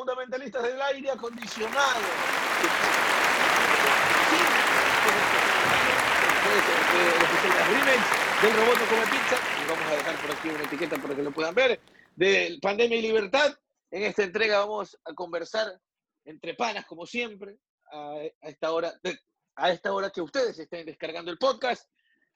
fundamentalistas 0.00 0.62
del 0.62 0.80
aire 0.80 1.10
acondicionado. 1.10 2.00
del 8.42 8.54
robot 8.54 8.78
come 8.88 9.02
pizza, 9.02 9.36
y 9.62 9.68
vamos 9.68 9.86
a 9.86 9.96
dejar 9.96 10.16
por 10.22 10.30
aquí 10.30 10.48
una 10.48 10.62
etiqueta 10.62 10.96
para 10.96 11.14
que 11.14 11.22
lo 11.22 11.30
puedan 11.30 11.54
ver, 11.54 11.78
de 12.16 12.58
Pandemia 12.62 12.96
y 12.96 13.02
Libertad. 13.02 13.54
En 13.90 14.04
esta 14.04 14.22
entrega 14.22 14.60
vamos 14.60 14.98
a 15.04 15.12
conversar 15.12 15.78
entre 16.24 16.54
panas, 16.54 16.86
como 16.86 17.04
siempre, 17.04 17.58
a, 17.92 18.22
esta 18.40 18.72
hora, 18.72 18.94
a 19.56 19.70
esta 19.70 19.92
hora 19.92 20.08
que 20.08 20.22
ustedes 20.22 20.58
estén 20.58 20.86
descargando 20.86 21.30
el 21.30 21.36
podcast 21.36 21.86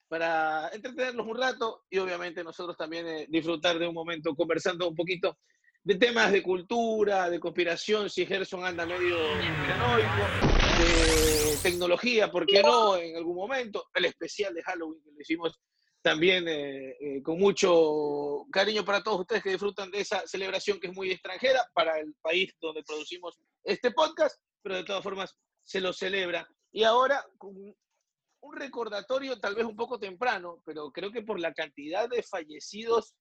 para 0.06 0.68
entretenerlos 0.68 1.26
un 1.26 1.38
rato 1.38 1.84
y 1.88 1.96
obviamente 1.96 2.44
nosotros 2.44 2.76
también 2.76 3.08
eh, 3.08 3.26
disfrutar 3.31 3.79
de 3.79 3.89
un 3.89 3.94
momento 3.94 4.35
conversando 4.35 4.86
un 4.86 4.94
poquito 4.94 5.39
de 5.84 5.94
temas 5.96 6.32
de 6.32 6.43
cultura, 6.43 7.29
de 7.29 7.38
conspiración, 7.38 8.08
si 8.08 8.25
Gerson 8.25 8.64
anda 8.64 8.86
medio 8.86 9.16
conspiranoico, 9.16 10.54
de 10.79 11.58
tecnología, 11.62 12.30
¿por 12.30 12.46
qué 12.46 12.62
no? 12.62 12.96
En 12.96 13.16
algún 13.16 13.36
momento, 13.36 13.90
el 13.92 14.06
especial 14.06 14.54
de 14.54 14.62
Halloween 14.62 15.02
que 15.02 15.12
lo 15.12 15.20
hicimos 15.20 15.61
también 16.00 16.48
eh, 16.48 16.96
eh, 17.00 17.22
con 17.22 17.39
mucho 17.39 18.46
cariño 18.50 18.84
para 18.84 19.02
todos 19.02 19.20
ustedes 19.20 19.42
que 19.42 19.50
disfrutan 19.50 19.90
de 19.90 20.00
esa 20.00 20.26
celebración 20.26 20.80
que 20.80 20.89
es 20.89 20.94
muy 20.94 21.11
extranjera 21.11 21.66
para 21.75 21.98
el 21.98 22.14
país 22.20 22.54
donde 22.61 22.82
producimos 22.82 23.39
este 23.62 23.90
podcast, 23.90 24.39
pero 24.62 24.76
de 24.76 24.84
todas 24.84 25.03
formas 25.03 25.36
se 25.62 25.80
lo 25.80 25.92
celebra. 25.92 26.48
Y 26.72 26.84
ahora, 26.84 27.25
un 27.40 28.56
recordatorio 28.56 29.39
tal 29.39 29.54
vez 29.54 29.64
un 29.64 29.76
poco 29.76 29.98
temprano, 29.98 30.62
pero 30.64 30.90
creo 30.90 31.11
que 31.11 31.22
por 31.22 31.39
la 31.40 31.53
cantidad 31.53 32.08
de 32.08 32.22
fallecidos 32.22 33.14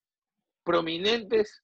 prominentes 0.64 1.62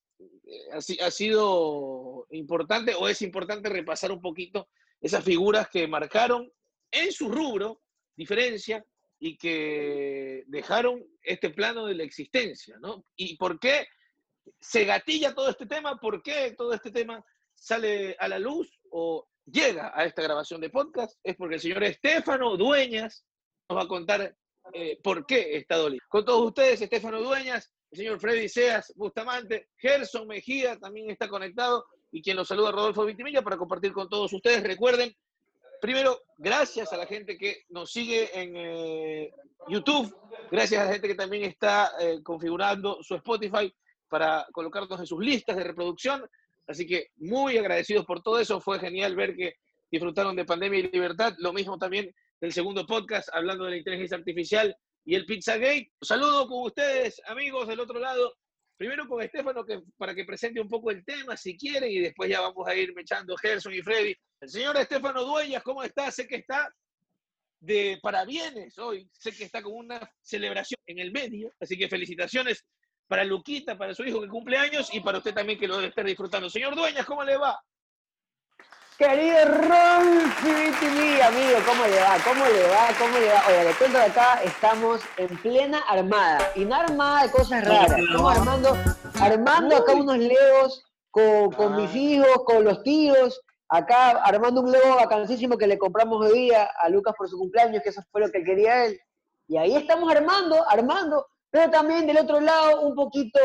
ha, 0.72 1.12
sido 1.12 2.28
importante 2.32 2.94
o 2.96 3.08
es 3.08 3.22
importante 3.22 3.70
repasar 3.70 4.12
un 4.12 4.22
poquito 4.22 4.70
esas 5.02 5.24
figuras 5.24 5.70
que 5.70 5.88
marcaron 5.88 6.52
en 6.92 7.12
su 7.12 7.30
rubro 7.30 7.82
diferencia 8.16 8.86
y 9.20 9.38
que 9.38 10.44
dejaron 10.48 11.06
este 11.22 11.50
plano 11.50 11.86
de 11.86 11.96
la 11.96 12.04
existencia, 12.04 12.78
¿no? 12.80 13.06
¿Y 13.16 13.38
por 13.38 13.60
qué 13.60 13.88
se 14.60 14.86
gatilla 14.86 15.36
todo 15.36 15.50
este 15.50 15.66
tema? 15.66 15.98
¿Por 15.98 16.22
qué 16.24 16.54
todo 16.58 16.74
este 16.74 16.92
tema 16.92 17.24
sale 17.54 18.16
a 18.20 18.28
la 18.28 18.40
luz 18.40 18.80
o 18.92 19.28
llega 19.46 19.92
a 19.94 20.06
esta 20.06 20.22
grabación 20.22 20.62
de 20.62 20.70
podcast? 20.70 21.20
Es 21.24 21.36
porque 21.36 21.56
el 21.56 21.62
señor 21.62 21.84
Estefano 21.84 22.56
Dueñas 22.58 23.26
nos 23.70 23.78
va 23.78 23.84
a 23.84 23.88
contar 23.88 24.36
eh, 24.74 25.00
por 25.04 25.26
qué 25.26 25.58
está 25.58 25.78
dolido. 25.78 26.04
Con 26.10 26.26
todos 26.26 26.46
ustedes, 26.48 26.82
Estefano 26.82 27.22
Dueñas, 27.22 27.72
el 27.92 27.98
señor 27.98 28.20
Freddy 28.20 28.48
Seas 28.48 28.94
Bustamante, 28.96 29.70
Gerson 29.78 30.28
Mejía 30.28 30.78
también 30.78 31.10
está 31.10 31.28
conectado 31.28 31.86
y 32.12 32.22
quien 32.22 32.38
los 32.38 32.48
saluda, 32.48 32.72
Rodolfo 32.72 33.06
Vitimilla, 33.06 33.42
para 33.42 33.58
compartir 33.58 33.92
con 33.94 34.10
todos 34.10 34.32
ustedes. 34.34 34.64
Recuerden 34.64 35.16
primero, 35.82 36.22
gracias 36.38 36.92
a 36.94 36.98
la 36.98 37.06
gente 37.06 37.38
que 37.38 37.64
nos 37.70 37.92
sigue 37.92 38.30
en 38.40 38.56
eh, 38.56 39.32
YouTube, 39.68 40.16
gracias 40.52 40.82
a 40.82 40.86
la 40.86 40.92
gente 40.92 41.08
que 41.08 41.16
también 41.16 41.44
está 41.44 41.92
eh, 42.00 42.20
configurando 42.24 43.02
su 43.02 43.16
Spotify 43.16 43.74
para 44.08 44.46
colocarnos 44.52 45.00
en 45.00 45.06
sus 45.06 45.24
listas 45.24 45.56
de 45.56 45.64
reproducción. 45.64 46.24
Así 46.68 46.86
que 46.86 47.08
muy 47.18 47.58
agradecidos 47.58 48.06
por 48.06 48.22
todo 48.22 48.40
eso. 48.40 48.60
Fue 48.60 48.80
genial 48.80 49.16
ver 49.16 49.36
que 49.36 49.56
disfrutaron 49.92 50.36
de 50.36 50.46
Pandemia 50.46 50.80
y 50.80 50.92
Libertad. 50.92 51.34
Lo 51.40 51.54
mismo 51.54 51.78
también 51.78 52.14
del 52.40 52.54
segundo 52.54 52.86
podcast 52.86 53.30
hablando 53.34 53.66
de 53.66 53.72
la 53.72 53.78
inteligencia 53.78 54.18
artificial 54.18 54.76
y 55.06 55.16
el 55.16 55.26
Pizzagate. 55.26 55.92
Saludo 56.02 56.48
con 56.48 56.64
ustedes, 56.64 57.22
amigos 57.26 57.68
del 57.68 57.80
otro 57.80 58.00
lado. 58.00 58.36
Primero 58.78 59.08
con 59.08 59.22
Estefano 59.22 59.66
que, 59.66 59.82
para 59.98 60.16
que 60.16 60.24
presente 60.24 60.62
un 60.62 60.70
poco 60.70 60.92
el 60.92 61.04
tema, 61.04 61.36
si 61.36 61.58
quieren, 61.58 61.92
y 61.92 62.00
después 62.00 62.30
ya 62.30 62.40
vamos 62.42 62.68
a 62.68 62.76
ir 62.76 62.94
echando 62.98 63.36
Gerson 63.36 63.74
y 63.74 63.82
Freddy. 63.82 64.16
El 64.40 64.50
señor 64.50 64.78
Estefano 64.78 65.24
Dueñas, 65.26 65.64
¿cómo 65.64 65.84
está? 65.84 66.10
Sé 66.12 66.28
que 66.28 66.38
está 66.38 66.74
de 67.60 68.00
parabienes 68.02 68.78
hoy, 68.78 69.10
sé 69.12 69.34
que 69.34 69.44
está 69.44 69.62
con 69.62 69.74
una 69.74 70.00
celebración 70.22 70.80
en 70.86 71.00
el 71.00 71.12
medio, 71.12 71.52
así 71.60 71.78
que 71.78 71.90
felicitaciones 71.90 72.66
para 73.08 73.26
Luquita, 73.26 73.78
para 73.78 73.94
su 73.94 74.04
hijo 74.04 74.22
que 74.22 74.28
cumple 74.28 74.58
años 74.58 74.94
y 74.94 75.02
para 75.02 75.18
usted 75.18 75.34
también 75.34 75.60
que 75.60 75.68
lo 75.68 75.76
debe 75.76 75.90
estar 75.90 76.06
disfrutando. 76.06 76.50
Señor 76.50 76.76
Dueñas, 76.76 77.06
¿cómo 77.06 77.24
le 77.24 77.36
va? 77.36 77.60
Querido 79.00 79.46
Ron 79.46 80.30
TV, 80.42 81.24
amigo, 81.24 81.60
¿cómo 81.66 81.86
le 81.88 82.02
va? 82.02 82.18
¿Cómo 82.22 82.46
le 82.46 82.64
va? 82.68 82.90
¿Cómo 83.00 83.18
le 83.18 83.30
va? 83.30 83.44
Oye, 83.48 83.64
le 83.64 83.74
cuento 83.76 83.98
de 83.98 84.04
acá, 84.04 84.42
estamos 84.44 85.00
en 85.16 85.38
plena 85.38 85.80
armada. 85.88 86.52
Y 86.54 86.66
no 86.66 86.76
armada 86.76 87.24
de 87.24 87.32
cosas 87.32 87.64
raras. 87.64 87.98
Estamos 87.98 88.38
armando, 88.38 88.78
armando 89.22 89.78
acá 89.78 89.94
unos 89.94 90.18
legos 90.18 90.84
con, 91.12 91.50
con 91.52 91.78
mis 91.78 91.90
ah. 91.92 91.98
hijos, 91.98 92.44
con 92.44 92.66
los 92.66 92.84
tíos. 92.84 93.40
Acá 93.70 94.22
armando 94.22 94.60
un 94.60 94.70
lego 94.74 94.98
vacancísimo 94.98 95.58
que 95.58 95.68
le 95.68 95.78
compramos 95.78 96.20
hoy 96.20 96.38
día 96.38 96.66
a 96.66 96.90
Lucas 96.90 97.16
por 97.18 97.30
su 97.30 97.38
cumpleaños, 97.38 97.82
que 97.82 97.92
eso 97.92 98.02
fue 98.12 98.20
lo 98.20 98.30
que 98.30 98.44
quería 98.44 98.84
él. 98.84 99.00
Y 99.48 99.56
ahí 99.56 99.78
estamos 99.78 100.14
armando, 100.14 100.70
armando. 100.70 101.26
Pero 101.50 101.72
también 101.72 102.06
del 102.06 102.18
otro 102.18 102.42
lado, 102.42 102.82
un 102.82 102.96
poquito 102.96 103.40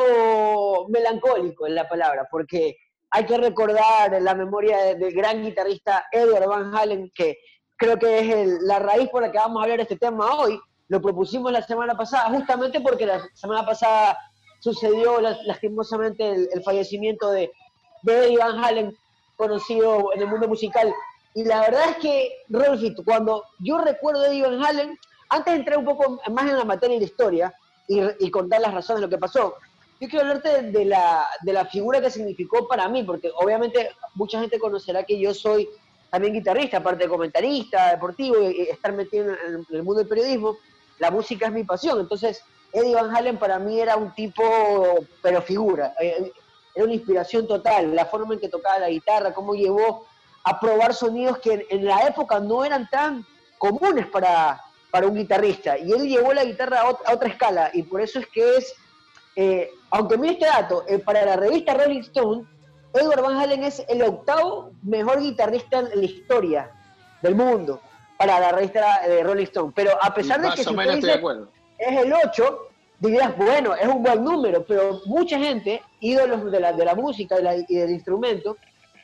melancólico 0.88 1.68
en 1.68 1.76
la 1.76 1.88
palabra, 1.88 2.26
porque 2.28 2.76
hay 3.14 3.26
que 3.26 3.38
recordar 3.38 4.20
la 4.20 4.34
memoria 4.34 4.96
del 4.96 5.14
gran 5.14 5.40
guitarrista 5.40 6.04
Edward 6.10 6.48
Van 6.48 6.74
Halen, 6.74 7.12
que 7.14 7.38
creo 7.76 7.96
que 7.96 8.18
es 8.18 8.48
la 8.62 8.80
raíz 8.80 9.08
por 9.08 9.22
la 9.22 9.30
que 9.30 9.38
vamos 9.38 9.60
a 9.60 9.62
hablar 9.62 9.76
de 9.76 9.84
este 9.84 9.96
tema 9.96 10.34
hoy. 10.34 10.58
Lo 10.88 11.00
propusimos 11.00 11.52
la 11.52 11.62
semana 11.62 11.96
pasada, 11.96 12.28
justamente 12.30 12.80
porque 12.80 13.06
la 13.06 13.24
semana 13.34 13.64
pasada 13.64 14.18
sucedió 14.58 15.20
lastimosamente 15.20 16.28
el, 16.28 16.62
fallecimiento 16.64 17.30
de, 17.30 17.52
Eddie 18.04 18.36
Van 18.36 18.64
Halen, 18.64 18.96
conocido 19.36 20.12
en 20.12 20.22
el 20.22 20.26
mundo 20.26 20.48
musical. 20.48 20.92
Y 21.34 21.44
la 21.44 21.60
verdad 21.60 21.90
es 21.90 21.96
que, 21.98 22.32
Rolfito, 22.48 23.04
cuando 23.04 23.44
yo 23.60 23.78
recuerdo 23.78 24.22
de 24.22 24.30
Eddie 24.30 24.42
Van 24.42 24.64
Halen, 24.64 24.98
antes 25.28 25.54
de 25.54 25.60
entrar 25.60 25.78
un 25.78 25.84
poco 25.84 26.20
más 26.32 26.50
en 26.50 26.58
la 26.58 26.64
materia 26.64 26.96
de 26.96 27.02
la 27.02 27.10
historia 27.10 27.54
y, 27.86 28.00
y 28.18 28.30
contar 28.32 28.60
las 28.60 28.74
razones 28.74 29.02
de 29.02 29.06
lo 29.06 29.10
que 29.10 29.18
pasó, 29.18 29.54
yo 30.00 30.08
quiero 30.08 30.26
hablarte 30.26 30.62
de 30.62 30.84
la, 30.84 31.26
de 31.42 31.52
la 31.52 31.64
figura 31.66 32.00
que 32.00 32.10
significó 32.10 32.66
para 32.66 32.88
mí, 32.88 33.04
porque 33.04 33.30
obviamente 33.36 33.90
mucha 34.14 34.40
gente 34.40 34.58
conocerá 34.58 35.04
que 35.04 35.18
yo 35.18 35.32
soy 35.32 35.68
también 36.10 36.34
guitarrista, 36.34 36.78
aparte 36.78 37.04
de 37.04 37.10
comentarista, 37.10 37.90
deportivo, 37.90 38.36
y, 38.40 38.62
estar 38.62 38.92
metido 38.92 39.32
en, 39.32 39.66
el 39.68 39.82
mundo 39.82 40.00
del 40.00 40.08
periodismo, 40.08 40.56
la 40.98 41.10
música 41.10 41.46
es 41.46 41.52
mi 41.52 41.64
pasión. 41.64 41.98
Entonces, 42.00 42.42
Eddie 42.72 42.94
Van 42.94 43.14
Halen 43.14 43.38
para 43.38 43.58
mí 43.58 43.80
era 43.80 43.96
un 43.96 44.12
tipo, 44.14 44.42
pero 45.22 45.42
figura, 45.42 45.94
eh, 46.00 46.32
era 46.74 46.84
una 46.84 46.94
inspiración 46.94 47.46
total, 47.46 47.94
la 47.94 48.04
forma 48.06 48.34
en 48.34 48.40
que 48.40 48.48
tocaba 48.48 48.80
la 48.80 48.90
guitarra, 48.90 49.32
cómo 49.32 49.54
llevó 49.54 50.06
a 50.44 50.60
probar 50.60 50.94
sonidos 50.94 51.38
que 51.38 51.66
en, 51.68 51.84
la 51.84 52.06
época 52.06 52.38
no 52.40 52.64
eran 52.64 52.88
tan 52.90 53.24
comunes 53.58 54.06
para, 54.06 54.60
para 54.90 55.06
un 55.06 55.14
guitarrista. 55.14 55.78
Y 55.78 55.92
él 55.92 56.08
llevó 56.08 56.32
la 56.32 56.44
guitarra 56.44 56.82
a 56.82 57.12
otra 57.12 57.28
escala, 57.28 57.70
y 57.72 57.84
por 57.84 58.00
eso 58.00 58.18
es 58.18 58.26
que 58.26 58.56
es 58.56 58.74
eh, 59.36 59.70
aunque 59.94 60.18
mire 60.18 60.32
este 60.32 60.46
dato, 60.46 60.84
eh, 60.88 60.98
para 60.98 61.24
la 61.24 61.36
revista 61.36 61.72
Rolling 61.72 62.00
Stone, 62.00 62.44
Edward 62.94 63.22
Van 63.22 63.36
Halen 63.36 63.62
es 63.62 63.84
el 63.88 64.02
octavo 64.02 64.72
mejor 64.82 65.20
guitarrista 65.20 65.78
en 65.78 66.00
la 66.00 66.04
historia 66.04 66.70
del 67.22 67.36
mundo 67.36 67.80
para 68.18 68.40
la 68.40 68.50
revista 68.50 69.02
de 69.06 69.22
Rolling 69.22 69.44
Stone. 69.44 69.72
Pero 69.72 69.92
a 70.02 70.12
pesar 70.12 70.40
de 70.40 70.50
que 70.50 70.64
si 70.64 70.74
es 71.78 72.02
el 72.02 72.12
8, 72.12 72.58
dirías, 72.98 73.36
bueno, 73.36 73.76
es 73.76 73.86
un 73.86 74.02
buen 74.02 74.24
número, 74.24 74.64
pero 74.66 75.00
mucha 75.06 75.38
gente, 75.38 75.80
ídolos 76.00 76.50
de 76.50 76.58
la, 76.58 76.72
de 76.72 76.84
la 76.84 76.96
música 76.96 77.36
y 77.68 77.76
del 77.76 77.90
instrumento, 77.90 78.56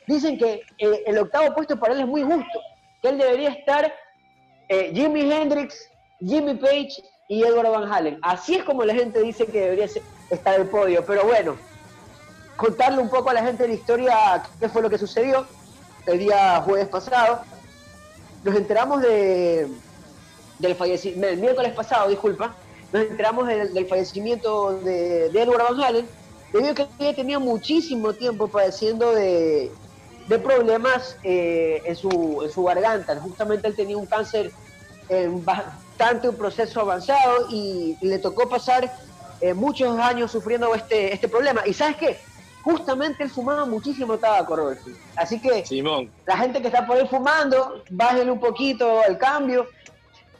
dicen 0.07 0.37
que 0.37 0.61
eh, 0.77 1.03
el 1.05 1.17
octavo 1.19 1.55
puesto 1.55 1.79
para 1.79 1.93
él 1.93 2.01
es 2.01 2.07
muy 2.07 2.23
justo, 2.23 2.59
que 3.01 3.07
él 3.07 3.17
debería 3.17 3.49
estar 3.51 3.93
Jimi 4.69 5.31
Hendrix, 5.31 5.89
Jimmy 6.19 6.55
Page 6.55 7.01
y 7.29 7.43
Edward 7.43 7.71
Van 7.71 7.91
Halen. 7.91 8.19
Así 8.21 8.55
es 8.55 8.63
como 8.65 8.83
la 8.83 8.93
gente 8.93 9.21
dice 9.21 9.45
que 9.45 9.61
debería 9.61 9.87
estar 10.31 10.59
el 10.59 10.67
podio. 10.67 11.05
Pero 11.05 11.25
bueno, 11.25 11.55
contarle 12.55 13.01
un 13.01 13.09
poco 13.09 13.29
a 13.29 13.33
la 13.33 13.43
gente 13.43 13.63
de 13.63 13.69
la 13.69 13.75
historia 13.75 14.43
qué 14.59 14.69
fue 14.69 14.81
lo 14.81 14.89
que 14.89 14.97
sucedió 14.97 15.45
el 16.05 16.19
día 16.19 16.61
jueves 16.65 16.87
pasado. 16.87 17.41
Nos 18.43 18.55
enteramos 18.55 19.01
de, 19.01 19.67
del 20.59 20.75
fallecimiento, 20.75 21.27
el 21.27 21.39
miércoles 21.39 21.73
pasado, 21.73 22.09
disculpa, 22.09 22.55
nos 22.91 23.03
enteramos 23.03 23.47
del, 23.47 23.87
fallecimiento 23.87 24.73
de, 24.79 25.27
Edward 25.27 25.63
Van 25.69 25.83
Halen, 25.83 26.07
debido 26.51 26.71
a 26.71 26.75
que 26.75 27.13
tenía 27.13 27.39
muchísimo 27.39 28.13
tiempo 28.13 28.47
padeciendo 28.47 29.13
de, 29.13 29.71
problemas 30.43 31.17
eh, 31.23 31.81
en, 31.83 31.95
su, 31.95 32.41
en 32.43 32.49
su 32.49 32.63
garganta. 32.63 33.19
Justamente 33.19 33.67
él 33.67 33.75
tenía 33.75 33.97
un 33.97 34.05
cáncer 34.05 34.51
en, 35.09 35.43
un 36.23 36.35
proceso 36.35 36.81
avanzado 36.81 37.47
y, 37.49 37.97
le 38.01 38.17
tocó 38.17 38.49
pasar 38.49 38.91
eh, 39.41 39.53
muchos 39.53 39.97
años 39.99 40.31
sufriendo 40.31 40.73
este, 40.75 41.13
este 41.13 41.27
problema. 41.27 41.61
¿Y 41.65 41.73
sabes 41.73 41.97
qué? 41.97 42.19
Justamente 42.63 43.23
él 43.23 43.29
fumaba 43.29 43.65
muchísimo 43.65 44.17
tabaco, 44.19 44.55
Roberto. 44.55 44.91
Así 45.15 45.41
que 45.41 45.65
la 46.25 46.37
gente 46.37 46.61
que 46.61 46.67
está 46.67 46.85
por 46.85 46.97
ahí 46.97 47.07
fumando, 47.07 47.83
bájenle 47.89 48.31
un 48.31 48.39
poquito 48.39 49.03
el 49.03 49.17
cambio. 49.17 49.67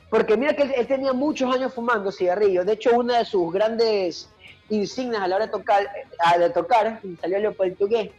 Porque 0.10 0.38
mira 0.38 0.54
que 0.56 0.64
él, 0.64 0.88
tenía 0.88 1.14
muchos 1.14 1.54
años 1.54 1.74
fumando 1.74 2.12
cigarrillos. 2.12 2.66
De 2.66 2.74
hecho, 2.74 2.92
una 2.96 3.20
de 3.20 3.26
sus 3.26 3.52
grandes 3.52 4.30
insignias 4.70 5.22
a 5.24 5.28
la 5.28 5.38
hora 5.38 5.46
de 5.48 5.52
tocar, 5.52 5.90
a 6.20 6.38
de 6.38 6.50
tocar 6.50 7.02
salió 7.22 7.38
el 7.38 7.56
portugués, 7.56 8.12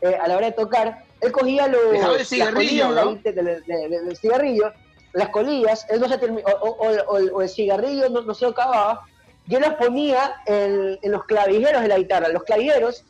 eh, 0.00 0.14
a 0.20 0.26
la 0.28 0.36
hora 0.36 0.46
de 0.46 0.52
tocar, 0.52 1.04
Él 1.20 1.32
cogía 1.32 1.66
los, 1.68 1.90
Dejaba 1.92 2.16
el 2.16 2.24
cigarrillo, 2.24 2.90
las 2.92 3.04
¿no? 3.04 3.10
colillas 3.10 3.34
de- 3.34 3.42
de- 3.42 3.88
de- 3.88 4.00
de- 4.04 4.16
cigarrillo, 4.16 4.72
las 5.12 5.28
colillas, 5.28 5.84
él 5.90 6.00
no 6.00 6.08
se 6.08 6.18
termi- 6.18 6.42
o, 6.46 6.66
o- 6.66 6.86
o- 6.86 7.36
o 7.36 7.42
el 7.42 7.48
cigarrillo 7.50 8.08
no, 8.08 8.22
no 8.22 8.32
se 8.32 8.46
lo 8.46 8.52
acababa, 8.52 9.02
y 9.50 9.56
él 9.56 9.62
las 9.62 9.74
ponía 9.74 10.36
en, 10.46 10.96
en 11.02 11.12
los 11.12 11.24
clavijeros 11.24 11.82
de 11.82 11.88
la 11.88 11.98
guitarra. 11.98 12.28
Los 12.28 12.44
clavijeros, 12.44 13.04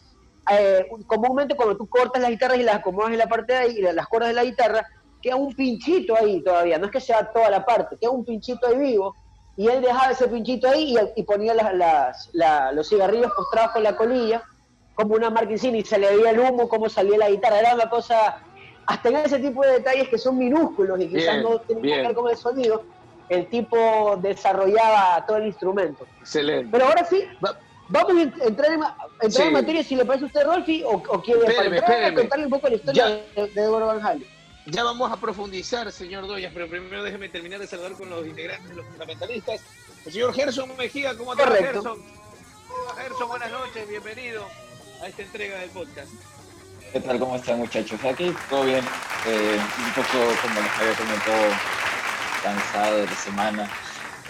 eh, 0.51 0.87
comúnmente 1.07 1.55
cuando 1.55 1.77
tú 1.77 1.87
cortas 1.87 2.23
las 2.23 2.31
guitarras 2.31 2.57
y 2.59 2.63
las 2.63 2.77
acomodas 2.77 3.13
en 3.13 3.19
la 3.19 3.27
parte 3.29 3.53
de 3.53 3.59
ahí, 3.59 3.75
las 3.83 4.07
cuerdas 4.07 4.31
de 4.31 4.35
la 4.37 4.45
guitarra, 4.45 4.87
queda 5.21 5.37
un 5.37 5.55
pinchito 5.55 6.17
ahí 6.17 6.43
todavía, 6.43 6.79
no 6.79 6.87
es 6.87 6.93
que 6.93 7.01
sea 7.01 7.31
toda 7.31 7.51
la 7.51 7.63
parte, 7.67 7.99
queda 8.01 8.11
un 8.11 8.25
pinchito 8.25 8.67
ahí 8.67 8.79
vivo, 8.79 9.15
y 9.55 9.69
él 9.69 9.83
dejaba 9.83 10.13
ese 10.13 10.29
pinchito 10.29 10.67
ahí 10.67 10.97
y, 10.97 11.21
y 11.21 11.23
ponía 11.25 11.53
las, 11.53 11.75
las- 11.75 12.31
la- 12.33 12.73
los 12.73 12.89
cigarrillos 12.89 13.31
postrados 13.37 13.73
con 13.73 13.83
la 13.83 13.95
colilla, 13.97 14.43
como 14.95 15.15
una 15.17 15.29
marquesina, 15.29 15.77
y 15.77 15.85
se 15.85 15.99
le 15.99 16.17
veía 16.17 16.31
el 16.31 16.41
humo, 16.41 16.71
cómo 16.71 16.89
salía 16.89 17.19
la 17.19 17.29
guitarra, 17.29 17.59
era 17.61 17.75
una 17.75 17.91
cosa, 17.91 18.39
hasta 18.87 19.09
en 19.11 19.17
ese 19.17 19.39
tipo 19.41 19.63
de 19.63 19.73
detalles 19.73 20.09
que 20.09 20.17
son 20.17 20.39
minúsculos 20.39 20.99
y 21.01 21.09
quizás 21.09 21.35
Bien, 21.35 21.43
no 21.43 21.59
tienen 21.61 21.83
bien. 21.83 22.01
que 22.01 22.07
ver 22.07 22.17
con 22.17 22.31
el 22.31 22.37
sonido, 22.39 22.83
el 23.31 23.47
tipo 23.47 24.19
desarrollaba 24.21 25.25
todo 25.27 25.39
el 25.39 25.47
instrumento. 25.47 26.07
Excelente. 26.21 26.69
Pero 26.71 26.85
ahora 26.87 27.05
sí, 27.05 27.25
Va- 27.45 27.59
vamos 27.89 28.11
a 28.11 28.15
ent- 28.17 28.43
entrar 28.47 28.73
en, 28.73 29.53
materia, 29.53 29.83
si 29.85 29.95
le 29.97 30.05
parece 30.05 30.25
a 30.25 30.27
usted, 30.27 30.45
Rolfi, 30.45 30.83
o, 30.85 30.91
o 30.91 31.23
quiere 31.23 31.47
Espéreme, 31.47 32.15
contarle 32.15 32.45
un 32.47 32.51
poco 32.51 32.69
la 32.69 32.75
historia 32.75 33.09
Ya. 33.09 33.43
de, 33.43 33.49
de 33.53 33.63
Eduardo 33.63 33.87
Van 33.87 34.05
Halen. 34.05 34.27
Ya 34.67 34.85
vamos 34.85 35.11
a 35.11 35.17
profundizar, 35.17 35.91
señor 35.91 36.27
Doyas, 36.27 36.53
pero 36.53 36.69
primero 36.69 37.03
déjeme 37.03 37.29
terminar 37.29 37.59
de 37.61 37.67
saludar 37.67 37.93
con 37.93 38.11
los 38.11 38.27
integrantes, 38.27 38.77
los 38.77 38.85
fundamentalistas. 38.87 39.61
El 40.07 40.13
señor 40.13 40.35
Gerson 40.35 40.77
Mejía, 40.77 41.17
¿cómo 41.17 41.33
Correcto. 41.35 41.65
Gerson? 41.65 41.99
¿Cómo 42.69 42.85
va, 42.89 43.03
Gerson? 43.03 43.29
Buenas 43.29 43.51
noches, 43.51 43.89
bienvenido 43.89 44.45
a 45.03 45.09
esta 45.09 45.23
entrega 45.23 45.59
del 45.61 45.71
podcast. 45.71 46.09
¿Qué 46.93 47.01
tal? 47.01 47.19
¿Cómo 47.19 47.37
están 47.37 47.59
muchachos? 47.59 47.99
Aquí 48.05 48.35
todo 48.51 48.65
bien, 48.65 48.85
eh, 49.27 49.59
un 49.79 49.93
poco 49.95 50.19
como 50.43 50.61
les 50.61 50.73
había 50.79 50.95
comentado, 50.95 51.53
cansado 52.43 52.99
de 52.99 53.07
la 53.07 53.15
semana, 53.15 53.71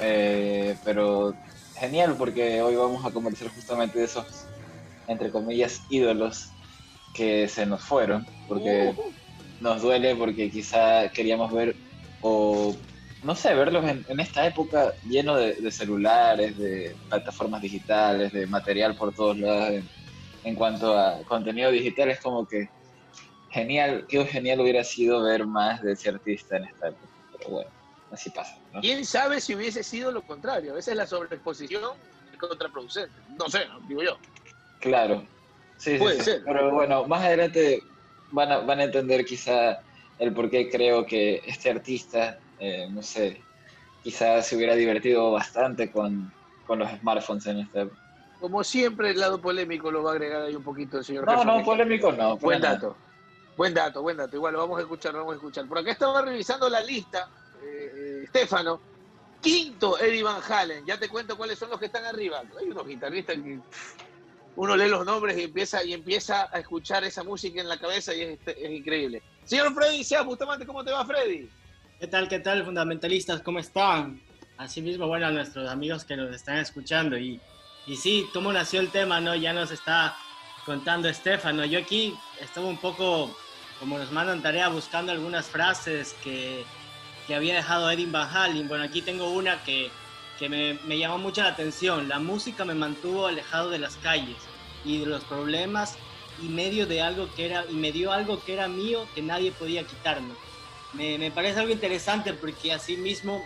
eh, 0.01 0.77
pero 0.85 1.35
genial 1.79 2.17
porque 2.17 2.63
hoy 2.63 2.77
vamos 2.77 3.05
a 3.05 3.11
conversar 3.11 3.49
justamente 3.49 3.99
de 3.99 4.05
esos, 4.05 4.27
entre 5.07 5.31
comillas, 5.31 5.83
ídolos 5.91 6.51
que 7.15 7.49
se 7.49 7.67
nos 7.67 7.83
fueron, 7.83 8.27
porque 8.49 8.95
Uh, 8.97 9.13
nos 9.61 9.83
duele 9.83 10.17
porque 10.17 10.51
quizá 10.51 11.11
queríamos 11.11 11.53
ver 11.53 11.77
o 12.23 12.75
no 13.23 13.35
sé, 13.35 13.55
verlos 13.55 13.85
en, 13.85 14.05
en 14.09 14.21
esta 14.21 14.47
época 14.47 14.95
lleno 15.07 15.37
de, 15.37 15.55
de 15.55 15.71
celulares, 15.71 16.57
de 16.57 16.97
plataformas 17.09 17.61
digitales, 17.61 18.33
de 18.33 18.47
material 18.47 18.95
por 18.97 19.15
todos 19.15 19.39
lados 19.39 19.71
en, 19.71 19.89
en 20.45 20.55
cuanto 20.55 20.99
a 20.99 21.19
contenido 21.29 21.71
digital. 21.71 22.09
Es 22.11 22.21
como 22.21 22.47
que 22.47 22.71
genial, 23.51 24.07
qué 24.09 24.25
genial 24.25 24.61
hubiera 24.61 24.83
sido 24.85 25.23
ver 25.23 25.47
más 25.47 25.83
de 25.83 25.93
ese 25.93 26.09
artista 26.09 26.57
en 26.57 26.65
esta 26.65 26.89
época, 26.89 27.09
pero 27.37 27.51
bueno, 27.51 27.71
así 28.13 28.31
pasa, 28.31 28.59
¿no? 28.73 28.81
¿Quién 28.81 29.05
sabe 29.05 29.41
si 29.41 29.55
hubiese 29.55 29.83
sido 29.83 30.11
lo 30.13 30.23
contrario? 30.23 30.73
A 30.73 30.77
veces 30.77 30.97
la 30.97 31.07
sobreexposición 31.07 31.93
es 32.33 32.39
contraproducente. 32.39 33.15
No 33.39 33.49
sé, 33.49 33.67
¿no? 33.67 33.81
digo 33.81 34.03
yo. 34.03 34.19
Claro, 34.81 35.25
sí, 35.77 35.97
Puede 35.99 36.19
sí. 36.19 36.25
ser. 36.25 36.43
pero 36.45 36.71
bueno, 36.73 37.05
más 37.07 37.23
adelante 37.23 37.83
van 38.31 38.51
a, 38.53 38.59
van 38.59 38.81
a 38.81 38.85
entender 38.85 39.25
quizá 39.25 39.81
el 40.19 40.33
por 40.33 40.51
qué 40.51 40.71
creo 40.71 41.07
que 41.07 41.43
este 41.47 41.71
artista, 41.71 42.39
eh, 42.59 42.89
no 42.91 43.03
sé, 43.03 43.41
quizá 44.03 44.43
se 44.43 44.57
hubiera 44.57 44.75
divertido 44.75 45.33
bastante 45.33 45.91
con, 45.91 46.33
con 46.67 46.79
los 46.79 46.91
smartphones 47.01 47.47
en 47.47 47.59
esta 47.61 47.83
época. 47.83 48.01
Como 48.41 48.65
siempre, 48.65 49.11
el 49.11 49.21
lado 49.21 49.39
polémico 49.41 49.91
lo 49.91 50.03
va 50.03 50.13
a 50.13 50.15
agregar 50.15 50.43
ahí 50.43 50.55
un 50.55 50.63
poquito 50.63 50.99
el 50.99 51.05
señor 51.05 51.27
No, 51.27 51.45
no, 51.45 51.63
polémico 51.63 52.11
no. 52.11 52.39
Buen 52.39 52.61
dato. 52.61 52.97
Buen 53.57 53.75
dato, 53.75 54.01
buen 54.01 54.17
dato. 54.17 54.37
Igual 54.37 54.55
lo 54.55 54.61
vamos 54.61 54.79
a 54.79 54.83
escuchar, 54.83 55.13
lo 55.13 55.19
vamos 55.19 55.35
a 55.35 55.37
escuchar. 55.37 55.67
Por 55.67 55.77
acá 55.79 55.91
estaba 55.91 56.23
revisando 56.23 56.67
la 56.71 56.81
lista, 56.81 57.29
eh, 57.63 58.00
Estefano. 58.25 58.81
Quinto, 59.41 59.99
Eddie 59.99 60.23
Van 60.23 60.43
Halen. 60.47 60.85
Ya 60.85 60.99
te 60.99 61.09
cuento 61.09 61.37
cuáles 61.37 61.59
son 61.59 61.71
los 61.71 61.79
que 61.79 61.87
están 61.87 62.05
arriba. 62.05 62.43
Hay 62.59 62.69
unos 62.69 62.87
guitarristas 62.87 63.37
que 63.37 63.59
uno 64.57 64.77
lee 64.77 64.89
los 64.89 65.07
nombres 65.07 65.39
y 65.39 65.45
empieza, 65.45 65.83
y 65.85 65.95
empieza 65.95 66.49
a 66.53 66.59
escuchar 66.59 67.05
esa 67.05 67.25
música 67.25 67.61
en 67.61 67.69
la 67.69 67.79
cabeza 67.79 68.15
y 68.15 68.23
es, 68.23 68.39
es 68.47 68.71
increíble. 68.71 69.23
Señor 69.45 69.75
Freddy 69.75 70.05
Sea 70.05 70.23
Bustamante, 70.23 70.67
¿cómo 70.67 70.85
te 70.85 70.93
va, 70.93 71.05
Freddy? 71.07 71.49
¿Qué 71.99 72.07
tal, 72.07 72.29
qué 72.29 72.41
tal, 72.41 72.65
fundamentalistas? 72.65 73.41
¿Cómo 73.43 73.59
están? 73.59 74.21
Asimismo, 74.59 75.07
bueno, 75.07 75.27
a 75.27 75.31
nuestros 75.31 75.69
amigos 75.69 76.05
que 76.05 76.17
nos 76.17 76.35
están 76.35 76.59
escuchando. 76.59 77.17
Y, 77.17 77.41
y 77.87 77.97
sí, 77.97 78.29
¿cómo 78.35 78.53
nació 78.53 78.81
el 78.81 78.91
tema? 78.91 79.21
no 79.21 79.35
Ya 79.35 79.53
nos 79.53 79.71
está 79.71 80.17
contando 80.67 81.09
Estefano. 81.09 81.65
Yo 81.65 81.79
aquí 81.79 82.17
estaba 82.41 82.67
un 82.67 82.79
poco, 82.79 83.35
como 83.79 83.99
nos 83.99 84.13
mandan 84.13 84.43
tarea, 84.43 84.69
buscando 84.69 85.13
algunas 85.13 85.47
frases 85.47 86.15
que, 86.23 86.65
que 87.31 87.37
había 87.37 87.55
dejado 87.55 87.89
Eddie 87.89 88.07
Van 88.07 88.29
Halen. 88.29 88.67
Bueno, 88.67 88.83
aquí 88.83 89.03
tengo 89.03 89.31
una 89.31 89.63
que, 89.63 89.89
que 90.37 90.49
me, 90.49 90.75
me 90.85 90.99
llamó 90.99 91.17
mucho 91.19 91.43
la 91.43 91.51
atención. 91.51 92.09
La 92.09 92.19
música 92.19 92.65
me 92.65 92.75
mantuvo 92.75 93.29
alejado 93.29 93.71
de 93.71 93.79
las 93.79 93.95
calles 93.99 94.37
y 94.85 94.99
de 94.99 95.07
los 95.07 95.23
problemas 95.23 95.95
y 96.43 96.49
medio 96.49 96.89
de 96.89 97.03
algo 97.03 97.33
que 97.37 97.47
era, 97.47 97.65
y 97.71 97.75
me 97.75 97.93
dio 97.93 98.11
algo 98.11 98.43
que 98.43 98.55
era 98.55 98.67
mío 98.67 99.07
que 99.15 99.23
nadie 99.23 99.53
podía 99.53 99.85
quitarme 99.85 100.35
me, 100.93 101.19
me 101.19 101.31
parece 101.31 101.61
algo 101.61 101.73
interesante 101.73 102.33
porque 102.33 102.73
así 102.73 102.97
mismo 102.97 103.45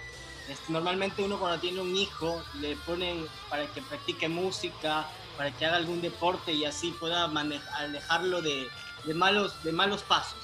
este, 0.48 0.72
normalmente 0.72 1.22
uno 1.22 1.38
cuando 1.38 1.60
tiene 1.60 1.80
un 1.80 1.94
hijo 1.94 2.42
le 2.60 2.76
ponen 2.86 3.26
para 3.50 3.66
que 3.66 3.82
practique 3.82 4.28
música, 4.28 5.06
para 5.36 5.50
que 5.50 5.66
haga 5.66 5.76
algún 5.76 6.00
deporte 6.00 6.52
y 6.52 6.64
así 6.64 6.90
pueda 6.92 7.24
alejarlo 7.24 8.40
de, 8.40 8.68
de 9.04 9.14
malos, 9.14 9.62
de 9.62 9.72
malos 9.72 10.02
pasos. 10.02 10.38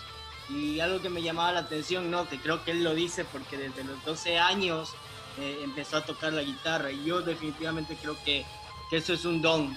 Y 0.51 0.81
algo 0.81 1.01
que 1.01 1.09
me 1.09 1.23
llamaba 1.23 1.53
la 1.53 1.61
atención, 1.61 2.11
¿no? 2.11 2.29
que 2.29 2.39
creo 2.39 2.65
que 2.65 2.73
él 2.73 2.83
lo 2.83 2.95
dice 2.95 3.25
porque 3.25 3.57
desde 3.57 3.85
los 3.85 4.05
12 4.05 4.39
años 4.39 4.91
eh, 5.39 5.61
empezó 5.63 5.99
a 5.99 6.05
tocar 6.05 6.33
la 6.33 6.43
guitarra 6.43 6.91
y 6.91 7.05
yo 7.05 7.23
definitivamente 7.23 7.97
creo 8.01 8.17
que, 8.25 8.45
que 8.91 8.97
eso 8.97 9.13
es 9.13 9.25
un 9.25 9.41
don, 9.41 9.77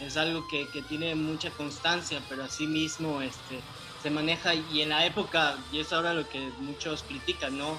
es 0.00 0.16
algo 0.16 0.46
que, 0.48 0.66
que 0.68 0.82
tiene 0.82 1.14
mucha 1.14 1.50
constancia, 1.50 2.22
pero 2.28 2.44
así 2.44 2.66
mismo 2.66 3.20
este, 3.20 3.60
se 4.02 4.10
maneja 4.10 4.54
y 4.54 4.82
en 4.82 4.90
la 4.90 5.04
época, 5.04 5.58
y 5.72 5.80
es 5.80 5.92
ahora 5.92 6.14
lo 6.14 6.28
que 6.28 6.40
muchos 6.60 7.02
critican, 7.02 7.58
¿no? 7.58 7.78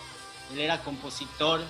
Él 0.54 0.60
era 0.60 0.84
compositor, 0.84 1.62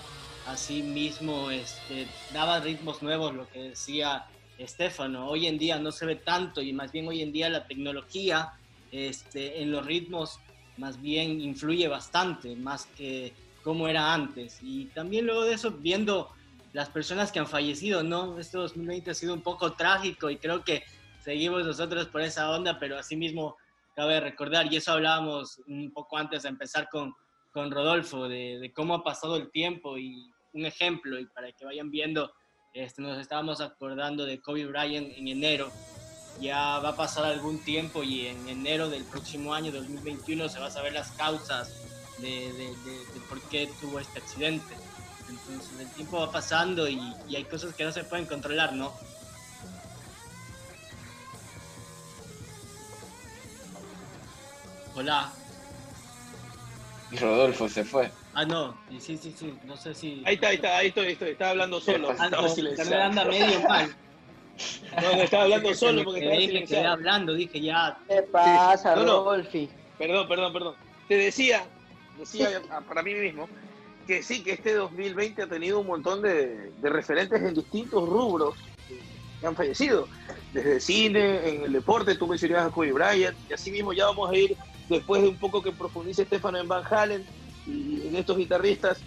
así 0.47 0.81
mismo 0.81 1.51
este, 1.51 2.07
daba 2.33 2.59
ritmos 2.59 3.01
nuevos, 3.01 3.33
lo 3.33 3.47
que 3.47 3.69
decía 3.69 4.25
Estefano. 4.57 5.27
Hoy 5.29 5.47
en 5.47 5.57
día 5.57 5.79
no 5.79 5.91
se 5.91 6.05
ve 6.05 6.15
tanto 6.15 6.61
y 6.61 6.73
más 6.73 6.91
bien 6.91 7.07
hoy 7.07 7.21
en 7.21 7.31
día 7.31 7.49
la 7.49 7.65
tecnología 7.65 8.53
este, 8.91 9.61
en 9.61 9.71
los 9.71 9.85
ritmos 9.85 10.39
más 10.79 11.01
bien 11.01 11.41
influye 11.41 11.87
bastante, 11.87 12.55
más 12.55 12.85
que 12.97 13.33
como 13.63 13.87
era 13.87 14.13
antes. 14.13 14.59
Y 14.63 14.85
también 14.85 15.25
luego 15.25 15.43
de 15.43 15.53
eso, 15.53 15.71
viendo 15.71 16.29
las 16.73 16.89
personas 16.89 17.31
que 17.31 17.39
han 17.39 17.47
fallecido, 17.47 18.03
¿no? 18.03 18.39
Este 18.39 18.57
2020 18.57 19.11
ha 19.11 19.13
sido 19.13 19.33
un 19.33 19.41
poco 19.41 19.73
trágico 19.73 20.29
y 20.29 20.37
creo 20.37 20.63
que 20.63 20.83
seguimos 21.23 21.65
nosotros 21.65 22.07
por 22.07 22.21
esa 22.21 22.49
onda, 22.51 22.79
pero 22.79 22.97
asimismo 22.97 23.57
cabe 23.95 24.21
recordar, 24.21 24.71
y 24.71 24.77
eso 24.77 24.93
hablábamos 24.93 25.61
un 25.67 25.91
poco 25.91 26.17
antes 26.17 26.43
de 26.43 26.49
empezar 26.49 26.87
con, 26.89 27.13
con 27.51 27.69
Rodolfo, 27.69 28.29
de, 28.29 28.57
de, 28.59 28.71
cómo 28.71 28.93
ha 28.93 29.03
pasado 29.03 29.35
el 29.35 29.51
tiempo 29.51 29.97
y 29.97 30.31
un 30.53 30.65
ejemplo, 30.65 31.19
y 31.19 31.25
para 31.25 31.51
que 31.51 31.65
vayan 31.65 31.91
viendo, 31.91 32.31
este, 32.73 33.01
nos 33.01 33.19
estábamos 33.19 33.59
acordando 33.59 34.25
de 34.25 34.39
Kobe 34.39 34.67
Bryant 34.67 35.11
en 35.17 35.27
enero, 35.27 35.69
ya 36.39 36.79
va 36.79 36.89
a 36.89 36.95
pasar 36.95 37.25
algún 37.25 37.59
tiempo 37.59 38.03
y 38.03 38.27
en 38.27 38.47
enero 38.47 38.89
del 38.89 39.03
próximo 39.03 39.53
año, 39.53 39.71
2021, 39.71 40.49
se 40.49 40.59
va 40.59 40.67
a 40.67 40.71
saber 40.71 40.93
las 40.93 41.11
causas 41.11 41.73
de, 42.19 42.29
de, 42.53 42.75
de, 42.85 42.97
de 43.13 43.19
por 43.27 43.41
qué 43.43 43.69
tuvo 43.79 43.99
este 43.99 44.19
accidente. 44.19 44.75
Entonces 45.29 45.79
el 45.79 45.89
tiempo 45.91 46.19
va 46.19 46.31
pasando 46.31 46.87
y, 46.87 46.99
y 47.27 47.35
hay 47.35 47.43
cosas 47.43 47.73
que 47.75 47.83
no 47.83 47.91
se 47.91 48.03
pueden 48.03 48.25
controlar, 48.25 48.73
¿no? 48.73 48.93
Hola. 54.95 55.31
Y 57.11 57.17
Rodolfo 57.17 57.69
se 57.69 57.83
fue. 57.83 58.11
Ah, 58.33 58.45
no, 58.45 58.77
y 58.91 58.99
sí, 58.99 59.17
sí, 59.17 59.33
sí, 59.37 59.57
no 59.65 59.75
sé 59.75 59.93
si... 59.93 60.21
Ahí 60.25 60.35
está, 60.35 60.49
ahí 60.49 60.55
está, 60.55 60.77
ahí 60.77 60.87
estoy, 60.87 61.07
estoy. 61.13 61.29
Estaba 61.31 61.51
hablando 61.51 61.81
solo. 61.81 62.09
Ah, 62.17 62.25
Estaba 62.27 62.99
no, 62.99 63.03
anda 63.03 63.25
medio 63.25 63.61
mal. 63.61 63.95
No, 65.01 65.15
no, 65.15 65.21
estaba 65.23 65.43
hablando 65.43 65.73
solo 65.75 66.03
porque 66.03 66.19
estaba 66.19 66.35
me 66.35 66.37
quedé 66.47 66.47
silenciado. 66.47 66.87
hablando, 66.93 67.33
dije 67.33 67.61
ya, 67.61 67.97
¿Qué 68.07 68.21
pasa, 68.23 68.95
No, 68.95 69.03
no. 69.03 69.23
Rolfi? 69.25 69.69
Perdón, 69.97 70.27
perdón, 70.27 70.53
perdón. 70.53 70.75
Te 71.07 71.15
decía, 71.17 71.65
decía 72.17 72.61
para 72.87 73.01
mí 73.03 73.13
mismo, 73.13 73.47
que 74.07 74.23
sí, 74.23 74.43
que 74.43 74.53
este 74.53 74.73
2020 74.73 75.43
ha 75.43 75.47
tenido 75.47 75.79
un 75.79 75.87
montón 75.87 76.21
de, 76.21 76.71
de 76.71 76.89
referentes 76.89 77.41
en 77.41 77.53
distintos 77.53 78.07
rubros 78.07 78.55
que 79.39 79.47
han 79.47 79.55
fallecido. 79.55 80.07
Desde 80.53 80.75
el 80.75 80.81
cine, 80.81 81.47
en 81.49 81.63
el 81.63 81.73
deporte, 81.73 82.15
tú 82.15 82.27
mencionabas 82.27 82.67
a 82.67 82.71
Kobe 82.71 82.91
Bryant, 82.91 83.37
y 83.49 83.53
así 83.53 83.71
mismo 83.71 83.93
ya 83.93 84.05
vamos 84.05 84.29
a 84.31 84.35
ir, 84.35 84.55
después 84.89 85.21
de 85.21 85.27
un 85.29 85.37
poco 85.37 85.61
que 85.61 85.71
profundice 85.71 86.23
Estefano 86.23 86.57
en 86.57 86.67
Van 86.67 86.83
Halen 86.89 87.25
y 87.67 88.07
en 88.07 88.15
estos 88.15 88.37
guitarristas, 88.37 88.99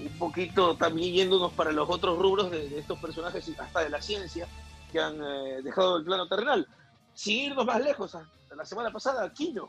un 0.00 0.18
poquito 0.18 0.76
también 0.76 1.12
yéndonos 1.14 1.52
para 1.52 1.72
los 1.72 1.88
otros 1.90 2.18
rubros 2.18 2.50
de, 2.50 2.68
de 2.68 2.78
estos 2.78 2.98
personajes 2.98 3.48
hasta 3.58 3.80
de 3.80 3.88
la 3.88 4.00
ciencia 4.02 4.46
que 4.94 5.00
han 5.00 5.20
eh, 5.20 5.60
dejado 5.62 5.96
el 5.96 6.04
plano 6.04 6.28
terrenal. 6.28 6.68
Sin 7.14 7.50
irnos 7.50 7.66
más 7.66 7.82
lejos, 7.82 8.16
la 8.56 8.64
semana 8.64 8.92
pasada, 8.92 9.32
Kino, 9.32 9.68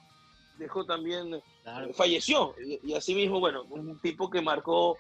dejó 0.60 0.86
también, 0.86 1.42
Claro. 1.64 1.88
eh, 1.88 1.94
falleció. 1.96 2.54
Y, 2.64 2.92
y 2.92 2.94
asimismo, 2.94 3.40
bueno, 3.40 3.64
un 3.72 4.00
tipo 4.00 4.30
que 4.30 4.40
marcó, 4.40 4.98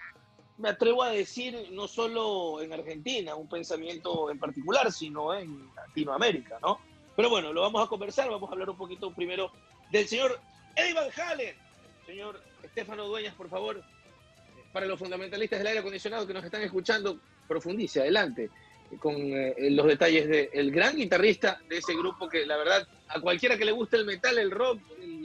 me 0.57 0.69
atrevo 0.69 1.03
a 1.03 1.09
decir, 1.11 1.67
no 1.73 1.87
solo 1.87 2.59
en 2.61 2.73
Argentina, 2.73 3.35
un 3.35 3.47
pensamiento 3.47 4.31
en 4.31 4.39
particular, 4.39 4.91
sino 4.91 5.31
en 5.35 5.69
Latinoamérica, 5.75 6.57
¿no? 6.59 6.79
Pero 7.15 7.29
bueno, 7.29 7.53
lo 7.53 7.61
vamos 7.61 7.85
a 7.85 7.87
conversar, 7.87 8.27
vamos 8.31 8.49
a 8.49 8.53
hablar 8.53 8.71
un 8.71 8.77
poquito 8.77 9.11
primero 9.13 9.51
del 9.91 10.07
señor 10.07 10.39
Eddie 10.75 10.93
Van 10.95 11.09
Halen. 11.15 11.55
Señor 12.07 12.41
Estefano 12.63 13.05
Dueñas, 13.05 13.35
por 13.35 13.47
favor, 13.49 13.83
para 14.73 14.87
los 14.87 14.97
fundamentalistas 14.97 15.59
del 15.59 15.67
aire 15.67 15.79
acondicionado 15.81 16.25
que 16.25 16.33
nos 16.33 16.43
están 16.43 16.63
escuchando, 16.63 17.19
profundice, 17.47 18.01
adelante, 18.01 18.49
con 18.99 19.15
eh, 19.15 19.55
los 19.71 19.85
detalles 19.87 20.51
del 20.51 20.71
gran 20.71 20.95
guitarrista 20.95 21.59
de 21.67 21.77
ese 21.77 21.93
grupo 21.95 22.29
que 22.29 22.45
la 22.45 22.57
verdad 22.57 22.87
a 23.07 23.19
cualquiera 23.19 23.57
que 23.57 23.65
le 23.65 23.71
guste 23.71 23.97
el 23.97 24.05
metal, 24.05 24.37
el 24.37 24.51
rock, 24.51 24.79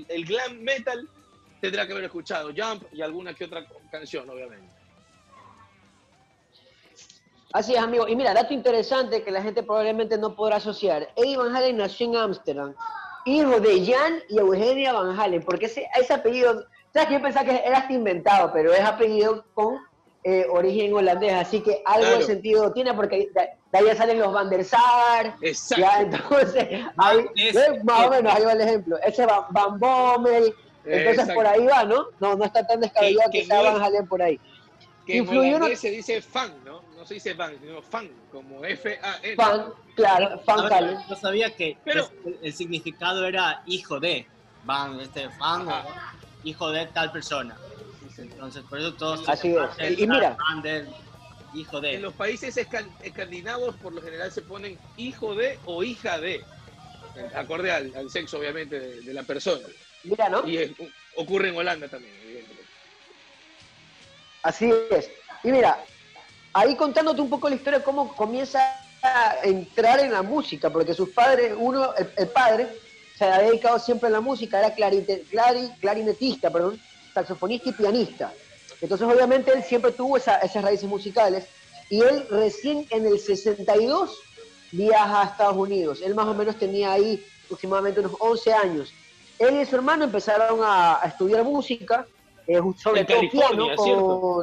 el, 0.08 0.24
glam 0.24 0.60
metal, 0.60 1.08
tendrá 1.60 1.86
que 1.86 1.92
haber 1.92 2.04
escuchado 2.04 2.50
Jump 2.56 2.84
y 2.92 3.02
alguna 3.02 3.34
que 3.34 3.44
otra 3.44 3.66
canción, 3.90 4.28
obviamente. 4.28 4.68
Así 7.52 7.74
es, 7.74 7.80
amigo. 7.80 8.06
Y 8.06 8.14
mira, 8.14 8.32
dato 8.32 8.54
interesante 8.54 9.24
que 9.24 9.30
la 9.30 9.42
gente 9.42 9.62
probablemente 9.62 10.16
no 10.16 10.36
podrá 10.36 10.56
asociar. 10.56 11.10
Eddie 11.16 11.36
Van 11.36 11.54
Halen 11.54 11.78
nació 11.78 12.06
en 12.06 12.16
Ámsterdam, 12.16 12.74
hijo 13.24 13.58
de 13.60 13.84
Jan 13.84 14.20
y 14.28 14.38
Eugenia 14.38 14.92
Van 14.92 15.18
Halen, 15.18 15.42
porque 15.42 15.66
ese, 15.66 15.88
ese 15.98 16.12
apellido, 16.12 16.64
sabes 16.92 17.08
que 17.08 17.14
yo 17.14 17.22
pensaba 17.22 17.46
que 17.46 17.62
era 17.64 17.86
inventado, 17.90 18.52
pero 18.52 18.72
es 18.72 18.80
apellido 18.80 19.44
con 19.54 19.78
eh, 20.24 20.46
origen 20.50 20.92
holandés, 20.92 21.32
así 21.32 21.60
que 21.62 21.82
algo 21.86 22.02
Claro. 22.06 22.18
de 22.18 22.24
sentido 22.24 22.72
tiene, 22.72 22.92
porque 22.94 23.28
de, 23.34 23.48
de 23.72 23.78
ahí 23.90 23.96
salen 23.96 24.18
los 24.18 24.32
Van 24.32 24.50
der 24.50 24.64
Sar, 24.64 25.34
Exacto. 25.40 25.80
ya, 25.82 26.00
entonces, 26.02 26.68
ahí, 26.98 27.26
¿ves? 27.36 27.84
más 27.84 28.06
o 28.06 28.10
menos, 28.10 28.34
ahí 28.34 28.44
va 28.44 28.52
el 28.52 28.60
ejemplo. 28.60 28.96
Ese 29.04 29.24
Van, 29.26 29.44
Van 29.50 29.78
Bommel, 29.78 30.54
entonces 30.84 31.10
Exacto. 31.12 31.34
por 31.34 31.46
ahí 31.46 31.66
va, 31.66 31.84
¿no? 31.84 32.06
No, 32.20 32.36
no 32.36 32.44
está 32.44 32.66
tan 32.66 32.80
descabellado 32.80 33.30
Que- 33.30 33.38
que, 33.38 33.44
que 33.44 33.46
sea 33.46 33.62
no 33.62 33.68
es- 33.68 33.74
Van 33.74 33.82
Halen 33.82 34.06
por 34.06 34.22
ahí. 34.22 34.38
Que 35.06 35.16
en 35.16 35.24
Influyó 35.24 35.76
se 35.76 35.90
dice 35.90 36.20
fan, 36.20 36.52
¿no? 36.64 36.82
No 36.96 37.06
se 37.06 37.14
dice 37.14 37.34
fan, 37.34 37.56
sino 37.58 37.80
fan, 37.80 38.10
como 38.30 38.62
F-A-N. 38.62 39.34
Fan, 39.36 39.72
claro, 39.96 40.40
Van 40.46 40.60
Ahora, 40.60 40.76
Halen. 40.76 40.98
Yo 41.08 41.16
sabía 41.16 41.48
que 41.56 41.78
Pero- 41.82 42.10
el, 42.26 42.38
el 42.42 42.52
significado 42.52 43.24
era 43.26 43.62
hijo 43.64 43.98
de, 43.98 44.26
van, 44.64 45.00
este, 45.00 45.30
fan, 45.30 45.66
Ajá. 45.66 46.14
hijo 46.44 46.70
de 46.70 46.84
tal 46.86 47.10
persona. 47.10 47.56
Entonces, 48.20 48.62
por 48.68 48.78
eso 48.78 48.94
todos 48.94 49.28
Así 49.28 49.48
es. 49.54 49.56
"Fan 49.76 49.92
Y- 49.92 50.02
y 50.02 50.06
mira. 50.06 50.36
hijo 51.54 51.80
de. 51.80 51.94
En 51.94 52.02
los 52.02 52.14
países 52.14 52.56
escan- 52.56 52.90
escandinavos 53.02 53.76
por 53.76 53.92
lo 53.92 54.02
general 54.02 54.30
se 54.30 54.42
ponen 54.42 54.78
hijo 54.96 55.34
de 55.34 55.58
o 55.64 55.82
hija 55.82 56.18
de, 56.18 56.44
acorde 57.34 57.72
al, 57.72 57.92
al 57.96 58.10
sexo 58.10 58.38
obviamente 58.38 58.78
de, 58.78 59.00
de 59.02 59.14
la 59.14 59.22
persona. 59.22 59.66
Mira, 60.04 60.28
¿no? 60.28 60.46
Y 60.46 60.58
es- 60.58 60.70
ocurre 61.16 61.48
en 61.48 61.56
Holanda 61.56 61.88
también, 61.88 62.14
evidentemente. 62.22 62.64
Así 64.42 64.72
es. 64.90 65.10
Y 65.44 65.48
mira, 65.50 65.82
ahí 66.52 66.76
contándote 66.76 67.20
un 67.20 67.30
poco 67.30 67.48
la 67.48 67.56
historia 67.56 67.78
de 67.80 67.84
cómo 67.84 68.14
comienza 68.14 68.60
a 69.02 69.36
entrar 69.42 70.00
en 70.00 70.12
la 70.12 70.22
música, 70.22 70.70
porque 70.70 70.94
sus 70.94 71.10
padres, 71.10 71.54
uno, 71.56 71.94
el, 71.96 72.10
el 72.16 72.28
padre, 72.28 72.68
se 73.16 73.24
ha 73.24 73.38
dedicado 73.38 73.78
siempre 73.78 74.08
a 74.08 74.12
la 74.12 74.20
música, 74.20 74.58
era 74.58 74.74
clarite- 74.74 75.26
clari- 75.30 75.74
clarinetista, 75.80 76.50
perdón, 76.50 76.80
saxofonista 77.14 77.70
y 77.70 77.72
pianista. 77.72 78.32
Entonces, 78.80 79.06
obviamente, 79.06 79.52
él 79.52 79.62
siempre 79.62 79.92
tuvo 79.92 80.16
esa- 80.16 80.38
esas 80.38 80.62
raíces 80.64 80.88
musicales 80.88 81.46
y 81.88 82.00
él 82.00 82.26
recién 82.30 82.86
en 82.90 83.06
el 83.06 83.18
62 83.18 84.16
viaja 84.72 85.22
a 85.22 85.24
Estados 85.26 85.56
Unidos. 85.56 86.00
Él 86.02 86.14
más 86.14 86.26
o 86.26 86.34
menos 86.34 86.56
tenía 86.56 86.92
ahí 86.92 87.22
aproximadamente 87.46 88.00
unos 88.00 88.12
11 88.20 88.52
años. 88.52 88.92
Él 89.38 89.60
y 89.60 89.66
su 89.66 89.74
hermano 89.76 90.04
empezaron 90.04 90.60
a, 90.62 91.02
a 91.02 91.08
estudiar 91.08 91.42
música, 91.44 92.06
eh, 92.46 92.60
sobre 92.76 93.00
En 93.00 93.06
todo 93.06 93.16
California, 93.16 93.74
piano, 93.76 94.42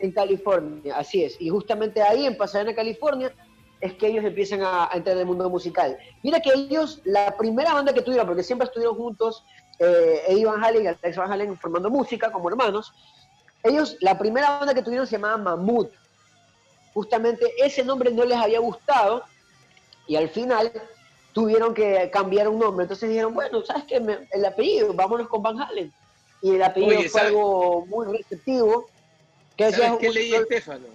en 0.00 0.12
California, 0.12 0.96
así 0.96 1.24
es. 1.24 1.36
Y 1.40 1.48
justamente 1.48 2.02
ahí, 2.02 2.26
en 2.26 2.36
Pasadena, 2.36 2.74
California, 2.74 3.32
es 3.80 3.94
que 3.94 4.08
ellos 4.08 4.24
empiezan 4.24 4.62
a, 4.62 4.84
a 4.90 4.96
entrar 4.96 5.14
en 5.16 5.20
el 5.20 5.26
mundo 5.26 5.48
musical. 5.48 5.96
Mira 6.22 6.40
que 6.40 6.50
ellos, 6.52 7.00
la 7.04 7.36
primera 7.36 7.72
banda 7.74 7.92
que 7.92 8.02
tuvieron, 8.02 8.26
porque 8.26 8.42
siempre 8.42 8.66
estuvieron 8.66 8.96
juntos, 8.96 9.44
eh, 9.78 10.22
Eddie 10.28 10.46
Van 10.46 10.62
Halen 10.62 10.84
y 10.84 10.86
Alex 10.86 11.16
Van 11.16 11.32
Halen 11.32 11.58
formando 11.58 11.90
música 11.90 12.30
como 12.32 12.48
hermanos, 12.48 12.92
ellos, 13.62 13.96
la 14.00 14.18
primera 14.18 14.58
banda 14.58 14.74
que 14.74 14.82
tuvieron 14.82 15.06
se 15.06 15.12
llamaba 15.16 15.36
Mammoth. 15.38 15.90
Justamente 16.92 17.52
ese 17.58 17.82
nombre 17.84 18.10
no 18.10 18.24
les 18.24 18.36
había 18.38 18.60
gustado 18.60 19.24
y 20.06 20.16
al 20.16 20.28
final 20.28 20.70
tuvieron 21.32 21.74
que 21.74 22.08
cambiar 22.12 22.48
un 22.48 22.58
nombre. 22.60 22.84
Entonces 22.84 23.08
dijeron, 23.08 23.34
bueno, 23.34 23.64
¿sabes 23.64 23.84
qué? 23.84 23.98
Me- 24.00 24.28
el 24.30 24.44
apellido, 24.44 24.92
vámonos 24.94 25.28
con 25.28 25.42
Van 25.42 25.60
Halen. 25.60 25.92
Y 26.42 26.50
el 26.54 26.62
apellido 26.62 26.98
Oye, 26.98 27.08
fue 27.08 27.20
¿sabe- 27.20 27.28
algo 27.30 27.86
muy 27.86 28.16
receptivo. 28.18 28.88
Que 29.56 29.72
¿Sabes 29.72 29.98
qué 29.98 30.10
leí, 30.10 30.34
Estefano? 30.34 30.86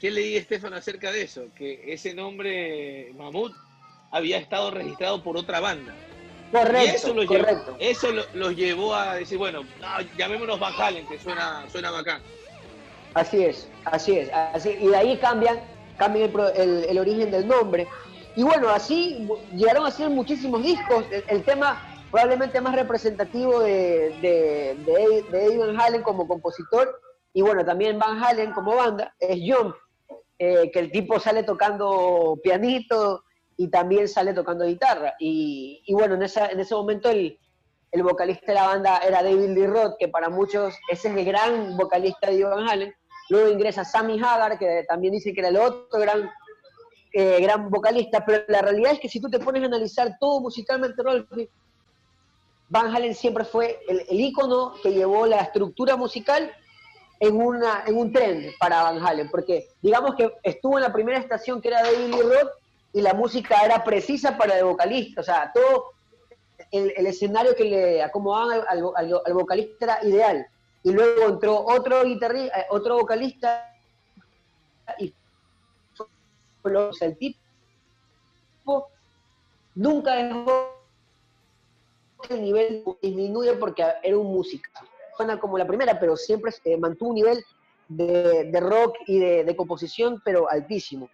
¿Qué 0.00 0.10
leí, 0.10 0.36
Estefano, 0.36 0.76
acerca 0.76 1.10
de 1.12 1.22
eso? 1.22 1.44
Que 1.56 1.92
ese 1.92 2.12
nombre, 2.14 3.12
Mamut, 3.16 3.52
había 4.10 4.38
estado 4.38 4.70
registrado 4.70 5.22
por 5.22 5.36
otra 5.36 5.60
banda. 5.60 5.94
Correcto, 6.50 7.76
y 7.78 7.86
eso, 7.86 8.10
los 8.12 8.26
llevó, 8.26 8.26
lo- 8.34 8.50
llevó 8.52 8.94
a 8.94 9.14
decir, 9.16 9.36
bueno, 9.38 9.62
no, 9.80 9.86
llamémonos 10.16 10.58
Van 10.58 10.72
Halen, 10.78 11.06
que 11.06 11.18
suena, 11.18 11.68
suena 11.68 11.90
bacán. 11.90 12.22
Así 13.14 13.44
es, 13.44 13.70
así 13.84 14.18
es. 14.18 14.30
Así, 14.32 14.70
y 14.80 14.86
de 14.88 14.96
ahí 14.96 15.18
cambian, 15.18 15.60
cambian 15.98 16.30
el, 16.30 16.40
el- 16.56 16.84
el 16.84 16.98
origen 16.98 17.30
del 17.30 17.46
nombre. 17.46 17.86
Y 18.36 18.42
bueno, 18.42 18.68
así 18.70 19.26
llegaron 19.54 19.84
a 19.84 19.88
hacer 19.88 20.08
muchísimos 20.10 20.62
discos. 20.62 21.04
El, 21.10 21.24
el 21.28 21.44
tema 21.44 21.82
probablemente 22.10 22.60
más 22.60 22.74
representativo 22.74 23.60
de, 23.60 24.16
de, 24.22 24.76
de, 24.78 25.22
de 25.30 25.44
Eddie 25.46 25.58
Van 25.58 25.78
Halen 25.80 26.02
como 26.02 26.26
compositor, 26.26 26.98
y 27.34 27.42
bueno, 27.42 27.64
también 27.64 27.98
Van 27.98 28.22
Halen 28.24 28.52
como 28.52 28.74
banda, 28.74 29.14
es 29.20 29.38
Jump, 29.44 29.74
eh, 30.38 30.70
que 30.72 30.78
el 30.78 30.90
tipo 30.90 31.20
sale 31.20 31.42
tocando 31.42 32.38
pianito 32.42 33.22
y 33.58 33.68
también 33.68 34.08
sale 34.08 34.32
tocando 34.32 34.64
guitarra. 34.64 35.14
Y, 35.18 35.82
bueno, 35.90 36.14
en, 36.14 36.22
esa, 36.22 36.46
en 36.46 36.60
ese 36.60 36.74
momento 36.76 37.10
el, 37.10 37.38
el 37.90 38.02
vocalista 38.04 38.46
de 38.46 38.54
la 38.54 38.68
banda 38.68 38.98
era 38.98 39.22
David 39.22 39.50
Lee 39.50 39.66
Roth, 39.66 39.96
que 39.98 40.06
para 40.06 40.30
muchos 40.30 40.74
ese 40.88 41.08
es 41.08 41.16
el 41.16 41.24
gran 41.24 41.76
vocalista 41.76 42.30
de 42.30 42.44
Van 42.44 42.68
Halen. 42.68 42.94
Luego 43.28 43.50
ingresa 43.50 43.84
Sammy 43.84 44.18
Hagar, 44.18 44.58
que 44.58 44.84
también 44.88 45.12
dice 45.12 45.34
que 45.34 45.40
era 45.40 45.48
el 45.48 45.56
otro 45.56 45.98
gran, 45.98 46.30
eh, 47.12 47.40
gran 47.40 47.68
vocalista, 47.68 48.24
pero 48.24 48.44
la 48.46 48.62
realidad 48.62 48.92
es 48.92 49.00
que 49.00 49.08
si 49.08 49.20
tú 49.20 49.28
te 49.28 49.40
pones 49.40 49.62
a 49.64 49.66
analizar 49.66 50.16
todo 50.20 50.40
musicalmente, 50.40 51.02
Rolfi, 51.02 51.48
Van 52.68 52.94
Halen 52.94 53.14
siempre 53.16 53.44
fue 53.44 53.80
el, 53.88 54.04
el 54.08 54.20
ícono 54.20 54.74
que 54.82 54.92
llevó 54.92 55.26
la 55.26 55.40
estructura 55.40 55.96
musical 55.96 56.52
en, 57.18 57.36
una, 57.36 57.82
en 57.86 57.96
un 57.96 58.12
tren 58.12 58.52
para 58.60 58.84
Van 58.84 59.04
Halen, 59.04 59.28
porque 59.30 59.70
digamos 59.82 60.14
que 60.14 60.32
estuvo 60.44 60.78
en 60.78 60.84
la 60.84 60.92
primera 60.92 61.18
estación 61.18 61.60
que 61.60 61.68
era 61.68 61.82
David 61.82 62.14
Lee 62.14 62.22
Roth 62.22 62.52
y 62.98 63.00
la 63.00 63.14
música 63.14 63.64
era 63.64 63.84
precisa 63.84 64.36
para 64.36 64.58
el 64.58 64.64
vocalista, 64.64 65.20
o 65.20 65.24
sea, 65.24 65.52
todo 65.54 65.92
el, 66.72 67.06
escenario 67.06 67.54
que 67.54 67.62
le 67.62 68.02
acomodaban 68.02 68.60
al, 68.68 68.82
al- 68.82 68.92
al- 68.96 69.22
al 69.24 69.34
vocalista 69.34 69.84
era 69.84 70.04
ideal. 70.04 70.44
Y 70.82 70.90
luego 70.90 71.22
entró 71.28 71.64
otro 71.64 72.02
guitarrista, 72.02 72.66
otro 72.70 72.96
vocalista 72.98 73.72
y 74.98 75.14
el 77.00 77.16
tipo 77.18 78.88
nunca 79.76 80.16
dejó 80.16 80.74
el 82.30 82.42
nivel 82.42 82.84
disminuye 83.00 83.52
porque 83.52 83.84
era 84.02 84.18
un 84.18 84.26
músico. 84.26 84.68
Suena 85.16 85.38
como 85.38 85.56
la 85.56 85.68
primera, 85.68 86.00
pero 86.00 86.16
siempre 86.16 86.52
eh, 86.64 86.76
mantuvo 86.76 87.10
un 87.10 87.14
nivel 87.14 87.44
de, 87.86 88.50
de 88.50 88.60
rock 88.60 88.96
y 89.06 89.20
de 89.20 89.54
composición, 89.54 90.20
pero 90.24 90.50
altísimo. 90.50 91.08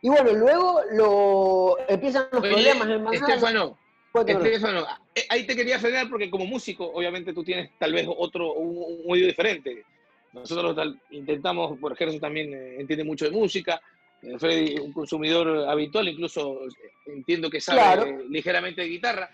Y 0.00 0.08
bueno, 0.08 0.32
luego 0.32 0.80
lo, 0.92 1.76
empiezan 1.88 2.28
los 2.32 2.42
Oye, 2.42 2.52
problemas 2.52 2.88
en 2.88 3.04
Van 3.04 3.14
Halen. 3.14 3.30
Estefano. 3.30 3.78
Estefano, 4.26 4.86
eh, 5.14 5.24
ahí 5.28 5.46
te 5.46 5.54
quería 5.54 5.78
frenar 5.78 6.08
porque 6.08 6.30
como 6.30 6.44
músico, 6.46 6.84
obviamente 6.86 7.32
tú 7.32 7.44
tienes 7.44 7.70
tal 7.78 7.92
vez 7.92 8.06
otro, 8.08 8.54
un, 8.54 8.76
un 9.04 9.12
oído 9.12 9.26
diferente. 9.28 9.84
Nosotros 10.32 10.74
tal- 10.76 11.00
intentamos, 11.10 11.78
por 11.78 11.92
ejemplo, 11.92 12.18
también 12.18 12.52
eh, 12.52 12.76
entiende 12.80 13.04
mucho 13.04 13.24
de 13.26 13.30
música. 13.32 13.80
Eh, 14.22 14.38
Freddy, 14.38 14.78
un 14.80 14.92
consumidor 14.92 15.68
habitual, 15.68 16.08
incluso 16.08 16.64
eh, 16.64 16.68
entiendo 17.06 17.48
que 17.50 17.60
sabe 17.60 17.78
Claro. 17.80 18.06
eh, 18.06 18.24
ligeramente 18.28 18.82
de 18.82 18.88
guitarra. 18.88 19.30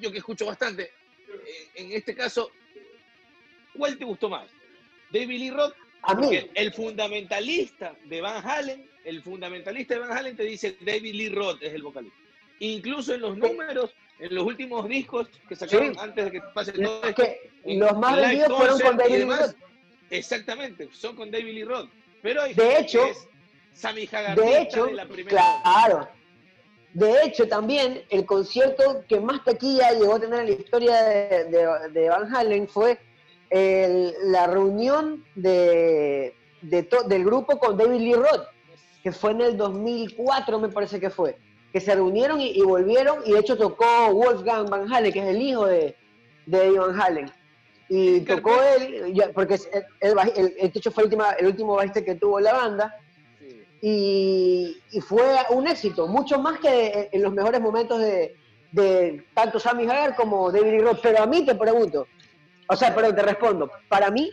Yo 0.00 0.10
que 0.12 0.18
escucho 0.18 0.46
bastante. 0.46 0.82
eh, 0.84 1.68
en 1.76 1.92
este 1.92 2.14
caso, 2.14 2.50
¿cuál 3.76 3.96
te 3.98 4.04
gustó 4.04 4.28
más? 4.28 4.48
¿David 5.10 5.38
Lee 5.38 5.50
Roth? 5.50 5.74
A 6.02 6.14
mí, 6.14 6.28
el 6.54 6.72
fundamentalista 6.72 7.94
de 8.04 8.20
Van 8.20 8.44
Halen, 8.44 8.88
el 9.04 9.22
fundamentalista 9.22 9.94
de 9.94 10.00
Van 10.00 10.12
Halen 10.16 10.36
te 10.36 10.44
dice 10.44 10.76
David 10.80 11.14
Lee 11.14 11.28
Roth 11.30 11.62
es 11.62 11.72
el 11.74 11.82
vocalista. 11.82 12.16
Incluso 12.60 13.14
en 13.14 13.20
los 13.22 13.36
números, 13.36 13.90
en 14.18 14.34
los 14.34 14.44
últimos 14.44 14.88
discos 14.88 15.28
que 15.48 15.56
sacaron 15.56 15.94
Sí. 15.94 16.00
antes 16.00 16.24
de 16.26 16.30
que 16.30 16.40
pase 16.54 16.72
todo 16.72 17.02
es 17.02 17.08
esto, 17.10 17.22
que 17.22 17.50
los 17.76 17.98
más 17.98 18.16
vendidos 18.16 18.56
fueron 18.56 18.80
con 18.80 18.96
David 18.96 19.14
Lee 19.16 19.24
Roth. 19.24 19.54
Exactamente, 20.10 20.88
son 20.92 21.16
con 21.16 21.30
David 21.30 21.54
Lee 21.54 21.64
Roth. 21.64 21.88
Pero 22.22 22.42
hay 22.42 22.54
De 22.54 22.78
hecho- 22.78 23.04
que 23.04 23.10
es 23.10 23.28
Sammy 23.72 24.08
Hagar 24.12 24.36
De 24.38 24.60
hecho, 24.60 24.86
la 24.90 25.06
primera. 25.06 25.60
claro. 25.62 26.08
De 26.94 27.22
hecho, 27.24 27.48
también 27.48 28.02
el 28.10 28.26
concierto 28.26 29.02
que 29.08 29.18
más 29.18 29.42
taquilla 29.44 29.92
llegó 29.92 30.16
a 30.16 30.20
tener 30.20 30.40
en 30.40 30.46
la 30.46 30.52
historia 30.52 31.02
de, 31.02 32.08
Van 32.10 32.34
Halen 32.36 32.68
fue 32.68 32.98
la 33.50 34.46
reunión 34.46 35.24
de, 35.34 36.34
del 36.60 37.24
grupo 37.24 37.58
con 37.58 37.76
David 37.78 37.98
Lee 38.00 38.14
Roth, 38.14 38.46
que 39.02 39.12
fue 39.12 39.32
en 39.32 39.40
el 39.40 39.56
2004, 39.56 40.58
me 40.58 40.68
parece 40.68 41.00
que 41.00 41.10
fue. 41.10 41.36
Que 41.72 41.80
se 41.80 41.94
reunieron 41.94 42.40
y, 42.40 42.60
volvieron, 42.62 43.20
y 43.24 43.32
de 43.32 43.40
hecho 43.40 43.56
tocó 43.56 44.12
Wolfgang 44.12 44.68
Van 44.68 44.92
Halen, 44.92 45.12
que 45.12 45.20
es 45.20 45.26
el 45.26 45.40
hijo 45.40 45.66
de, 45.66 45.96
de 46.46 46.78
Van 46.78 47.00
Halen. 47.00 47.30
Y 47.88 48.20
tocó 48.20 48.52
él, 48.78 49.12
porque 49.34 49.58
el, 50.00 50.54
hecho 50.58 50.90
fue 50.90 51.04
el, 51.04 51.18
el 51.38 51.46
último 51.46 51.74
bajista 51.76 52.04
que 52.04 52.14
tuvo 52.14 52.40
la 52.40 52.52
banda 52.52 52.94
y, 53.82 54.80
fue 55.00 55.24
un 55.50 55.66
éxito, 55.66 56.06
mucho 56.06 56.38
más 56.38 56.60
que 56.60 57.08
en 57.10 57.20
los 57.20 57.32
mejores 57.32 57.60
momentos 57.60 58.00
de, 58.00 59.24
tanto 59.34 59.58
Sammy 59.58 59.84
Hagar 59.84 60.14
como 60.14 60.52
David 60.52 60.82
Roth. 60.82 61.00
Pero 61.02 61.24
a 61.24 61.26
mí 61.26 61.44
te 61.44 61.56
pregunto, 61.56 62.06
o 62.68 62.76
sea, 62.76 62.94
pero 62.94 63.12
te 63.12 63.22
respondo, 63.22 63.68
para 63.88 64.10
mí 64.10 64.30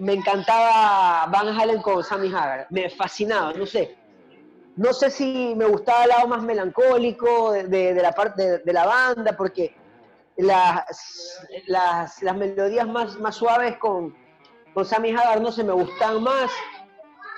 me 0.00 0.14
encantaba 0.14 1.26
Van 1.26 1.48
Halen 1.48 1.80
con 1.82 2.02
Sammy 2.02 2.28
Hagar, 2.28 2.66
me 2.70 2.90
fascinaba, 2.90 3.52
no 3.52 3.66
sé. 3.66 3.96
No 4.76 4.92
sé 4.92 5.10
si 5.10 5.54
me 5.56 5.66
gustaba 5.66 6.04
el 6.04 6.08
lado 6.10 6.28
más 6.28 6.42
melancólico 6.42 7.52
de, 7.52 7.92
la 7.94 8.12
parte 8.12 8.58
de, 8.58 8.72
la 8.72 8.86
banda, 8.86 9.36
porque 9.36 9.74
las, 10.36 11.46
las, 11.66 12.36
melodías 12.36 12.88
más, 12.88 13.18
más 13.18 13.36
suaves 13.36 13.76
con, 13.76 14.16
con 14.72 14.84
Sammy 14.84 15.10
Hagar 15.10 15.40
no 15.40 15.52
se 15.52 15.64
me 15.64 15.72
gustan 15.72 16.22
más 16.22 16.50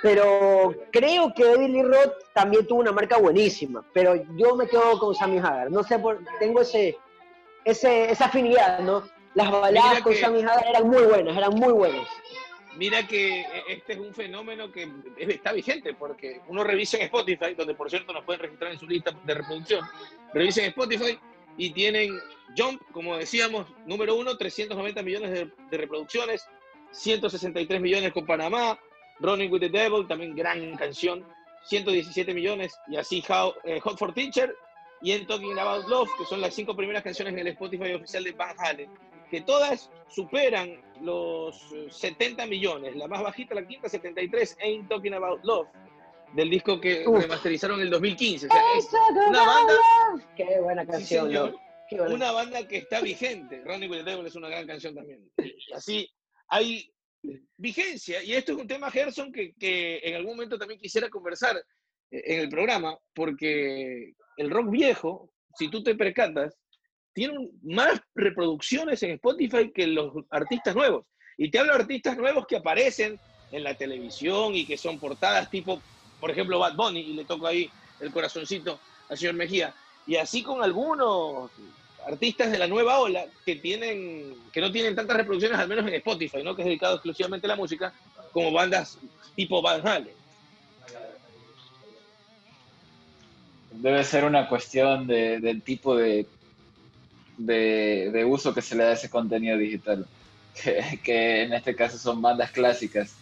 pero 0.02 0.74
creo 0.90 1.32
que 1.32 1.44
David 1.44 1.68
Lee 1.68 1.82
Roth 1.84 2.12
también 2.34 2.66
tuvo 2.66 2.80
una 2.80 2.90
marca 2.90 3.18
buenísima, 3.18 3.84
pero 3.94 4.16
yo 4.36 4.56
me 4.56 4.66
quedo 4.66 4.98
con 4.98 5.14
Sammy 5.14 5.38
Hagar. 5.38 5.70
No 5.70 5.84
sé, 5.84 5.98
por, 6.00 6.18
tengo 6.40 6.60
ese, 6.60 6.98
ese, 7.64 8.10
esa 8.10 8.24
afinidad, 8.24 8.80
¿no? 8.80 9.04
Las 9.34 9.50
baladas 9.50 10.02
con 10.02 10.12
Sammy 10.14 10.42
Hagar 10.42 10.66
eran 10.66 10.88
muy 10.88 11.04
buenas, 11.04 11.36
eran 11.36 11.54
muy 11.54 11.72
buenas. 11.72 12.08
Mira 12.76 13.06
que 13.06 13.44
este 13.68 13.94
es 13.94 13.98
un 13.98 14.14
fenómeno 14.14 14.72
que 14.72 14.90
está 15.18 15.52
vigente, 15.52 15.94
porque 15.94 16.40
uno 16.48 16.64
revisa 16.64 16.96
en 16.96 17.04
Spotify, 17.04 17.54
donde 17.54 17.74
por 17.74 17.90
cierto 17.90 18.12
nos 18.12 18.24
pueden 18.24 18.40
registrar 18.40 18.72
en 18.72 18.78
su 18.78 18.86
lista 18.86 19.12
de 19.24 19.34
reproducción, 19.34 19.84
revisa 20.32 20.62
en 20.62 20.68
Spotify 20.68 21.18
y 21.58 21.70
tienen 21.70 22.18
Jump, 22.56 22.80
como 22.92 23.16
decíamos, 23.16 23.66
número 23.86 24.16
uno, 24.16 24.36
390 24.36 25.02
millones 25.02 25.30
de, 25.30 25.50
de 25.70 25.76
reproducciones, 25.76 26.46
163 26.92 27.80
millones 27.80 28.12
con 28.12 28.24
Panamá, 28.24 28.78
Running 29.20 29.52
with 29.52 29.60
the 29.60 29.68
Devil, 29.68 30.06
también 30.06 30.34
gran 30.34 30.76
canción, 30.76 31.24
117 31.64 32.34
millones, 32.34 32.74
y 32.88 32.96
así 32.96 33.22
eh, 33.64 33.80
Hot 33.80 33.98
for 33.98 34.12
Teacher 34.12 34.54
y 35.00 35.12
en 35.12 35.26
Talking 35.26 35.58
About 35.58 35.88
Love, 35.88 36.10
que 36.18 36.24
son 36.24 36.40
las 36.40 36.54
cinco 36.54 36.76
primeras 36.76 37.02
canciones 37.02 37.32
en 37.34 37.40
el 37.40 37.48
Spotify 37.48 37.92
oficial 37.94 38.24
de 38.24 38.32
Van 38.32 38.56
Halen, 38.58 38.90
que 39.32 39.40
todas 39.40 39.90
superan 40.08 40.78
los 41.00 41.58
70 41.88 42.46
millones. 42.48 42.94
La 42.96 43.08
más 43.08 43.22
bajita, 43.22 43.54
la 43.54 43.66
quinta, 43.66 43.88
73, 43.88 44.58
Ain't 44.60 44.90
Talking 44.90 45.14
About 45.14 45.42
Love, 45.42 45.68
del 46.34 46.50
disco 46.50 46.78
que 46.78 47.02
remasterizaron 47.06 47.78
en 47.78 47.86
el 47.86 47.90
2015. 47.92 48.48
una 49.28 49.46
banda. 49.46 49.74
Qué 50.36 50.60
buena 50.60 50.86
canción. 50.86 51.56
Una 52.10 52.30
banda 52.32 52.68
que 52.68 52.76
está 52.76 53.00
vigente. 53.00 53.62
Running 53.64 53.90
with 53.90 54.04
the 54.04 54.10
Devil 54.10 54.26
es 54.26 54.36
una 54.36 54.50
gran 54.50 54.66
canción 54.66 54.94
también. 54.94 55.26
Así, 55.74 56.06
hay 56.48 56.92
vigencia. 57.56 58.22
Y 58.22 58.34
esto 58.34 58.52
es 58.52 58.58
un 58.58 58.68
tema, 58.68 58.90
Gerson, 58.90 59.32
que, 59.32 59.54
que 59.54 59.98
en 60.02 60.14
algún 60.16 60.32
momento 60.36 60.58
también 60.58 60.78
quisiera 60.78 61.08
conversar 61.08 61.56
eh, 61.56 62.22
en 62.26 62.40
el 62.40 62.50
programa, 62.50 62.98
porque 63.14 64.12
el 64.36 64.50
rock 64.50 64.68
viejo, 64.70 65.32
si 65.56 65.70
tú 65.70 65.82
te 65.82 65.94
percatas, 65.94 66.61
tiene 67.12 67.50
más 67.62 68.00
reproducciones 68.14 69.02
en 69.02 69.12
Spotify 69.12 69.70
que 69.74 69.86
los 69.86 70.12
artistas 70.30 70.74
nuevos. 70.74 71.04
Y 71.36 71.50
te 71.50 71.58
hablo 71.58 71.74
de 71.74 71.80
artistas 71.80 72.16
nuevos 72.16 72.46
que 72.46 72.56
aparecen 72.56 73.18
en 73.50 73.64
la 73.64 73.74
televisión 73.74 74.54
y 74.54 74.64
que 74.64 74.76
son 74.76 74.98
portadas 74.98 75.50
tipo, 75.50 75.80
por 76.20 76.30
ejemplo, 76.30 76.58
Bad 76.58 76.74
Bunny, 76.74 77.00
y 77.00 77.12
le 77.14 77.24
toco 77.24 77.46
ahí 77.46 77.70
el 78.00 78.10
corazoncito 78.10 78.78
al 79.08 79.18
señor 79.18 79.34
Mejía. 79.34 79.74
Y 80.06 80.16
así 80.16 80.42
con 80.42 80.62
algunos 80.62 81.50
artistas 82.06 82.50
de 82.50 82.58
la 82.58 82.66
nueva 82.66 82.98
ola 82.98 83.26
que 83.46 83.56
tienen 83.56 84.34
que 84.52 84.60
no 84.60 84.72
tienen 84.72 84.96
tantas 84.96 85.16
reproducciones 85.16 85.58
al 85.58 85.68
menos 85.68 85.86
en 85.86 85.94
Spotify, 85.94 86.42
¿no? 86.42 86.56
Que 86.56 86.62
es 86.62 86.66
dedicado 86.66 86.94
exclusivamente 86.94 87.46
a 87.46 87.48
la 87.48 87.56
música, 87.56 87.92
como 88.32 88.50
bandas 88.50 88.98
tipo 89.36 89.62
Van 89.62 89.86
Halen. 89.86 90.14
Debe 93.70 94.04
ser 94.04 94.24
una 94.24 94.48
cuestión 94.48 95.06
de, 95.06 95.40
del 95.40 95.62
tipo 95.62 95.96
de, 95.96 96.26
de, 97.38 98.24
uso 98.28 98.54
que 98.54 98.62
se 98.62 98.76
le 98.76 98.84
da 98.84 98.90
a 98.90 98.94
ese 98.94 99.10
contenido 99.10 99.56
digital, 99.56 100.06
que, 100.62 101.00
que 101.02 101.42
en 101.42 101.52
este 101.52 101.74
caso 101.74 101.98
son 101.98 102.20
bandas 102.22 102.50
clásicas. 102.50 103.16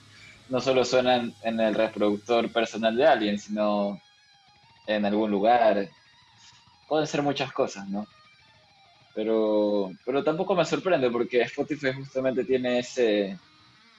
No 0.49 0.61
solo 0.61 0.85
suenan 0.85 1.33
en 1.45 1.61
el 1.61 1.75
reproductor 1.75 2.51
personal 2.53 2.97
de 2.97 3.07
alguien, 3.07 3.39
sino 3.39 4.01
en 4.87 5.05
algún 5.05 5.31
lugar. 5.31 5.89
Pueden 6.89 7.07
ser 7.07 7.23
muchas 7.23 7.53
cosas, 7.53 7.89
¿no? 7.89 8.07
Pero, 9.15 9.93
pero 10.05 10.23
tampoco 10.25 10.55
me 10.55 10.65
sorprende 10.65 11.11
porque 11.11 11.43
Spotify 11.43 11.93
justamente 11.93 12.45
tiene 12.45 12.79
ese, 12.79 13.39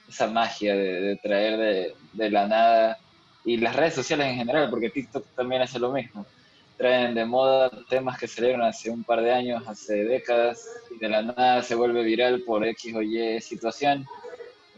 esa 0.08 0.26
magia 0.26 0.74
de, 0.74 1.16
traer 1.22 1.58
de, 1.58 1.94
de, 2.12 2.30
la 2.30 2.46
nada 2.46 2.98
y 3.44 3.56
las 3.56 3.76
redes 3.76 3.94
sociales 3.94 4.26
en 4.26 4.36
general, 4.36 4.70
porque 4.70 4.90
TikTok 4.90 5.26
también 5.34 5.62
hace 5.62 5.78
lo 5.78 5.92
mismo. 5.92 6.26
Traen 6.76 7.14
de 7.14 7.24
moda 7.24 7.70
temas 7.88 8.18
que 8.18 8.26
salieron 8.26 8.62
hace 8.62 8.90
un 8.90 9.04
par 9.04 9.22
de 9.22 9.32
años, 9.32 9.62
hace 9.66 10.04
décadas, 10.04 10.66
y 10.90 10.98
de 10.98 11.08
la 11.08 11.22
nada 11.22 11.62
se 11.62 11.74
vuelve 11.74 12.02
viral 12.02 12.42
por 12.42 12.66
X 12.66 12.94
o 12.94 13.02
Y 13.02 13.40
situación. 13.40 14.06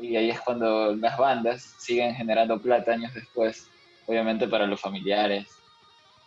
Y 0.00 0.16
ahí 0.16 0.30
es 0.30 0.40
cuando 0.40 0.94
las 0.96 1.16
bandas 1.16 1.74
siguen 1.78 2.14
generando 2.14 2.61
plata 2.61 2.92
años 2.92 3.14
después, 3.14 3.70
obviamente 4.07 4.48
para 4.48 4.66
los 4.66 4.80
familiares, 4.80 5.46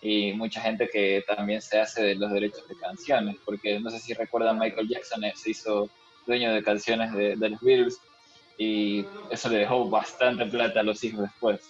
y 0.02 0.34
mucha 0.34 0.62
gente 0.62 0.90
que 0.90 1.24
también 1.28 1.62
se 1.62 1.80
hace 1.80 2.04
de 2.04 2.16
los 2.16 2.32
derechos 2.32 2.68
de 2.68 2.76
canciones, 2.76 3.36
porque 3.44 3.80
no 3.80 3.90
sé 3.90 4.00
si 4.00 4.14
recuerdan, 4.14 4.60
Michael 4.60 4.88
Jackson 4.88 5.24
eh, 5.24 5.34
se 5.36 5.52
hizo 5.52 5.90
dueño 6.26 6.54
de 6.54 6.64
canciones 6.64 7.12
de, 7.14 7.36
los 7.50 7.60
Beatles 7.62 8.00
y 8.58 9.06
eso 9.32 9.50
le 9.50 9.60
dejó 9.60 9.90
bastante 9.90 10.46
plata 10.46 10.82
a 10.82 10.84
los 10.84 11.04
hijos 11.04 11.22
después. 11.22 11.62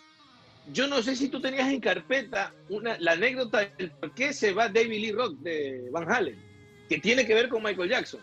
Yo 0.74 0.88
no 0.88 1.02
sé 1.02 1.16
si 1.16 1.30
tú 1.30 1.40
tenías 1.40 1.70
en 1.70 1.80
carpeta 1.80 2.54
una, 2.70 2.98
la 3.00 3.14
anécdota 3.14 3.60
del 3.78 3.92
por 3.92 4.14
qué 4.14 4.34
se 4.34 4.52
va 4.54 4.68
David 4.68 5.02
Lee 5.02 5.12
Roth 5.12 5.38
de 5.40 5.88
Van 5.92 6.12
Halen, 6.12 6.38
que 6.90 7.00
tiene 7.00 7.26
que 7.26 7.34
ver 7.34 7.48
con 7.48 7.64
Michael 7.64 7.90
Jackson. 7.90 8.20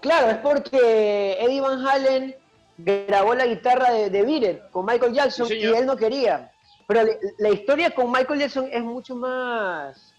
Claro, 0.00 0.30
es 0.30 0.36
porque 0.38 1.38
Eddie 1.40 1.60
Van 1.60 1.84
Halen 1.84 2.36
grabó 2.76 3.34
la 3.34 3.46
guitarra 3.46 3.92
de, 3.92 4.10
de 4.10 4.62
con 4.70 4.86
Michael 4.86 5.12
Jackson 5.12 5.48
y 5.50 5.64
él 5.64 5.86
no 5.86 5.96
quería. 5.96 6.52
Pero 6.86 7.02
la, 7.38 7.50
historia 7.50 7.90
con 7.90 8.10
Michael 8.10 8.40
Jackson 8.40 8.68
es 8.72 8.82
mucho 8.82 9.14
más, 9.14 10.14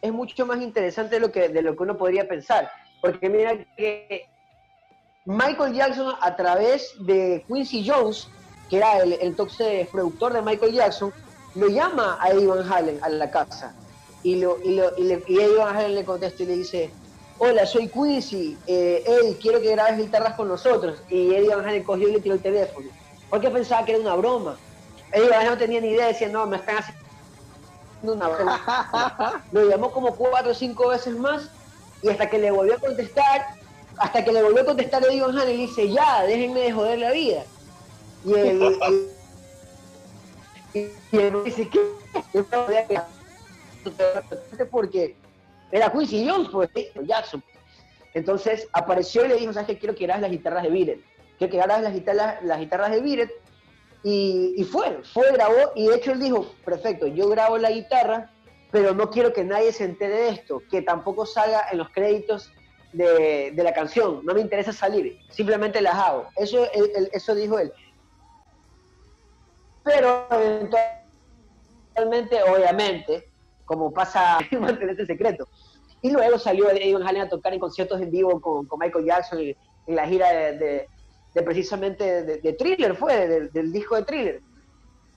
es 0.00 0.12
mucho 0.12 0.46
más 0.46 0.60
interesante 0.60 1.16
de 1.16 1.20
lo 1.20 1.32
que, 1.32 1.48
de 1.48 1.62
lo 1.62 1.74
que 1.74 1.82
uno 1.82 1.96
podría 1.96 2.28
pensar. 2.28 2.70
Porque 3.00 3.28
mira 3.28 3.58
que 3.76 4.28
Michael 5.24 5.74
Jackson 5.74 6.14
a 6.20 6.36
través 6.36 6.94
de 7.00 7.44
Quincy 7.48 7.88
Jones, 7.88 8.28
que 8.72 8.78
era 8.78 9.00
el, 9.02 9.12
el 9.12 9.34
productor 9.92 10.32
de 10.32 10.40
Michael 10.40 10.72
Jackson, 10.72 11.12
lo 11.56 11.68
llama 11.68 12.16
a 12.18 12.30
Eddie 12.30 12.46
Van 12.46 12.72
Halen 12.72 12.98
a 13.02 13.10
la 13.10 13.30
casa. 13.30 13.74
Y, 14.22 14.36
lo, 14.36 14.56
y, 14.64 14.74
lo, 14.76 14.96
y, 14.96 15.12
Eddie 15.12 15.58
Van 15.58 15.76
Halen 15.76 15.94
le 15.94 16.06
contesta 16.06 16.42
y 16.42 16.46
le 16.46 16.56
dice, 16.56 16.90
hola, 17.36 17.66
soy 17.66 17.88
Quincy, 17.88 18.56
eh, 18.66 19.04
Eddie, 19.06 19.36
quiero 19.36 19.60
que 19.60 19.72
grabes 19.72 19.98
guitarras 19.98 20.36
con 20.36 20.48
nosotros. 20.48 21.02
Y 21.10 21.34
Eddie 21.34 21.54
Van 21.54 21.68
Halen 21.68 21.82
cogió 21.82 22.08
y 22.08 22.12
le 22.12 22.20
tiró 22.20 22.34
el 22.34 22.40
teléfono. 22.40 22.88
Porque 23.28 23.50
pensaba 23.50 23.84
que 23.84 23.92
era 23.92 24.00
una 24.00 24.14
broma. 24.14 24.56
Ellos 25.12 25.28
no 25.44 25.58
tenían 25.58 25.82
ni 25.82 25.90
idea, 25.90 26.06
decían, 26.06 26.32
no, 26.32 26.46
me 26.46 26.56
están 26.56 26.76
haciendo 26.78 28.14
una 28.14 28.28
broma. 28.34 29.44
Lo 29.52 29.68
llamó 29.68 29.92
como 29.92 30.16
cuatro 30.16 30.52
o 30.52 30.54
cinco 30.54 30.88
veces 30.88 31.14
más 31.14 31.50
y 32.00 32.08
hasta 32.08 32.30
que 32.30 32.38
le 32.38 32.50
volvió 32.50 32.76
a 32.76 32.78
contestar, 32.78 33.48
hasta 33.98 34.24
que 34.24 34.32
le 34.32 34.42
volvió 34.42 34.62
a 34.62 34.64
contestar 34.64 35.04
Eddie 35.04 35.20
Van 35.20 35.36
Halen, 35.36 35.58
le 35.58 35.66
dice, 35.66 35.90
ya, 35.90 36.22
déjenme 36.22 36.60
de 36.60 36.72
joder 36.72 36.98
la 36.98 37.10
vida. 37.10 37.44
Y 38.24 38.34
él, 38.34 38.78
y, 40.74 41.16
él 41.16 41.34
dice, 41.44 41.68
¿qué? 41.68 41.80
Porque 44.70 45.16
era 45.70 45.90
Quincy 45.90 46.28
Jones, 46.28 46.48
pues, 46.50 46.70
Jackson. 47.04 47.42
Entonces 48.14 48.68
apareció 48.72 49.24
y 49.24 49.28
le 49.28 49.36
dijo, 49.36 49.52
¿sabes 49.52 49.68
qué? 49.68 49.78
Quiero 49.78 49.94
que 49.94 50.04
grabes 50.04 50.22
las 50.22 50.30
guitarras 50.30 50.62
de 50.62 50.70
Biret. 50.70 51.00
Quiero 51.38 51.50
que 51.50 51.56
grabes 51.56 51.82
las 51.82 51.94
guitarras, 51.94 52.42
las 52.44 52.60
guitarras 52.60 52.90
de 52.90 53.00
Biret 53.00 53.30
y, 54.04 54.64
fue, 54.64 55.00
fue, 55.04 55.32
grabó, 55.32 55.72
y 55.76 55.86
de 55.86 55.94
hecho 55.94 56.12
él 56.12 56.20
dijo, 56.20 56.46
perfecto, 56.64 57.06
yo 57.06 57.28
grabo 57.28 57.56
la 57.58 57.70
guitarra, 57.70 58.30
pero 58.70 58.94
no 58.94 59.10
quiero 59.10 59.32
que 59.32 59.44
nadie 59.44 59.72
se 59.72 59.84
entere 59.84 60.14
de 60.14 60.28
esto, 60.30 60.60
que 60.70 60.82
tampoco 60.82 61.24
salga 61.24 61.66
en 61.70 61.78
los 61.78 61.88
créditos 61.90 62.50
de, 62.92 63.52
la 63.56 63.72
canción, 63.72 64.24
no 64.24 64.34
me 64.34 64.40
interesa 64.40 64.72
salir, 64.72 65.20
simplemente 65.30 65.80
las 65.80 65.94
hago. 65.94 66.26
Eso, 66.36 66.66
eso 67.12 67.34
dijo 67.34 67.58
él. 67.58 67.72
Pero 69.84 70.26
inicialmente, 71.94 72.42
obviamente, 72.42 73.28
como 73.64 73.92
pasa, 73.92 74.38
mantener 74.60 74.90
este 74.90 75.06
secreto. 75.06 75.48
Y 76.00 76.10
luego 76.10 76.38
salió 76.38 76.68
Eddie 76.70 76.94
Van 76.94 77.06
Halen 77.06 77.22
a 77.22 77.28
tocar 77.28 77.52
en 77.54 77.60
conciertos 77.60 78.00
en 78.00 78.10
vivo 78.10 78.40
con, 78.40 78.66
con 78.66 78.78
Michael 78.80 79.04
Jackson 79.04 79.38
en, 79.38 79.56
en 79.86 79.96
la 79.96 80.06
gira 80.06 80.30
de, 80.32 80.58
de, 80.58 80.88
de 81.34 81.42
precisamente 81.42 82.22
de, 82.24 82.38
de, 82.38 82.52
Thriller, 82.54 82.96
fue, 82.96 83.28
del, 83.28 83.52
del 83.52 83.72
disco 83.72 83.96
de 83.96 84.02
Thriller. 84.02 84.40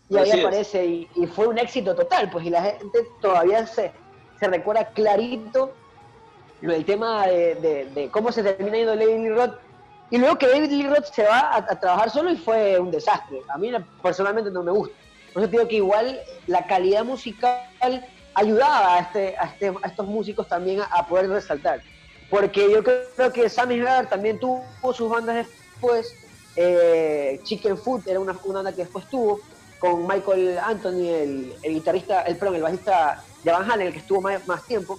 Y 0.10 0.17
ahí 0.17 0.30
Así 0.30 0.41
aparece 0.41 0.86
y, 0.86 1.10
y 1.15 1.25
fue 1.25 1.47
un 1.47 1.58
éxito 1.58 1.95
total, 1.95 2.30
pues 2.30 2.45
y 2.45 2.51
la 2.51 2.62
gente 2.62 2.99
todavía 3.19 3.65
se, 3.65 3.91
se 4.39 4.47
recuerda 4.47 4.86
clarito 4.89 5.73
lo 6.62 6.73
del 6.73 6.86
tema 6.86 7.25
de, 7.25 7.56
de- 7.56 7.86
de 7.86 8.10
cómo 8.12 8.32
se 8.32 8.43
termina 8.43 8.78
yendo 8.78 8.95
Lee 8.95 9.30
Roth. 9.30 9.56
Y 10.12 10.18
luego 10.18 10.38
que 10.38 10.48
David 10.48 10.70
Lee 10.72 10.88
Roth 10.88 11.06
se 11.13 11.24
va 11.24 11.39
a, 11.39 11.58
a 11.58 11.80
trabajar 11.80 12.10
solo 12.12 12.32
y 12.32 12.38
fue 12.38 12.80
un 12.80 12.91
desastre. 12.91 13.41
A 13.50 13.58
mí 13.58 13.72
personalmente 14.02 14.52
no 14.52 14.63
me 14.63 14.72
gusta. 14.72 14.96
Por 15.34 15.44
eso 15.44 15.52
digo 15.52 15.68
que 15.68 15.76
igual 15.78 16.20
la 16.48 16.65
calidad 16.65 17.04
musical 17.04 17.60
ayudaba 18.36 18.96
a, 18.96 19.00
este, 19.00 19.36
a, 19.38 19.46
este- 19.46 19.74
a 19.82 19.88
estos 19.88 20.08
músicos 20.08 20.48
también 20.48 20.82
a, 20.89 21.08
poder 21.08 21.30
resaltar. 21.30 21.82
Porque 22.30 22.72
yo 22.72 22.84
creo 22.84 23.34
que 23.34 23.50
Sammy 23.50 23.80
Hagar 23.82 24.08
también 24.10 24.39
tuvo 24.39 24.63
sus 24.94 25.10
bandas 25.10 25.48
después. 25.48 26.13
Eh, 26.56 27.41
Chicken 27.44 27.78
Foot 27.78 28.08
era 28.08 28.20
una, 28.20 28.34
una 28.46 28.56
banda 28.60 28.72
que 28.72 28.84
después 28.84 29.10
tuvo 29.10 29.39
con 29.80 30.08
Michael 30.08 30.58
Anthony, 30.58 31.08
el, 31.10 31.54
el 31.63 31.74
guitarrista, 31.74 32.22
el, 32.22 32.38
perdón, 32.38 32.56
el 32.56 32.62
bajista 32.63 33.22
de 33.44 33.52
Van 33.52 33.70
Halen, 33.70 33.88
el 33.88 33.94
que 33.94 34.00
estuvo 34.00 34.22
más, 34.22 34.48
más 34.48 34.63
tiempo. 34.63 34.98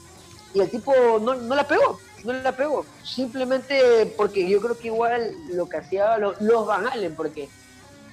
Y 0.52 0.60
el 0.60 0.70
tipo 0.70 0.92
no, 1.20 1.34
no 1.34 1.54
la 1.54 1.66
pegó, 1.66 1.98
no 2.24 2.32
la 2.32 2.56
pegó. 2.56 2.84
Simplemente 3.02 4.14
porque 4.16 4.48
yo 4.48 4.60
creo 4.60 4.78
que 4.78 4.88
igual 4.88 5.30
lo 5.50 5.68
que 5.68 5.76
hacía 5.78 6.18
lo- 6.18 6.34
los 6.40 6.66
Van 6.66 6.86
Halen, 6.86 7.14
porque 7.14 7.48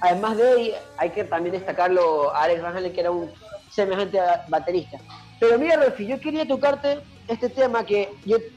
además 0.00 0.36
de 0.36 0.52
él, 0.52 0.74
hay 0.98 1.10
que 1.10 1.24
también 1.24 1.54
destacarlo 1.54 2.34
a 2.34 2.44
Alex 2.44 2.62
Van 2.62 2.76
Halen, 2.76 2.92
que 2.92 3.00
era 3.00 3.10
un 3.10 3.32
semejante 3.70 4.18
baterista. 4.48 4.98
Pero 5.40 5.58
mira, 5.58 5.76
Rolfi, 5.76 6.06
yo 6.06 6.20
quería 6.20 6.46
tocarte 6.46 7.00
este 7.26 7.48
tema 7.48 7.84
que, 7.84 8.08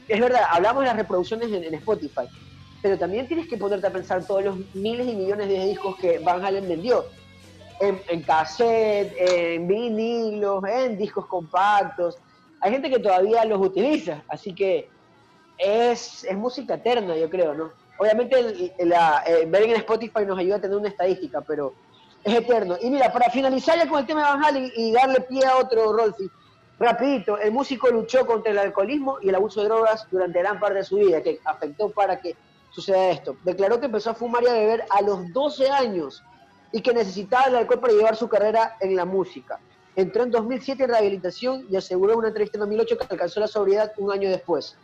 es 0.08 0.20
verdad, 0.20 0.42
hablamos 0.50 0.82
de 0.82 0.88
las 0.88 0.96
reproducciones 0.96 1.50
en, 1.50 1.64
en 1.64 1.74
Spotify, 1.74 2.28
pero 2.82 2.98
también 2.98 3.26
tienes 3.26 3.48
que 3.48 3.56
ponerte 3.56 3.86
a 3.86 3.92
pensar 3.92 4.24
todos 4.26 4.44
los 4.44 4.58
miles 4.74 5.06
y 5.06 5.16
millones 5.16 5.48
de 5.48 5.66
discos 5.66 5.96
que 5.96 6.18
Van 6.20 6.44
Halen 6.44 6.68
vendió. 6.68 7.04
En, 7.80 8.02
en 8.08 8.22
cassette, 8.22 9.14
en 9.16 9.68
vinilos, 9.68 10.64
en 10.68 10.98
discos 10.98 11.26
compactos. 11.26 12.18
Hay 12.60 12.72
gente 12.72 12.90
que 12.90 12.98
todavía 12.98 13.44
los 13.44 13.60
utiliza, 13.64 14.24
así 14.28 14.52
que 14.52 14.88
es, 15.58 16.24
es 16.24 16.36
música 16.36 16.74
eterna, 16.74 17.16
yo 17.16 17.28
creo, 17.28 17.54
¿no? 17.54 17.72
Obviamente 17.98 18.72
la, 18.78 19.24
eh, 19.26 19.44
ver 19.46 19.64
en 19.64 19.76
Spotify 19.76 20.24
nos 20.24 20.38
ayuda 20.38 20.56
a 20.56 20.60
tener 20.60 20.76
una 20.76 20.88
estadística, 20.88 21.40
pero 21.40 21.74
es 22.22 22.34
eterno. 22.34 22.76
Y 22.80 22.90
mira, 22.90 23.12
para 23.12 23.30
finalizar 23.30 23.76
ya 23.76 23.88
con 23.88 23.98
el 23.98 24.06
tema 24.06 24.32
de 24.32 24.40
Van 24.40 24.70
y 24.76 24.92
darle 24.92 25.20
pie 25.22 25.44
a 25.44 25.56
otro, 25.56 25.92
Rolfi, 25.92 26.30
rapidito, 26.78 27.38
el 27.38 27.50
músico 27.50 27.88
luchó 27.88 28.24
contra 28.24 28.52
el 28.52 28.58
alcoholismo 28.58 29.18
y 29.20 29.28
el 29.28 29.34
abuso 29.34 29.60
de 29.60 29.68
drogas 29.68 30.06
durante 30.10 30.38
gran 30.38 30.60
parte 30.60 30.78
de 30.78 30.84
su 30.84 30.96
vida, 30.96 31.20
que 31.22 31.40
afectó 31.44 31.90
para 31.90 32.20
que 32.20 32.36
suceda 32.70 33.10
esto. 33.10 33.36
Declaró 33.44 33.80
que 33.80 33.86
empezó 33.86 34.10
a 34.10 34.14
fumar 34.14 34.44
y 34.44 34.46
a 34.46 34.52
beber 34.52 34.84
a 34.90 35.02
los 35.02 35.32
12 35.32 35.68
años 35.68 36.22
y 36.70 36.80
que 36.80 36.92
necesitaba 36.92 37.46
el 37.46 37.56
alcohol 37.56 37.80
para 37.80 37.92
llevar 37.92 38.14
su 38.14 38.28
carrera 38.28 38.76
en 38.80 38.94
la 38.94 39.04
música. 39.04 39.58
Entró 39.96 40.22
en 40.22 40.30
2007 40.30 40.84
en 40.84 40.90
rehabilitación 40.90 41.66
y 41.68 41.76
aseguró 41.76 42.12
en 42.12 42.18
una 42.20 42.28
entrevista 42.28 42.56
en 42.56 42.60
2008 42.60 42.98
que 42.98 43.06
alcanzó 43.10 43.40
la 43.40 43.48
sobriedad 43.48 43.92
un 43.96 44.12
año 44.12 44.28
después. 44.28 44.76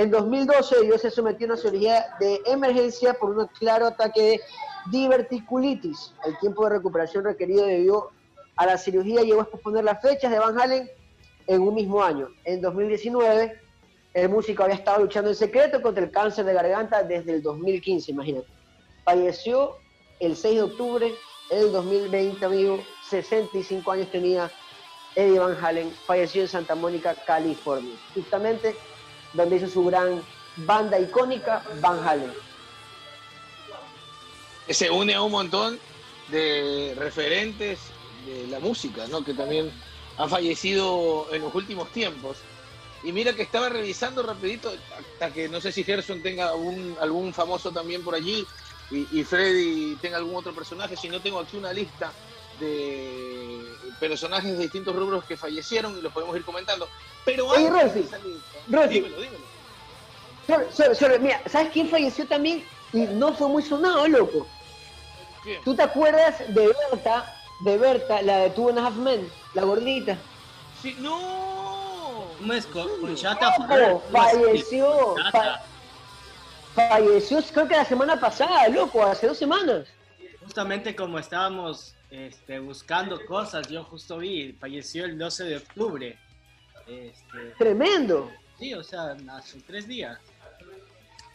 En 0.00 0.10
2012 0.10 0.80
Dios 0.84 1.02
se 1.02 1.10
sometió 1.10 1.46
a 1.46 1.52
una 1.52 1.60
cirugía 1.60 2.06
de 2.18 2.40
emergencia 2.46 3.12
por 3.12 3.36
un 3.36 3.46
claro 3.48 3.88
ataque 3.88 4.22
de 4.22 4.40
diverticulitis. 4.86 6.14
El 6.24 6.38
tiempo 6.38 6.64
de 6.64 6.70
recuperación 6.70 7.22
requerido 7.22 7.66
debido 7.66 8.10
a 8.56 8.64
la 8.64 8.78
cirugía 8.78 9.20
llegó 9.20 9.42
a 9.42 9.44
posponer 9.44 9.84
las 9.84 10.00
fechas 10.00 10.30
de 10.30 10.38
Van 10.38 10.58
Halen 10.58 10.88
en 11.46 11.60
un 11.60 11.74
mismo 11.74 12.02
año. 12.02 12.28
En 12.44 12.62
2019 12.62 13.60
el 14.14 14.30
músico 14.30 14.62
había 14.62 14.76
estado 14.76 15.02
luchando 15.02 15.28
en 15.28 15.36
secreto 15.36 15.82
contra 15.82 16.02
el 16.02 16.10
cáncer 16.10 16.46
de 16.46 16.54
garganta 16.54 17.02
desde 17.02 17.34
el 17.34 17.42
2015, 17.42 18.12
imagínate. 18.12 18.46
Falleció 19.04 19.76
el 20.18 20.34
6 20.34 20.54
de 20.54 20.62
octubre 20.62 21.14
del 21.50 21.72
2020, 21.72 22.42
amigo. 22.42 22.80
65 23.10 23.92
años 23.92 24.10
tenía 24.10 24.50
Eddie 25.14 25.38
Van 25.38 25.62
Halen. 25.62 25.90
Falleció 26.06 26.40
en 26.40 26.48
Santa 26.48 26.74
Mónica, 26.74 27.14
California. 27.26 27.94
Justamente 28.14 28.74
donde 29.32 29.56
hizo 29.56 29.68
su 29.68 29.84
gran 29.84 30.22
banda 30.56 30.98
icónica, 30.98 31.62
Van 31.80 32.06
Halen. 32.06 32.32
se 34.68 34.90
une 34.90 35.14
a 35.14 35.22
un 35.22 35.32
montón 35.32 35.78
de 36.28 36.94
referentes 36.96 37.78
de 38.26 38.46
la 38.48 38.60
música, 38.60 39.06
¿no? 39.08 39.24
Que 39.24 39.34
también 39.34 39.70
han 40.16 40.28
fallecido 40.28 41.26
en 41.32 41.42
los 41.42 41.54
últimos 41.54 41.90
tiempos. 41.92 42.38
Y 43.02 43.12
mira 43.12 43.32
que 43.32 43.42
estaba 43.42 43.70
revisando 43.70 44.22
rapidito, 44.22 44.70
hasta 44.98 45.32
que 45.32 45.48
no 45.48 45.60
sé 45.60 45.72
si 45.72 45.84
Gerson 45.84 46.22
tenga 46.22 46.50
algún, 46.50 46.96
algún 47.00 47.32
famoso 47.32 47.72
también 47.72 48.04
por 48.04 48.14
allí 48.14 48.46
y, 48.90 49.06
y 49.10 49.24
Freddy 49.24 49.96
tenga 49.96 50.18
algún 50.18 50.36
otro 50.36 50.54
personaje, 50.54 50.96
si 50.96 51.08
no 51.08 51.20
tengo 51.20 51.40
aquí 51.40 51.56
una 51.56 51.72
lista 51.72 52.12
de 52.58 53.59
personajes 54.00 54.52
de 54.56 54.62
distintos 54.64 54.96
rubros 54.96 55.24
que 55.24 55.36
fallecieron 55.36 55.96
y 55.96 56.00
los 56.00 56.12
podemos 56.12 56.34
ir 56.36 56.44
comentando. 56.44 56.88
Pero 57.24 57.46
Oye, 57.48 57.68
Rolfi, 57.70 58.04
dímelo, 58.66 59.20
dímelo. 59.20 59.50
Sorry, 60.72 60.94
sorry, 60.96 61.18
mira, 61.20 61.40
¿sabes 61.46 61.70
quién 61.72 61.88
falleció 61.88 62.26
también? 62.26 62.64
Y 62.92 63.00
no 63.02 63.32
fue 63.34 63.46
muy 63.48 63.62
sonado, 63.62 64.08
loco. 64.08 64.46
¿Quién? 65.44 65.62
¿Tú 65.62 65.76
te 65.76 65.82
acuerdas 65.82 66.38
de 66.48 66.74
Berta, 66.90 67.32
de 67.60 67.78
Berta, 67.78 68.22
la 68.22 68.38
de 68.38 68.50
Two 68.50 68.70
and 68.70 68.78
a 68.78 68.86
Half 68.86 68.96
Men, 68.96 69.30
la 69.54 69.62
gordita? 69.62 70.16
Sí, 70.82 70.96
no. 70.98 72.26
¿Cómo 72.38 72.52
es? 72.54 72.66
Con, 72.66 72.88
con 73.00 73.14
Chata 73.14 73.50
Loco, 73.50 73.68
Ferrer. 73.68 73.92
¿Cómo 74.10 74.24
es? 74.26 74.32
falleció, 74.32 75.14
fa- 75.30 75.62
falleció 76.74 77.42
creo 77.52 77.68
que 77.68 77.76
la 77.76 77.84
semana 77.84 78.18
pasada, 78.18 78.66
loco, 78.68 79.04
hace 79.04 79.26
dos 79.28 79.38
semanas. 79.38 79.86
Justamente 80.42 80.96
como 80.96 81.18
estábamos 81.18 81.94
este, 82.10 82.58
buscando 82.58 83.24
cosas, 83.24 83.68
yo 83.68 83.84
justo 83.84 84.18
vi, 84.18 84.52
falleció 84.52 85.04
el 85.04 85.16
12 85.16 85.44
de 85.44 85.56
octubre. 85.56 86.18
Este, 86.86 87.54
Tremendo, 87.58 88.30
sí, 88.58 88.74
o 88.74 88.82
sea, 88.82 89.16
hace 89.30 89.60
tres 89.60 89.86
días. 89.86 90.18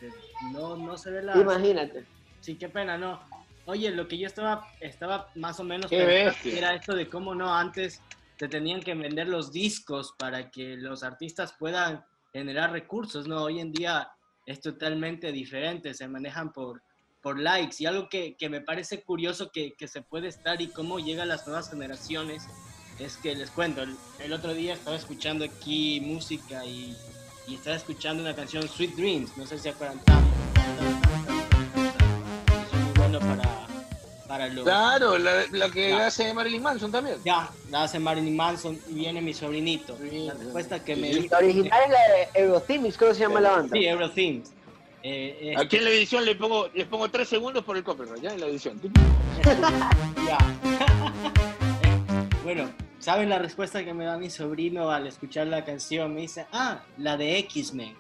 Este, 0.01 0.13
No, 0.51 0.75
no 0.75 0.97
se 0.97 1.11
ve 1.11 1.23
la... 1.23 1.38
imagínate. 1.38 2.05
Sí, 2.41 2.55
qué 2.55 2.69
pena, 2.69 2.97
no. 2.97 3.19
Oye, 3.65 3.89
lo 3.91 4.07
que 4.07 4.17
yo 4.17 4.27
estaba, 4.27 4.67
estaba 4.79 5.31
más 5.35 5.59
o 5.59 5.63
menos 5.63 5.91
era 5.91 6.75
esto 6.75 6.93
de 6.93 7.09
cómo 7.09 7.33
no 7.33 7.53
antes 7.53 8.01
te 8.38 8.47
tenían 8.47 8.81
que 8.81 8.93
vender 8.93 9.27
los 9.27 9.51
discos 9.51 10.13
para 10.17 10.51
que 10.51 10.75
los 10.75 11.03
artistas 11.03 11.53
puedan 11.57 12.05
generar 12.33 12.71
recursos, 12.71 13.27
¿no? 13.27 13.43
Hoy 13.43 13.59
en 13.59 13.71
día 13.71 14.11
es 14.45 14.59
totalmente 14.59 15.31
diferente, 15.31 15.93
se 15.93 16.07
manejan 16.07 16.51
por, 16.51 16.83
por 17.25 17.39
likes 17.39 17.77
y 17.79 17.88
algo 17.88 18.07
que, 18.07 18.35
que 18.38 18.49
me 18.49 18.61
parece 18.61 19.01
curioso 19.01 19.49
que, 19.51 19.73
que 19.73 19.88
se 19.88 20.03
puede 20.03 20.27
estar 20.27 20.61
y 20.61 20.67
cómo 20.67 20.99
llegan 20.99 21.27
las 21.27 21.47
nuevas 21.47 21.71
generaciones 21.71 22.43
es 22.99 23.17
que 23.17 23.33
les 23.33 23.49
cuento, 23.49 23.81
el, 23.81 23.95
el 24.19 24.31
otro 24.31 24.53
día 24.53 24.75
estaba 24.75 24.95
escuchando 24.95 25.43
aquí 25.43 25.99
música 26.01 26.63
y, 26.63 26.95
y 27.47 27.55
estaba 27.55 27.77
escuchando 27.77 28.21
una 28.21 28.35
canción 28.35 28.67
Sweet 28.69 28.95
Dreams, 28.95 29.35
no 29.38 29.47
sé 29.47 29.57
si 29.57 29.63
se 29.63 29.69
acuerdan 29.69 29.99
es 32.71 32.79
muy 32.79 32.93
bueno 32.95 33.19
para, 33.19 33.67
para 34.27 34.47
los... 34.49 34.63
Claro, 34.63 35.17
la, 35.17 35.45
la 35.51 35.69
que 35.71 35.89
Ya. 35.89 36.05
hace 36.05 36.31
Marilyn 36.31 36.61
Manson 36.61 36.91
también. 36.91 37.15
Ya, 37.25 37.49
la 37.71 37.85
hace 37.85 37.97
Marilyn 37.97 38.35
Manson 38.35 38.79
y 38.88 38.93
viene 38.93 39.19
mi 39.23 39.33
sobrinito. 39.33 39.97
La 39.99 40.35
respuesta 40.35 40.83
que 40.83 40.95
me. 40.95 41.11
La 41.11 41.39
original 41.39 41.79
es 41.85 41.91
la 41.91 41.97
de 41.97 42.29
Eurothemics, 42.45 42.97
creo 42.97 43.09
que 43.09 43.15
se 43.15 43.21
llama 43.21 43.41
la 43.41 43.49
banda. 43.49 43.75
Sí, 43.75 43.83
Eurothemes. 43.88 44.51
Eh, 45.07 45.53
Aquí 45.55 45.75
en 45.77 45.83
la 45.83 45.91
edición 45.91 46.25
le 46.25 46.33
pongo, 46.33 46.67
les 46.73 46.87
pongo 46.87 47.07
tres 47.11 47.29
segundos 47.29 47.63
por 47.63 47.77
el 47.77 47.83
copyright, 47.83 48.23
ya 48.23 48.33
en 48.33 48.39
la 48.39 48.47
edición. 48.47 48.81
ya. 50.27 50.37
bueno, 52.43 52.71
¿saben 52.97 53.29
la 53.29 53.37
respuesta 53.37 53.85
que 53.85 53.93
me 53.93 54.05
da 54.05 54.17
mi 54.17 54.31
sobrino 54.31 54.89
al 54.89 55.05
escuchar 55.05 55.45
la 55.45 55.63
canción? 55.63 56.15
Me 56.15 56.21
dice, 56.21 56.47
ah, 56.51 56.81
la 56.97 57.17
de 57.17 57.37
X-Men. 57.37 57.93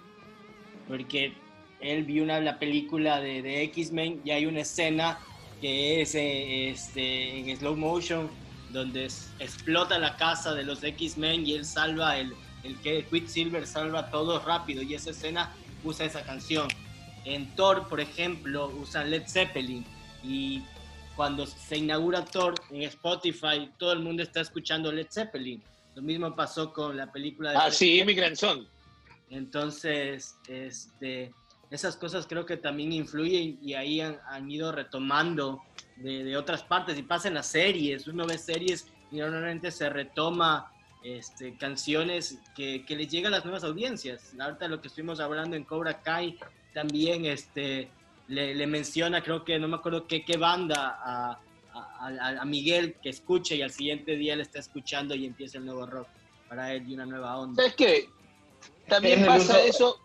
Porque 0.87 1.33
él 1.79 2.05
vio 2.05 2.23
una, 2.23 2.39
la 2.39 2.57
película 2.57 3.21
de, 3.21 3.43
de 3.43 3.61
X-Men 3.65 4.21
y 4.25 4.31
hay 4.31 4.47
una 4.47 4.61
escena 4.61 5.19
que 5.61 6.01
es 6.01 6.15
eh, 6.15 6.69
este, 6.69 7.37
en 7.51 7.55
slow 7.55 7.75
motion 7.75 8.31
donde 8.71 9.05
es- 9.05 9.29
explota 9.37 9.99
la 9.99 10.17
casa 10.17 10.55
de 10.55 10.63
los 10.63 10.83
X-Men 10.83 11.45
y 11.45 11.53
él 11.53 11.65
salva 11.65 12.17
el, 12.17 12.33
el 12.63 12.75
que 12.81 13.05
Quicksilver 13.05 13.67
salva 13.67 13.99
a 13.99 14.09
todos 14.09 14.43
rápido 14.43 14.81
y 14.81 14.95
esa 14.95 15.11
escena 15.11 15.53
usa 15.83 16.07
esa 16.07 16.23
canción. 16.23 16.67
En 17.25 17.55
Thor, 17.55 17.87
por 17.87 17.99
ejemplo, 17.99 18.67
usan 18.81 19.09
Led 19.09 19.23
Zeppelin 19.27 19.83
y 20.23 20.63
cuando 21.15 21.45
se 21.45 21.77
inaugura 21.77 22.23
Thor 22.25 22.55
en 22.71 22.83
Spotify, 22.83 23.71
todo 23.77 23.93
el 23.93 23.99
mundo 23.99 24.21
está 24.23 24.41
escuchando 24.41 24.91
Led 24.91 25.07
Zeppelin. 25.11 25.61
Lo 25.95 26.01
mismo 26.01 26.35
pasó 26.35 26.71
con 26.73 26.95
la 26.97 27.11
película 27.11 27.51
de 27.51 27.57
Ah, 27.57 27.71
sí, 27.71 27.99
Immigrant 27.99 28.35
Song. 28.35 28.65
entonces, 29.29 30.35
este, 30.47 31.33
esas 31.71 31.95
cosas 31.97 32.27
creo 32.27 32.45
que 32.45 32.57
también 32.57 32.91
influyen 32.93 33.57
y 33.61 33.73
ahí 33.73 34.01
han, 34.01 34.19
han 34.27 34.49
ido 34.51 34.71
retomando 34.71 35.61
de, 35.95 36.23
de 36.23 36.37
otras 36.37 36.63
partes 36.63 36.97
y 36.97 37.03
pasa 37.03 37.27
en 37.27 37.33
las 37.35 37.47
series. 37.47 38.07
Uno 38.07 38.25
ve 38.27 38.37
series 38.37 38.87
y 39.11 39.17
normalmente 39.17 39.71
se 39.71 39.89
retoma 39.89 40.71
este, 41.03 41.55
canciones 41.57 42.39
que, 42.55 42.83
que 42.85 42.95
les 42.95 43.07
llegan 43.09 43.33
a 43.33 43.37
las 43.37 43.45
nuevas 43.45 43.63
audiencias. 43.63 44.33
Ahorita 44.39 44.67
lo 44.67 44.81
que 44.81 44.89
estuvimos 44.89 45.19
hablando 45.19 45.55
en 45.55 45.63
Cobra 45.63 46.01
Kai 46.01 46.37
también 46.75 47.25
este, 47.25 47.89
le, 48.27 48.53
le 48.53 48.67
menciona, 48.67 49.23
creo 49.23 49.43
que 49.45 49.57
no 49.57 49.67
me 49.69 49.77
acuerdo 49.77 50.05
qué, 50.05 50.23
qué 50.25 50.35
banda, 50.37 50.99
a, 51.01 51.39
a, 51.73 52.37
a, 52.41 52.45
Miguel 52.45 52.97
que 53.01 53.09
escuche 53.09 53.55
y 53.55 53.61
al 53.61 53.71
siguiente 53.71 54.15
día 54.17 54.35
le 54.35 54.43
está 54.43 54.59
escuchando 54.59 55.15
y 55.15 55.25
empieza 55.25 55.57
el 55.57 55.65
nuevo 55.65 55.85
rock 55.85 56.07
para 56.49 56.73
él 56.73 56.87
y 56.87 56.93
una 56.93 57.05
nueva 57.05 57.37
onda. 57.37 57.63
¿Sabes 57.63 57.75
qué? 57.75 58.09
También 58.87 59.19
Es 59.19 59.21
el 59.21 59.27
pasa 59.27 59.53
uso- 59.57 59.65
eso. 59.65 60.01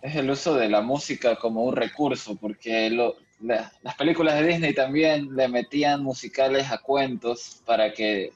Es 0.00 0.16
el 0.16 0.30
uso 0.30 0.54
de 0.54 0.68
la 0.70 0.80
música 0.80 1.36
como 1.36 1.64
un 1.64 1.76
recurso, 1.76 2.36
porque 2.36 2.88
lo- 2.88 3.16
la- 3.40 3.70
las 3.82 3.94
películas 3.96 4.40
de 4.40 4.46
Disney 4.46 4.74
también 4.74 5.34
le 5.36 5.46
metían 5.48 6.02
musicales 6.02 6.70
a 6.70 6.78
cuentos 6.78 7.62
para 7.66 7.92
que 7.92 8.32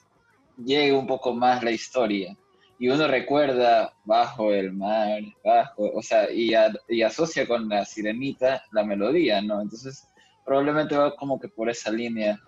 llegue 0.62 0.92
un 0.92 1.06
poco 1.06 1.32
más 1.32 1.62
la 1.62 1.70
historia. 1.70 2.36
Y 2.82 2.88
uno 2.88 3.06
recuerda 3.06 3.92
bajo 4.04 4.52
el 4.52 4.72
mar, 4.72 5.20
bajo, 5.44 5.88
o 5.94 6.02
sea, 6.02 6.28
y, 6.32 6.52
asocia 7.04 7.46
con 7.46 7.68
la 7.68 7.84
sirenita 7.84 8.64
la 8.72 8.82
melodía, 8.82 9.40
¿no? 9.40 9.60
Entonces, 9.60 10.08
probablemente 10.44 10.96
va 10.96 11.14
como 11.14 11.38
que 11.38 11.46
por 11.46 11.70
esa 11.70 11.92
línea. 11.92 12.40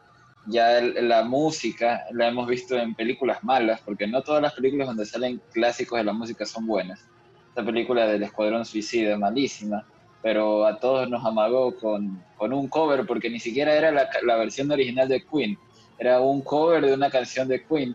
Ya 0.48 0.80
la 0.80 1.22
música 1.22 2.04
la 2.10 2.26
hemos 2.26 2.48
visto 2.48 2.76
en 2.76 2.96
películas 2.96 3.44
malas, 3.44 3.80
porque 3.84 4.08
no 4.08 4.22
todas 4.22 4.42
las 4.42 4.54
películas 4.54 4.88
donde 4.88 5.06
salen 5.06 5.40
clásicos 5.52 5.98
de 5.98 6.04
la 6.04 6.12
música 6.12 6.44
son 6.44 6.66
buenas 6.66 7.06
esta 7.50 7.64
película 7.64 8.08
del 8.08 8.24
Escuadrón 8.24 8.64
Suicida, 8.64 9.16
malísima, 9.16 9.86
pero 10.20 10.66
a 10.66 10.80
todos 10.80 11.08
nos 11.08 11.24
amagó 11.24 11.76
con, 11.76 12.20
con 12.36 12.52
un 12.52 12.66
cover, 12.66 13.06
porque 13.06 13.30
ni 13.30 13.38
siquiera 13.38 13.72
era 13.72 13.92
la, 13.92 14.08
la 14.24 14.34
versión 14.34 14.68
original 14.72 15.06
de 15.06 15.24
Queen, 15.24 15.56
era 15.96 16.20
un 16.20 16.40
cover 16.40 16.84
de 16.84 16.92
una 16.92 17.08
canción 17.08 17.46
de 17.46 17.64
Queen 17.64 17.94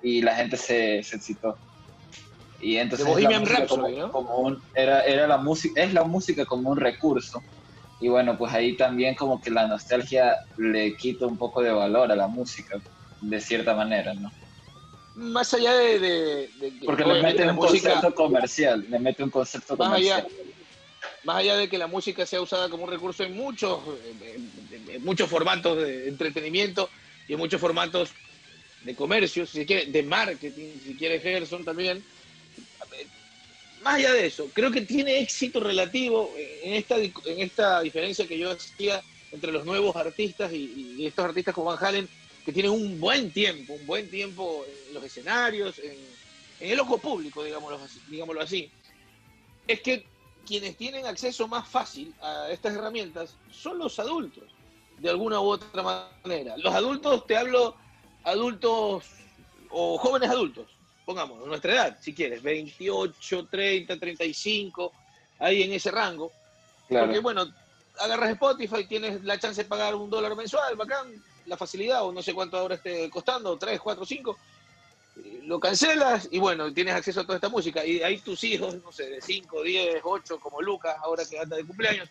y 0.00 0.22
la 0.22 0.36
gente 0.36 0.56
se, 0.56 1.02
se 1.02 1.16
excitó. 1.16 1.58
Y 2.62 2.76
entonces 2.76 3.04
Bohemian 3.06 3.44
Rhapsody, 3.44 3.96
como- 3.96 4.06
¿no? 4.06 4.12
como 4.12 4.36
un- 4.38 4.62
era, 4.72 5.00
era 5.02 5.26
la 5.26 5.36
música, 5.36 5.82
es 5.82 5.92
la 5.92 6.04
música 6.04 6.46
como 6.46 6.70
un 6.70 6.78
recurso. 6.78 7.42
Y 7.98 8.08
bueno, 8.08 8.38
pues 8.38 8.52
ahí 8.52 8.76
también 8.76 9.16
como 9.16 9.40
que 9.40 9.50
la 9.50 9.66
nostalgia 9.66 10.36
le 10.56 10.96
quita 10.96 11.26
un 11.26 11.36
poco 11.36 11.60
de 11.60 11.72
valor 11.72 12.10
a 12.12 12.16
la 12.16 12.28
música, 12.28 12.80
de 13.20 13.40
cierta 13.40 13.74
manera, 13.74 14.14
¿no? 14.14 14.30
Más 15.14 15.52
allá 15.54 15.74
de, 15.74 15.98
de- 15.98 16.48
de 16.54 16.70
que 16.78 16.86
Porque 16.86 17.04
le 17.04 17.20
mete 17.20 17.48
un 17.48 17.56
música, 17.56 17.90
concepto 17.94 18.14
comercial, 18.14 18.86
le 18.88 18.98
mete 19.00 19.24
un 19.24 19.30
concepto 19.30 19.76
más 19.76 19.88
comercial. 19.88 20.20
allá, 20.20 20.28
más 21.24 21.36
allá 21.38 21.56
de 21.56 21.68
que 21.68 21.78
la 21.78 21.86
música 21.88 22.24
sea 22.24 22.40
usada 22.40 22.68
como 22.68 22.84
un 22.84 22.90
recurso 22.90 23.24
en 23.24 23.36
muchos, 23.36 23.80
en- 24.04 24.22
en- 24.22 24.90
en 24.90 25.04
muchos 25.04 25.28
formatos 25.28 25.78
de 25.78 26.08
entretenimiento 26.08 26.88
y 27.26 27.32
en 27.34 27.40
muchos 27.40 27.60
formatos 27.60 28.12
de 28.80 28.94
comercio, 28.96 29.46
si 29.46 29.58
se 29.58 29.66
quiere, 29.66 29.86
de 29.86 30.02
marketing, 30.04 30.78
si 30.80 30.96
quiere 30.96 31.18
Gerson 31.20 31.64
también. 31.64 32.04
Más 33.82 33.94
allá 33.94 34.12
de 34.12 34.26
eso, 34.26 34.48
creo 34.52 34.70
que 34.70 34.82
tiene 34.82 35.18
éxito 35.18 35.58
relativo 35.58 36.32
en 36.36 36.74
esta, 36.74 36.96
en 36.98 37.40
esta 37.40 37.80
diferencia 37.80 38.26
que 38.26 38.38
yo 38.38 38.52
hacía 38.52 39.02
entre 39.32 39.50
los 39.50 39.64
nuevos 39.64 39.96
artistas 39.96 40.52
y, 40.52 41.04
estos 41.04 41.24
artistas 41.24 41.54
como 41.54 41.68
Van 41.68 41.84
Halen, 41.84 42.08
que 42.44 42.52
tienen 42.52 42.70
un 42.70 43.00
buen 43.00 43.32
tiempo, 43.32 43.72
un 43.72 43.86
buen 43.86 44.08
tiempo 44.08 44.64
en 44.88 44.94
los 44.94 45.02
escenarios, 45.02 45.78
en, 45.78 45.96
en 46.60 46.70
el 46.70 46.80
ojo 46.80 46.98
público, 46.98 47.42
digámoslo 47.42 47.78
así, 47.78 48.00
digámoslo 48.08 48.42
así. 48.42 48.70
Es 49.66 49.80
que 49.80 50.06
quienes 50.46 50.76
tienen 50.76 51.06
acceso 51.06 51.48
más 51.48 51.68
fácil 51.68 52.14
a 52.20 52.50
estas 52.50 52.74
herramientas 52.74 53.34
son 53.50 53.78
los 53.78 53.98
adultos, 53.98 54.44
de 54.98 55.08
alguna 55.08 55.40
u 55.40 55.44
otra 55.44 56.08
manera. 56.24 56.56
Los 56.56 56.74
adultos, 56.74 57.26
te 57.26 57.36
hablo 57.36 57.74
adultos 58.22 59.04
o 59.70 59.98
jóvenes 59.98 60.30
adultos, 60.30 60.66
pongamos, 61.12 61.46
nuestra 61.46 61.72
edad, 61.74 61.98
si 62.00 62.14
quieres, 62.14 62.42
28, 62.42 63.46
30, 63.50 63.98
35, 63.98 64.92
ahí 65.40 65.62
en 65.62 65.72
ese 65.72 65.90
rango. 65.90 66.32
Claro. 66.88 67.06
Porque 67.06 67.20
bueno, 67.20 67.52
agarras 68.00 68.30
Spotify, 68.30 68.86
tienes 68.86 69.22
la 69.22 69.38
chance 69.38 69.62
de 69.62 69.68
pagar 69.68 69.94
un 69.94 70.08
dólar 70.08 70.34
mensual, 70.34 70.74
bacán, 70.74 71.22
la 71.46 71.56
facilidad, 71.58 72.04
o 72.04 72.12
no 72.12 72.22
sé 72.22 72.32
cuánto 72.32 72.56
ahora 72.56 72.76
esté 72.76 73.10
costando, 73.10 73.58
3, 73.58 73.78
4, 73.78 74.06
5, 74.06 74.38
lo 75.44 75.60
cancelas 75.60 76.28
y 76.30 76.38
bueno, 76.38 76.72
tienes 76.72 76.94
acceso 76.94 77.20
a 77.20 77.24
toda 77.24 77.36
esta 77.36 77.50
música. 77.50 77.84
Y 77.84 78.02
ahí 78.02 78.18
tus 78.18 78.42
hijos, 78.44 78.76
no 78.82 78.90
sé, 78.90 79.10
de 79.10 79.20
5, 79.20 79.62
10, 79.62 80.00
8, 80.02 80.40
como 80.40 80.62
Lucas, 80.62 80.96
ahora 81.02 81.24
que 81.28 81.38
anda 81.38 81.56
de 81.56 81.66
cumpleaños, 81.66 82.08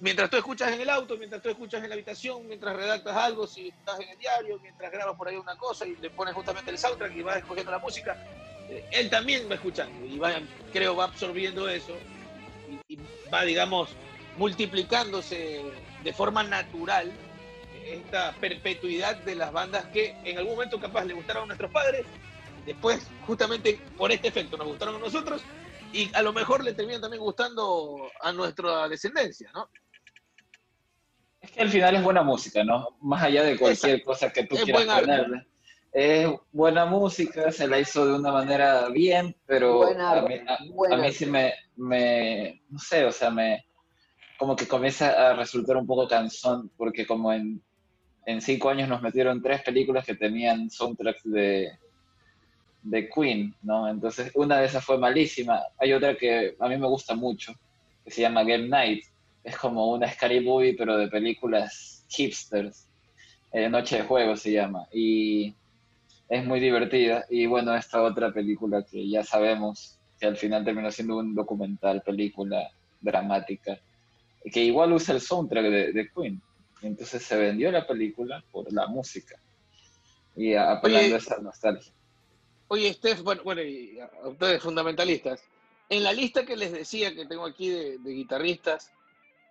mientras 0.00 0.30
tú 0.30 0.36
escuchas 0.36 0.72
en 0.72 0.80
el 0.80 0.90
auto, 0.90 1.16
mientras 1.16 1.42
tú 1.42 1.48
escuchas 1.50 1.82
en 1.82 1.88
la 1.88 1.94
habitación, 1.94 2.46
mientras 2.46 2.74
redactas 2.74 3.16
algo, 3.16 3.46
si 3.46 3.68
estás 3.68 4.00
en 4.00 4.08
el 4.08 4.18
diario, 4.18 4.58
mientras 4.60 4.90
grabas 4.90 5.16
por 5.16 5.28
ahí 5.28 5.36
una 5.36 5.56
cosa 5.56 5.86
y 5.86 5.96
le 5.96 6.10
pones 6.10 6.34
justamente 6.34 6.70
el 6.70 6.78
soundtrack 6.78 7.14
y 7.14 7.22
vas 7.22 7.38
escogiendo 7.38 7.70
la 7.70 7.78
música, 7.78 8.16
eh, 8.68 8.84
él 8.92 9.10
también 9.10 9.48
va 9.50 9.54
escuchando 9.54 10.04
y 10.04 10.18
va, 10.18 10.32
creo 10.72 10.96
va 10.96 11.04
absorbiendo 11.04 11.68
eso 11.68 11.96
y, 12.88 12.94
y 12.94 12.98
va, 13.32 13.44
digamos, 13.44 13.90
multiplicándose 14.36 15.62
de 16.02 16.12
forma 16.12 16.42
natural 16.42 17.12
esta 17.84 18.32
perpetuidad 18.32 19.16
de 19.16 19.34
las 19.34 19.52
bandas 19.52 19.84
que 19.86 20.16
en 20.24 20.38
algún 20.38 20.54
momento 20.54 20.80
capaz 20.80 21.04
le 21.04 21.14
gustaron 21.14 21.44
a 21.44 21.46
nuestros 21.46 21.70
padres, 21.70 22.06
después 22.64 23.06
justamente 23.26 23.80
por 23.96 24.12
este 24.12 24.28
efecto 24.28 24.56
nos 24.56 24.68
gustaron 24.68 24.96
a 24.96 24.98
nosotros 24.98 25.42
y 25.92 26.10
a 26.14 26.22
lo 26.22 26.32
mejor 26.32 26.62
le 26.62 26.72
terminan 26.72 27.00
también 27.00 27.22
gustando 27.22 28.10
a 28.20 28.32
nuestra 28.32 28.88
descendencia, 28.88 29.50
¿no? 29.52 29.68
Es 31.40 31.50
que 31.52 31.60
al 31.62 31.68
final 31.70 31.96
es 31.96 32.02
buena 32.02 32.22
música, 32.22 32.62
¿no? 32.64 32.88
Más 33.00 33.22
allá 33.22 33.42
de 33.44 33.58
cualquier 33.58 34.02
cosa 34.04 34.30
que 34.32 34.44
tú 34.44 34.56
Es 34.56 34.64
quieras 34.64 34.82
ponerle. 35.00 35.46
Es 35.92 36.28
buena 36.52 36.84
música, 36.86 37.50
se 37.50 37.66
la 37.66 37.78
hizo 37.80 38.06
de 38.06 38.14
una 38.18 38.30
manera 38.30 38.88
bien, 38.90 39.34
pero 39.46 39.80
a 40.18 40.22
mí, 40.28 40.34
a- 40.46 40.96
mí 40.98 41.12
sí 41.12 41.26
me, 41.26 41.52
me, 41.76 42.62
no 42.68 42.78
sé, 42.78 43.04
o 43.04 43.10
sea, 43.10 43.30
me, 43.30 43.64
como 44.38 44.54
que 44.54 44.68
comienza 44.68 45.30
a 45.30 45.34
resultar 45.34 45.76
un 45.76 45.86
poco 45.86 46.06
cansón, 46.06 46.70
porque 46.76 47.04
como 47.06 47.32
en, 47.32 47.60
en 48.26 48.40
cinco 48.40 48.70
años 48.70 48.88
nos 48.88 49.02
metieron 49.02 49.42
tres 49.42 49.62
películas 49.62 50.04
que 50.06 50.14
tenían 50.14 50.70
soundtracks 50.70 51.22
de, 51.24 51.72
de 52.82 53.08
Queen, 53.08 53.54
¿no? 53.62 53.88
Entonces, 53.88 54.30
una 54.34 54.58
de 54.60 54.66
esas 54.66 54.84
fue 54.84 54.96
malísima. 54.96 55.60
Hay 55.78 55.92
otra 55.92 56.14
que 56.16 56.54
a 56.60 56.68
mí 56.68 56.76
me 56.76 56.86
gusta 56.86 57.14
mucho, 57.14 57.52
que 58.04 58.10
se 58.12 58.22
llama 58.22 58.44
Game 58.44 58.68
Night. 58.68 59.04
Es 59.42 59.56
como 59.56 59.92
una 59.92 60.10
Scary 60.10 60.40
Movie, 60.40 60.74
pero 60.74 60.96
de 60.96 61.08
películas 61.08 62.04
hipsters. 62.08 62.86
Eh, 63.52 63.68
Noche 63.68 63.96
de 63.96 64.02
Juego 64.02 64.36
se 64.36 64.52
llama. 64.52 64.86
Y 64.92 65.54
es 66.28 66.44
muy 66.44 66.60
divertida. 66.60 67.24
Y 67.30 67.46
bueno, 67.46 67.74
esta 67.74 68.02
otra 68.02 68.32
película 68.32 68.84
que 68.84 69.08
ya 69.08 69.24
sabemos 69.24 69.98
que 70.18 70.26
al 70.26 70.36
final 70.36 70.64
terminó 70.64 70.90
siendo 70.90 71.16
un 71.16 71.34
documental, 71.34 72.02
película 72.02 72.70
dramática, 73.00 73.80
que 74.52 74.64
igual 74.64 74.92
usa 74.92 75.14
el 75.14 75.20
soundtrack 75.20 75.64
de, 75.64 75.92
de 75.92 76.10
Queen. 76.10 76.40
Entonces 76.82 77.22
se 77.22 77.36
vendió 77.36 77.70
la 77.72 77.86
película 77.86 78.44
por 78.52 78.70
la 78.72 78.86
música. 78.86 79.36
Y 80.36 80.54
apelando 80.54 81.06
Oye, 81.06 81.14
a 81.14 81.18
esa 81.18 81.38
nostalgia. 81.38 81.92
Oye, 82.68 82.92
Steph, 82.92 83.22
bueno, 83.22 83.42
bueno, 83.42 83.62
y 83.62 83.98
a 83.98 84.28
ustedes 84.28 84.62
fundamentalistas, 84.62 85.42
en 85.88 86.04
la 86.04 86.12
lista 86.12 86.46
que 86.46 86.56
les 86.56 86.72
decía 86.72 87.14
que 87.14 87.26
tengo 87.26 87.44
aquí 87.44 87.68
de, 87.68 87.98
de 87.98 88.12
guitarristas, 88.12 88.92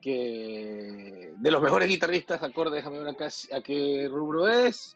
que 0.02 1.34
de 1.38 1.52
los 1.52 1.62
mejores 1.62 1.88
guitarristas, 1.88 2.42
acorde, 2.44 2.78
déjame 2.78 3.00
ver 3.00 3.10
acá 3.10 3.28
a 3.52 3.62
qué 3.62 4.08
rubro 4.10 4.48
es, 4.48 4.96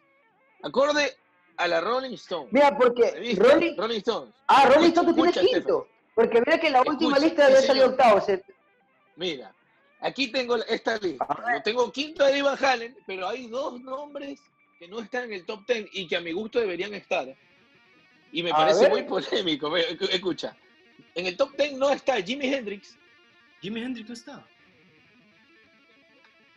acorde 0.62 1.16
a 1.58 1.68
la 1.68 1.82
Rolling 1.82 2.13
Stone. 2.13 2.48
Mira, 2.52 2.76
porque 2.78 3.12
¿Revista? 3.12 3.44
Rolling, 3.44 3.76
Rolling 3.78 3.98
Stones. 4.00 4.34
ah, 4.48 4.66
Rolling 4.74 4.89
Stone 4.89 5.08
tú 5.10 5.16
tienes 5.16 5.38
quinto. 5.38 5.88
Porque 6.16 6.39
mira 6.46 6.60
que 6.60 6.70
la 6.70 6.82
última 6.82 7.18
Escucha, 7.18 7.26
lista 7.26 7.46
salido 7.62 7.74
señor. 7.74 7.89
octavo. 7.92 8.18
o 8.18 8.22
sea, 8.22 8.39
Mira, 9.16 9.54
aquí 10.00 10.28
tengo 10.32 10.56
esta 10.58 10.98
lista. 10.98 11.28
Yo 11.56 11.62
tengo 11.63 11.92
quinto 11.92 12.24
a 12.24 12.30
Eddie 12.32 12.42
Van 12.44 12.63
Halen, 12.63 12.96
pero 13.06 13.28
hay 13.28 13.48
dos 13.48 13.80
nombres 13.82 14.39
que 14.80 14.88
no 14.88 15.00
están 15.00 15.26
en 15.26 15.34
el 15.34 15.46
top 15.46 15.66
ten 15.66 15.88
y 15.92 16.08
que 16.08 16.16
a 16.16 16.22
mi 16.22 16.32
gusto 16.32 16.60
deberían 16.60 16.94
estar. 16.94 17.28
Y 18.32 18.42
me 18.44 18.52
A 18.52 18.56
parece 18.56 18.82
ver. 18.84 18.92
muy 18.92 19.04
polémico. 19.04 19.76
Escucha, 19.78 20.56
en 21.16 21.28
el 21.28 21.38
top 21.38 21.56
ten 21.56 21.78
no 21.78 21.89
está 21.92 22.16
Jimi 22.22 22.46
Hendrix 22.52 22.98
Jimi 23.62 23.82
Hendrix 23.82 24.08
no 24.10 24.13
está. 24.13 24.48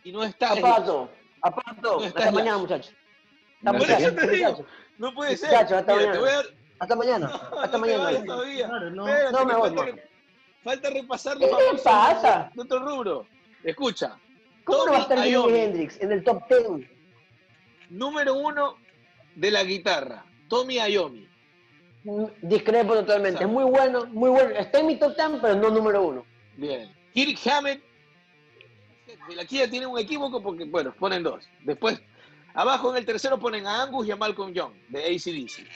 Y 0.07 0.11
no 0.11 0.23
está. 0.23 0.51
Apato, 0.53 1.09
apato. 1.41 1.99
No 1.99 2.05
Hasta 2.05 2.31
mañana, 2.31 2.57
muchachos. 2.57 2.93
Hasta 3.57 3.71
No 3.73 3.73
mañana, 3.79 4.15
te 4.21 4.29
digo, 4.31 4.49
muchachos. 4.51 4.65
no 4.97 5.13
puede 5.13 5.37
ser. 5.37 5.49
Muchacho, 5.51 5.77
hasta 5.77 5.95
Mira, 5.95 6.07
mañana. 6.13 6.39
a 6.39 6.83
Hasta 6.83 6.95
mañana. 6.95 7.27
No, 7.27 7.59
Hasta 7.59 7.77
no 7.77 7.79
mañana. 7.85 8.25
todavía. 8.25 8.67
Claro, 8.67 8.89
no. 8.91 9.07
Espérate, 9.07 9.31
No 9.33 9.45
me 9.45 9.53
voy, 9.55 9.61
falta, 9.69 9.83
mano. 9.85 9.97
falta 10.63 10.89
repasar 10.91 11.37
¿Qué 11.37 11.47
los 11.47 11.51
famosos 11.51 11.81
pasa? 11.81 12.51
de 12.53 12.61
otro 12.61 12.79
rubro. 12.79 13.27
Escucha, 13.63 14.17
¿Cómo 14.63 14.85
no 14.85 14.91
va 14.91 14.97
a 14.99 15.01
estar 15.01 15.23
Jimi. 15.23 15.57
Hendrix 15.59 15.99
en 16.01 16.11
el 16.11 16.23
top 16.23 16.43
10? 16.47 16.89
número 17.89 18.33
uno 18.35 18.75
de 19.35 19.51
la 19.51 19.63
guitarra, 19.63 20.25
Tommy 20.49 20.75
Iommi. 20.75 21.27
Mm, 22.03 22.25
Discrepo 22.43 22.93
totalmente. 22.93 23.43
Es 23.43 23.49
muy 23.49 23.63
bueno, 23.65 24.05
muy 24.07 24.29
bueno. 24.29 24.49
Está 24.51 24.79
en 24.79 24.87
mi 24.87 24.97
top 24.97 25.15
10, 25.15 25.39
pero 25.41 25.55
no 25.55 25.69
número 25.69 26.01
uno. 26.03 26.25
Bien. 26.55 26.89
Kirk 27.13 27.37
Hammett. 27.47 27.83
Aquí 29.39 29.57
ya 29.59 29.69
tiene 29.69 29.85
un 29.85 29.97
equívoco 29.99 30.41
porque, 30.41 30.65
bueno, 30.65 30.93
ponen 30.97 31.23
dos. 31.23 31.47
Después, 31.61 31.99
Abajo 32.53 32.89
en 32.91 32.97
el 32.97 33.05
tercero 33.05 33.37
ponen 33.37 33.67
a 33.67 33.83
Angus 33.83 34.07
y 34.07 34.11
a 34.11 34.15
Malcolm 34.15 34.51
Young, 34.51 34.73
de 34.89 34.99
ACDC. 35.03 35.67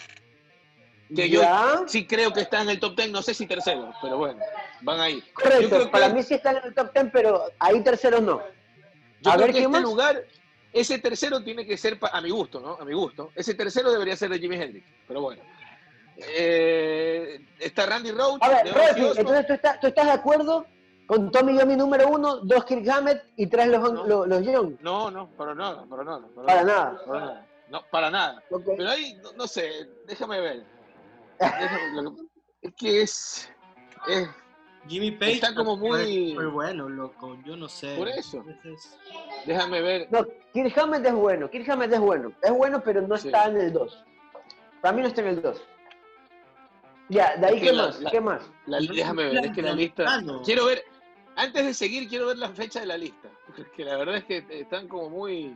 Que 1.15 1.29
yo 1.29 1.41
sí 1.87 2.07
creo 2.07 2.31
que 2.33 2.41
está 2.41 2.61
en 2.61 2.69
el 2.69 2.79
top 2.79 2.95
10, 2.95 3.11
no 3.11 3.21
sé 3.21 3.33
si 3.35 3.45
tercero, 3.45 3.93
pero 4.01 4.17
bueno, 4.17 4.39
van 4.81 4.99
ahí. 4.99 5.19
Yo 5.19 5.33
Correcto, 5.33 5.69
creo 5.69 5.85
que- 5.85 5.91
para 5.91 6.09
mí 6.09 6.23
sí 6.23 6.33
están 6.35 6.57
en 6.57 6.63
el 6.65 6.73
top 6.73 6.91
10, 6.93 7.07
pero 7.13 7.43
ahí 7.59 7.83
terceros 7.83 8.21
no. 8.21 8.41
Yo 9.19 9.29
A 9.29 9.35
creo 9.35 9.37
ver, 9.45 9.47
que 9.47 9.51
¿quién 9.59 9.65
este 9.65 9.69
más? 9.69 9.81
lugar, 9.83 10.23
ese 10.73 10.97
tercero 10.99 11.43
tiene 11.43 11.65
que 11.67 11.77
ser, 11.77 11.99
a 12.01 12.21
mi 12.21 12.29
gusto, 12.31 12.59
¿no? 12.61 12.73
A 12.81 12.85
mi 12.85 12.93
gusto. 12.93 13.31
Ese 13.35 13.53
tercero 13.53 13.91
debería 13.91 14.15
ser 14.15 14.29
de 14.29 14.39
Jimi 14.39 14.55
Hendrix, 14.55 14.87
pero 15.07 15.21
bueno. 15.21 15.43
Eh, 16.17 17.41
está 17.59 17.85
Randy 17.85 18.11
Roach, 18.11 18.41
A 18.41 18.49
ver, 18.49 18.67
entonces 18.67 19.45
¿tú 19.47 19.53
estás, 19.53 19.79
tú 19.79 19.87
estás 19.87 20.05
de 20.05 20.11
acuerdo 20.13 20.65
con 21.11 21.29
Tommy 21.29 21.59
Yomi 21.59 21.75
número 21.75 22.07
uno, 22.07 22.37
dos 22.37 22.63
Kirk 22.63 22.87
Hammett 22.89 23.21
y 23.35 23.45
tres 23.47 23.67
los, 23.67 23.81
No. 23.91 24.05
los, 24.07 24.27
los 24.29 24.45
Young? 24.45 24.77
No, 24.79 25.11
no, 25.11 25.27
para 25.31 25.53
nada, 25.53 25.83
para 25.89 26.05
nada. 26.05 26.21
Para 26.33 26.63
nada. 26.63 27.03
Para 27.05 27.19
nada. 27.19 27.47
No, 27.69 27.81
para 27.91 28.09
nada. 28.09 28.43
Pero 28.77 28.89
ahí, 28.89 29.19
no, 29.21 29.33
no 29.33 29.45
sé, 29.45 29.89
déjame 30.07 30.39
ver. 30.39 30.63
Déjame- 31.37 32.01
lo 32.01 32.15
que- 32.15 32.21
es 32.61 32.73
que 32.75 33.01
es, 33.01 33.51
es 34.07 34.29
Jimmy 34.87 35.11
Page 35.11 35.33
Está 35.33 35.53
como 35.53 35.75
muy- 35.75 36.33
muy 36.33 36.45
bueno, 36.45 36.87
loco. 36.87 37.37
Yo 37.43 37.57
no 37.57 37.67
sé. 37.67 37.93
Por 37.97 38.07
eso. 38.07 38.41
Déjame 39.45 39.81
ver. 39.81 40.07
No, 40.11 40.25
Kirk 40.53 40.77
Hammett 40.79 41.05
es 41.05 41.13
bueno, 41.13 41.49
Kirk 41.49 41.69
Hammett 41.69 41.91
es 41.91 41.99
bueno. 41.99 42.31
Es 42.41 42.51
bueno, 42.53 42.81
pero 42.81 43.01
no 43.01 43.17
Sí. 43.17 43.27
está 43.27 43.47
en 43.47 43.57
el 43.57 43.73
2. 43.73 44.01
Para 44.81 44.93
mí 44.95 45.01
no 45.01 45.09
está 45.09 45.19
en 45.19 45.27
el 45.27 45.41
2. 45.41 45.61
Ya, 47.09 47.35
de 47.35 47.47
ahí, 47.47 47.55
Es 47.55 47.59
que 47.59 47.67
¿qué 47.67 47.73
la- 47.73 47.83
más? 47.87 47.99
la- 47.99 48.11
¿Qué 48.11 48.21
más? 48.21 48.43
La- 48.65 48.79
déjame 48.79 49.23
ver, 49.25 49.45
es 49.47 49.51
que 49.51 49.61
la 49.61 49.73
lista. 49.73 50.05
Ah, 50.07 50.21
no. 50.21 50.41
Quiero 50.43 50.67
ver, 50.67 50.81
antes 51.35 51.65
de 51.65 51.73
seguir, 51.73 52.07
quiero 52.09 52.27
ver 52.27 52.37
la 52.37 52.49
fecha 52.49 52.79
de 52.81 52.85
la 52.85 52.97
lista. 52.97 53.29
Porque 53.55 53.83
la 53.85 53.97
verdad 53.97 54.15
es 54.17 54.25
que 54.25 54.45
están 54.49 54.87
como 54.87 55.09
muy. 55.09 55.55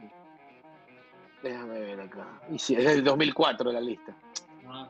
Déjame 1.43 1.79
ver 1.79 2.01
acá. 2.01 2.25
Y 2.49 2.57
si 2.59 2.75
es 2.75 2.83
del 2.85 3.03
2004 3.03 3.71
la 3.71 3.81
lista. 3.81 4.15
Ah. 4.67 4.89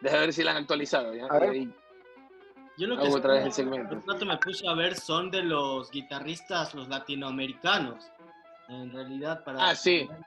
Déjame 0.00 0.20
ver 0.22 0.32
si 0.32 0.42
la 0.42 0.52
han 0.52 0.58
actualizado. 0.58 1.14
¿ya? 1.14 1.26
A 1.26 1.38
ver. 1.38 1.54
Y- 1.56 1.74
Yo 2.78 2.86
lo 2.86 2.96
que 2.96 3.06
Hago 3.06 3.16
otra 3.16 3.34
vez 3.34 3.46
el 3.46 3.52
segmento. 3.52 3.94
un 3.96 4.06
rato 4.06 4.24
me 4.24 4.36
puse 4.38 4.66
a 4.66 4.74
ver 4.74 4.96
son 4.96 5.30
de 5.30 5.42
los 5.42 5.90
guitarristas, 5.90 6.74
los 6.74 6.88
latinoamericanos. 6.88 8.10
En 8.68 8.90
realidad, 8.92 9.44
para 9.44 9.68
Ah, 9.68 9.74
sí. 9.74 10.06
ver 10.08 10.18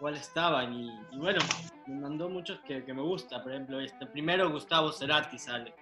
cuál 0.00 0.16
estaban. 0.16 0.72
Y, 0.74 0.88
y 1.12 1.18
bueno, 1.18 1.38
me 1.86 2.00
mandó 2.00 2.28
muchos 2.28 2.58
que, 2.60 2.84
que 2.84 2.92
me 2.94 3.02
gusta. 3.02 3.42
Por 3.42 3.52
ejemplo, 3.52 3.78
este 3.80 4.06
primero 4.06 4.50
Gustavo 4.50 4.90
Cerati 4.90 5.38
sale. 5.38 5.74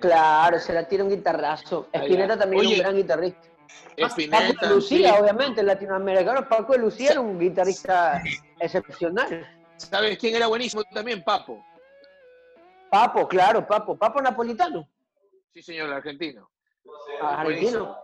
Claro, 0.00 0.58
se 0.60 0.72
la 0.72 0.86
tira 0.86 1.04
un 1.04 1.10
guitarrazo. 1.10 1.88
Ah. 1.92 1.98
Spinetta 1.98 2.38
también 2.38 2.64
es 2.64 2.70
un 2.72 2.78
gran 2.78 2.96
guitarrista. 2.96 3.40
Paco 3.96 4.08
Spinetta, 4.08 4.68
de 4.68 4.74
Lucía, 4.74 5.14
sí. 5.14 5.20
obviamente, 5.22 5.60
el 5.62 5.66
latinoamericano. 5.66 6.48
Paco 6.48 6.72
de 6.74 6.78
Lucía 6.80 7.12
era 7.12 7.20
un 7.20 7.38
guitarrista 7.38 8.22
excepcional. 8.60 9.46
¿Sabes 9.76 10.18
quién 10.18 10.36
era 10.36 10.46
buenísimo 10.48 10.82
también? 10.92 11.22
Papo. 11.24 11.64
Papo, 12.90 13.26
claro, 13.26 13.66
Papo. 13.66 13.96
Papo 13.96 14.20
napolitano, 14.20 14.88
Sí, 15.52 15.62
señor, 15.62 15.90
argentino. 15.92 16.50
argentino. 17.22 17.96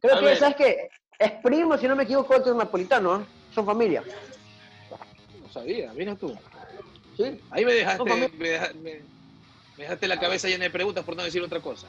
Creo 0.00 0.14
A 0.14 0.18
que, 0.20 0.24
ver. 0.24 0.36
¿sabes 0.38 0.56
qué? 0.56 0.88
Es 1.18 1.32
primo, 1.42 1.76
si 1.76 1.88
no 1.88 1.96
me 1.96 2.04
equivoco, 2.04 2.36
otro 2.36 2.54
napolitano, 2.54 3.20
¿eh? 3.20 3.24
Son 3.52 3.66
familia. 3.66 4.02
No 5.40 5.48
sabía, 5.48 5.92
mira 5.94 6.14
tú. 6.14 6.36
¿Sí? 7.16 7.40
Ahí 7.50 7.64
me 7.64 7.72
dejaste, 7.74 8.04
me- 8.04 9.02
me 9.76 9.84
dejaste 9.84 10.08
la 10.08 10.18
cabeza 10.18 10.48
llena 10.48 10.64
de 10.64 10.70
preguntas 10.70 11.04
por 11.04 11.16
no 11.16 11.22
decir 11.22 11.42
otra 11.42 11.60
cosa. 11.60 11.86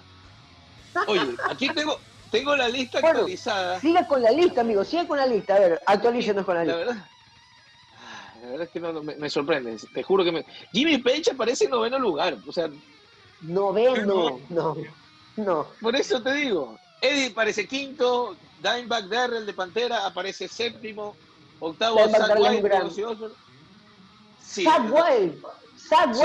Oye, 1.08 1.36
aquí 1.50 1.70
tengo, 1.70 2.00
tengo 2.32 2.56
la 2.56 2.68
lista 2.70 3.00
Bueno, 3.00 3.20
actualizada. 3.20 3.80
Siga 3.80 4.08
con 4.08 4.22
la 4.22 4.32
lista, 4.32 4.62
amigo, 4.62 4.84
siga 4.84 5.08
con 5.08 5.18
la 5.18 5.26
lista. 5.26 5.56
A 5.56 5.60
ver, 5.60 5.82
actualícenos 5.86 6.46
con 6.46 6.56
la 6.56 6.66
La 6.66 6.76
lista. 6.78 6.86
verdad, 6.94 7.06
la 8.42 8.48
verdad 8.50 8.64
es 8.64 8.70
que 8.70 8.80
no, 8.80 8.94
no, 8.94 9.04
me, 9.04 9.16
me 9.16 9.30
sorprende. 9.30 9.78
Te 9.94 10.04
juro 10.04 10.24
que 10.24 10.32
me. 10.32 10.46
Jimmy 10.72 10.98
Page 10.98 11.32
aparece 11.32 11.66
en 11.66 11.72
noveno 11.72 12.00
lugar. 12.00 12.38
O 12.48 12.52
sea, 12.52 12.70
Noveno, 13.42 14.40
no, 14.50 14.76
no. 15.36 15.68
por 15.82 15.96
eso 15.96 16.22
te 16.24 16.34
digo. 16.34 16.78
Eddie 17.02 17.28
aparece 17.28 17.68
quinto. 17.68 18.36
Dimebag 18.62 19.08
Darrell 19.08 19.46
de 19.46 19.54
Pantera 19.54 20.06
aparece 20.06 20.48
séptimo. 20.48 21.16
Octavo, 21.60 21.98
Ozzy 22.00 23.04
Osbourne. 23.04 23.36
Sí. 24.44 24.64
Zach 24.64 24.82
Wild, 24.92 25.44
Zach 25.78 26.16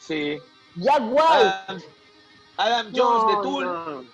Sí. 0.00 0.38
Jack 0.76 1.00
Wild. 1.02 1.18
Adam, 1.66 1.82
Adam 2.56 2.86
Jones 2.94 3.22
No, 3.22 3.28
de 3.28 3.42
Tool. 3.42 3.64
no. 3.64 4.04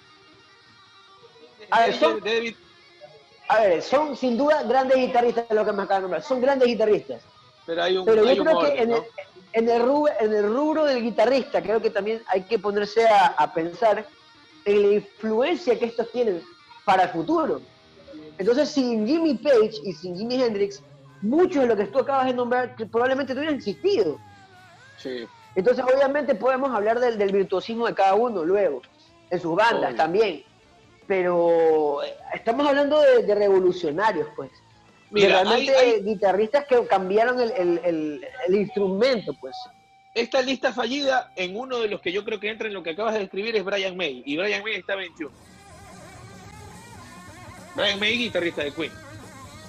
A 1.70 1.80
ver, 1.80 1.94
son- 1.98 2.20
David, 2.20 2.54
A 3.48 3.60
ver, 3.60 3.82
son 3.82 4.16
sin 4.16 4.38
duda 4.38 4.62
grandes 4.62 4.96
guitarristas 4.96 5.44
lo 5.50 5.64
que 5.66 5.72
me 5.72 5.82
acaban 5.82 6.02
de 6.02 6.02
nombrar. 6.02 6.22
Son 6.22 6.40
grandes 6.40 6.66
guitarristas. 6.66 7.22
pero 7.66 7.82
hay 7.82 7.96
un, 7.96 8.04
Pero 8.06 8.26
hay 8.26 8.36
yo 8.36 8.44
creo 8.44 8.60
que 8.60 8.82
en 8.82 8.88
¿no? 8.90 8.96
el, 8.96 9.02
en, 9.52 9.68
el 9.68 9.82
rubro, 9.82 10.12
en 10.20 10.32
el 10.34 10.46
rubro 10.54 10.84
del 10.84 11.02
guitarrista, 11.02 11.62
creo 11.62 11.80
que 11.80 11.90
también 11.90 12.22
hay 12.28 12.42
que 12.44 12.58
ponerse 12.58 13.06
a, 13.06 13.26
a 13.28 13.52
pensar 13.52 14.06
en 14.64 14.82
la 14.82 14.94
influencia 14.96 15.78
que 15.78 15.86
estos 15.86 16.10
tienen 16.12 16.42
para 16.86 17.04
el 17.04 17.08
futuro. 17.10 17.60
Entonces, 18.38 18.70
sin 18.70 19.06
Jimmy 19.06 19.34
Page 19.34 19.72
y 19.84 19.92
sin 19.92 20.16
Jimi 20.16 20.42
Hendrix, 20.42 20.82
muchos 21.22 21.62
de 21.62 21.68
lo 21.68 21.76
que 21.76 21.84
tú 21.84 21.98
acabas 22.00 22.26
de 22.26 22.34
nombrar 22.34 22.74
probablemente 22.90 23.32
no 23.34 23.40
hubieran 23.40 23.56
existido. 23.58 24.18
Sí. 24.98 25.26
Entonces, 25.56 25.84
obviamente 25.84 26.34
podemos 26.34 26.74
hablar 26.74 26.98
del, 27.00 27.16
del 27.18 27.32
virtuosismo 27.32 27.86
de 27.86 27.94
cada 27.94 28.14
uno 28.14 28.44
luego, 28.44 28.82
en 29.30 29.40
sus 29.40 29.54
bandas 29.56 29.90
Obvio. 29.90 29.96
también. 29.96 30.44
Pero 31.06 32.02
eh, 32.02 32.14
estamos 32.34 32.66
hablando 32.66 33.00
de, 33.00 33.22
de 33.24 33.34
revolucionarios, 33.34 34.26
pues. 34.34 34.50
Mira, 35.10 35.26
de 35.28 35.32
realmente 35.44 35.76
hay- 35.76 35.90
hay- 35.92 36.02
guitarristas 36.02 36.64
que 36.66 36.86
cambiaron 36.86 37.38
el, 37.40 37.50
el- 37.52 37.80
el- 37.84 38.26
el 38.48 38.54
instrumento, 38.56 39.32
pues. 39.40 39.54
Esta 40.14 40.40
lista 40.42 40.72
fallida, 40.72 41.32
en 41.36 41.56
uno 41.56 41.78
de 41.78 41.88
los 41.88 42.00
que 42.00 42.12
yo 42.12 42.24
creo 42.24 42.38
que 42.40 42.48
entra 42.48 42.68
en 42.68 42.74
lo 42.74 42.82
que 42.82 42.90
acabas 42.90 43.14
de 43.14 43.20
describir, 43.20 43.54
es 43.56 43.64
Brian 43.64 43.96
May. 43.96 44.22
Y 44.24 44.36
Brian 44.36 44.62
May 44.62 44.74
está 44.74 44.94
21. 44.96 45.30
Brian 47.74 47.98
May, 47.98 48.16
guitarrista 48.18 48.62
de 48.62 48.72
Queen. 48.72 48.92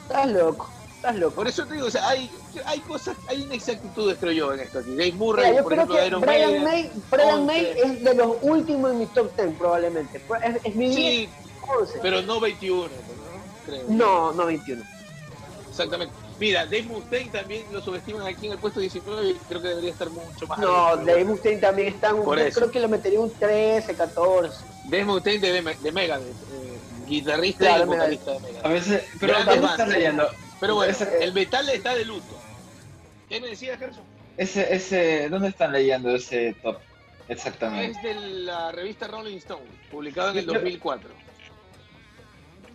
Estás 0.04 0.28
loco, 0.32 0.70
estás 1.06 1.20
loco. 1.20 1.36
Por 1.36 1.48
eso 1.48 1.66
te 1.66 1.74
digo, 1.76 1.88
o 1.88 1.92
sea, 1.92 2.08
hay, 2.10 2.30
hay 2.66 2.80
cosas, 2.82 3.16
hay 3.28 3.44
inexactitudes, 3.44 4.18
creo 4.20 4.32
yo, 4.32 4.54
en 4.54 4.60
esto 4.62 4.80
aquí. 4.80 4.92
Dave 4.92 5.12
Murray, 5.14 5.46
Mira, 5.46 5.58
yo 5.58 5.64
por 5.64 5.72
creo 5.74 5.84
ejemplo, 5.84 5.96
de 5.96 6.02
que 6.02 6.08
Iron 6.08 6.22
Brian 6.22 6.64
Maiden. 6.64 6.64
May, 6.64 6.92
Brian 7.12 7.40
11. 7.42 7.46
May 7.46 7.66
es 7.84 8.04
de 8.04 8.14
los 8.16 8.38
últimos 8.42 8.92
en 8.92 9.00
mi 9.00 9.06
top 9.08 9.36
10, 9.36 9.56
probablemente. 9.58 10.22
Es, 10.44 10.56
es 10.66 10.76
mi 10.76 10.94
Sí, 10.94 11.30
11. 11.80 12.00
pero 12.02 12.22
no 12.24 12.40
21, 12.40 12.84
¿no? 12.84 12.90
Creo. 13.66 13.84
No, 13.90 14.34
no 14.34 14.46
21. 14.48 14.84
Exactamente. 15.70 16.14
Mira, 16.40 16.66
Dave 16.66 16.84
Mustaine 16.84 17.30
también 17.32 17.64
lo 17.72 17.82
subestiman 17.82 18.28
aquí 18.28 18.48
en 18.48 18.52
el 18.54 18.58
puesto 18.60 18.80
19 18.82 19.30
y 19.30 19.34
creo 19.48 19.62
que 19.62 19.68
debería 19.70 19.92
estar 19.92 20.10
mucho 20.10 20.46
más 20.48 20.60
No, 20.60 20.88
arriba. 20.88 21.06
Dave 21.12 21.24
Mustaine 21.26 21.62
también 21.62 21.88
está 21.90 22.10
en 22.10 22.16
un, 22.16 22.26
Por 22.26 22.38
yo 22.40 22.44
eso. 22.46 22.60
creo 22.60 22.72
que 22.72 22.80
lo 22.82 22.90
metería 22.90 23.20
un 23.22 23.32
13, 23.32 23.94
14. 23.96 24.58
Dave 24.86 25.06
Mustaine 25.06 25.40
de, 25.40 25.62
de 25.82 25.92
Megadeth, 25.94 26.28
eh, 26.28 26.78
guitarrista 27.08 27.60
Claro, 27.60 27.84
y 27.84 27.88
vocalista 27.88 28.32
de 28.32 28.40
Megadeth. 28.42 28.66
A 28.66 28.70
veces, 28.70 29.04
pero 29.20 29.34
Grandes 29.34 29.46
¿dónde 29.56 29.66
estás 29.72 29.78
bandas. 29.78 29.98
leyendo? 29.98 30.30
Pero 30.60 30.76
bueno, 30.76 30.92
Ese- 30.92 31.24
el 31.24 31.34
metal 31.34 31.68
está 31.70 31.94
de 31.96 32.06
luto. 32.06 32.40
¿Qué 33.30 33.40
me 33.42 33.48
decía 33.48 33.78
Gerson? 33.78 34.04
Ese, 34.38 34.74
ese, 34.74 35.30
¿dónde 35.30 35.50
están 35.50 35.72
leyendo 35.72 36.14
ese 36.16 36.56
top? 36.62 36.78
Exactamente. 37.28 37.98
Es 37.98 38.04
de 38.04 38.14
la 38.42 38.72
revista 38.72 39.08
Rolling 39.08 39.38
Stone, 39.38 39.64
publicado 39.90 40.32
en 40.32 40.38
el 40.40 40.46
Yo- 40.46 40.54
2004. 40.54 41.10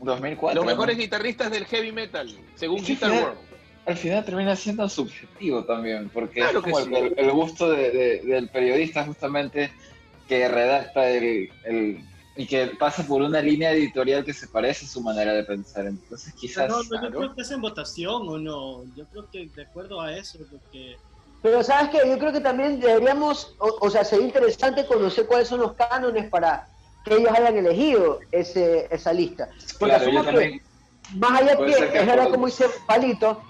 2004. 0.00 0.54
Los 0.56 0.64
¿no? 0.64 0.70
mejores 0.70 0.96
guitarristas 0.96 1.50
del 1.50 1.66
heavy 1.66 1.92
metal, 1.92 2.34
según 2.54 2.82
Guitar 2.84 3.10
final- 3.10 3.24
World. 3.24 3.38
Al 3.86 3.96
final 3.96 4.24
termina 4.24 4.54
siendo 4.56 4.88
subjetivo 4.88 5.64
también, 5.64 6.10
porque 6.10 6.40
Claro 6.40 6.58
es 6.58 6.64
como 6.64 6.80
sí. 6.80 6.90
el, 6.94 7.06
el- 7.06 7.14
el 7.18 7.30
gusto 7.32 7.70
de- 7.70 7.90
de- 7.90 8.18
del 8.22 8.48
periodista 8.48 9.04
justamente 9.04 9.70
que 10.28 10.48
redacta 10.48 11.08
el, 11.08 11.50
el- 11.64 12.04
y 12.36 12.46
que 12.46 12.68
pasa 12.78 13.02
por 13.02 13.22
una 13.22 13.40
línea 13.40 13.72
editorial 13.72 14.24
que 14.24 14.32
se 14.32 14.46
parece 14.46 14.86
a 14.86 14.88
su 14.88 15.00
manera 15.00 15.32
de 15.32 15.44
pensar. 15.44 15.86
Entonces 15.86 16.32
quizás... 16.34 16.68
No, 16.68 16.78
no, 16.78 16.82
yo 16.84 16.88
claro. 16.88 17.10
creo 17.10 17.34
que 17.34 17.42
es 17.42 17.50
en 17.50 17.60
votación 17.60 18.28
o 18.28 18.38
no. 18.38 18.84
Yo 18.96 19.04
creo 19.06 19.28
que 19.30 19.48
de 19.48 19.62
acuerdo 19.62 20.00
a 20.00 20.16
eso, 20.16 20.38
porque 20.50 20.96
Pero 21.42 21.62
sabes 21.62 21.90
que 21.90 22.08
yo 22.08 22.18
creo 22.18 22.32
que 22.32 22.40
también 22.40 22.80
deberíamos, 22.80 23.54
o, 23.58 23.76
o 23.80 23.90
sea, 23.90 24.04
sería 24.04 24.26
interesante 24.26 24.86
conocer 24.86 25.26
cuáles 25.26 25.48
son 25.48 25.60
los 25.60 25.72
cánones 25.74 26.28
para 26.30 26.68
que 27.04 27.14
ellos 27.14 27.32
hayan 27.32 27.56
elegido 27.56 28.20
ese, 28.30 28.86
esa 28.90 29.12
lista. 29.12 29.48
Porque 29.78 29.96
Claro, 29.96 30.10
yo 30.10 30.20
asumo 30.20 30.20
que, 30.20 30.30
también. 30.30 30.62
más 31.16 31.40
allá 31.40 31.56
que, 31.56 31.98
es 31.98 32.06
verdad 32.06 32.30
como 32.30 32.46
dice 32.46 32.66
Palito, 32.86 33.42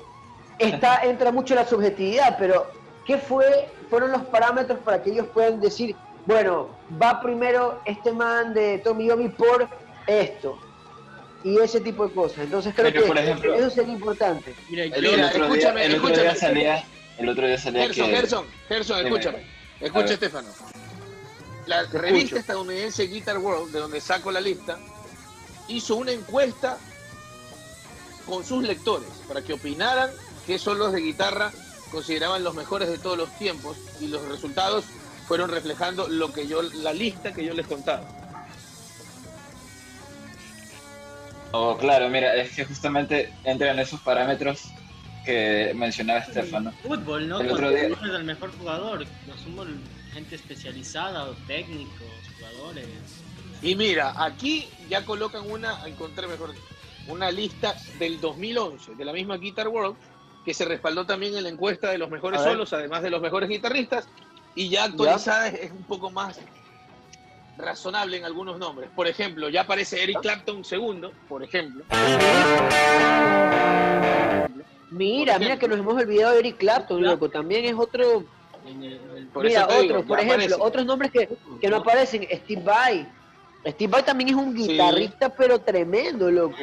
está, 0.58 1.00
entra 1.04 1.32
mucho 1.32 1.54
la 1.54 1.66
subjetividad, 1.66 2.36
pero 2.38 2.66
¿qué 3.04 3.18
fue, 3.18 3.68
fueron 3.88 4.12
los 4.12 4.22
parámetros 4.22 4.78
para 4.80 5.02
que 5.02 5.10
ellos 5.10 5.26
puedan 5.34 5.60
decir, 5.60 5.96
bueno, 6.26 6.68
va 7.00 7.20
primero 7.20 7.80
este 7.84 8.12
man 8.12 8.52
de 8.54 8.78
Tommy 8.78 9.06
Yomi 9.06 9.28
por 9.30 9.68
esto? 10.06 10.58
Y 11.42 11.58
ese 11.58 11.80
tipo 11.80 12.06
de 12.06 12.12
cosas. 12.14 12.40
Entonces 12.40 12.74
creo 12.74 12.90
Pero, 12.92 13.02
que 13.02 13.08
por 13.08 13.18
ejemplo- 13.18 13.54
eso 13.54 13.70
sería 13.70 13.94
importante. 13.94 14.54
mira, 14.68 14.84
El- 14.84 14.92
yo- 14.92 15.10
Mira, 15.12 15.12
el 15.12 15.24
otro 15.24 15.38
día, 15.38 15.46
escúchame, 15.46 15.84
el 15.86 15.94
otro 15.96 16.08
día 16.22 16.34
salía, 16.34 16.84
el 17.18 17.28
otro 17.28 17.46
día 17.46 17.58
salía 17.58 17.82
Gerson, 17.84 18.06
que... 18.10 18.16
Gerson, 18.16 18.46
Gerson, 18.68 19.06
escúchame. 19.06 19.46
Escucha. 19.80 20.12
Estefano. 20.14 20.48
La 21.66 21.84
revista 21.84 22.38
estadounidense 22.38 23.04
Guitar 23.06 23.38
World, 23.38 23.72
de 23.72 23.78
donde 23.80 24.00
saco 24.00 24.30
la 24.30 24.40
lista, 24.40 24.78
hizo 25.68 25.96
una 25.96 26.12
encuesta 26.12 26.78
con 28.26 28.44
sus 28.44 28.62
lectores 28.62 29.08
para 29.26 29.40
que 29.42 29.54
opinaran 29.54 30.10
qué 30.46 30.58
solos 30.58 30.92
de 30.92 31.00
guitarra 31.00 31.52
consideraban 31.90 32.44
los 32.44 32.54
mejores 32.54 32.88
de 32.88 32.98
todos 32.98 33.16
los 33.16 33.30
tiempos 33.38 33.78
y 34.00 34.08
los 34.08 34.22
resultados 34.28 34.84
fueron 35.30 35.48
reflejando 35.48 36.08
lo 36.08 36.32
que 36.32 36.48
yo 36.48 36.60
la 36.60 36.92
lista 36.92 37.32
que 37.32 37.44
yo 37.44 37.54
les 37.54 37.64
contaba. 37.64 38.02
Oh, 41.52 41.76
claro, 41.78 42.08
mira, 42.08 42.34
es 42.34 42.50
que 42.56 42.64
justamente 42.64 43.32
entran 43.44 43.78
esos 43.78 44.00
parámetros 44.00 44.72
que 45.24 45.70
mencionaba 45.76 46.18
Estefano. 46.18 46.72
Fútbol, 46.82 47.28
¿no? 47.28 47.38
El 47.40 47.52
otro 47.52 47.70
día- 47.70 47.84
eres 47.84 47.98
el 48.02 48.24
mejor 48.24 48.50
jugador, 48.58 49.06
no 49.28 49.36
somos 49.36 49.68
gente 50.12 50.34
especializada 50.34 51.22
o 51.26 51.34
técnicos, 51.46 52.08
jugadores. 52.36 52.88
Y 53.62 53.76
mira, 53.76 54.12
aquí 54.16 54.68
ya 54.88 55.04
colocan 55.04 55.48
una, 55.48 55.86
encontré 55.86 56.26
mejor, 56.26 56.56
una 57.06 57.30
lista 57.30 57.76
del 58.00 58.20
2011 58.20 58.96
de 58.96 59.04
la 59.04 59.12
misma 59.12 59.36
Guitar 59.36 59.68
World 59.68 59.94
que 60.44 60.54
se 60.54 60.64
respaldó 60.64 61.06
también 61.06 61.36
en 61.36 61.44
la 61.44 61.50
encuesta 61.50 61.88
de 61.90 61.98
los 61.98 62.10
mejores 62.10 62.40
solos, 62.42 62.72
además 62.72 63.02
de 63.02 63.10
los 63.10 63.20
mejores 63.22 63.48
guitarristas, 63.48 64.08
y 64.54 64.68
ya 64.68 64.84
actualizada 64.84 65.48
es, 65.48 65.54
es 65.54 65.70
un 65.70 65.82
poco 65.84 66.10
más 66.10 66.38
razonable 67.58 68.16
en 68.16 68.24
algunos 68.24 68.58
nombres. 68.58 68.90
Por 68.94 69.06
ejemplo, 69.06 69.48
ya 69.48 69.62
aparece 69.62 70.02
Eric 70.02 70.20
Clapton 70.20 70.64
segundo, 70.64 71.12
por 71.28 71.42
ejemplo. 71.42 71.84
Mira, 74.90 75.34
Por 75.34 75.42
mira 75.42 75.58
que 75.58 75.68
nos 75.68 75.78
hemos 75.78 75.94
olvidado 75.94 76.32
de 76.34 76.40
Eric 76.40 76.56
Clapton, 76.58 77.02
loco. 77.02 77.28
También 77.28 77.64
es 77.64 77.74
otro. 77.74 78.24
En 78.66 78.82
el- 78.82 79.00
el- 79.16 79.26
Por 79.28 79.44
mira, 79.44 79.66
digo, 79.66 79.84
otros, 79.84 80.04
por 80.04 80.18
ejemplo, 80.18 80.44
aparece. 80.46 80.60
otros 80.60 80.86
nombres 80.86 81.10
que, 81.12 81.28
que 81.60 81.68
no 81.68 81.76
aparecen. 81.76 82.26
Steve 82.44 82.62
Vai. 82.62 83.08
Steve 83.66 83.90
Vai 83.90 84.04
también 84.04 84.30
es 84.30 84.34
un 84.36 84.54
guitarrista, 84.54 85.28
pero 85.34 85.58
tremendo, 85.60 86.30
loco. 86.30 86.56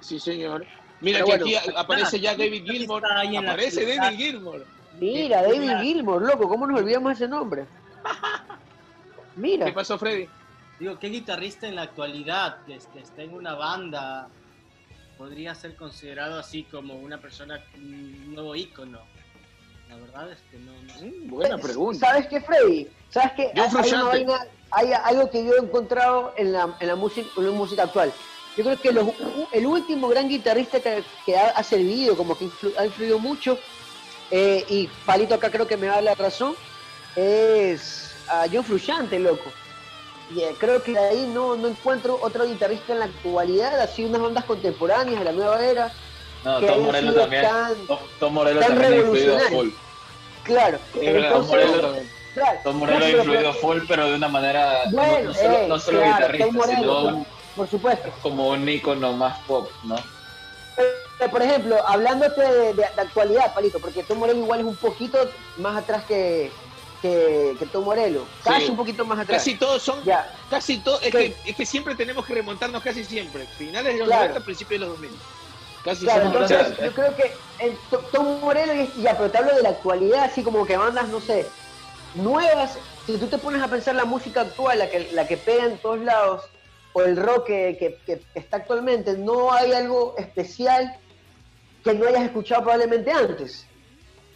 Sí, 0.00 0.20
señor. 0.20 0.66
Mira 1.00 1.20
Pero 1.24 1.38
que 1.38 1.44
bueno, 1.44 1.58
aquí 1.58 1.70
aparece 1.76 2.20
ya 2.20 2.36
David 2.36 2.64
Gilmour. 2.66 3.02
Aparece. 3.06 3.96
David 3.96 4.16
Gilmour. 4.18 4.66
Mira, 5.00 5.38
Sí, 5.40 5.44
David 5.46 5.60
mira. 5.60 5.80
Gilmour, 5.80 6.22
loco. 6.22 6.48
¿Cómo 6.48 6.66
nos 6.66 6.80
olvidamos 6.80 7.12
ese 7.12 7.26
nombre? 7.28 7.64
¿Qué 8.04 9.40
Mira, 9.40 9.72
pasó, 9.74 9.98
Freddy? 9.98 10.28
Digo, 10.78 10.98
¿qué 10.98 11.08
guitarrista 11.08 11.66
en 11.68 11.76
la 11.76 11.82
actualidad 11.82 12.58
que 12.66 12.74
este, 12.76 13.00
está 13.00 13.22
en 13.22 13.34
una 13.34 13.54
banda 13.54 14.28
podría 15.18 15.54
ser 15.54 15.76
considerado 15.76 16.38
así 16.38 16.64
como 16.64 16.94
una 16.94 17.18
persona, 17.18 17.60
un 17.76 18.34
nuevo 18.34 18.54
ícono? 18.54 18.98
La 19.88 19.96
verdad 19.96 20.30
es 20.32 20.38
que 20.50 20.58
no. 20.58 20.72
no. 20.72 20.94
Mm, 21.26 21.30
buena 21.30 21.56
Eh, 21.56 21.58
pregunta. 21.58 22.06
¿sabes 22.06 22.26
qué, 22.28 22.40
Freddy? 22.40 22.88
¿Sabes 23.10 23.32
qué? 23.32 23.52
John 23.56 23.66
Hay, 23.76 23.82
hay 23.84 23.92
una 23.92 24.04
vaina- 24.04 24.46
hay 24.70 24.92
algo 24.92 25.30
que 25.30 25.44
yo 25.44 25.54
he 25.54 25.58
encontrado 25.58 26.32
en 26.36 26.52
la, 26.52 26.76
en 26.78 26.86
la, 26.86 26.94
música, 26.96 27.28
en 27.36 27.44
la 27.44 27.50
música 27.50 27.82
actual. 27.84 28.12
Yo 28.56 28.64
creo 28.64 28.80
que 28.80 28.92
los- 28.92 29.08
el 29.52 29.66
último 29.66 30.08
gran 30.08 30.28
guitarrista 30.28 30.80
que, 30.80 31.02
que 31.26 31.36
ha, 31.36 31.50
ha 31.50 31.62
servido, 31.62 32.16
como 32.16 32.36
que 32.38 32.46
influ- 32.46 32.76
ha 32.78 32.86
influido 32.86 33.18
mucho, 33.18 33.58
eh, 34.30 34.64
y 34.68 34.86
Palito 35.04 35.34
acá 35.34 35.50
creo 35.50 35.66
que 35.66 35.76
me 35.76 35.86
da 35.88 36.00
la 36.00 36.14
razón, 36.14 36.54
es 37.16 38.10
a 38.28 38.46
John 38.52 38.64
Frusciante, 38.64 39.18
loco. 39.18 39.50
Y, 40.34 40.40
eh, 40.42 40.54
creo 40.58 40.82
que 40.82 40.92
de 40.92 40.98
ahí 40.98 41.30
no, 41.34 41.56
no 41.56 41.68
encuentro 41.68 42.18
otro 42.22 42.46
guitarrista 42.46 42.92
en 42.92 43.00
la 43.00 43.04
actualidad, 43.06 43.80
así 43.80 44.04
unas 44.04 44.20
bandas 44.20 44.44
contemporáneas 44.44 45.18
de 45.18 45.24
la 45.24 45.32
nueva 45.32 45.64
era. 45.64 45.90
No, 46.44 46.60
que 46.60 46.66
Tom 46.68 46.82
Morello 46.84 47.14
también. 47.14 47.42
tan- 47.42 47.86
Tom, 47.86 47.98
Tom 48.20 48.32
Morello 48.34 48.60
tan 48.60 48.68
también 48.70 48.92
ha 48.92 48.96
influido 48.96 49.38
full. 49.40 49.68
Claro. 50.44 50.78
Tom 50.94 51.46
Morello, 51.48 51.94
claro, 52.34 52.60
Tom 52.64 52.76
Morello 52.78 53.04
ha 53.04 53.10
influido 53.10 53.52
full, 53.54 53.78
pero 53.88 54.08
de 54.08 54.14
una 54.14 54.28
manera 54.28 54.84
no- 54.86 54.92
Bueno, 54.92 55.28
no, 55.28 55.34
solo, 55.34 55.52
eh, 55.58 55.66
no 55.68 55.78
solo 55.80 55.98
claro, 55.98 56.14
guitarrista, 56.16 56.52
Morello, 56.52 57.00
sino 57.10 57.26
por 57.56 57.68
supuesto. 57.68 58.10
como 58.22 58.48
un 58.50 58.68
ícono 58.68 59.12
más 59.12 59.36
pop, 59.40 59.68
¿no? 59.82 59.96
Por 61.28 61.42
ejemplo, 61.42 61.76
hablándote 61.86 62.40
de, 62.40 62.50
de- 62.68 62.74
de 62.74 62.84
actualidad, 62.84 63.52
Palito, 63.52 63.78
porque 63.78 64.02
Tom 64.02 64.18
Morello 64.18 64.40
igual 64.40 64.60
es 64.60 64.66
un 64.66 64.76
poquito 64.76 65.18
más 65.58 65.76
atrás 65.76 66.04
que, 66.04 66.50
que, 67.02 67.54
que 67.58 67.66
Tom 67.66 67.84
Morello. 67.84 68.24
Casi 68.42 68.64
Sí. 68.66 68.70
un 68.70 68.76
poquito 68.76 69.04
más 69.04 69.18
atrás. 69.18 69.38
Casi 69.38 69.54
todos 69.56 69.82
son, 69.82 70.02
Ya, 70.04 70.32
casi 70.48 70.78
todo, 70.78 70.98
es 71.00 71.10
que, 71.10 71.36
es 71.44 71.56
que 71.56 71.66
siempre 71.66 71.94
tenemos 71.94 72.24
que 72.24 72.34
remontarnos 72.34 72.82
casi 72.82 73.04
siempre. 73.04 73.44
Finales 73.58 73.92
de 73.94 73.98
los 73.98 74.08
Claro. 74.08 74.22
90, 74.28 74.44
principios 74.44 74.80
de 74.80 74.86
los 74.86 74.94
2000. 75.00 75.18
Casi 75.84 76.04
claro, 76.04 76.20
siempre. 76.20 76.42
entonces 76.42 76.76
claro. 76.76 76.90
yo 76.90 76.94
creo 76.94 77.16
que 77.16 77.64
el 77.66 77.76
Tom 78.12 78.40
Morello, 78.40 78.74
y- 78.74 79.02
ya, 79.02 79.16
pero 79.16 79.30
te 79.30 79.38
hablo 79.38 79.54
de 79.54 79.62
la 79.62 79.70
actualidad, 79.70 80.24
así 80.24 80.42
como 80.42 80.64
que 80.66 80.76
bandas, 80.76 81.08
no 81.08 81.20
sé, 81.20 81.46
nuevas. 82.14 82.78
Si 83.06 83.16
tú 83.18 83.26
te 83.26 83.38
pones 83.38 83.62
a 83.62 83.68
pensar 83.68 83.94
la 83.94 84.04
música 84.04 84.42
actual, 84.42 84.78
la 84.78 84.88
que, 84.90 85.10
la 85.12 85.26
que 85.26 85.36
pega 85.36 85.64
en 85.64 85.78
todos 85.78 85.98
lados, 86.00 86.42
o 86.92 87.02
el 87.02 87.16
rock 87.16 87.46
que, 87.46 87.76
que- 87.78 87.98
que 88.04 88.20
está 88.38 88.58
actualmente, 88.58 89.16
no 89.16 89.52
hay 89.52 89.72
algo 89.72 90.14
especial 90.18 90.96
que 91.84 91.94
no 91.94 92.06
hayas 92.06 92.22
escuchado 92.24 92.62
probablemente 92.62 93.10
antes. 93.10 93.66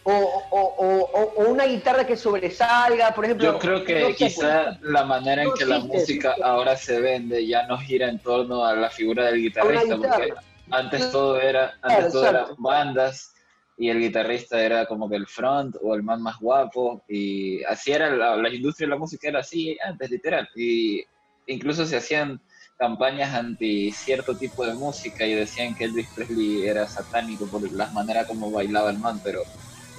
O, 0.06 0.12
o- 0.12 0.74
o- 0.76 1.10
o- 1.42 1.48
una 1.50 1.64
guitarra 1.64 2.06
que 2.06 2.14
sobresalga, 2.16 3.14
por 3.14 3.24
ejemplo. 3.24 3.52
Yo 3.52 3.58
creo 3.58 3.84
que 3.84 4.00
no 4.00 4.08
sé, 4.08 4.14
quizá 4.16 4.78
la 4.82 5.04
manera 5.04 5.42
en 5.42 5.48
no 5.48 5.54
que 5.54 5.64
la 5.64 5.78
música 5.78 6.28
existe. 6.30 6.42
ahora 6.42 6.76
se 6.76 7.00
vende 7.00 7.46
ya 7.46 7.66
no 7.66 7.78
gira 7.78 8.08
en 8.08 8.18
torno 8.18 8.64
a 8.66 8.74
la 8.74 8.90
figura 8.90 9.24
del 9.26 9.40
guitarrista, 9.40 9.96
porque 9.96 10.34
antes 10.70 11.10
todo 11.10 11.40
era, 11.40 11.72
antes 11.80 12.12
todo 12.12 12.28
era 12.28 12.46
bandas 12.58 13.32
y 13.78 13.88
el 13.88 13.98
guitarrista 13.98 14.60
era 14.62 14.84
como 14.86 15.08
que 15.08 15.16
el 15.16 15.26
front 15.26 15.76
o 15.82 15.94
el 15.94 16.02
man 16.02 16.20
más 16.22 16.38
guapo 16.38 17.02
y 17.08 17.64
así 17.64 17.90
era 17.92 18.10
la, 18.10 18.36
la 18.36 18.48
industria 18.50 18.86
de 18.86 18.90
la 18.90 18.98
música 18.98 19.28
era 19.28 19.40
así 19.40 19.76
antes 19.84 20.10
literal 20.10 20.46
y 20.54 21.02
incluso 21.46 21.84
se 21.86 21.96
hacían 21.96 22.40
campañas 22.78 23.34
anti 23.34 23.92
cierto 23.92 24.36
tipo 24.36 24.66
de 24.66 24.74
música 24.74 25.26
y 25.26 25.34
decían 25.34 25.74
que 25.74 25.84
Elvis 25.84 26.08
Presley 26.14 26.64
era 26.66 26.86
satánico 26.88 27.48
por 27.50 27.62
la 27.72 27.90
manera 27.92 28.26
como 28.26 28.50
bailaba 28.50 28.90
el 28.90 28.98
man, 28.98 29.20
pero 29.22 29.40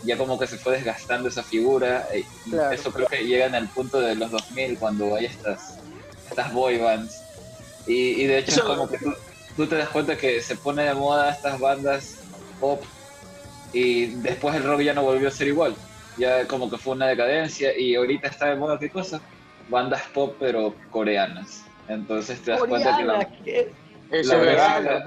ya 0.01 0.17
como 0.17 0.37
que 0.39 0.47
se 0.47 0.57
fue 0.59 0.73
desgastando 0.77 1.29
esa 1.29 1.43
figura. 1.43 2.07
eh, 2.13 2.25
y 2.45 2.51
Claro. 2.51 2.73
Eso 2.75 2.91
creo 2.93 3.07
que 3.07 3.25
llega 3.25 3.45
en 3.47 3.55
el 3.55 3.71
punto 3.71 3.99
de 3.99 4.15
los 4.15 4.31
2000 4.31 4.77
cuando 4.79 5.15
hay 5.15 5.25
estas, 5.25 5.83
estas 6.29 6.53
boy 6.53 6.77
bands. 6.77 7.27
Y, 7.85 8.23
y 8.23 8.27
de 8.27 8.39
hecho 8.39 8.51
Eso- 8.51 8.61
es 8.61 8.67
como 8.67 8.89
que 8.89 8.97
tú, 8.99 9.11
tú 9.55 9.67
te 9.69 9.75
das 9.77 9.89
cuenta 9.89 10.17
que 10.17 10.41
se 10.41 10.57
pone 10.57 10.83
de 10.83 10.93
moda 10.95 11.31
estas 11.31 11.59
bandas 11.59 12.27
pop 12.59 12.83
y 13.71 14.21
después 14.21 14.55
el 14.55 14.63
rock 14.63 14.81
ya 14.81 14.93
no 14.93 15.03
volvió 15.03 15.27
a 15.27 15.31
ser 15.31 15.47
igual. 15.47 15.77
Ya 16.17 16.47
como 16.47 16.69
que 16.69 16.77
fue 16.77 16.93
una 16.95 17.07
decadencia 17.07 17.77
y 17.77 17.95
ahorita 17.95 18.29
está 18.29 18.49
de 18.49 18.55
moda 18.57 18.79
qué 18.79 18.89
cosa? 18.91 19.21
Bandas 19.67 20.03
pop 20.13 20.37
pero 20.39 20.77
coreanas. 20.89 21.74
Entonces 21.87 22.41
te 22.41 22.51
das 22.51 22.63
cuenta 22.63 22.97
que 23.43 23.71
la, 24.11 24.37
verdad, 24.37 25.05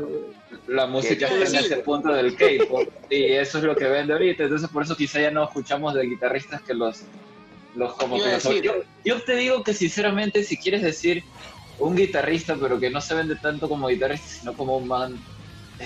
la 0.66 0.86
música 0.86 1.28
¿Qué 1.28 1.42
está 1.42 1.58
en 1.58 1.64
ese 1.64 1.76
punto 1.78 2.12
del 2.12 2.36
K-pop 2.36 2.88
y 3.10 3.24
eso 3.32 3.58
es 3.58 3.64
lo 3.64 3.76
que 3.76 3.86
vende 3.86 4.12
ahorita. 4.12 4.44
Entonces, 4.44 4.68
por 4.70 4.82
eso 4.82 4.96
quizá 4.96 5.20
ya 5.20 5.30
no 5.30 5.44
escuchamos 5.44 5.94
de 5.94 6.06
guitarristas 6.06 6.62
que 6.62 6.74
los. 6.74 7.02
los 7.74 7.94
como 7.94 8.16
que 8.16 8.24
a 8.24 8.34
los- 8.34 8.62
yo, 8.62 8.74
yo 9.04 9.22
te 9.22 9.36
digo 9.36 9.62
que, 9.62 9.72
sinceramente, 9.74 10.42
si 10.42 10.56
quieres 10.56 10.82
decir 10.82 11.24
un 11.78 11.96
guitarrista, 11.96 12.56
pero 12.60 12.78
que 12.80 12.90
no 12.90 13.00
se 13.00 13.14
vende 13.14 13.36
tanto 13.36 13.68
como 13.68 13.88
guitarrista, 13.88 14.26
sino 14.26 14.52
como 14.54 14.76
un 14.76 14.88
man. 14.88 15.16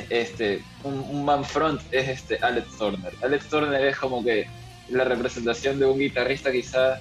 Este, 0.09 0.65
un, 0.85 0.95
un 1.01 1.23
man 1.23 1.45
front 1.45 1.83
es 1.91 2.09
este 2.09 2.39
Alex 2.41 2.79
Turner. 2.79 3.13
Alex 3.23 3.49
Turner 3.49 3.85
es 3.85 3.99
como 3.99 4.25
que 4.25 4.47
la 4.89 5.05
representación 5.05 5.79
de 5.79 5.85
un 5.85 5.99
guitarrista 5.99 6.51
quizá 6.51 6.99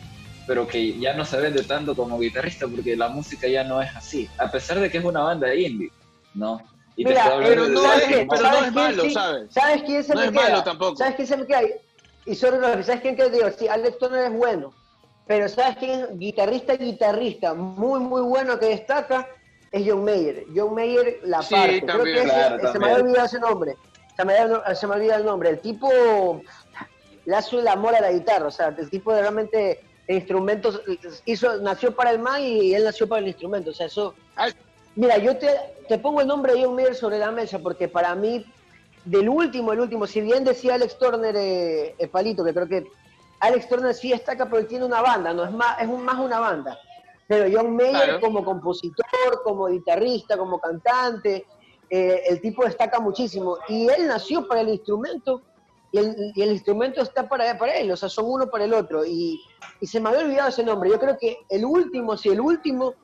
pero 0.52 0.68
que 0.68 1.00
ya 1.00 1.14
no 1.14 1.24
se 1.24 1.38
vende 1.40 1.64
tanto 1.64 1.96
como 1.96 2.20
guitarrista 2.20 2.68
porque 2.68 2.94
la 2.98 3.08
música 3.08 3.48
ya 3.48 3.64
no 3.64 3.82
es 3.82 3.90
así, 3.96 4.30
a 4.38 4.52
pesar 4.52 4.82
de 4.82 4.92
que 4.92 4.98
es 4.98 5.04
una 5.06 5.22
banda 5.22 5.56
indie, 5.56 5.90
¿no? 6.34 6.62
Y 6.98 7.06
te 7.06 7.12
Mira, 7.12 7.24
hablando 7.24 7.48
Pero 7.48 7.64
de- 7.64 7.70
no 7.70 7.82
¿sabes 7.82 8.02
es, 8.04 8.08
qué? 8.10 8.28
pero 8.30 8.42
no 8.44 8.50
¿Sabes 8.50 8.68
es 8.68 8.74
malo, 8.74 9.04
sí? 9.04 9.10
¿sabes? 9.14 9.54
¿Sabes 9.54 9.84
quién 9.84 10.04
se 10.04 10.14
No 10.14 10.20
me 10.20 10.26
es 10.26 10.32
queda? 10.34 10.42
malo 10.50 10.64
tampoco. 10.66 10.96
¿Sabes 10.98 11.16
quién 11.16 11.28
se 11.30 11.38
me 11.38 11.48
queda? 11.48 11.62
Y 12.26 12.36
sobre 12.36 12.58
todo, 12.58 12.84
¿sabes 12.84 13.00
quién 13.02 13.16
que 13.16 13.30
digo? 13.30 13.48
Sí, 13.58 13.70
Alex 13.70 13.98
Turner 13.98 14.26
es 14.26 14.34
bueno. 14.38 14.74
Pero 15.26 15.48
¿sabes 15.48 15.78
quién 15.78 16.02
es 16.02 16.20
guitarrista, 16.20 16.76
guitarrista? 16.76 17.54
Muy, 17.54 18.02
muy 18.02 18.22
bueno 18.24 18.60
que 18.60 18.66
destaca 18.66 19.26
es 19.72 19.84
John 19.90 20.04
Mayer. 20.04 20.44
John 20.54 20.76
Mayer, 20.76 21.22
la 21.24 21.42
Sí, 21.44 21.56
parte. 21.56 21.82
Creo 21.82 21.96
también. 21.96 22.16
que 22.18 22.22
ese- 22.24 22.30
Claro, 22.34 22.72
se 22.74 22.78
me 22.80 22.86
había 22.88 23.04
olvidado 23.06 23.26
ese 23.26 23.40
nombre. 23.40 23.76
Se 24.18 24.26
me, 24.26 24.38
había- 24.38 24.76
se 24.76 24.86
me 24.86 24.96
olvidado 24.96 25.20
el 25.22 25.26
nombre. 25.26 25.50
El 25.52 25.60
tipo 25.62 26.42
le 27.26 27.36
hace 27.38 27.56
el 27.56 27.68
amor 27.70 27.96
a 27.96 28.02
la 28.02 28.12
guitarra. 28.12 28.48
O 28.48 28.52
sea, 28.52 28.68
el 28.78 28.90
tipo 28.90 29.14
de 29.14 29.22
realmente 29.22 29.80
de 30.12 30.18
instrumentos 30.20 30.82
hizo, 31.26 31.58
nació 31.62 31.96
para 31.96 32.12
el 32.12 32.20
man 32.20 32.42
y 32.42 32.74
él 32.74 32.84
nació 32.84 33.08
para 33.08 33.22
el 33.22 33.28
instrumento. 33.28 33.72
O 33.72 33.74
sea, 33.74 33.88
eso. 33.88 34.14
Mira, 34.96 35.18
yo 35.18 35.38
te, 35.38 35.50
te 35.88 35.98
pongo 35.98 36.22
el 36.22 36.28
nombre 36.28 36.54
de 36.54 36.66
John 36.66 36.76
Mayer 36.76 36.96
sobre 36.96 37.18
la 37.18 37.32
mesa 37.32 37.60
porque 37.60 37.88
para 37.88 38.14
mí 38.14 38.46
del 39.06 39.30
último, 39.30 39.72
el 39.72 39.80
último, 39.80 40.06
si 40.06 40.22
bien 40.22 40.44
decía 40.44 40.76
Alex 40.76 40.98
Turner, 41.00 41.34
eh, 41.38 42.10
Palito, 42.12 42.44
que 42.44 42.54
creo 42.54 42.68
que 42.68 42.88
Alex 43.40 43.70
Turner 43.70 43.94
sí 43.96 44.10
destaca, 44.10 44.50
él 44.58 44.68
tiene 44.68 44.86
una 44.86 45.02
banda, 45.02 45.34
no 45.34 45.46
es 45.46 45.52
más, 45.52 45.82
es 45.82 45.88
un, 45.88 46.04
más 46.04 46.20
una 46.20 46.40
banda. 46.40 46.78
Pero 47.28 47.46
John 47.58 47.76
Mayer 47.76 47.92
Claro. 47.94 48.20
como 48.20 48.44
compositor, 48.44 49.42
como 49.44 49.68
guitarrista, 49.68 50.38
como 50.38 50.60
cantante, 50.60 51.46
eh, 51.90 52.24
el 52.28 52.42
tipo 52.42 52.66
destaca 52.66 53.00
muchísimo. 53.00 53.58
Y 53.70 53.88
él 53.88 54.08
nació 54.08 54.46
para 54.48 54.62
el 54.62 54.70
instrumento 54.70 55.42
y 55.92 55.98
el, 55.98 56.16
y 56.36 56.42
el 56.42 56.52
instrumento 56.52 57.02
está 57.02 57.28
para, 57.28 57.58
para 57.58 57.76
él, 57.78 57.92
o 57.92 57.98
sea, 57.98 58.08
son 58.10 58.26
uno 58.28 58.48
para 58.48 58.64
el 58.66 58.74
otro. 58.74 59.06
Y, 59.06 59.42
y 59.80 59.88
se 59.88 60.00
me 60.00 60.10
había 60.10 60.22
olvidado 60.22 60.50
ese 60.50 60.64
nombre. 60.64 60.90
Yo 60.90 61.00
creo 61.00 61.18
que 61.20 61.38
el 61.50 61.66
último, 61.66 62.16
sí, 62.18 62.30
el 62.30 62.40
último 62.40 62.96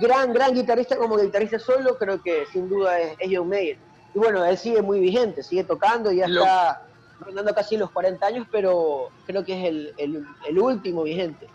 gran, 0.00 0.32
gran 0.32 0.54
guitarrista 0.54 0.96
como 0.96 1.16
guitarrista 1.18 1.58
solo, 1.58 1.96
creo 1.98 2.20
que 2.22 2.46
sin 2.52 2.68
duda 2.68 2.98
es, 2.98 3.16
es 3.18 3.30
John 3.32 3.48
Mayer. 3.48 3.78
Y 4.14 4.18
bueno, 4.18 4.44
él 4.44 4.56
sigue 4.56 4.82
muy 4.82 5.00
vigente, 5.00 5.42
sigue 5.42 5.64
tocando, 5.64 6.10
ya 6.10 6.26
Lo- 6.26 6.42
está 6.42 6.78
rondando 7.20 7.54
casi 7.54 7.76
los 7.76 7.90
40 7.90 8.26
años, 8.26 8.46
pero 8.50 9.10
creo 9.26 9.44
que 9.44 9.60
es 9.60 9.68
el, 9.68 9.94
el- 9.98 10.24
el 10.48 10.58
último 10.58 11.02
vigente. 11.02 11.46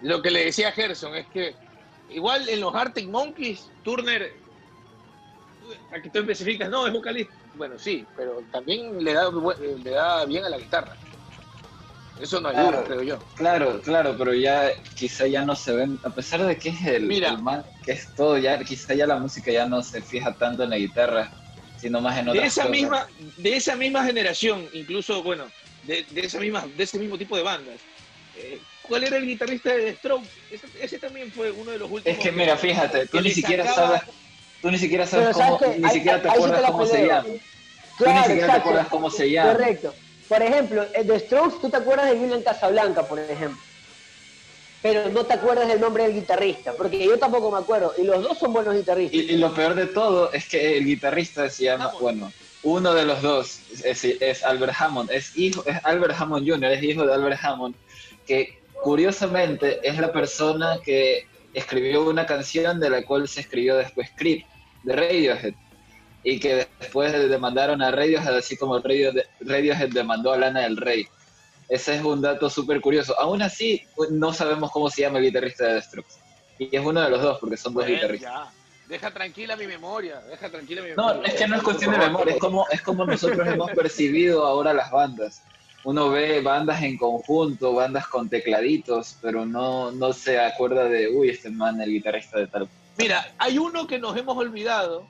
Lo 0.00 0.22
que 0.22 0.30
le 0.30 0.46
decía 0.46 0.68
a 0.68 0.72
Gerson 0.72 1.14
es 1.14 1.26
que 1.28 1.54
igual 2.08 2.48
en 2.48 2.60
los 2.60 2.74
Arctic 2.74 3.08
Monkeys, 3.08 3.70
Turner, 3.82 4.32
a 5.90 6.00
que 6.00 6.10
tú 6.10 6.18
especificas, 6.20 6.68
no, 6.70 6.86
es 6.86 6.92
vocalista. 6.92 7.34
Bueno, 7.54 7.78
sí, 7.78 8.06
pero 8.16 8.44
también 8.50 8.98
le 9.02 9.12
da, 9.14 9.24
eh, 9.28 9.76
le 9.82 9.90
da 9.90 10.24
bien 10.26 10.44
a 10.44 10.48
la 10.48 10.58
guitarra. 10.58 10.96
Eso 12.18 12.40
no 12.40 12.48
ayuda, 12.48 12.70
Claro. 12.70 12.86
creo 12.86 13.02
yo. 13.02 13.18
Claro, 13.34 13.82
claro, 13.82 14.16
pero 14.16 14.32
ya 14.34 14.70
quizá 14.94 15.26
ya 15.26 15.44
no 15.44 15.54
se 15.54 15.74
ven, 15.74 16.00
a 16.02 16.10
pesar 16.14 16.42
de 16.44 16.56
que 16.58 16.70
es 16.70 16.86
el, 16.86 17.06
Mira. 17.06 17.28
el 17.30 17.42
man, 17.42 17.64
que 17.82 17.92
es 17.92 18.14
todo, 18.14 18.38
ya 18.38 18.58
quizá 18.64 18.94
ya 18.94 19.06
la 19.06 19.18
música 19.18 19.52
ya 19.52 19.66
no 19.68 19.82
se 19.82 20.00
fija 20.00 20.34
tanto 20.38 20.62
en 20.62 20.70
la 20.70 20.78
guitarra, 20.78 21.30
sino 21.76 22.00
más 22.00 22.18
en 22.18 22.26
De 22.26 22.30
otras 22.32 22.46
esa 22.46 22.62
cosas. 22.62 22.70
misma, 22.70 23.06
de 23.18 23.56
esa 23.56 23.76
misma 23.76 24.04
generación, 24.04 24.66
incluso, 24.72 25.22
bueno, 25.22 25.46
de, 25.82 26.06
de 26.10 26.20
esa 26.22 26.40
misma, 26.40 26.66
de 26.66 26.84
ese 26.84 26.98
mismo 26.98 27.18
tipo 27.18 27.36
de 27.36 27.42
bandas. 27.42 27.78
eh, 28.34 28.60
¿Cuál 28.80 29.04
era 29.04 29.16
el 29.18 29.26
guitarrista 29.26 29.74
de 29.74 29.82
The 29.92 29.96
Strokes? 29.96 30.30
Ese, 30.50 30.66
ese 30.80 30.98
también 30.98 31.30
fue 31.32 31.50
uno 31.50 31.70
de 31.72 31.78
los 31.78 31.90
últimos. 31.90 32.18
Es 32.18 32.24
que 32.24 32.32
mira, 32.32 32.56
fíjate, 32.56 33.06
tú 33.08 33.20
ni 33.20 33.30
siquiera 33.30 33.64
sacaba- 33.66 33.98
sabes, 33.98 34.14
tú 34.62 34.70
ni 34.70 34.78
siquiera 34.78 35.06
sabes 35.06 35.36
cómo, 35.36 35.58
que 35.58 35.78
ni 35.78 35.88
siquiera 35.90 36.22
te 36.22 36.28
ahí 36.28 36.42
sí 36.42 36.50
te 36.50 36.56
acuerdas 36.56 36.70
cómo 36.70 36.86
se 36.86 37.06
llama. 37.06 37.28
Tú 37.98 38.04
ni 38.06 38.22
siquiera 38.24 38.46
te 38.46 38.58
acuerdas 38.58 38.86
cómo 38.88 39.10
se 39.10 39.30
llama. 39.30 39.52
Correcto. 39.52 39.94
Por 40.28 40.42
ejemplo, 40.42 40.86
el 40.94 41.06
de 41.06 41.20
Strokes, 41.20 41.60
tú 41.60 41.70
te 41.70 41.76
acuerdas 41.76 42.10
de 42.10 42.16
William 42.16 42.42
Casablanca, 42.42 43.06
por 43.06 43.18
ejemplo. 43.18 43.60
Pero 44.82 45.08
no 45.08 45.24
te 45.24 45.34
acuerdas 45.34 45.68
del 45.68 45.80
nombre 45.80 46.04
del 46.04 46.14
guitarrista, 46.14 46.72
porque 46.74 47.04
yo 47.04 47.18
tampoco 47.18 47.50
me 47.50 47.58
acuerdo. 47.58 47.94
Y 47.96 48.02
los 48.02 48.22
dos 48.22 48.38
son 48.38 48.52
buenos 48.52 48.74
guitarristas. 48.74 49.18
Y, 49.18 49.32
y 49.32 49.36
lo 49.36 49.54
peor 49.54 49.74
de 49.74 49.86
todo 49.86 50.32
es 50.32 50.48
que 50.48 50.76
el 50.76 50.84
guitarrista 50.84 51.48
se 51.48 51.64
llama, 51.64 51.86
Hammond. 51.86 52.00
bueno, 52.02 52.32
uno 52.62 52.94
de 52.94 53.04
los 53.04 53.22
dos 53.22 53.60
es, 53.84 54.04
es 54.04 54.44
Albert 54.44 54.74
Hammond, 54.78 55.10
es 55.10 55.36
hijo, 55.36 55.64
es 55.66 55.78
Albert 55.84 56.14
Hammond 56.18 56.48
Jr., 56.48 56.72
es 56.72 56.82
hijo 56.82 57.06
de 57.06 57.14
Albert 57.14 57.38
Hammond, 57.42 57.74
que 58.26 58.58
curiosamente 58.82 59.80
es 59.88 59.98
la 59.98 60.12
persona 60.12 60.78
que 60.84 61.26
escribió 61.58 62.08
una 62.08 62.26
canción 62.26 62.78
de 62.80 62.90
la 62.90 63.02
cual 63.02 63.26
se 63.28 63.40
escribió 63.40 63.76
después 63.76 64.10
Creep, 64.16 64.44
de 64.84 64.94
Radiohead, 64.94 65.54
y 66.22 66.38
que 66.40 66.66
después 66.78 67.12
demandaron 67.28 67.82
a 67.82 67.90
Radiohead, 67.90 68.36
así 68.36 68.56
como 68.56 68.78
Radiohead, 68.78 69.24
Radiohead 69.40 69.90
demandó 69.90 70.32
a 70.32 70.36
Lana 70.38 70.60
del 70.62 70.76
Rey. 70.76 71.06
Ese 71.68 71.96
es 71.96 72.02
un 72.04 72.20
dato 72.20 72.48
súper 72.48 72.80
curioso. 72.80 73.18
Aún 73.18 73.42
así, 73.42 73.82
no 74.10 74.32
sabemos 74.32 74.70
cómo 74.70 74.88
se 74.90 75.02
llama 75.02 75.18
el 75.18 75.24
guitarrista 75.24 75.66
de 75.66 75.82
Strokes. 75.82 76.14
Y 76.58 76.74
es 76.76 76.84
uno 76.84 77.00
de 77.00 77.10
los 77.10 77.20
dos, 77.22 77.38
porque 77.40 77.56
son 77.56 77.74
dos 77.74 77.86
guitarristas. 77.86 78.32
ya. 78.32 78.50
Deja 78.88 79.10
tranquila 79.10 79.56
mi 79.56 79.66
memoria, 79.66 80.20
deja 80.20 80.48
tranquila 80.48 80.80
mi 80.82 80.90
No, 80.90 81.08
memoria. 81.08 81.32
es 81.32 81.34
que 81.34 81.48
no 81.48 81.56
es 81.56 81.62
cuestión 81.62 81.90
de 81.90 81.98
memoria, 81.98 82.34
es 82.34 82.40
como, 82.40 82.66
es 82.70 82.80
como 82.82 83.04
nosotros 83.04 83.46
hemos 83.48 83.70
percibido 83.72 84.46
ahora 84.46 84.72
las 84.72 84.90
bandas. 84.92 85.42
Uno 85.86 86.10
ve 86.10 86.40
bandas 86.40 86.82
en 86.82 86.96
conjunto, 86.96 87.72
bandas 87.72 88.08
con 88.08 88.28
tecladitos, 88.28 89.18
pero 89.22 89.46
no, 89.46 89.92
no 89.92 90.12
se 90.12 90.36
acuerda 90.40 90.88
de, 90.88 91.06
uy, 91.06 91.28
este 91.28 91.48
man, 91.48 91.80
el 91.80 91.90
guitarrista 91.90 92.40
de 92.40 92.48
tal. 92.48 92.68
Mira, 92.98 93.24
hay 93.38 93.56
uno 93.56 93.86
que 93.86 94.00
nos 94.00 94.16
hemos 94.16 94.36
olvidado 94.36 95.06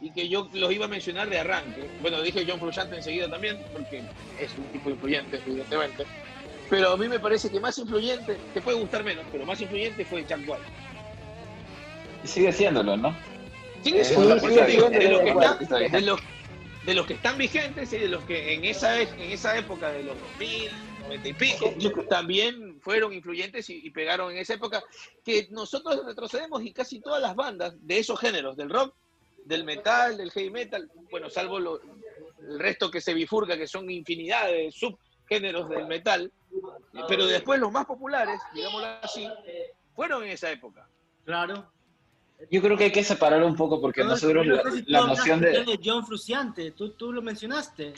y 0.00 0.10
que 0.10 0.28
yo 0.28 0.48
los 0.52 0.72
iba 0.72 0.86
a 0.86 0.88
mencionar 0.88 1.30
de 1.30 1.38
arranque. 1.38 1.88
Bueno, 2.02 2.20
dije 2.22 2.44
John 2.44 2.58
Frusciante 2.58 2.96
enseguida 2.96 3.30
también, 3.30 3.56
porque 3.72 4.02
es 4.40 4.50
un 4.58 4.64
tipo 4.64 4.90
influyente, 4.90 5.40
evidentemente. 5.46 6.04
Pero 6.68 6.94
a 6.94 6.96
mí 6.96 7.06
me 7.06 7.20
parece 7.20 7.48
que 7.48 7.60
más 7.60 7.78
influyente, 7.78 8.36
te 8.52 8.60
puede 8.60 8.80
gustar 8.80 9.04
menos, 9.04 9.24
pero 9.30 9.46
más 9.46 9.60
influyente 9.60 10.04
fue 10.04 10.24
Jack 10.26 10.40
White. 10.40 10.64
Y 12.24 12.26
sigue 12.26 12.52
siéndolo, 12.52 12.96
¿no? 12.96 13.16
Sigue 13.84 14.00
Eh, 14.00 14.04
sí, 14.04 14.16
de 14.16 16.00
de, 16.00 16.20
de 16.86 16.94
los 16.94 17.06
que 17.06 17.14
están 17.14 17.36
vigentes 17.36 17.92
y 17.92 17.98
de 17.98 18.08
los 18.08 18.24
que 18.24 18.54
en 18.54 18.64
esa, 18.64 19.00
en 19.02 19.20
esa 19.32 19.58
época 19.58 19.90
de 19.90 20.04
los 20.04 20.18
2000, 20.20 20.70
90 21.02 21.28
y 21.28 21.32
pico, 21.34 21.74
también 22.08 22.80
fueron 22.80 23.12
influyentes 23.12 23.68
y, 23.70 23.84
y 23.86 23.90
pegaron 23.90 24.30
en 24.32 24.38
esa 24.38 24.54
época, 24.54 24.82
que 25.24 25.48
nosotros 25.50 26.04
retrocedemos 26.04 26.62
y 26.62 26.72
casi 26.72 27.00
todas 27.00 27.20
las 27.20 27.34
bandas 27.34 27.74
de 27.80 27.98
esos 27.98 28.18
géneros, 28.20 28.56
del 28.56 28.70
rock, 28.70 28.94
del 29.44 29.64
metal, 29.64 30.16
del 30.16 30.30
heavy 30.30 30.50
metal, 30.50 30.90
bueno, 31.10 31.28
salvo 31.28 31.58
lo- 31.58 31.80
el 32.48 32.58
resto 32.58 32.90
que 32.90 33.00
se 33.00 33.14
bifurca, 33.14 33.56
que 33.56 33.66
son 33.66 33.90
infinidad 33.90 34.46
de 34.46 34.70
subgéneros 34.72 35.68
del 35.68 35.86
metal, 35.86 36.32
pero 37.08 37.26
después 37.26 37.58
los 37.60 37.70
más 37.72 37.86
populares, 37.86 38.40
digámoslo 38.54 38.86
así, 39.02 39.28
fueron 39.94 40.22
en 40.24 40.30
esa 40.30 40.50
época. 40.50 40.88
Claro. 41.24 41.72
Yo 42.50 42.60
creo 42.62 42.76
que 42.76 42.84
hay 42.84 42.92
que 42.92 43.02
separar 43.04 43.42
un 43.42 43.56
poco 43.56 43.80
porque 43.80 44.02
No, 44.02 44.10
nosotros 44.10 44.46
no 44.46 44.56
la, 44.56 44.62
sé 44.62 44.70
si 44.72 44.82
tú 44.82 44.92
la 44.92 45.06
noción 45.06 45.40
de... 45.40 45.64
de 45.64 45.80
John 45.82 46.06
Fruciante, 46.06 46.70
tú, 46.72 46.90
tú 46.90 47.12
lo 47.12 47.22
mencionaste. 47.22 47.94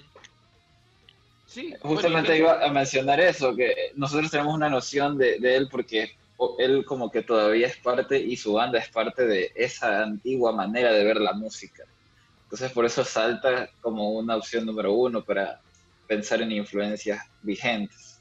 Sí, 1.47 1.75
Justamente 1.81 2.31
bueno, 2.43 2.57
iba 2.57 2.67
a 2.67 2.71
mencionar 2.71 3.21
eso, 3.21 3.57
que 3.57 3.93
nosotros 3.97 4.31
tenemos 4.31 4.55
una 4.55 4.69
noción 4.69 5.17
de, 5.17 5.39
de 5.39 5.57
él 5.57 5.69
porque 5.71 6.17
él 6.59 6.85
como 6.85 7.11
que 7.11 7.23
todavía 7.23 7.67
es 7.67 7.77
parte 7.79 8.19
y 8.19 8.37
su 8.37 8.53
banda 8.53 8.79
es 8.79 8.89
parte 8.91 9.27
de 9.27 9.51
esa 9.55 10.03
antigua 10.03 10.53
manera 10.53 10.93
de 10.93 11.05
ver 11.05 11.21
la 11.21 11.33
música. 11.33 11.85
Entonces 12.45 12.71
por 12.73 12.85
eso 12.85 13.05
salta 13.05 13.69
como 13.81 14.13
una 14.13 14.37
opción 14.37 14.65
número 14.65 14.93
uno 14.93 15.23
para 15.23 15.61
pensar 16.07 16.41
en 16.43 16.53
influencias 16.53 17.25
vigentes. 17.43 18.21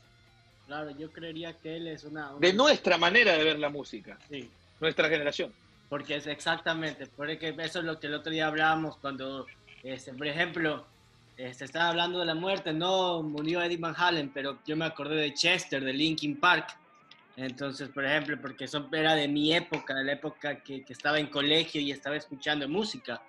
Claro, 0.65 0.91
yo 0.91 1.11
creería 1.11 1.53
que 1.53 1.77
él 1.77 1.87
es 1.87 2.03
una... 2.03 2.33
de 2.39 2.53
nuestra 2.53 2.97
manera 2.97 3.33
de 3.37 3.43
ver 3.43 3.59
la 3.59 3.69
música, 3.69 4.17
Sí, 4.29 4.49
nuestra 4.81 5.07
generación. 5.07 5.53
Porque 5.89 6.15
es 6.15 6.27
exactamente, 6.27 7.07
porque 7.07 7.55
eso 7.59 7.79
es 7.79 7.85
lo 7.85 7.99
que 7.99 8.07
el 8.07 8.15
otro 8.15 8.31
día 8.31 8.47
hablábamos 8.47 8.97
cuando, 8.97 9.45
este, 9.83 10.13
por 10.13 10.27
ejemplo, 10.27 10.85
se 11.37 11.65
estaba 11.65 11.89
hablando 11.89 12.19
de 12.19 12.25
la 12.25 12.35
muerte, 12.35 12.73
no 12.73 13.21
murió 13.21 13.61
Eddie 13.61 13.77
Van 13.77 13.93
Halen, 13.95 14.31
pero 14.33 14.57
yo 14.65 14.75
me 14.75 14.85
acordé 14.85 15.15
de 15.15 15.33
Chester, 15.33 15.83
de 15.83 15.93
Linkin 15.93 16.39
Park. 16.39 16.77
Entonces, 17.35 17.89
por 17.89 18.03
ejemplo, 18.03 18.35
porque 18.41 18.65
eso 18.65 18.89
era 18.91 19.13
de 19.13 19.27
mi 19.27 19.53
época, 19.53 19.93
de 19.93 20.03
la 20.03 20.13
época 20.13 20.63
que, 20.63 20.83
que 20.83 20.93
estaba 20.93 21.19
en 21.19 21.27
colegio 21.27 21.79
y 21.79 21.91
estaba 21.91 22.15
escuchando 22.15 22.67
música. 22.67 23.21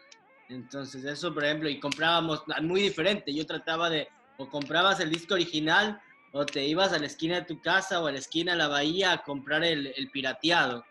Entonces, 0.48 1.04
eso, 1.04 1.34
por 1.34 1.44
ejemplo, 1.44 1.68
y 1.68 1.78
comprábamos, 1.78 2.42
muy 2.62 2.80
diferente, 2.80 3.34
yo 3.34 3.44
trataba 3.44 3.90
de, 3.90 4.08
o 4.38 4.48
comprabas 4.48 5.00
el 5.00 5.10
disco 5.10 5.34
original, 5.34 6.00
o 6.32 6.46
te 6.46 6.64
ibas 6.64 6.94
a 6.94 6.98
la 6.98 7.06
esquina 7.06 7.36
de 7.36 7.42
tu 7.42 7.60
casa 7.60 8.00
o 8.00 8.06
a 8.06 8.12
la 8.12 8.18
esquina 8.18 8.52
de 8.52 8.58
la 8.58 8.68
bahía 8.68 9.12
a 9.12 9.22
comprar 9.22 9.62
el, 9.62 9.92
el 9.94 10.10
pirateado. 10.10 10.84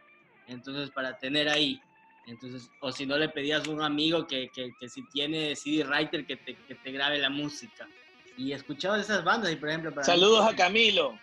Entonces, 0.47 0.89
para 0.91 1.17
tener 1.17 1.49
ahí. 1.49 1.81
Entonces, 2.25 2.69
o 2.81 2.91
si 2.91 3.05
no 3.05 3.17
le 3.17 3.29
pedías 3.29 3.67
a 3.67 3.71
un 3.71 3.81
amigo 3.81 4.27
que, 4.27 4.49
que, 4.49 4.71
que 4.79 4.89
si 4.89 5.01
tiene 5.09 5.55
CD 5.55 5.83
writer 5.85 6.25
que 6.25 6.35
te, 6.35 6.55
que 6.55 6.75
te 6.75 6.91
grabe 6.91 7.17
la 7.19 7.29
música. 7.29 7.87
Y 8.37 8.51
escuchabas 8.51 9.01
esas 9.01 9.23
bandas 9.23 9.51
y 9.51 9.55
por 9.55 9.69
ejemplo 9.69 9.91
para 9.91 10.03
Saludos 10.03 10.45
a 10.45 10.55
Camilo. 10.55 11.17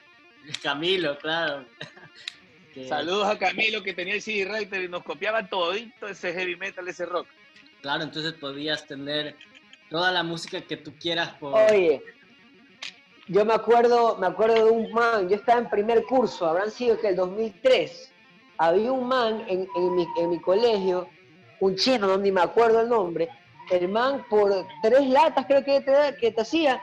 Camilo, 0.62 1.18
claro. 1.18 1.64
Que- 2.74 2.88
Saludos 2.88 3.28
a 3.28 3.38
Camilo 3.38 3.84
que 3.84 3.94
tenía 3.94 4.14
el 4.14 4.20
CD 4.22 4.50
Writer 4.50 4.82
y 4.82 4.88
nos 4.88 5.04
copiaba 5.04 5.46
todito 5.48 6.08
ese 6.08 6.32
heavy 6.32 6.56
metal, 6.56 6.88
ese 6.88 7.06
rock. 7.06 7.28
Claro, 7.82 8.02
entonces 8.02 8.32
podías 8.32 8.84
tener 8.86 9.36
toda 9.90 10.10
la 10.10 10.24
música 10.24 10.60
que 10.60 10.76
tú 10.78 10.92
quieras 10.98 11.28
por... 11.38 11.54
Oye, 11.54 12.02
yo 13.28 13.44
me 13.44 13.54
acuerdo, 13.54 14.18
me 14.18 14.26
acuerdo 14.26 14.56
de 14.64 14.70
un 14.72 14.90
man, 14.92 15.28
yo 15.28 15.36
estaba 15.36 15.60
en 15.60 15.70
primer 15.70 16.02
curso, 16.02 16.46
habrán 16.46 16.70
sido 16.72 16.98
que 16.98 17.08
el 17.10 17.16
2003. 17.16 18.12
Había 18.58 18.92
un 18.92 19.08
man 19.08 19.44
en, 19.48 19.66
en 19.76 19.94
mi, 19.94 20.06
en 20.18 20.30
mi 20.30 20.40
colegio, 20.40 21.08
un 21.60 21.74
chino, 21.76 22.06
no 22.06 22.18
ni 22.18 22.30
me 22.30 22.40
acuerdo 22.42 22.80
el 22.80 22.88
nombre. 22.88 23.28
El 23.70 23.88
man 23.88 24.24
por 24.28 24.52
tres 24.82 25.08
latas 25.08 25.46
creo 25.46 25.64
que 25.64 25.80
te, 25.80 25.92
que 26.20 26.30
te 26.30 26.40
hacía, 26.40 26.80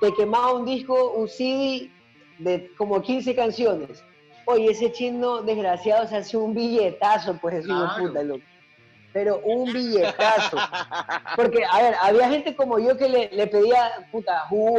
te 0.00 0.12
quemaba 0.14 0.52
un 0.54 0.64
disco, 0.64 1.12
un 1.12 1.28
CD 1.28 1.90
de 2.38 2.70
como 2.76 3.00
15 3.00 3.34
canciones. 3.34 4.04
Oye, 4.46 4.72
ese 4.72 4.92
chino 4.92 5.42
desgraciado 5.42 6.06
se 6.06 6.16
hace 6.16 6.36
un 6.36 6.52
billetazo, 6.52 7.38
pues 7.40 7.56
es 7.56 7.66
Claro. 7.66 7.90
puta, 7.98 8.22
loco. 8.22 8.42
Pero 9.12 9.40
un 9.44 9.72
billetazo. 9.72 10.58
Porque, 11.36 11.64
a 11.64 11.80
ver, 11.80 11.94
había 12.02 12.28
gente 12.28 12.54
como 12.56 12.78
yo 12.80 12.96
que 12.96 13.08
le, 13.08 13.30
le 13.30 13.46
pedía, 13.46 13.92
puta, 14.10 14.44
Who 14.50 14.76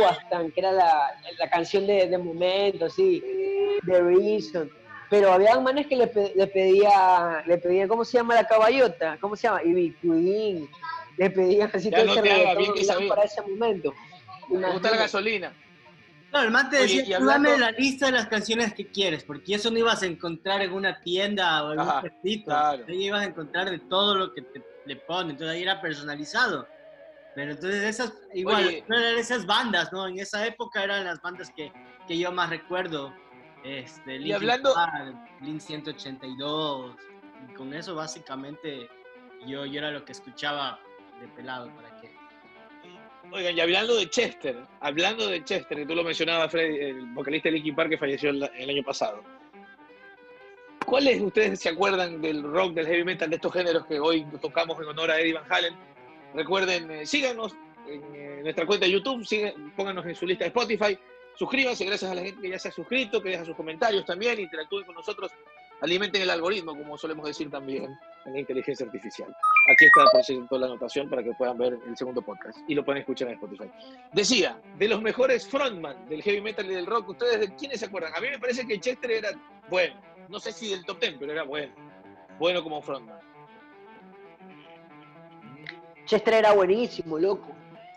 que 0.54 0.60
era 0.60 0.74
la, 0.74 1.12
la 1.40 1.50
canción 1.50 1.88
de, 1.88 2.08
de 2.08 2.18
momento, 2.18 2.90
sí, 2.90 3.24
The 3.86 4.02
Reason. 4.02 4.70
Pero 5.10 5.32
había 5.32 5.60
manes 5.60 5.88
que 5.88 5.96
le, 5.96 6.08
pe- 6.08 6.34
le 6.36 6.48
pedía, 6.48 7.44
le 7.46 7.58
pedían, 7.58 7.88
¿cómo 7.88 8.04
se 8.04 8.18
llama 8.18 8.36
la 8.36 8.48
caballota? 8.48 9.18
¿Cómo 9.22 9.36
se 9.36 9.44
llama? 9.48 9.62
Ivy 9.64 9.96
Queen. 10.02 10.70
Le 11.18 11.30
pedían 11.30 11.70
así 11.74 11.90
Ya 11.90 11.98
todo 11.98 12.08
no 12.08 12.12
ese 12.14 12.22
reggaetón 12.22 13.08
para 13.10 13.24
ese 13.24 13.42
momento. 13.42 13.94
Me 14.50 14.72
gusta 14.72 14.92
la 14.92 14.98
gasolina. 14.98 15.54
No, 16.34 16.42
el 16.42 16.52
man 16.52 16.70
te 16.70 16.78
Oye, 16.82 16.98
decía, 16.98 17.18
y 17.18 17.20
"Tú 17.20 17.26
dame 17.28 17.50
hablando- 17.50 17.66
la 17.66 17.72
lista 17.72 18.08
de 18.08 18.12
las 18.14 18.28
canciones 18.28 18.74
que 18.74 18.88
quieres, 18.88 19.24
porque 19.24 19.56
eso 19.56 19.72
no 19.72 19.78
ibas 19.80 20.02
a 20.04 20.06
encontrar 20.08 20.62
en 20.62 20.74
una 20.74 21.00
tienda 21.02 21.64
o 21.64 21.74
en 21.74 21.80
Ajá, 21.80 21.96
un 21.96 22.02
puestito. 22.02 22.46
claro. 22.46 22.84
Ahí 22.90 23.06
ibas 23.06 23.22
a 23.22 23.26
encontrar 23.26 23.70
de 23.70 23.80
todo 23.80 24.16
lo 24.16 24.34
que 24.34 24.42
te, 24.42 24.62
le 24.86 24.96
ponen, 24.98 25.32
entonces 25.32 25.56
ahí 25.56 25.62
era 25.64 25.80
personalizado. 25.80 26.68
Pero 27.36 27.52
entonces 27.52 27.84
esas, 27.84 28.14
igual, 28.34 28.68
Oye. 28.68 28.84
no 28.88 28.98
eran 28.98 29.18
esas 29.18 29.46
bandas, 29.46 29.92
¿no? 29.94 30.08
En 30.08 30.20
esa 30.20 30.46
época 30.46 30.84
eran 30.84 31.06
las 31.06 31.22
bandas 31.22 31.50
que, 31.56 31.72
que 32.08 32.18
yo 32.18 32.32
más 32.32 32.50
recuerdo. 32.50 33.14
Este, 33.66 34.18
Linkin 34.20 34.36
hablando- 34.36 34.74
Park, 34.76 35.16
Blink 35.42 35.60
182, 35.60 36.96
y 37.50 37.54
con 37.54 37.74
eso 37.74 37.96
básicamente 37.96 38.88
yo, 39.48 39.66
yo 39.66 39.80
era 39.80 39.92
lo 39.92 40.06
que 40.06 40.12
escuchaba 40.12 40.80
de 41.20 41.28
pelado, 41.30 41.70
¿para 41.76 42.00
qué? 42.00 42.14
Oigan, 43.32 43.58
y 43.58 43.62
hablando 43.62 43.96
de 43.96 44.08
Chester, 44.08 44.56
hablando 44.82 45.28
de 45.28 45.44
Chester, 45.44 45.78
que 45.80 45.86
tú 45.88 45.96
lo 45.96 46.04
mencionabas, 46.04 46.52
Freddy, 46.52 46.78
el 46.78 47.06
vocalista 47.08 47.50
de 47.50 47.54
Linkin 47.56 47.76
Park 47.76 47.90
que 47.90 47.98
falleció 47.98 48.30
el, 48.30 48.44
el 48.56 48.70
año 48.70 48.84
pasado. 48.84 49.24
¿Cuáles 50.86 51.20
ustedes 51.20 51.60
se 51.60 51.70
acuerdan 51.70 52.22
del 52.22 52.44
rock, 52.44 52.74
del 52.74 52.86
heavy 52.86 53.04
metal, 53.04 53.28
de 53.32 53.38
estos 53.38 53.52
géneros 53.52 53.88
que 53.88 54.00
hoy 54.00 54.24
tocamos 54.40 54.78
en 54.80 54.86
honor 54.86 55.10
a 55.10 55.20
Eddie 55.20 55.34
Van 55.34 55.52
Halen? 55.52 55.74
Recuerden, 56.36 56.92
eh, 56.92 57.06
síganos 57.08 57.56
en 57.88 58.04
eh, 58.14 58.40
nuestra 58.44 58.68
cuenta 58.68 58.86
de 58.86 58.92
YouTube, 58.92 59.26
pónganos 59.76 60.06
en 60.06 60.16
su 60.16 60.28
lista 60.28 60.44
de 60.44 60.50
Spotify, 60.50 61.00
suscríbanse, 61.36 61.86
gracias 61.86 62.12
a 62.12 62.16
la 62.16 62.22
gente 62.22 62.42
que 62.42 62.50
ya 62.50 62.60
se 62.60 62.70
ha 62.70 62.72
suscrito, 62.72 63.22
que 63.22 63.30
deja 63.30 63.46
sus 63.46 63.56
comentarios 63.56 64.06
también, 64.06 64.40
interactúen 64.40 64.86
con 64.86 64.96
nosotros, 64.96 65.32
alimenten 65.82 66.22
el 66.22 66.30
algoritmo, 66.30 66.76
como 66.76 66.98
solemos 66.98 67.26
decir 67.26 67.50
también 67.50 67.98
en 68.26 68.34
la 68.34 68.40
inteligencia 68.40 68.86
artificial. 68.86 69.30
Aquí 69.72 69.86
está, 69.86 70.06
por 70.12 70.24
cierto, 70.24 70.58
la 70.58 70.68
anotación 70.68 71.10
para 71.10 71.24
que 71.24 71.32
puedan 71.34 71.58
ver 71.58 71.78
el 71.88 71.98
segundo 71.98 72.22
podcast 72.22 72.58
y 72.68 72.76
lo 72.76 72.84
pueden 72.84 73.02
escuchar 73.02 73.28
en 73.28 73.36
Spotify. 73.36 73.70
Decía, 74.14 74.60
de 74.78 74.88
los 74.88 75.02
mejores 75.02 75.48
frontman 75.48 76.08
del 76.08 76.22
heavy 76.22 76.42
metal 76.42 76.66
y 76.66 76.76
del 76.76 76.86
rock, 76.86 77.10
¿ustedes 77.10 77.40
de 77.40 77.56
quiénes 77.56 77.80
se 77.80 77.88
acuerdan? 77.88 78.14
A 78.16 78.22
mí 78.22 78.30
me 78.30 78.40
parece 78.40 78.66
que 78.66 78.80
Chester 78.80 79.12
era 79.12 79.30
bueno, 79.70 79.96
no 80.30 80.40
sé 80.40 80.52
si 80.52 80.70
del 80.70 80.86
top 80.86 81.00
10, 81.00 81.16
pero 81.20 81.32
era 81.32 81.44
bueno. 81.44 81.74
Bueno 82.40 82.64
como 82.64 82.82
frontman. 82.82 83.20
Chester 86.06 86.36
era 86.36 86.54
buenísimo, 86.54 87.18
loco. 87.18 87.48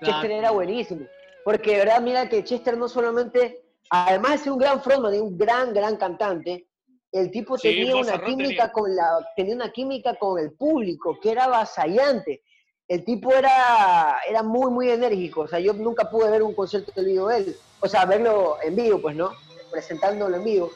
Chester 0.03 0.31
era 0.31 0.51
buenísimo. 0.51 1.07
Porque 1.45 1.73
de 1.73 1.79
verdad, 1.79 2.01
mira 2.01 2.29
que 2.29 2.45
Chester 2.45 2.77
no 2.77 2.89
solamente, 2.89 3.63
además 3.91 4.33
de 4.33 4.39
ser 4.39 4.53
un 4.53 4.59
gran 4.59 4.83
frontman 4.83 5.15
y 5.15 5.19
un 5.19 5.37
gran, 5.37 5.73
gran 5.73 5.97
cantante, 5.97 6.67
el 7.13 7.31
tipo 7.31 7.57
Sí, 7.57 7.69
tenía 7.69 7.97
una 7.97 8.23
química 8.23 8.49
tenía. 8.49 8.73
con 8.73 8.95
la, 8.95 9.33
tenía 9.35 9.55
una 9.55 9.71
química 9.71 10.15
con 10.15 10.39
el 10.39 10.53
público 10.53 11.19
que 11.21 11.31
era 11.31 11.45
avasallante. 11.45 12.43
El 12.87 13.05
tipo 13.05 13.33
era, 13.33 14.19
era 14.29 14.43
muy, 14.43 14.71
muy 14.71 14.91
enérgico. 14.91 15.43
O 15.43 15.49
sea, 15.49 15.59
yo 15.61 15.73
nunca 15.73 16.11
pude 16.11 16.31
ver 16.31 16.43
un 16.43 16.55
concierto 16.55 16.93
de 16.95 17.05
vivo 17.05 17.29
de 17.29 17.39
él. 17.39 17.57
O 17.81 17.89
sea, 17.89 18.05
verlo 18.05 18.57
en 18.63 18.77
vivo, 18.77 19.01
pues, 19.01 19.17
¿no? 19.17 19.33
Presentándolo 19.71 20.37
en 20.37 20.45
vivo. 20.45 20.71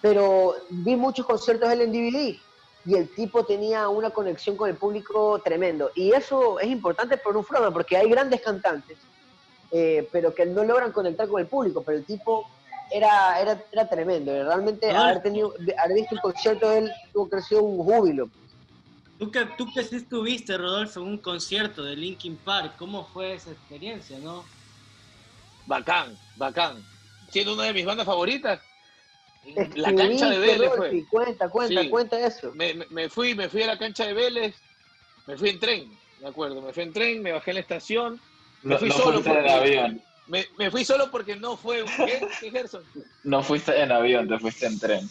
Pero 0.00 0.54
vi 0.68 0.96
muchos 0.96 1.26
conciertos 1.26 1.68
de 1.68 1.74
él 1.74 1.80
en 1.82 1.92
DVD 1.92 2.36
y 2.86 2.94
el 2.96 3.08
tipo 3.14 3.44
tenía 3.44 3.88
una 3.88 4.10
conexión 4.10 4.56
con 4.56 4.68
el 4.68 4.76
público 4.76 5.40
tremendo. 5.42 5.90
Y 5.94 6.12
eso 6.12 6.60
es 6.60 6.68
importante 6.68 7.16
por 7.16 7.36
un 7.36 7.44
frontman, 7.44 7.72
porque 7.72 7.96
hay 7.96 8.08
grandes 8.10 8.42
cantantes, 8.42 8.98
eh, 9.70 10.08
pero 10.12 10.34
que 10.34 10.46
no 10.46 10.64
logran 10.64 10.92
conectar 10.92 11.28
con 11.28 11.40
el 11.40 11.48
público, 11.48 11.82
pero 11.84 11.98
el 11.98 12.06
tipo 12.06 12.46
era, 12.90 13.40
era, 13.40 13.64
era 13.72 13.88
tremendo. 13.88 14.32
Realmente 14.32 14.86
Rodolfo. 14.88 15.02
haber, 15.08 15.22
tenido, 15.22 15.54
haber 15.82 15.94
visto 15.96 16.14
un 16.14 16.20
concierto 16.20 16.70
de 16.70 16.78
él 16.78 16.92
tuvo 17.12 17.28
que 17.28 17.40
sido 17.42 17.62
un 17.62 17.84
júbilo. 17.84 18.30
Tú 19.18 19.30
que, 19.30 19.46
tú 19.56 19.66
que 19.72 19.84
sí 19.84 19.96
estuviste, 19.96 20.58
Rodolfo, 20.58 21.00
en 21.00 21.06
un 21.06 21.18
concierto 21.18 21.84
de 21.84 21.96
Linkin 21.96 22.36
Park, 22.38 22.74
¿cómo 22.78 23.06
fue 23.06 23.34
esa 23.34 23.52
experiencia, 23.52 24.18
no? 24.18 24.44
Bacán, 25.66 26.18
bacán. 26.36 26.84
Siendo 27.30 27.54
una 27.54 27.64
de 27.64 27.72
mis 27.72 27.86
bandas 27.86 28.04
favoritas, 28.06 28.60
la 29.76 29.94
cancha 29.94 30.28
de 30.30 30.38
Vélez 30.38 30.72
fue. 30.76 31.04
Cuenta, 31.08 31.48
cuenta, 31.48 31.80
Sí. 31.82 31.90
cuenta 31.90 32.26
eso. 32.26 32.52
Me, 32.54 32.74
me- 32.74 32.86
me 32.90 33.08
fui, 33.08 33.34
me 33.34 33.48
fui 33.48 33.62
a 33.62 33.68
la 33.68 33.78
cancha 33.78 34.06
de 34.06 34.14
Vélez, 34.14 34.62
me 35.26 35.36
fui 35.36 35.50
en 35.50 35.58
tren, 35.60 35.98
me 36.18 36.28
acuerdo, 36.28 36.60
me 36.60 36.72
fui 36.72 36.82
en 36.82 36.92
tren, 36.92 37.22
me 37.22 37.32
bajé 37.32 37.52
en 37.52 37.54
la 37.54 37.60
estación, 37.60 38.20
Me 38.64 38.74
No, 38.74 38.78
fui 38.80 38.88
no 38.88 38.94
solo 38.96 39.12
fuiste 39.22 39.30
en 39.30 39.36
porque- 39.36 39.50
avión. 39.52 40.02
me, 40.26 40.46
me 40.58 40.70
fui 40.70 40.84
solo 40.84 41.10
porque 41.10 41.36
no 41.36 41.56
fue 41.56 41.82
un... 41.82 41.88
¿Qué? 41.88 42.26
¿Qué, 42.40 42.50
Gerson? 42.50 42.82
No 43.22 43.42
fuiste 43.42 43.80
en 43.80 43.92
avión, 43.92 44.26
te 44.28 44.38
fuiste 44.38 44.66
en 44.66 44.78
tren. 44.80 45.08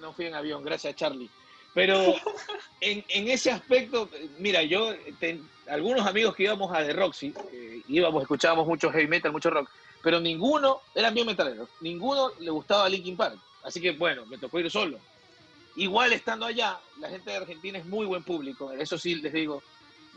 No 0.00 0.12
fui 0.12 0.26
en 0.26 0.34
avión, 0.34 0.62
gracias 0.64 0.94
Charlie. 0.96 1.28
Pero 1.74 2.14
en, 2.80 3.04
en 3.08 3.28
ese 3.28 3.50
aspecto, 3.50 4.08
mira, 4.38 4.62
yo, 4.62 4.94
ten- 5.20 5.46
algunos 5.68 6.06
amigos 6.06 6.34
que 6.34 6.44
íbamos 6.44 6.74
a 6.74 6.82
The 6.84 6.92
Roxy, 6.94 7.34
eh, 7.52 7.82
íbamos, 7.88 8.22
escuchábamos 8.22 8.66
mucho 8.66 8.90
heavy 8.90 9.06
metal, 9.06 9.32
mucho 9.32 9.50
rock, 9.50 9.68
pero 10.02 10.18
ninguno, 10.18 10.80
eran 10.94 11.12
bien 11.14 11.26
metaleros, 11.26 11.68
ninguno 11.80 12.30
le 12.40 12.50
gustaba 12.50 12.88
Linkin 12.88 13.16
Park. 13.16 13.36
Así 13.64 13.80
que 13.80 13.90
bueno, 13.92 14.24
me 14.26 14.38
tocó 14.38 14.58
ir 14.60 14.70
solo. 14.70 14.98
Igual 15.78 16.12
estando 16.12 16.44
allá, 16.44 16.76
la 16.98 17.08
gente 17.08 17.30
de 17.30 17.36
Argentina 17.36 17.78
es 17.78 17.86
muy 17.86 18.04
buen 18.04 18.24
público, 18.24 18.72
eso 18.72 18.98
sí 18.98 19.14
les 19.14 19.32
digo. 19.32 19.62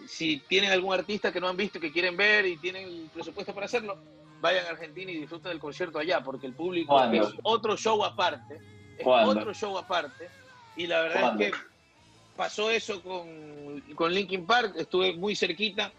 Si 0.07 0.37
tienen 0.47 0.71
algún 0.71 0.91
artista 0.91 1.31
que 1.31 1.39
no 1.39 1.47
han 1.47 1.55
visto 1.55 1.77
y 1.77 1.81
que 1.81 1.91
quieren 1.91 2.17
ver 2.17 2.47
y 2.47 2.57
tienen 2.57 2.87
el 2.87 3.09
presupuesto 3.13 3.53
para 3.53 3.67
hacerlo, 3.67 3.95
vayan 4.39 4.65
a 4.65 4.69
Argentina 4.69 5.11
y 5.11 5.19
disfruten 5.19 5.51
del 5.51 5.59
concierto 5.59 5.99
allá, 5.99 6.23
porque 6.23 6.47
el 6.47 6.53
público 6.53 6.93
¿Cuándo? 6.93 7.27
es 7.27 7.35
otro 7.43 7.77
show 7.77 8.03
aparte. 8.03 8.55
Es 8.97 9.03
¿Cuándo? 9.03 9.29
otro 9.29 9.53
show 9.53 9.77
aparte. 9.77 10.29
Y 10.75 10.87
la 10.87 11.03
verdad 11.03 11.21
¿Cuándo? 11.21 11.43
es 11.43 11.51
que 11.51 11.57
pasó 12.35 12.71
eso 12.71 13.03
con, 13.03 13.81
con 13.93 14.11
Linkin 14.11 14.47
Park, 14.47 14.73
estuve 14.77 15.13
muy 15.13 15.35
cerquita 15.35 15.93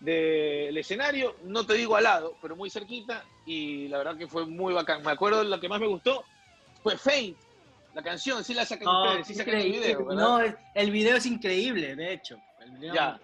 del 0.00 0.78
escenario, 0.78 1.36
no 1.44 1.66
te 1.66 1.74
digo 1.74 1.96
al 1.96 2.04
lado, 2.04 2.34
pero 2.40 2.56
muy 2.56 2.70
cerquita, 2.70 3.24
y 3.44 3.88
la 3.88 3.98
verdad 3.98 4.16
que 4.16 4.26
fue 4.26 4.46
muy 4.46 4.72
bacán. 4.72 5.02
Me 5.04 5.12
acuerdo, 5.12 5.44
lo 5.44 5.60
que 5.60 5.68
más 5.68 5.80
me 5.80 5.86
gustó 5.86 6.24
fue 6.82 6.96
Faint, 6.96 7.36
la 7.94 8.02
canción, 8.02 8.42
sí 8.44 8.54
la 8.54 8.64
sacan 8.64 8.84
No, 8.84 9.04
ustedes, 9.04 9.26
sí 9.26 9.34
sacan 9.34 9.54
el 9.56 9.72
video, 9.72 10.04
¿verdad? 10.06 10.22
No, 10.22 10.40
el 10.74 10.90
video 10.90 11.16
es 11.16 11.26
increíble, 11.26 11.94
de 11.96 12.12
hecho. 12.14 12.38
El 12.60 12.70
video- 12.72 12.94
Ya. 12.94 13.20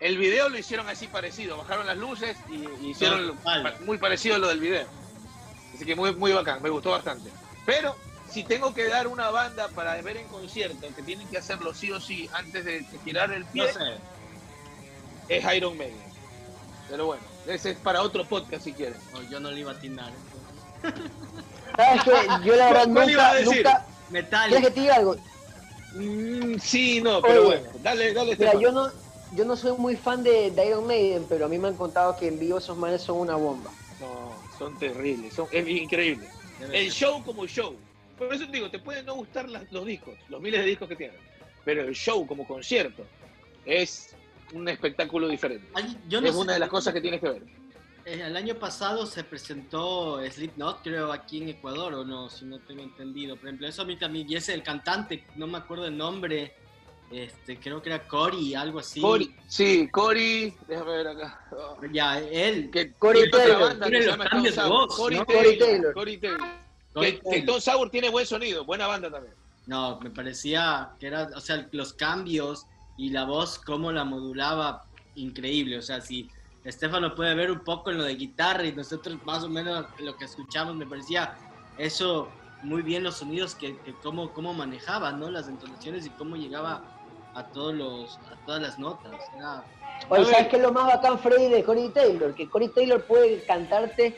El 0.00 0.16
video 0.16 0.48
lo 0.48 0.56
hicieron 0.56 0.88
así 0.88 1.06
parecido, 1.08 1.58
bajaron 1.58 1.86
las 1.86 1.98
luces 1.98 2.34
y, 2.48 2.54
y 2.86 2.90
hicieron 2.92 3.38
muy 3.84 3.98
parecido 3.98 4.36
a 4.36 4.38
lo 4.38 4.48
del 4.48 4.58
video. 4.58 4.86
Así 5.74 5.84
que 5.84 5.94
muy, 5.94 6.14
muy 6.14 6.32
bacán, 6.32 6.62
me 6.62 6.70
gustó 6.70 6.90
bastante. 6.92 7.30
Pero 7.66 7.94
si 8.30 8.42
tengo 8.42 8.72
que 8.72 8.88
dar 8.88 9.06
una 9.08 9.28
banda 9.30 9.68
para 9.68 10.00
ver 10.00 10.16
en 10.16 10.26
concierto, 10.28 10.88
que 10.96 11.02
tienen 11.02 11.28
que 11.28 11.36
hacerlo 11.36 11.74
sí 11.74 11.92
o 11.92 12.00
sí 12.00 12.30
antes 12.32 12.64
de, 12.64 12.80
de 12.80 12.98
tirar 13.04 13.30
el 13.30 13.44
No 13.44 13.50
pie, 13.52 13.72
sé. 13.74 13.80
es 15.28 15.54
Iron 15.54 15.76
Maiden. 15.76 16.00
Pero 16.88 17.04
bueno, 17.06 17.22
ese 17.46 17.72
es 17.72 17.76
para 17.78 18.00
otro 18.02 18.24
podcast 18.24 18.64
si 18.64 18.72
quieren. 18.72 18.98
No, 19.12 19.22
yo 19.24 19.38
no 19.38 19.50
le 19.50 19.60
iba 19.60 19.70
a 19.72 19.74
atinar. 19.74 20.10
entonces. 20.82 21.12
¿Sabes 21.76 22.02
qué? 22.04 22.46
Yo 22.46 22.56
la 22.56 22.64
verdad 22.72 22.84
¿Cuál- 22.84 22.92
cuál 22.94 23.10
iba 23.10 23.28
a 23.28 23.34
nunca, 23.34 23.44
decir? 23.50 23.64
nunca... 23.66 23.86
Metallica. 24.10 24.48
¿Quieres 24.60 24.68
que 24.68 24.74
te 24.74 24.80
diga 24.80 24.96
algo? 24.96 25.16
Mm, 25.92 26.58
sí, 26.58 27.00
no, 27.00 27.20
pero 27.22 27.46
Oye, 27.46 27.60
bueno, 27.60 27.78
dale, 27.80 28.12
dale. 28.12 28.36
Mira, 28.36 28.54
yo 28.54 28.70
no, 28.72 28.90
yo 29.32 29.44
no 29.44 29.56
soy 29.56 29.76
muy 29.76 29.96
fan 29.96 30.22
de, 30.22 30.50
de 30.50 30.66
Iron 30.66 30.86
Maiden, 30.86 31.26
pero 31.28 31.46
a 31.46 31.48
mí 31.48 31.58
me 31.58 31.68
han 31.68 31.76
contado 31.76 32.14
que 32.16 32.28
en 32.28 32.38
vivo 32.38 32.58
esos 32.58 32.76
manes 32.76 33.02
son 33.02 33.18
una 33.18 33.36
bomba. 33.36 33.72
No, 33.98 34.40
son 34.56 34.76
terribles, 34.78 35.34
son, 35.34 35.48
es 35.50 35.68
increíble. 35.68 36.30
El 36.58 36.90
show 36.90 37.22
como 37.24 37.46
show. 37.46 37.76
Por 38.16 38.34
eso 38.34 38.46
te 38.46 38.52
digo, 38.52 38.70
te 38.70 38.78
pueden 38.80 39.06
no 39.06 39.14
gustar 39.14 39.48
las- 39.48 39.70
los 39.72 39.86
discos, 39.86 40.14
los 40.28 40.40
miles 40.40 40.60
de 40.60 40.66
discos 40.66 40.88
que 40.88 40.96
tienen, 40.96 41.16
pero 41.64 41.82
el 41.82 41.94
show 41.94 42.26
como 42.26 42.46
concierto 42.46 43.06
es 43.64 44.14
un 44.52 44.68
espectáculo 44.68 45.26
diferente. 45.28 45.66
Ay, 45.74 45.96
yo 46.06 46.20
no 46.20 46.28
es 46.28 46.34
sé, 46.34 46.40
una 46.40 46.52
de 46.54 46.58
las 46.58 46.68
cosas 46.68 46.92
que 46.92 47.00
tienes 47.00 47.20
que 47.20 47.30
ver. 47.30 47.42
Eh, 48.04 48.22
El 48.26 48.36
año 48.36 48.54
pasado 48.56 49.06
se 49.06 49.24
presentó 49.24 50.20
Slipknot, 50.28 50.82
creo, 50.82 51.12
aquí 51.12 51.42
en 51.42 51.48
Ecuador, 51.50 51.94
o 51.94 52.04
no, 52.04 52.28
si 52.30 52.44
no 52.44 52.58
tengo 52.60 52.82
entendido. 52.82 53.36
Por 53.36 53.46
ejemplo, 53.46 53.66
eso 53.68 53.82
a 53.82 53.84
mí 53.84 53.96
también, 53.96 54.30
y 54.30 54.36
ese 54.36 54.54
el 54.54 54.62
cantante, 54.62 55.24
no 55.36 55.46
me 55.46 55.58
acuerdo 55.58 55.86
el 55.86 55.96
nombre, 55.96 56.54
este, 57.10 57.58
creo 57.58 57.82
que 57.82 57.88
era 57.90 58.06
Cory, 58.06 58.54
algo 58.54 58.78
así. 58.78 59.00
Cory, 59.00 59.34
sí, 59.48 59.88
Cory, 59.90 60.54
déjame 60.68 60.90
ver 60.92 61.08
acá. 61.08 61.48
Oh, 61.52 61.76
Ya, 61.92 62.20
él. 62.20 62.70
que 62.70 62.92
otra 63.00 63.12
Taylor. 63.30 63.78
¿no? 63.78 64.86
Taylor, 64.86 65.26
Corey 65.26 65.58
Taylor. 65.58 65.92
Cory 65.94 66.20
Que, 66.20 66.28
que 66.94 67.20
Taylor. 67.22 67.46
Tom 67.46 67.60
Sauer 67.60 67.90
tiene 67.90 68.10
buen 68.10 68.26
sonido, 68.26 68.64
buena 68.64 68.86
banda 68.86 69.10
también. 69.10 69.34
No, 69.66 69.98
me 70.00 70.10
parecía 70.10 70.90
que 71.00 71.08
era, 71.08 71.30
o 71.34 71.40
sea, 71.40 71.68
los 71.72 71.92
cambios 71.92 72.66
y 72.96 73.10
la 73.10 73.24
voz, 73.24 73.58
cómo 73.58 73.90
la 73.92 74.04
modulaba, 74.04 74.84
increíble. 75.16 75.78
O 75.78 75.82
sea, 75.82 76.00
si 76.00 76.28
Estefano 76.64 77.14
puede 77.14 77.34
ver 77.34 77.50
un 77.50 77.60
poco 77.60 77.90
en 77.90 77.98
lo 77.98 78.04
de 78.04 78.14
guitarra 78.16 78.64
y 78.64 78.72
nosotros 78.72 79.18
más 79.24 79.42
o 79.44 79.48
menos 79.48 79.86
lo 79.98 80.14
que 80.16 80.24
escuchamos, 80.26 80.76
me 80.76 80.86
parecía 80.86 81.34
eso 81.76 82.32
muy 82.62 82.82
bien 82.82 83.02
los 83.02 83.16
sonidos 83.16 83.54
que, 83.54 83.80
que 83.80 83.94
cómo, 84.02 84.32
cómo 84.34 84.52
manejaba, 84.52 85.12
¿no? 85.12 85.30
Las 85.30 85.48
entonaciones 85.48 86.04
y 86.04 86.10
cómo 86.10 86.36
llegaba 86.36 86.84
a 87.32 87.50
todos 87.50 87.74
los, 87.74 88.20
a 88.30 88.36
todas 88.44 88.60
las 88.60 88.78
notas. 88.78 89.12
Era- 89.34 89.64
Oye. 90.08 90.24
¿sabes 90.26 90.48
qué 90.48 90.56
es 90.56 90.62
lo 90.62 90.72
más 90.72 90.86
bacán, 90.86 91.18
Freddy, 91.18 91.48
de 91.48 91.64
Corey 91.64 91.90
Taylor? 91.90 92.34
Que 92.34 92.48
Corey 92.50 92.68
Taylor 92.68 93.02
puede 93.06 93.42
cantarte 93.44 94.16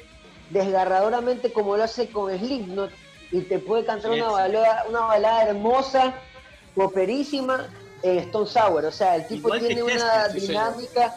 desgarradoramente 0.50 1.52
como 1.52 1.76
lo 1.76 1.84
hace 1.84 2.08
con 2.10 2.36
Slipknot 2.36 2.90
y 3.30 3.42
te 3.42 3.58
puede 3.60 3.84
cantar 3.84 4.12
Sí, 4.12 4.20
una, 4.20 4.30
balada, 4.30 4.84
una 4.88 5.00
balada 5.00 5.44
hermosa, 5.48 6.14
operísima 6.74 7.68
en 8.02 8.18
Stone 8.18 8.46
Sour. 8.46 8.84
O 8.86 8.90
sea, 8.92 9.16
el 9.16 9.26
tipo 9.26 9.48
Igual 9.48 9.60
tiene 9.60 9.82
una 9.82 9.92
Chester, 9.92 10.40
sí, 10.40 10.46
señor. 10.46 10.64
dinámica, 10.74 11.16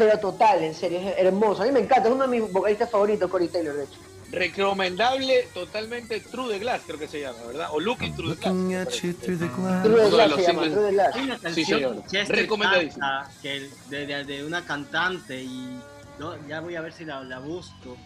pero 0.00 0.18
total, 0.18 0.62
en 0.64 0.74
serio, 0.74 0.98
es 0.98 1.14
hermoso. 1.18 1.62
A 1.62 1.66
mí 1.66 1.72
me 1.72 1.80
encanta, 1.80 2.08
es 2.08 2.14
uno 2.14 2.26
de 2.26 2.40
mis 2.40 2.50
vocalistas 2.52 2.90
favoritos, 2.90 3.30
Corey 3.30 3.48
Taylor, 3.48 3.74
de 3.76 3.84
hecho. 3.84 3.98
Recomendable 4.32 5.48
totalmente 5.52 6.20
True 6.20 6.52
the 6.52 6.58
Glass, 6.60 6.82
creo 6.86 6.98
que 6.98 7.08
se 7.08 7.20
llama, 7.20 7.38
¿verdad? 7.46 7.68
O 7.72 7.80
Looking 7.80 8.14
Through 8.14 8.36
the 8.36 8.40
Glass. 8.40 8.54
Looking 8.54 8.68
me 8.68 8.76
at 8.76 8.84
parece. 8.86 9.06
you 9.08 9.12
through 9.14 9.38
the 9.38 9.48
glass. 9.48 9.82
True 9.84 9.96
the 9.96 10.02
de 10.04 10.10
Glass 10.10 10.34
se 10.36 10.42
llama, 10.42 10.62
True 10.62 10.84
the 10.86 10.92
Glass. 10.92 11.14
Hay 11.16 11.22
una 11.24 11.36
Sí, 11.36 11.42
canción 11.42 12.04
Chester 12.06 12.36
Recomendadísimo. 12.36 13.06
que 13.42 13.68
de, 13.90 14.06
de- 14.06 14.24
de 14.24 14.44
una 14.44 14.64
cantante 14.64 15.42
y 15.42 15.78
no, 16.18 16.48
ya 16.48 16.60
voy 16.60 16.76
a 16.76 16.80
ver 16.80 16.92
si 16.92 17.04
la, 17.04 17.22
la 17.24 17.38
busco 17.40 17.96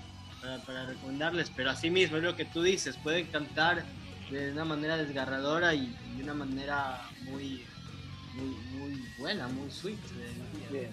para, 0.40 0.58
para 0.64 0.86
recomendarles, 0.86 1.50
pero 1.54 1.70
así 1.70 1.90
mismo 1.90 2.16
es 2.16 2.22
lo 2.22 2.34
que 2.34 2.44
tú 2.46 2.62
dices, 2.62 2.96
pueden 3.02 3.26
cantar 3.26 3.84
de 4.30 4.50
una 4.52 4.64
manera 4.64 4.96
desgarradora 4.96 5.74
y, 5.74 5.94
y 6.12 6.16
de 6.18 6.24
una 6.24 6.34
manera 6.34 7.02
muy 7.22 7.64
muy, 8.34 8.48
muy 8.78 9.04
buena, 9.18 9.46
muy 9.46 9.70
sweet. 9.70 9.98
Bien. 10.72 10.90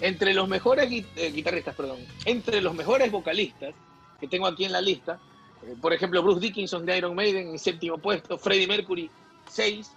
Entre 0.00 0.32
los 0.32 0.48
mejores 0.48 0.90
eh, 1.16 1.32
guitarristas, 1.32 1.74
perdón, 1.74 1.98
entre 2.24 2.60
los 2.60 2.74
mejores 2.74 3.10
vocalistas 3.10 3.74
que 4.20 4.28
tengo 4.28 4.46
aquí 4.46 4.64
en 4.64 4.72
la 4.72 4.80
lista, 4.80 5.18
eh, 5.64 5.74
por 5.80 5.92
ejemplo, 5.92 6.22
Bruce 6.22 6.40
Dickinson 6.40 6.86
de 6.86 6.98
Iron 6.98 7.14
Maiden 7.14 7.48
en 7.48 7.58
séptimo 7.58 7.98
puesto, 7.98 8.38
Freddie 8.38 8.68
Mercury 8.68 9.10
6, 9.48 9.90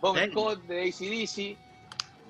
Bon. 0.00 0.16
Scott 0.30 0.62
de 0.64 0.82
ACDC. 0.82 1.56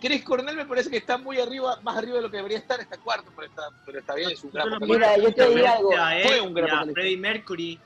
Chris 0.00 0.22
Cornell 0.22 0.56
me 0.56 0.66
parece 0.66 0.90
que 0.90 0.98
está 0.98 1.16
muy 1.16 1.40
arriba, 1.40 1.78
más 1.82 1.96
arriba 1.96 2.16
de 2.16 2.22
lo 2.22 2.30
que 2.30 2.36
debería 2.36 2.58
estar, 2.58 2.78
está 2.80 2.98
cuarto, 2.98 3.30
pero 3.34 3.48
está, 3.48 3.62
pero 3.86 3.98
está 4.00 4.14
bien, 4.14 4.30
es 4.30 4.44
un 4.44 4.50
gran 4.50 4.68
vocalista. 4.70 4.94
Mira, 4.94 5.16
yo 5.16 5.34
te 5.34 5.48
digo 5.48 5.66
algo. 5.66 5.92
Él 5.92 6.28
Fue 6.28 6.40
un 6.40 6.54
gran 6.54 6.70
vocalista. 6.70 7.00
Freddie 7.00 7.16
Mercury, 7.16 7.80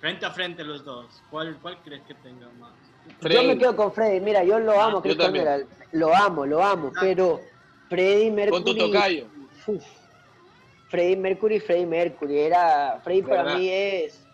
frente 0.00 0.26
a 0.26 0.30
frente 0.30 0.64
los 0.64 0.84
dos. 0.84 1.06
¿Cuál, 1.30 1.58
cuál 1.62 1.78
crees 1.84 2.02
que 2.02 2.14
tenga 2.14 2.48
más? 2.58 2.72
Yo 3.20 3.44
me 3.44 3.58
quedo 3.58 3.76
con 3.76 3.92
Freddy. 3.92 4.20
Mira, 4.20 4.42
yo 4.44 4.58
lo 4.58 4.80
amo, 4.80 4.98
yo 4.98 5.02
Chris. 5.02 5.16
Cornell. 5.16 5.66
Lo 5.92 6.14
amo, 6.14 6.46
lo 6.46 6.62
amo. 6.62 6.92
Ah. 6.94 6.98
Pero 7.00 7.40
Freddie 7.92 8.30
Mercury. 8.30 8.50
Con 8.50 8.64
tu 8.64 8.74
tocayo. 8.76 9.26
Uf. 9.66 9.84
Freddie 10.88 11.16
Mercury, 11.16 11.60
Freddie 11.60 11.86
Mercury. 11.86 12.38
Era. 12.38 13.00
Freddie 13.04 13.22
para 13.22 13.54
mí 13.56 13.68
es. 13.68 14.24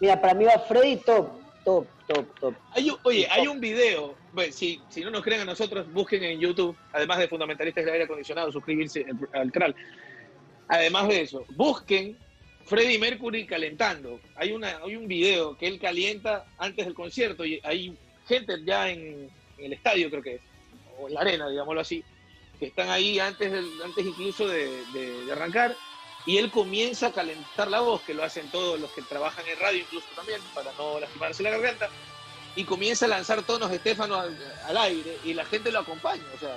Mira, 0.00 0.20
para 0.20 0.34
mí 0.34 0.44
va 0.44 0.58
Freddie 0.60 0.98
top, 0.98 1.28
top, 1.64 1.86
top, 2.06 2.38
top. 2.40 2.54
Hay 2.72 2.88
un- 2.90 2.98
oye, 3.02 3.26
hay 3.28 3.48
un 3.48 3.60
video, 3.60 4.14
bueno, 4.32 4.52
si, 4.52 4.80
si 4.88 5.00
no 5.00 5.10
nos 5.10 5.22
creen 5.22 5.40
a 5.40 5.44
nosotros, 5.44 5.92
busquen 5.92 6.22
en 6.22 6.38
YouTube, 6.38 6.76
además 6.92 7.18
de 7.18 7.26
Fundamentalistas 7.26 7.84
del 7.84 7.94
Aire 7.94 8.04
Acondicionado, 8.04 8.52
suscribirse 8.52 9.04
al, 9.04 9.40
al 9.40 9.50
canal. 9.52 9.74
Además 10.68 11.08
de 11.08 11.22
eso, 11.22 11.44
busquen 11.56 12.16
Freddie 12.64 12.98
Mercury 13.00 13.44
calentando. 13.46 14.20
Hay, 14.36 14.52
una, 14.52 14.78
hay 14.84 14.94
un 14.94 15.08
video 15.08 15.56
que 15.56 15.66
él 15.66 15.80
calienta 15.80 16.46
antes 16.58 16.84
del 16.84 16.94
concierto 16.94 17.44
y 17.44 17.60
hay 17.64 17.96
gente 18.28 18.54
ya 18.64 18.90
en, 18.90 19.28
en 19.58 19.64
el 19.64 19.72
estadio, 19.72 20.10
creo 20.10 20.22
que 20.22 20.34
es, 20.36 20.40
o 21.00 21.08
en 21.08 21.14
la 21.14 21.20
arena, 21.22 21.48
digámoslo 21.48 21.80
así, 21.80 22.04
que 22.58 22.66
están 22.66 22.90
ahí 22.90 23.18
antes, 23.20 23.50
del, 23.52 23.70
antes 23.84 24.04
incluso 24.04 24.46
de, 24.48 24.84
de- 24.92 25.24
de 25.24 25.32
arrancar 25.32 25.76
y 26.26 26.36
él 26.38 26.50
comienza 26.50 27.06
a 27.06 27.12
calentar 27.12 27.68
la 27.68 27.80
voz, 27.80 28.02
que 28.02 28.12
lo 28.14 28.22
hacen 28.24 28.50
todos 28.50 28.78
los 28.78 28.90
que 28.90 29.02
trabajan 29.02 29.46
en 29.46 29.58
radio 29.60 29.80
incluso 29.80 30.06
también, 30.14 30.40
para 30.54 30.72
no 30.76 31.00
lastimarse 31.00 31.42
la 31.42 31.50
garganta 31.50 31.88
y 32.56 32.64
comienza 32.64 33.06
a 33.06 33.08
lanzar 33.08 33.42
tonos 33.42 33.70
de 33.70 33.76
Estefano 33.76 34.16
al, 34.16 34.36
al 34.66 34.76
aire 34.76 35.18
y 35.24 35.32
la 35.32 35.44
gente 35.44 35.70
lo 35.72 35.78
acompaña. 35.78 36.24
O 36.34 36.38
sea, 36.38 36.56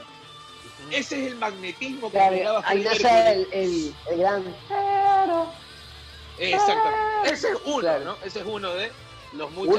ese 0.89 1.22
es 1.22 1.28
el 1.32 1.36
magnetismo 1.38 2.12
que 2.12 2.18
Claro, 2.18 2.62
ahí 2.66 2.82
nace 2.82 3.32
el, 3.34 3.47
el, 3.52 3.95
el 4.12 4.18
gran. 4.18 4.43
Exactamente. 6.39 7.32
Ese 7.32 7.49
es 7.52 7.58
uno, 7.66 7.80
Claro. 7.82 8.06
¿no? 8.06 8.18
Ese 8.26 8.39
es 8.39 8.45
uno 8.45 8.74
de 8.74 8.91
los 9.34 9.52
muchos 9.52 9.76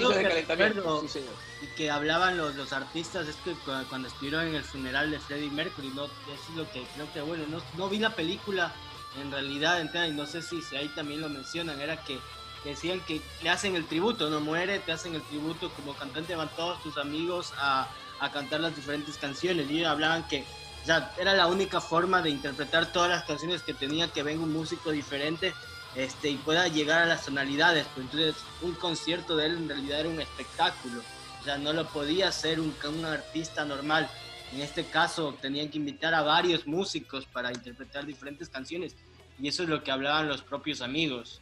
Uno 0.00 0.10
de. 0.14 0.22
Recuerdo- 0.68 1.00
Sí, 1.02 1.08
señor. 1.08 1.32
Y 1.62 1.66
que 1.76 1.90
hablaban 1.90 2.36
los, 2.36 2.54
los 2.54 2.72
artistas 2.72 3.26
es 3.28 3.36
que 3.36 3.52
cu- 3.52 3.72
cuando 3.88 4.08
estuvieron 4.08 4.46
en 4.46 4.54
el 4.56 4.64
funeral 4.64 5.10
de 5.10 5.18
Freddie 5.18 5.50
Mercury, 5.50 5.88
¿no? 5.94 6.04
eso 6.04 6.12
es 6.50 6.56
lo 6.56 6.70
que 6.70 6.84
creo 6.94 7.10
que, 7.12 7.20
bueno, 7.22 7.44
no, 7.48 7.62
no 7.78 7.88
vi 7.88 7.98
la 7.98 8.10
película 8.10 8.72
en 9.20 9.30
realidad 9.30 9.80
entera 9.80 10.06
y 10.08 10.12
no 10.12 10.26
sé 10.26 10.42
si, 10.42 10.60
si 10.60 10.76
ahí 10.76 10.88
también 10.88 11.20
lo 11.20 11.28
mencionan, 11.28 11.80
era 11.80 11.96
que, 12.04 12.18
decían 12.64 13.00
que 13.00 13.20
le 13.42 13.50
hacen 13.50 13.76
el 13.76 13.86
tributo, 13.86 14.28
no 14.30 14.40
muere, 14.40 14.78
te 14.80 14.90
hacen 14.92 15.14
el 15.14 15.22
tributo, 15.22 15.70
como 15.70 15.94
cantante 15.94 16.34
van 16.34 16.48
todos 16.56 16.82
tus 16.82 16.96
amigos 16.98 17.52
a, 17.58 17.88
a 18.20 18.32
cantar 18.32 18.60
las 18.60 18.74
diferentes 18.74 19.16
canciones 19.18 19.70
y 19.70 19.78
ellos 19.78 19.88
hablaban 19.88 20.26
que 20.28 20.44
sea, 20.84 21.12
era 21.18 21.32
la 21.34 21.46
única 21.46 21.80
forma 21.80 22.20
de 22.22 22.30
interpretar 22.30 22.92
todas 22.92 23.08
las 23.10 23.24
canciones 23.24 23.62
que 23.62 23.72
tenía 23.74 24.08
que 24.08 24.22
venga 24.22 24.42
un 24.42 24.52
músico 24.52 24.90
diferente 24.90 25.54
este, 25.96 26.30
y 26.30 26.36
pueda 26.36 26.68
llegar 26.68 27.02
a 27.02 27.06
las 27.06 27.24
tonalidades. 27.24 27.86
Pues 27.94 28.06
entonces, 28.06 28.36
un 28.62 28.74
concierto 28.74 29.36
de 29.36 29.46
él 29.46 29.56
en 29.56 29.68
realidad 29.68 30.00
era 30.00 30.08
un 30.08 30.20
espectáculo. 30.20 31.00
O 31.40 31.44
sea, 31.44 31.58
no 31.58 31.72
lo 31.72 31.86
podía 31.86 32.28
hacer 32.28 32.60
un, 32.60 32.74
un 32.88 33.04
artista 33.04 33.64
normal. 33.64 34.08
En 34.52 34.60
este 34.60 34.84
caso, 34.84 35.34
tenían 35.40 35.68
que 35.68 35.78
invitar 35.78 36.14
a 36.14 36.22
varios 36.22 36.66
músicos 36.66 37.26
para 37.26 37.50
interpretar 37.52 38.06
diferentes 38.06 38.48
canciones. 38.48 38.96
Y 39.38 39.48
eso 39.48 39.64
es 39.64 39.68
lo 39.68 39.82
que 39.82 39.90
hablaban 39.90 40.28
los 40.28 40.42
propios 40.42 40.80
amigos. 40.80 41.40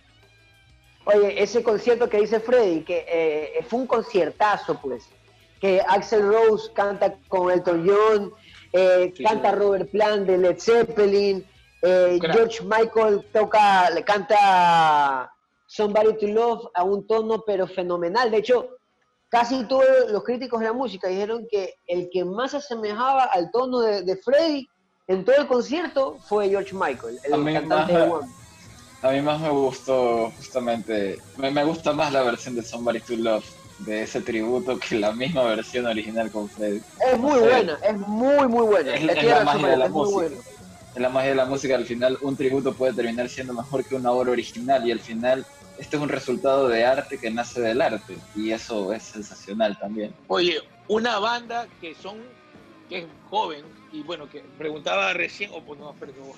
Oye, 1.05 1.43
ese 1.43 1.63
concierto 1.63 2.09
que 2.09 2.21
dice 2.21 2.41
Freddy, 2.41 2.83
que 2.83 3.05
eh, 3.09 3.65
fue 3.69 3.81
un 3.81 3.87
conciertazo, 3.87 4.81
pues. 4.81 5.09
Que 5.61 5.81
Axel 5.87 6.23
Rose 6.23 6.73
canta 6.73 7.15
con 7.29 7.51
Elton 7.51 7.87
John, 7.89 8.33
eh, 8.73 9.13
Sí, 9.17 9.23
canta. 9.23 9.53
Robert 9.53 9.91
Plant 9.91 10.27
de 10.27 10.39
Led 10.39 10.59
Zeppelin, 10.59 11.45
eh. 11.83 12.19
George 12.21 12.63
Michael 12.65 13.27
toca, 13.33 13.91
le 13.91 14.03
canta 14.05 15.31
Somebody 15.67 16.17
to 16.19 16.27
Love 16.29 16.69
a 16.75 16.85
un 16.85 17.07
tono 17.07 17.43
pero 17.47 17.67
fenomenal. 17.67 18.31
De 18.31 18.39
hecho, 18.39 18.69
casi 19.29 19.65
todos 19.65 20.11
los 20.11 20.23
críticos 20.25 20.61
de 20.61 20.67
la 20.67 20.73
música 20.73 21.09
dijeron 21.09 21.47
que 21.51 21.75
el 21.87 22.09
que 22.13 22.25
más 22.25 22.53
se 22.53 22.59
asemejaba 22.59 23.25
al 23.25 23.51
tono 23.51 23.81
de, 23.81 24.03
de 24.03 24.17
Freddy 24.17 24.69
en 25.09 25.25
todo 25.25 25.37
el 25.37 25.47
concierto 25.47 26.19
fue 26.29 26.49
George 26.49 26.75
Michael, 26.75 27.19
el 27.25 27.33
A 27.35 27.37
mí 27.37 27.53
cantante 27.53 27.93
más- 27.93 28.03
de 28.05 28.11
One. 28.11 28.29
A 29.03 29.11
mí 29.11 29.21
más 29.21 29.41
me 29.41 29.51
gustó 29.51 30.31
justamente, 30.37 31.19
me, 31.37 31.51
me 31.51 31.65
gusta 31.65 31.93
más 31.93 32.13
la 32.13 32.23
versión 32.23 32.55
de 32.55 32.63
Somebody 32.63 33.01
to 33.01 33.17
Love, 33.17 33.45
de 33.79 34.03
ese 34.03 34.21
tributo, 34.21 34.79
que 34.79 34.95
la 34.95 35.11
misma 35.13 35.43
versión 35.43 35.87
original 35.87 36.31
con 36.31 36.49
Freddy. 36.49 36.81
Es 37.11 37.19
muy 37.19 37.41
buena, 37.41 37.79
es 37.83 37.99
muy, 37.99 38.47
muy 38.47 38.65
buena. 38.65 38.95
Es, 38.95 39.03
la 39.25 39.43
magia 39.45 39.69
de 39.71 39.77
la 39.77 39.89
música. 39.89 40.15
buena. 40.15 40.37
Es 40.95 41.01
la 41.01 41.09
magia 41.09 41.31
de 41.31 41.37
la 41.37 41.47
música, 41.47 41.75
al 41.75 41.87
final 41.87 42.19
un 42.21 42.37
tributo 42.37 42.75
puede 42.75 42.93
terminar 42.93 43.29
siendo 43.29 43.55
mejor 43.55 43.85
que 43.85 43.95
una 43.95 44.11
obra 44.11 44.33
original 44.33 44.87
y 44.87 44.93
al 44.93 45.01
final 45.01 45.47
este 45.79 45.97
es 45.97 46.03
un 46.03 46.11
resultado 46.11 46.69
de 46.69 46.85
arte 46.85 47.19
que 47.19 47.31
nace 47.31 47.63
del 47.63 47.81
arte 47.81 48.19
y 48.37 48.51
eso 48.51 48.93
es 48.93 49.03
sensacional 49.03 49.79
también. 49.79 50.15
Oye, 50.29 50.61
una 50.89 51.19
banda 51.19 51.67
que 51.81 51.95
son, 51.95 52.19
que 52.91 52.99
es 52.99 53.07
joven, 53.31 53.65
y 53.91 54.03
bueno, 54.03 54.29
que 54.29 54.41
preguntaba 54.59 55.15
recién, 55.15 55.51
o 55.55 55.63
pues 55.63 55.81
no, 55.81 55.95
perdón, 55.95 56.33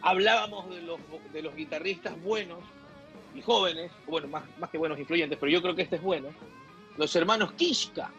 hablábamos 0.00 0.70
de 0.70 0.80
los, 0.82 0.98
de 1.32 1.42
los 1.42 1.54
guitarristas 1.54 2.20
buenos 2.22 2.60
y 3.34 3.42
jóvenes, 3.42 3.90
bueno, 4.06 4.26
más, 4.28 4.44
más 4.58 4.70
que 4.70 4.78
buenos 4.78 4.98
influyentes, 4.98 5.38
pero 5.38 5.52
yo 5.52 5.60
creo 5.60 5.74
que 5.74 5.82
este 5.82 5.96
es 5.96 6.02
bueno, 6.02 6.28
los 6.96 7.14
hermanos 7.14 7.52
Kishka, 7.52 8.10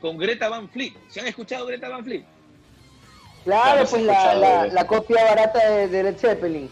con 0.00 0.18
Greta 0.18 0.48
Van 0.48 0.68
Fleet. 0.68 0.92
¿Se 1.08 1.20
han 1.20 1.26
escuchado 1.26 1.66
Greta 1.66 1.88
Van 1.88 2.04
Fleet? 2.04 2.24
Claro, 3.44 3.84
pues 3.88 4.02
la, 4.02 4.66
la, 4.66 4.86
copia 4.86 5.22
barata 5.24 5.68
de, 5.68 5.88
de 5.88 6.02
Led 6.02 6.16
Zeppelin. 6.18 6.70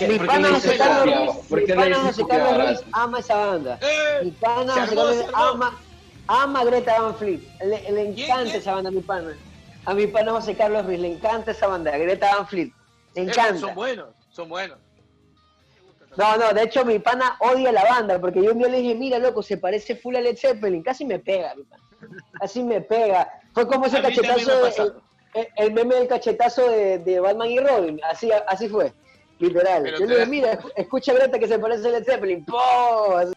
Mi 0.00 0.18
pana 0.18 0.48
José 0.50 0.76
Carlos? 0.76 1.16
Ruiz, 1.34 1.46
¿Por 1.48 1.60
mi 1.62 1.66
pana 1.74 1.96
José 2.00 2.26
Carlos 2.26 2.66
Ruiz 2.66 2.80
ama 2.92 3.18
esa 3.20 3.36
banda. 3.46 3.78
Mi 4.22 4.28
¡Eh! 4.28 4.34
pana 4.40 4.74
Se 4.74 4.80
José 4.80 4.94
Carlos 4.96 5.16
Ruiz 5.16 5.26
ama, 5.34 5.80
ama 6.26 6.60
a 6.60 6.64
Greta 6.64 7.00
Van 7.00 7.16
Fleet. 7.16 7.40
Le, 7.60 7.68
le 7.68 7.80
¿Quién, 8.14 8.24
encanta 8.24 8.44
quién? 8.44 8.56
esa 8.56 8.72
banda 8.74 8.88
a 8.88 8.92
mi 8.92 9.00
pana. 9.00 9.36
A 9.86 9.94
mi 9.94 10.06
pana 10.06 10.32
José 10.32 10.54
Carlos 10.56 10.84
Ruiz 10.84 10.98
le 11.00 11.12
encanta 11.12 11.50
esa 11.52 11.66
banda, 11.68 11.96
Greta 11.96 12.34
Van 12.36 12.46
Fleet. 12.46 12.72
Le 13.14 13.22
Eh, 13.22 13.24
encanta. 13.24 13.58
Son 13.60 13.74
buenos, 13.74 14.08
son 14.30 14.48
buenos. 14.48 14.78
No, 16.16 16.36
no, 16.36 16.52
de 16.52 16.62
hecho 16.62 16.84
mi 16.84 16.98
pana 16.98 17.36
odia 17.40 17.72
la 17.72 17.84
banda, 17.84 18.18
porque 18.18 18.42
yo 18.42 18.52
un 18.52 18.58
día 18.58 18.68
le 18.68 18.78
dije, 18.80 18.94
mira, 18.94 19.18
loco, 19.18 19.42
se 19.42 19.56
parece 19.58 19.96
full 19.96 20.16
a 20.16 20.20
Led 20.20 20.36
Zeppelin, 20.36 20.82
casi 20.82 21.04
me 21.04 21.18
pega, 21.18 21.54
mi 21.54 21.62
pana. 21.64 21.82
Casi 22.40 22.62
me 22.62 22.80
pega. 22.80 23.30
Fue 23.54 23.66
como 23.66 23.86
ese 23.86 23.98
A 23.98 24.02
mí 24.02 24.14
también 24.14 24.46
me 24.46 24.52
ha 24.52 24.60
cachetazo, 24.60 24.90
de-. 24.90 25.05
El, 25.56 25.72
meme 25.72 25.94
del 25.96 26.08
cachetazo 26.08 26.68
de, 26.70 26.98
de 26.98 27.20
Batman 27.20 27.50
y 27.50 27.58
Robin, 27.58 28.00
así, 28.10 28.30
así 28.46 28.68
fue, 28.68 28.92
literal. 29.38 29.82
Pero 29.82 29.98
yo 29.98 30.04
le 30.06 30.10
dije, 30.12 30.20
das- 30.20 30.28
mira, 30.28 30.52
escu- 30.58 30.72
escucha 30.76 31.12
Greta 31.14 31.38
que 31.38 31.48
se 31.48 31.58
parece 31.58 31.88
a 31.88 31.90
Led 31.92 32.04
Zeppelin, 32.04 32.44
¡po! 32.44 33.16
Así, 33.16 33.32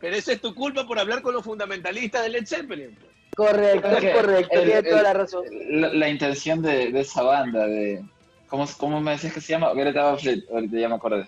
Pero 0.00 0.16
esa 0.16 0.32
es 0.32 0.40
tu 0.40 0.54
culpa 0.54 0.86
por 0.86 0.98
hablar 0.98 1.22
con 1.22 1.34
los 1.34 1.44
fundamentalistas 1.44 2.22
de 2.22 2.28
Led 2.28 2.46
Zeppelin. 2.46 2.96
Correcto, 3.34 3.88
es 3.88 4.14
correcto, 4.14 4.54
el- 4.58 4.64
tiene 4.64 4.78
el- 4.80 4.88
toda 4.88 5.02
la 5.02 5.12
razón. 5.14 5.44
La, 5.70 5.88
la 5.88 6.08
intención 6.08 6.60
de, 6.62 6.90
de 6.92 7.00
esa 7.00 7.22
banda, 7.22 7.66
de 7.66 8.02
¿cómo, 8.48 8.66
¿cómo 8.78 9.00
me 9.00 9.12
decías 9.12 9.32
que 9.32 9.40
se 9.40 9.52
llama? 9.52 9.72
Greta 9.74 10.04
Van 10.04 10.18
Fleet, 10.18 10.44
ahorita 10.52 10.78
ya 10.78 10.88
me 10.88 10.94
acordé. 10.96 11.26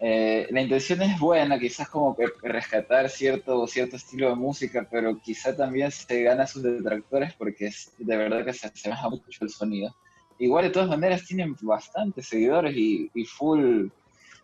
Eh, 0.00 0.46
la 0.50 0.62
intención 0.62 1.02
es 1.02 1.18
buena, 1.18 1.58
quizás 1.58 1.88
como 1.88 2.14
que 2.14 2.26
rescatar 2.42 3.10
cierto, 3.10 3.66
cierto 3.66 3.96
estilo 3.96 4.28
de 4.28 4.36
música, 4.36 4.86
pero 4.88 5.18
quizá 5.20 5.56
también 5.56 5.90
se 5.90 6.22
gana 6.22 6.46
sus 6.46 6.62
detractores 6.62 7.34
porque 7.34 7.66
es, 7.66 7.92
de 7.98 8.16
verdad 8.16 8.44
que 8.44 8.52
se 8.52 8.68
asemeja 8.68 9.08
mucho 9.08 9.44
el 9.44 9.50
sonido. 9.50 9.94
Igual 10.38 10.64
de 10.64 10.70
todas 10.70 10.88
maneras 10.88 11.26
tienen 11.26 11.56
bastantes 11.62 12.28
seguidores 12.28 12.76
y, 12.76 13.10
y 13.12 13.24
full, 13.24 13.88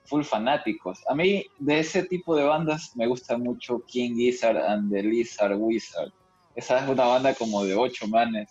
full 0.04 0.24
fanáticos. 0.24 0.98
A 1.08 1.14
mí 1.14 1.46
de 1.60 1.78
ese 1.78 2.02
tipo 2.02 2.34
de 2.34 2.42
bandas 2.42 2.96
me 2.96 3.06
gusta 3.06 3.38
mucho 3.38 3.80
King 3.86 4.16
Gizzard 4.16 4.56
and 4.56 4.90
the 4.92 5.04
Lizard 5.04 5.54
Wizard. 5.56 6.12
Esa 6.56 6.82
es 6.82 6.88
una 6.88 7.04
banda 7.04 7.32
como 7.34 7.64
de 7.64 7.76
ocho 7.76 8.08
manes 8.08 8.50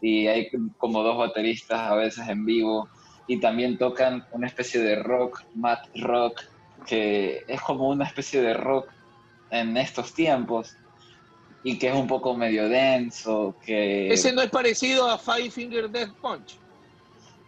y 0.00 0.26
hay 0.28 0.48
como 0.78 1.02
dos 1.02 1.18
bateristas 1.18 1.80
a 1.80 1.94
veces 1.94 2.26
en 2.26 2.46
vivo 2.46 2.88
y 3.28 3.38
también 3.38 3.78
tocan 3.78 4.26
una 4.32 4.48
especie 4.48 4.80
de 4.80 4.96
rock, 4.96 5.44
mat 5.54 5.86
rock, 5.94 6.40
que 6.86 7.44
es 7.46 7.60
como 7.60 7.88
una 7.88 8.06
especie 8.06 8.40
de 8.40 8.54
rock 8.54 8.88
en 9.50 9.76
estos 9.76 10.14
tiempos 10.14 10.76
y 11.62 11.78
que 11.78 11.88
es 11.88 11.94
un 11.94 12.06
poco 12.06 12.34
medio 12.34 12.68
denso, 12.68 13.54
que 13.64 14.12
Ese 14.12 14.32
no 14.32 14.40
es 14.40 14.50
parecido 14.50 15.08
a 15.08 15.18
Five 15.18 15.50
Finger 15.50 15.90
Death 15.90 16.12
Punch. 16.22 16.56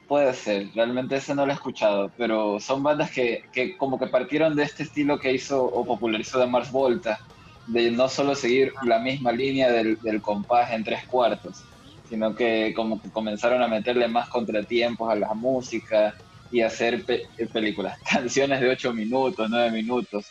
puede 0.07 0.35
ser, 0.35 0.69
realmente 0.75 1.17
ese 1.17 1.35
no 1.35 1.47
lo 1.47 1.53
he 1.53 1.55
escuchado, 1.55 2.11
pero 2.19 2.59
son 2.61 2.83
bandas 2.83 3.11
que, 3.13 3.45
que 3.53 3.77
como 3.77 3.99
que 3.99 4.09
partieron 4.09 4.57
de 4.57 4.65
este 4.65 4.83
estilo 4.83 5.19
que 5.19 5.33
hizo 5.33 5.65
o 5.65 5.85
popularizó 5.85 6.39
de 6.41 6.47
Mars 6.47 6.71
Volta, 6.71 7.21
de 7.69 7.91
no 7.93 8.09
solo 8.09 8.35
seguir 8.35 8.73
la 8.83 8.99
misma 8.99 9.31
línea 9.31 9.71
del, 9.71 9.99
del 10.01 10.21
compás 10.21 10.73
en 10.73 10.83
tres 10.83 11.07
cuartos, 11.07 11.63
sino 12.11 12.35
que 12.35 12.75
como 12.75 13.01
que 13.01 13.09
comenzaron 13.11 13.63
a 13.63 13.69
meterle 13.69 14.09
más 14.09 14.29
contratiempos 14.29 15.11
a 15.11 15.15
la 15.15 15.33
música 15.33 16.13
y 16.51 16.61
hacer 16.61 17.05
pe- 17.05 17.23
películas, 17.53 17.97
canciones 18.11 18.61
de 18.61 18.69
ocho 18.69 18.93
minutos, 18.93 19.49
nueve 19.49 19.71
minutos. 19.71 20.27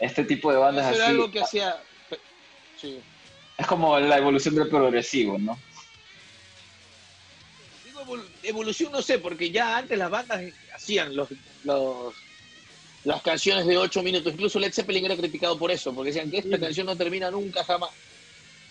Este 0.00 0.24
tipo 0.24 0.50
de 0.50 0.58
bandas 0.58 0.86
Eso 0.86 0.96
era 0.96 1.04
así 1.04 1.12
algo 1.12 1.30
que 1.30 1.40
hacía. 1.40 1.76
Sí. 2.80 2.98
es 3.58 3.66
como 3.66 3.98
la 4.00 4.16
evolución 4.18 4.54
del 4.56 4.68
progresivo, 4.68 5.38
¿no? 5.38 5.56
Digo 7.84 8.00
evol- 8.04 8.26
evolución, 8.42 8.90
no 8.90 9.02
sé, 9.02 9.18
porque 9.18 9.50
ya 9.50 9.76
antes 9.78 9.96
las 9.98 10.10
bandas 10.10 10.40
hacían 10.74 11.14
los, 11.14 11.28
los- 11.64 12.14
las 13.04 13.22
canciones 13.22 13.66
de 13.66 13.78
8 13.78 14.02
minutos. 14.02 14.32
Incluso 14.32 14.58
Led 14.58 14.72
Zeppelin 14.72 15.04
era 15.04 15.16
criticado 15.16 15.56
por 15.58 15.70
eso, 15.70 15.94
porque 15.94 16.10
decían 16.10 16.30
que 16.30 16.38
esta 16.38 16.58
canción 16.58 16.86
no 16.86 16.96
termina 16.96 17.30
nunca 17.30 17.62
jamás. 17.62 17.90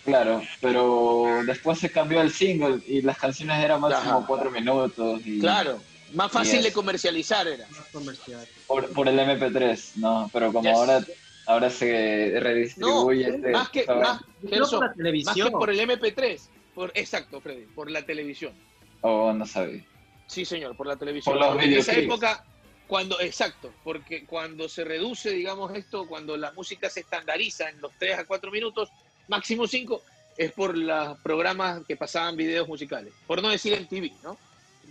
Claro, 0.04 0.42
pero 0.60 1.42
después 1.46 1.78
se 1.78 1.90
cambió 1.90 2.20
al 2.20 2.30
single 2.30 2.80
y 2.86 3.02
las 3.02 3.18
canciones 3.18 3.62
eran 3.62 3.80
máximo 3.80 4.18
Ajá. 4.18 4.26
cuatro 4.26 4.50
minutos 4.50 5.20
y 5.26 5.40
Claro, 5.40 5.78
más 6.14 6.32
fácil 6.32 6.56
Yes. 6.56 6.64
de 6.64 6.72
comercializar 6.72 7.46
era. 7.46 7.66
Más 7.68 7.86
comercial. 7.92 8.46
por, 8.66 8.90
por 8.92 9.08
el 9.08 9.18
MP3, 9.18 9.96
¿no? 9.96 10.30
Pero 10.32 10.52
como 10.52 10.68
Yes. 10.68 10.76
ahora 10.78 11.00
ahora 11.46 11.68
se 11.70 12.34
redistribuye 12.38 13.26
No, 13.28 13.34
este- 13.36 13.50
más 13.50 13.68
que, 13.70 13.80
esta- 13.80 13.94
más, 13.96 14.20
Gerson, 14.48 14.70
por 14.70 14.80
la 14.80 14.86
más 14.86 14.92
que 14.94 14.96
televisión. 15.02 15.50
por 15.52 15.70
el 15.70 15.80
MP3. 15.80 16.48
Por, 16.74 16.92
exacto, 16.94 17.40
Freddy, 17.40 17.64
por 17.74 17.90
la 17.90 18.02
televisión. 18.06 18.52
Oh, 19.00 19.32
no 19.32 19.44
sabía. 19.46 19.84
Sí, 20.28 20.44
señor, 20.44 20.76
por 20.76 20.86
la 20.86 20.96
televisión. 20.96 21.36
Por 21.36 21.44
los 21.56 21.62
en 21.64 21.72
esa 21.72 21.92
época, 21.94 22.44
cuando, 22.86 23.18
exacto, 23.20 23.72
porque 23.82 24.24
cuando 24.24 24.68
se 24.68 24.84
reduce, 24.84 25.30
digamos, 25.30 25.74
esto, 25.74 26.06
cuando 26.06 26.36
la 26.36 26.52
música 26.52 26.88
se 26.88 27.00
estandariza 27.00 27.68
en 27.68 27.80
los 27.80 27.90
3 27.98 28.18
a 28.18 28.24
4 28.24 28.50
minutos, 28.52 28.88
máximo 29.30 29.66
5, 29.66 30.04
es 30.36 30.52
por 30.52 30.76
los 30.76 31.18
programas 31.20 31.82
que 31.86 31.96
pasaban 31.96 32.36
videos 32.36 32.68
musicales. 32.68 33.14
Por 33.26 33.42
no 33.42 33.48
decir 33.48 33.72
en 33.72 33.86
TV, 33.88 34.18
¿no? 34.22 34.40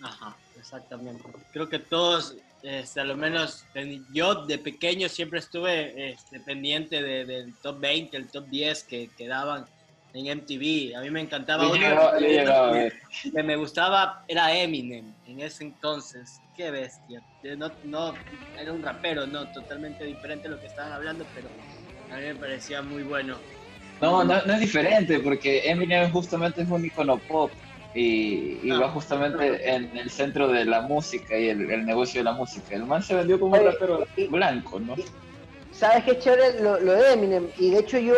Ajá, 0.02 0.40
exactamente. 0.56 1.24
Creo 1.52 1.68
que 1.68 1.80
todos, 1.80 2.36
este, 2.62 3.02
a 3.02 3.04
lo 3.04 3.18
menos 3.18 3.68
yo 4.10 4.46
de 4.46 4.58
pequeño 4.60 5.10
siempre 5.10 5.40
estuve 5.40 6.12
este, 6.12 6.40
pendiente 6.42 7.02
de- 7.02 7.26
del 7.26 7.58
top 7.60 7.80
20, 7.82 8.16
el 8.18 8.30
top 8.32 8.48
10 8.50 8.84
que, 8.86 9.12
que 9.16 9.28
daban 9.28 9.66
en 10.14 10.28
MTV. 10.28 10.96
A 10.96 11.02
mí 11.02 11.10
me 11.12 11.22
encantaba 11.22 11.66
uno 11.68 11.76
llegaba- 11.76 12.20
yo 12.20 12.28
llegaba 12.28 12.70
a 12.70 12.72
ver. 12.72 12.94
que 13.36 13.44
me 13.44 13.56
gustaba, 13.56 14.24
era 14.28 14.56
Eminem 14.56 15.16
en 15.26 15.40
ese 15.42 15.64
entonces. 15.64 16.42
Qué 16.54 16.72
bestia. 16.72 17.24
Eh, 17.44 17.56
No, 17.58 17.76
no, 17.84 18.20
era 18.56 18.72
un 18.74 18.84
rapero, 18.84 19.26
no, 19.28 19.50
totalmente 19.52 20.04
diferente 20.06 20.48
a 20.48 20.52
lo 20.52 20.60
que 20.60 20.68
estaban 20.68 20.92
hablando, 20.94 21.28
pero 21.34 21.50
a 22.10 22.18
mí 22.18 22.24
me 22.24 22.36
parecía 22.36 22.82
muy 22.82 23.04
bueno. 23.04 23.44
No, 24.02 24.24
no, 24.24 24.42
no 24.46 24.54
es 24.54 24.60
diferente, 24.60 25.20
porque 25.20 25.70
Eminem 25.70 26.12
justamente 26.12 26.62
es 26.62 26.70
un 26.70 26.86
icono 26.86 27.20
pop 27.28 27.52
y, 27.94 28.68
y 28.68 28.72
Ah, 28.72 28.80
va 28.80 28.90
justamente 28.92 29.70
en 29.70 29.96
el 29.98 30.10
centro 30.10 30.48
de 30.48 30.64
la 30.66 30.82
música 30.82 31.38
y 31.38 31.50
el, 31.50 31.70
el 31.70 31.86
negocio 31.86 32.22
de 32.22 32.26
la 32.26 32.34
música. 32.34 32.76
El 32.76 32.86
man 32.86 33.02
se 33.04 33.16
vendió 33.16 33.40
como 33.40 33.58
un 33.58 33.66
rapero 33.66 34.06
blanco, 34.30 34.80
¿no? 34.80 34.96
¿Sabes 35.72 36.04
qué 36.06 36.18
chévere 36.18 36.62
lo, 36.62 36.80
lo 36.80 36.94
de 36.94 37.14
Eminem? 37.14 37.52
Y 37.58 37.72
de 37.72 37.80
hecho 37.80 37.98
yo, 38.00 38.16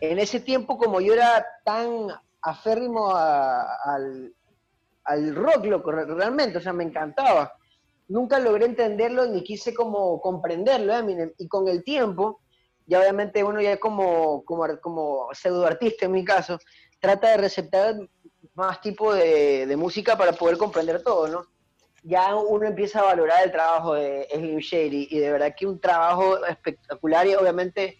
en 0.00 0.18
ese 0.18 0.40
tiempo, 0.40 0.78
como 0.78 1.00
yo 1.00 1.14
era 1.14 1.44
tan 1.64 2.08
aférrimo 2.42 3.10
a- 3.10 3.66
al, 3.84 4.32
al 5.04 5.34
rock, 5.34 5.64
loco, 5.66 5.90
re- 5.90 6.06
realmente, 6.06 6.58
o 6.58 6.60
sea, 6.60 6.72
me 6.72 6.84
encantaba. 6.84 7.52
Nunca 8.08 8.38
logré 8.38 8.66
entenderlo 8.66 9.26
ni 9.26 9.42
quise 9.42 9.74
como 9.74 10.20
comprenderlo, 10.20 10.94
Eminem. 10.94 11.32
Y 11.38 11.48
con 11.48 11.68
el 11.68 11.82
tiempo, 11.84 12.40
ya 12.88 12.98
obviamente 12.98 13.44
uno 13.44 13.60
ya 13.60 13.76
como, 13.76 14.44
como, 14.44 14.66
como 14.80 15.28
pseudoartista 15.32 16.06
en 16.06 16.12
mi 16.12 16.24
caso, 16.24 16.58
trata 16.98 17.30
de 17.30 17.36
receptar 17.36 17.94
más 18.54 18.80
tipo 18.80 19.14
de, 19.14 19.66
de 19.66 19.76
música 19.76 20.18
para 20.18 20.32
poder 20.32 20.58
comprender 20.58 21.02
todo, 21.04 21.28
¿no? 21.28 21.46
ya 22.02 22.36
uno 22.36 22.66
empieza 22.66 23.00
a 23.00 23.04
valorar 23.04 23.44
el 23.44 23.52
trabajo 23.52 23.94
de 23.94 24.26
Slim 24.32 24.58
Shady 24.58 25.08
y 25.10 25.18
de 25.18 25.32
verdad 25.32 25.54
que 25.56 25.66
un 25.66 25.80
trabajo 25.80 26.44
espectacular 26.46 27.26
y 27.26 27.34
obviamente 27.34 27.98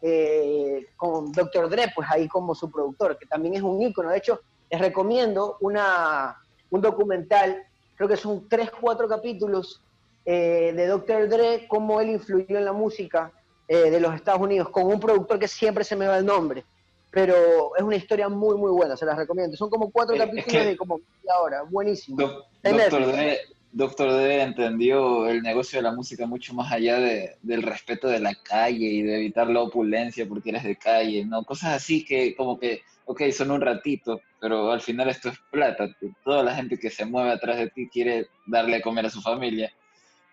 eh, 0.00 0.86
con 0.96 1.32
Dr. 1.32 1.68
Dre, 1.68 1.92
pues 1.94 2.08
ahí 2.10 2.28
como 2.28 2.54
su 2.54 2.70
productor, 2.70 3.18
que 3.18 3.26
también 3.26 3.54
es 3.54 3.62
un 3.62 3.80
ícono. 3.82 4.10
De 4.10 4.18
hecho, 4.18 4.40
les 4.70 4.80
recomiendo 4.80 5.58
una, 5.60 6.36
un 6.70 6.80
documental, 6.80 7.62
creo 7.96 8.08
que 8.08 8.16
son 8.16 8.48
tres, 8.48 8.70
cuatro 8.70 9.06
capítulos 9.08 9.82
eh, 10.24 10.72
de 10.74 10.86
Dr. 10.86 11.28
Dre, 11.28 11.66
cómo 11.68 12.00
él 12.00 12.10
influyó 12.10 12.58
en 12.58 12.64
la 12.64 12.72
música 12.72 13.32
eh, 13.68 13.90
de 13.90 14.00
los 14.00 14.14
Estados 14.14 14.40
Unidos, 14.40 14.68
con 14.70 14.84
un 14.86 15.00
productor 15.00 15.38
que 15.38 15.48
siempre 15.48 15.84
se 15.84 15.96
me 15.96 16.06
va 16.06 16.18
el 16.18 16.26
nombre. 16.26 16.64
Pero 17.10 17.76
es 17.76 17.82
una 17.82 17.96
historia 17.96 18.28
muy, 18.28 18.56
muy 18.56 18.70
buena, 18.70 18.96
se 18.96 19.04
las 19.04 19.16
recomiendo. 19.18 19.56
Son 19.56 19.68
como 19.68 19.90
cuatro 19.90 20.14
Eh, 20.14 20.18
es 20.18 20.24
capítulos 20.24 20.62
que- 20.62 20.68
de 20.70 20.76
como 20.76 20.96
media 20.98 21.38
hora, 21.42 21.62
buenísimo. 21.62 22.16
Doc- 22.18 22.44
En 22.62 22.76
Doctor 22.76 23.00
Netflix. 23.00 23.18
D, 23.18 23.38
Doctor 23.74 24.12
D 24.12 24.42
entendió 24.42 25.28
el 25.28 25.42
negocio 25.42 25.78
de 25.78 25.82
la 25.82 25.92
música 25.92 26.26
mucho 26.26 26.54
más 26.54 26.72
allá 26.72 26.98
de- 26.98 27.36
del 27.42 27.62
respeto 27.62 28.08
de 28.08 28.20
la 28.20 28.34
calle 28.34 28.86
y 28.86 29.02
de 29.02 29.16
evitar 29.16 29.48
la 29.48 29.60
opulencia 29.60 30.26
porque 30.26 30.50
eres 30.50 30.64
de 30.64 30.76
calle, 30.76 31.24
¿no? 31.24 31.42
Cosas 31.44 31.74
así 31.74 32.04
que 32.04 32.34
como 32.34 32.58
que, 32.58 32.82
ok, 33.06 33.22
son 33.30 33.50
un 33.50 33.60
ratito, 33.60 34.20
pero 34.40 34.70
al 34.70 34.80
final 34.80 35.08
esto 35.10 35.28
es 35.30 35.38
plata. 35.50 35.88
Toda 36.24 36.42
la 36.42 36.54
gente 36.54 36.78
que 36.78 36.88
se 36.90 37.04
mueve 37.04 37.30
atrás 37.30 37.56
de 37.58 37.68
ti 37.70 37.88
quiere 37.90 38.28
darle 38.46 38.76
a 38.76 38.82
comer 38.82 39.06
a 39.06 39.10
su 39.10 39.20
familia. 39.20 39.70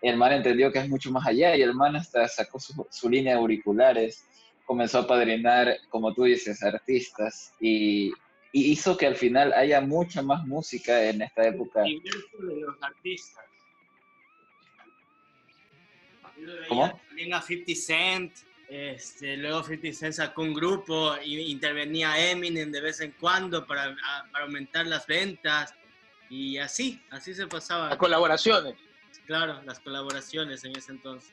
El 0.02 0.18
man 0.18 0.32
entendió 0.34 0.72
que 0.72 0.80
es 0.80 0.88
mucho 0.90 1.12
más 1.12 1.28
allá 1.28 1.56
y 1.56 1.62
el 1.62 1.74
man 1.74 1.96
hasta 1.96 2.28
sacó 2.28 2.60
su, 2.60 2.88
su 2.90 3.10
línea 3.10 3.34
de 3.34 3.40
auriculares, 3.40 4.26
comenzó 4.66 5.00
a 5.00 5.08
padrinar, 5.08 5.76
como 5.90 6.14
tú 6.14 6.24
dices, 6.24 6.62
artistas 6.64 7.54
y, 7.60 8.10
y 8.54 8.72
hizo 8.72 8.96
que 8.98 9.08
al 9.08 9.16
final 9.16 9.52
haya 9.54 9.82
mucha 9.82 10.22
más 10.22 10.46
música 10.46 11.04
en 11.10 11.22
esta 11.24 11.48
época. 11.48 11.82
de 11.84 11.92
los 12.62 12.76
artistas. 12.82 13.44
¿Cómo? 16.70 16.90
También 17.08 17.34
a 17.34 17.42
50 17.42 17.74
Cent, 17.76 18.34
este, 18.70 19.36
luego 19.38 19.64
50 19.64 19.98
Cent 19.98 20.14
sacó 20.14 20.42
un 20.44 20.54
grupo 20.54 21.16
y 21.24 21.38
intervenía 21.52 22.30
Eminem 22.32 22.72
de 22.72 22.80
vez 22.82 23.02
en 23.02 23.12
cuando 23.20 23.66
para, 23.68 23.86
a- 23.86 24.26
para 24.32 24.46
aumentar 24.46 24.86
las 24.88 25.06
ventas 25.06 25.74
y 26.30 26.58
así, 26.58 27.02
así 27.10 27.34
se 27.34 27.48
pasaba. 27.48 27.90
Las 27.90 27.98
colaboraciones. 27.98 28.76
Claro, 29.30 29.62
las 29.64 29.80
colaboraciones 29.80 30.64
en 30.64 30.76
ese 30.76 30.92
entonces. 30.92 31.32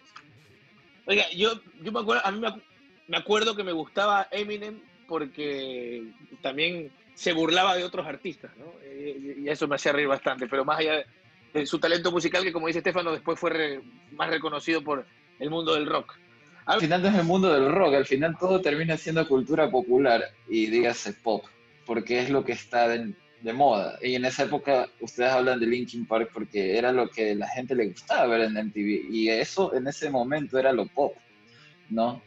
Oiga, 1.07 1.25
yo, 1.35 1.53
yo 1.83 1.93
me 1.93 2.01
acuerdo, 2.01 2.21
a 2.27 2.31
mí 2.31 2.39
me, 2.39 2.49
acu- 2.49 2.63
me 3.09 3.17
acuerdo 3.17 3.57
que 3.57 3.65
me 3.65 3.73
gustaba 3.73 4.29
Eminem 4.31 4.79
porque 5.09 6.03
también 6.43 6.93
se 7.15 7.33
burlaba 7.33 7.75
de 7.75 7.85
otros 7.85 8.07
artistas, 8.07 8.55
¿no? 8.59 8.75
Eh, 8.85 9.37
Y 9.39 9.49
eso 9.49 9.67
me 9.67 9.77
hacía 9.77 9.93
reír 9.93 10.09
bastante, 10.09 10.47
pero 10.47 10.63
más 10.63 10.79
allá 10.81 10.93
de, 10.97 11.07
de 11.55 11.65
su 11.65 11.79
talento 11.79 12.13
musical, 12.13 12.45
que 12.45 12.53
como 12.53 12.67
dice 12.67 12.81
Estefano, 12.81 13.13
después 13.13 13.41
fue 13.41 13.49
re- 13.49 13.81
más 14.13 14.29
reconocido 14.29 14.85
por 14.85 15.07
el 15.39 15.49
mundo 15.49 15.73
del 15.73 15.87
rock. 15.87 16.13
Al 16.67 16.81
final 16.83 17.01
no 17.01 17.09
es 17.09 17.15
el 17.15 17.25
mundo 17.25 17.51
del 17.51 17.73
rock, 17.73 17.95
al 17.95 18.05
final 18.05 18.37
todo 18.39 18.61
termina 18.61 18.99
siendo 18.99 19.27
cultura 19.27 19.71
popular 19.71 20.23
y 20.51 20.67
dígase 20.67 21.15
pop, 21.15 21.47
porque 21.87 22.19
es 22.21 22.29
lo 22.29 22.45
que 22.45 22.53
está 22.53 22.89
de, 22.89 23.15
de 23.47 23.53
moda. 23.53 23.97
Y 24.03 24.17
en 24.17 24.25
esa 24.25 24.43
época 24.43 24.89
ustedes 25.01 25.31
hablan 25.31 25.61
de 25.61 25.67
Linkin 25.67 26.05
Park 26.07 26.31
porque 26.35 26.77
era 26.77 26.91
lo 26.93 27.09
que 27.09 27.35
la 27.37 27.47
gente 27.49 27.75
le 27.77 27.87
gustaba 27.87 28.27
ver 28.27 28.41
en 28.43 28.57
MTV 28.57 29.07
y 29.11 29.29
eso 29.31 29.73
en 29.75 29.87
ese 29.87 30.11
momento 30.11 30.59
era 30.59 30.73
lo 30.73 30.87
pop, 30.89 31.15
¿no? 31.89 32.21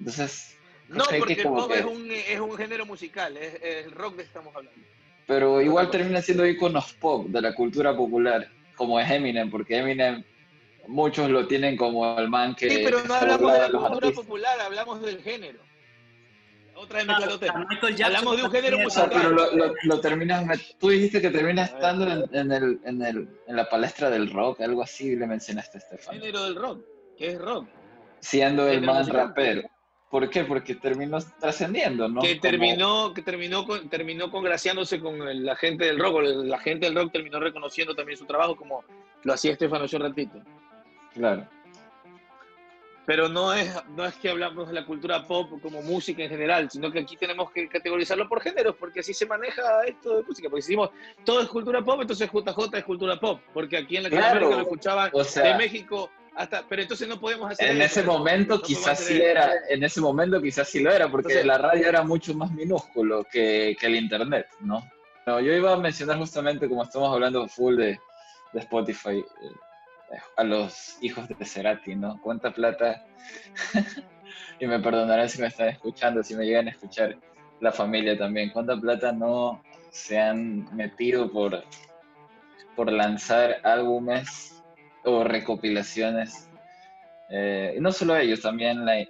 Entonces, 0.00 0.56
No, 0.88 1.04
que 1.06 1.18
porque 1.18 1.34
el 1.34 1.42
pop 1.44 1.70
que- 1.70 1.78
es, 1.78 1.84
un, 1.84 2.10
es 2.10 2.40
un 2.40 2.56
género 2.56 2.84
musical, 2.86 3.36
es, 3.36 3.54
es 3.62 3.86
el 3.86 3.92
rock 3.92 4.16
de 4.16 4.22
que 4.24 4.26
estamos 4.26 4.54
hablando. 4.54 4.80
pero 5.26 5.62
igual 5.62 5.90
termina 5.90 6.20
siendo 6.20 6.44
iconos 6.44 6.92
pop 6.94 7.28
de 7.28 7.40
la 7.40 7.54
cultura 7.54 7.96
popular, 7.96 8.46
como 8.76 8.98
es 8.98 9.08
Eminem, 9.08 9.48
porque 9.50 9.78
Eminem 9.78 10.24
muchos 10.88 11.30
lo 11.30 11.46
tienen 11.46 11.76
como 11.76 12.18
el 12.18 12.28
man 12.28 12.54
que 12.56 12.68
Sí, 12.68 12.80
pero 12.84 13.02
no 13.04 13.14
hablamos 13.14 13.52
de 13.52 13.58
la 13.60 13.70
cultura 13.70 13.88
artistas. 14.08 14.24
popular, 14.24 14.60
hablamos 14.60 15.00
del 15.02 15.22
género. 15.22 15.60
Otra 16.76 16.98
vez 16.98 17.06
me 17.06 17.14
Claro, 17.14 17.38
claro, 17.38 17.38
tema. 17.38 17.54
a 17.54 17.58
Michael 17.68 17.96
Jackson 17.96 18.16
Hablamos 18.16 18.36
de 18.36 18.42
un 18.44 18.50
género 18.50 18.78
musical. 18.78 19.10
pero 19.12 19.30
lo, 19.30 19.50
lo- 19.56 19.74
lo 19.82 20.00
terminas, 20.00 20.76
tú 20.78 20.88
dijiste 20.90 21.20
que 21.20 21.30
termina 21.30 21.64
estando 21.64 22.06
en, 22.10 22.34
en 22.34 22.52
el, 22.52 22.80
en, 22.84 23.02
el, 23.02 23.28
en 23.46 23.56
la 23.56 23.68
palestra 23.68 24.10
del 24.10 24.30
rock, 24.32 24.60
algo 24.60 24.82
así 24.82 25.14
le 25.16 25.26
mencionaste 25.26 25.78
a 25.78 25.80
Estefan. 25.80 26.14
género 26.20 26.44
del 26.44 26.56
rock, 26.56 26.80
que 27.16 27.28
es 27.32 27.38
rock. 27.40 27.66
Siendo 28.20 28.68
el 28.68 28.82
más 28.82 29.00
musical. 29.06 29.28
rapero. 29.28 29.62
¿Por 30.10 30.30
qué? 30.30 30.44
Porque 30.44 30.76
terminó 30.76 31.18
trascendiendo, 31.40 32.08
¿no? 32.08 32.20
que 32.20 32.38
Como- 32.38 32.40
terminó, 32.42 33.14
que 33.14 33.22
terminó, 33.22 33.66
con, 33.66 33.88
terminó 33.88 34.30
congraciándose 34.30 35.00
con 35.00 35.20
el- 35.26 35.44
la 35.44 35.56
gente 35.56 35.84
del 35.86 35.98
rock, 35.98 36.14
o 36.16 36.22
la 36.22 36.58
gente 36.58 36.86
del 36.86 36.94
rock 36.94 37.12
terminó 37.12 37.40
reconociendo 37.40 37.94
también 37.94 38.18
su 38.18 38.24
trabajo 38.24 38.54
como 38.56 38.84
lo 39.24 39.32
hacía 39.32 39.52
Estefano 39.52 39.84
hace 39.84 39.96
un 39.96 40.02
ratito. 40.02 40.40
Claro. 41.14 41.46
Pero 43.06 43.28
no 43.28 43.52
es, 43.52 43.70
no 43.90 44.06
es 44.06 44.14
que 44.14 44.30
hablamos 44.30 44.66
de 44.68 44.72
la 44.74 44.86
cultura 44.86 45.26
pop 45.26 45.60
como 45.60 45.82
música 45.82 46.22
en 46.22 46.30
general, 46.30 46.70
sino 46.70 46.90
que 46.90 47.00
aquí 47.00 47.16
tenemos 47.18 47.50
que 47.50 47.68
categorizarlo 47.68 48.26
por 48.28 48.40
géneros, 48.40 48.76
porque 48.78 49.00
así 49.00 49.12
se 49.12 49.26
maneja 49.26 49.62
esto 49.86 50.16
de 50.16 50.22
música. 50.22 50.48
Porque 50.48 50.62
si 50.62 50.68
decimos 50.72 50.90
todo 51.24 51.42
es 51.42 51.48
cultura 51.48 51.82
pop, 51.84 52.00
entonces 52.00 52.30
JJ 52.32 52.78
es 52.78 52.84
cultura 52.84 53.20
pop, 53.20 53.40
porque 53.52 53.76
aquí 53.76 53.98
en 53.98 54.04
Latinoamérica 54.04 54.38
Claro. 54.46 54.56
lo 54.56 54.62
escuchaban 54.62 55.10
O 55.12 55.22
sea- 55.22 55.44
de 55.52 55.54
México 55.58 56.10
hasta, 56.36 56.64
pero 56.66 56.82
entonces 56.82 57.06
no 57.06 57.20
podemos 57.20 57.50
hacer 57.52 57.70
En 57.70 57.82
eso. 57.82 58.00
ese 58.00 58.08
momento 58.08 58.54
No 58.56 58.62
quizás 58.62 58.98
sí 58.98 59.14
eso. 59.16 59.22
era, 59.24 59.52
en 59.68 59.84
ese 59.84 60.00
momento 60.00 60.40
quizás 60.40 60.68
sí 60.68 60.80
lo 60.80 60.90
era, 60.90 61.08
porque 61.10 61.28
Entonces- 61.34 61.46
la 61.46 61.58
radio 61.58 61.86
era 61.88 62.02
mucho 62.02 62.34
más 62.34 62.50
minúsculo 62.52 63.22
que, 63.30 63.76
que 63.78 63.86
el 63.86 63.96
internet, 63.96 64.48
¿no? 64.60 64.82
No, 65.26 65.40
yo 65.40 65.52
iba 65.52 65.72
a 65.72 65.76
mencionar 65.76 66.16
justamente, 66.18 66.68
como 66.68 66.82
estamos 66.82 67.12
hablando 67.12 67.46
full 67.48 67.76
de, 67.76 67.98
de 68.52 68.60
Spotify, 68.60 69.18
eh, 69.18 69.24
a 70.36 70.44
los 70.44 71.02
hijos 71.02 71.28
de 71.28 71.44
Cerati, 71.44 71.94
¿no? 71.94 72.20
¿Cuánta 72.22 72.52
plata? 72.52 73.04
y 74.60 74.66
me 74.66 74.80
perdonarán 74.80 75.28
si 75.28 75.40
me 75.40 75.48
están 75.48 75.68
escuchando, 75.68 76.22
si 76.22 76.34
me 76.34 76.44
llegan 76.44 76.68
a 76.68 76.70
escuchar 76.70 77.18
la 77.60 77.72
familia 77.72 78.16
también. 78.16 78.50
¿Cuánta 78.50 78.76
plata 78.76 79.12
no 79.12 79.62
se 79.90 80.18
han 80.18 80.74
metido 80.74 81.30
por, 81.30 81.64
por 82.76 82.92
lanzar 82.92 83.60
álbumes 83.64 84.62
o 85.04 85.24
recopilaciones? 85.24 86.48
Eh, 87.30 87.74
y 87.76 87.80
no 87.80 87.90
solo 87.92 88.16
ellos, 88.16 88.40
también 88.42 88.84
la, 88.84 89.04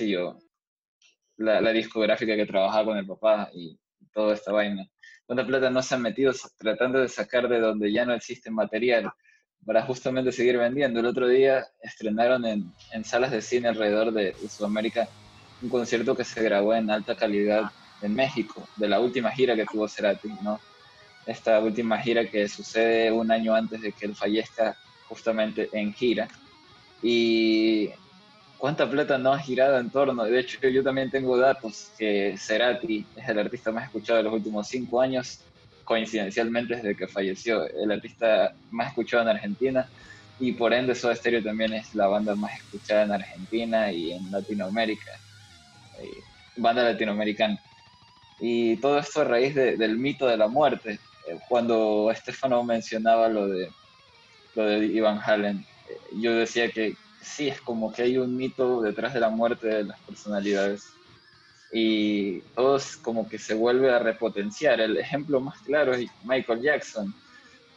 yo, 0.00 0.38
la, 1.36 1.60
la 1.60 1.70
discográfica 1.72 2.36
que 2.36 2.46
trabajaba 2.46 2.86
con 2.86 2.98
el 2.98 3.06
papá 3.06 3.50
y 3.52 3.78
toda 4.12 4.34
esta 4.34 4.52
vaina. 4.52 4.86
¿Cuánta 5.26 5.46
plata 5.46 5.70
no 5.70 5.82
se 5.82 5.94
han 5.94 6.02
metido 6.02 6.32
tratando 6.58 7.00
de 7.00 7.08
sacar 7.08 7.48
de 7.48 7.58
donde 7.58 7.92
ya 7.92 8.04
no 8.04 8.14
existe 8.14 8.50
material 8.50 9.12
para 9.64 9.82
justamente 9.82 10.32
seguir 10.32 10.58
vendiendo? 10.58 11.00
El 11.00 11.06
otro 11.06 11.28
día 11.28 11.66
estrenaron 11.82 12.44
en, 12.44 13.04
salas 13.04 13.30
de 13.30 13.42
cine 13.42 13.68
alrededor 13.68 14.12
de, 14.12 14.32
de 14.32 14.48
Sudamérica 14.48 15.08
un 15.62 15.68
concierto 15.68 16.16
que 16.16 16.24
se 16.24 16.42
grabó 16.42 16.74
en 16.74 16.90
alta 16.90 17.16
calidad 17.16 17.70
en 18.02 18.14
México, 18.14 18.68
de 18.76 18.88
la 18.88 19.00
última 19.00 19.30
gira 19.30 19.56
que 19.56 19.64
tuvo 19.64 19.88
Cerati, 19.88 20.28
¿no? 20.42 20.60
Esta 21.26 21.58
última 21.60 21.98
gira 21.98 22.28
que 22.28 22.48
sucede 22.48 23.10
un 23.10 23.30
año 23.30 23.54
antes 23.54 23.80
de 23.80 23.92
que 23.92 24.06
él 24.06 24.14
fallezca 24.14 24.76
justamente 25.08 25.70
en 25.72 25.94
gira. 25.94 26.28
Y 27.02 27.88
cuánta 28.58 28.88
plata 28.88 29.16
no 29.16 29.32
ha 29.32 29.38
girado 29.38 29.78
en 29.78 29.90
torno. 29.90 30.24
De 30.24 30.38
hecho, 30.38 30.68
yo 30.68 30.82
también 30.82 31.10
tengo 31.10 31.36
datos 31.38 31.90
que 31.98 32.36
Cerati 32.38 33.06
es 33.16 33.28
el 33.28 33.38
artista 33.38 33.72
más 33.72 33.84
escuchado 33.84 34.18
de 34.18 34.24
los 34.24 34.34
últimos 34.34 34.68
cinco 34.68 35.00
años, 35.00 35.40
coincidencialmente 35.84 36.76
desde 36.76 36.96
que 36.96 37.08
falleció. 37.08 37.64
El 37.68 37.92
artista 37.92 38.52
más 38.70 38.88
escuchado 38.88 39.22
en 39.24 39.28
Argentina 39.30 39.90
y 40.38 40.54
por 40.54 40.72
ende 40.74 40.94
Soda 40.94 41.14
Stereo 41.16 41.42
también 41.42 41.72
es 41.74 41.90
la 41.94 42.08
banda 42.08 42.36
más 42.36 42.52
escuchada 42.56 43.04
en 43.04 43.12
Argentina 43.12 43.92
y 43.92 44.12
en 44.12 44.30
Latinoamérica. 44.30 45.10
eh, 45.98 46.24
banda 46.56 46.84
latinoamericana. 46.84 47.58
Y 48.38 48.80
todo 48.80 48.98
esto 48.98 49.20
a 49.22 49.24
raíz 49.24 49.54
de- 49.54 49.76
del 49.76 49.98
mito 49.98 50.26
de 50.26 50.36
la 50.36 50.48
muerte. 50.48 51.00
Eh, 51.26 51.38
Cuando 51.48 52.10
Estefano 52.10 52.64
mencionaba 52.64 53.28
lo 53.28 53.48
de, 53.48 53.74
lo 54.54 54.66
de 54.66 54.86
Ivan 54.86 55.20
Halen, 55.24 55.66
eh, 55.86 56.00
yo 56.12 56.34
decía 56.34 56.70
que 56.70 56.98
sí, 57.20 57.48
es 57.48 57.60
como 57.62 57.92
que 57.92 58.02
hay 58.02 58.18
un 58.18 58.36
mito 58.36 58.82
detrás 58.82 59.14
de 59.14 59.20
la 59.20 59.30
muerte 59.30 59.66
de 59.68 59.84
las 59.84 59.98
personalidades. 60.06 61.00
Y 61.76 62.38
todo 62.54 62.78
como 63.02 63.28
que 63.28 63.36
se 63.36 63.52
vuelve 63.52 63.92
a 63.92 63.98
repotenciar. 63.98 64.80
El 64.80 64.96
ejemplo 64.96 65.40
más 65.40 65.60
claro 65.62 65.92
es 65.92 66.08
Michael 66.22 66.62
Jackson. 66.62 67.12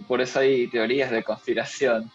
Por 0.08 0.22
eso 0.22 0.40
hay 0.40 0.68
teorías 0.68 1.10
de 1.10 1.24
conspiración 1.24 2.12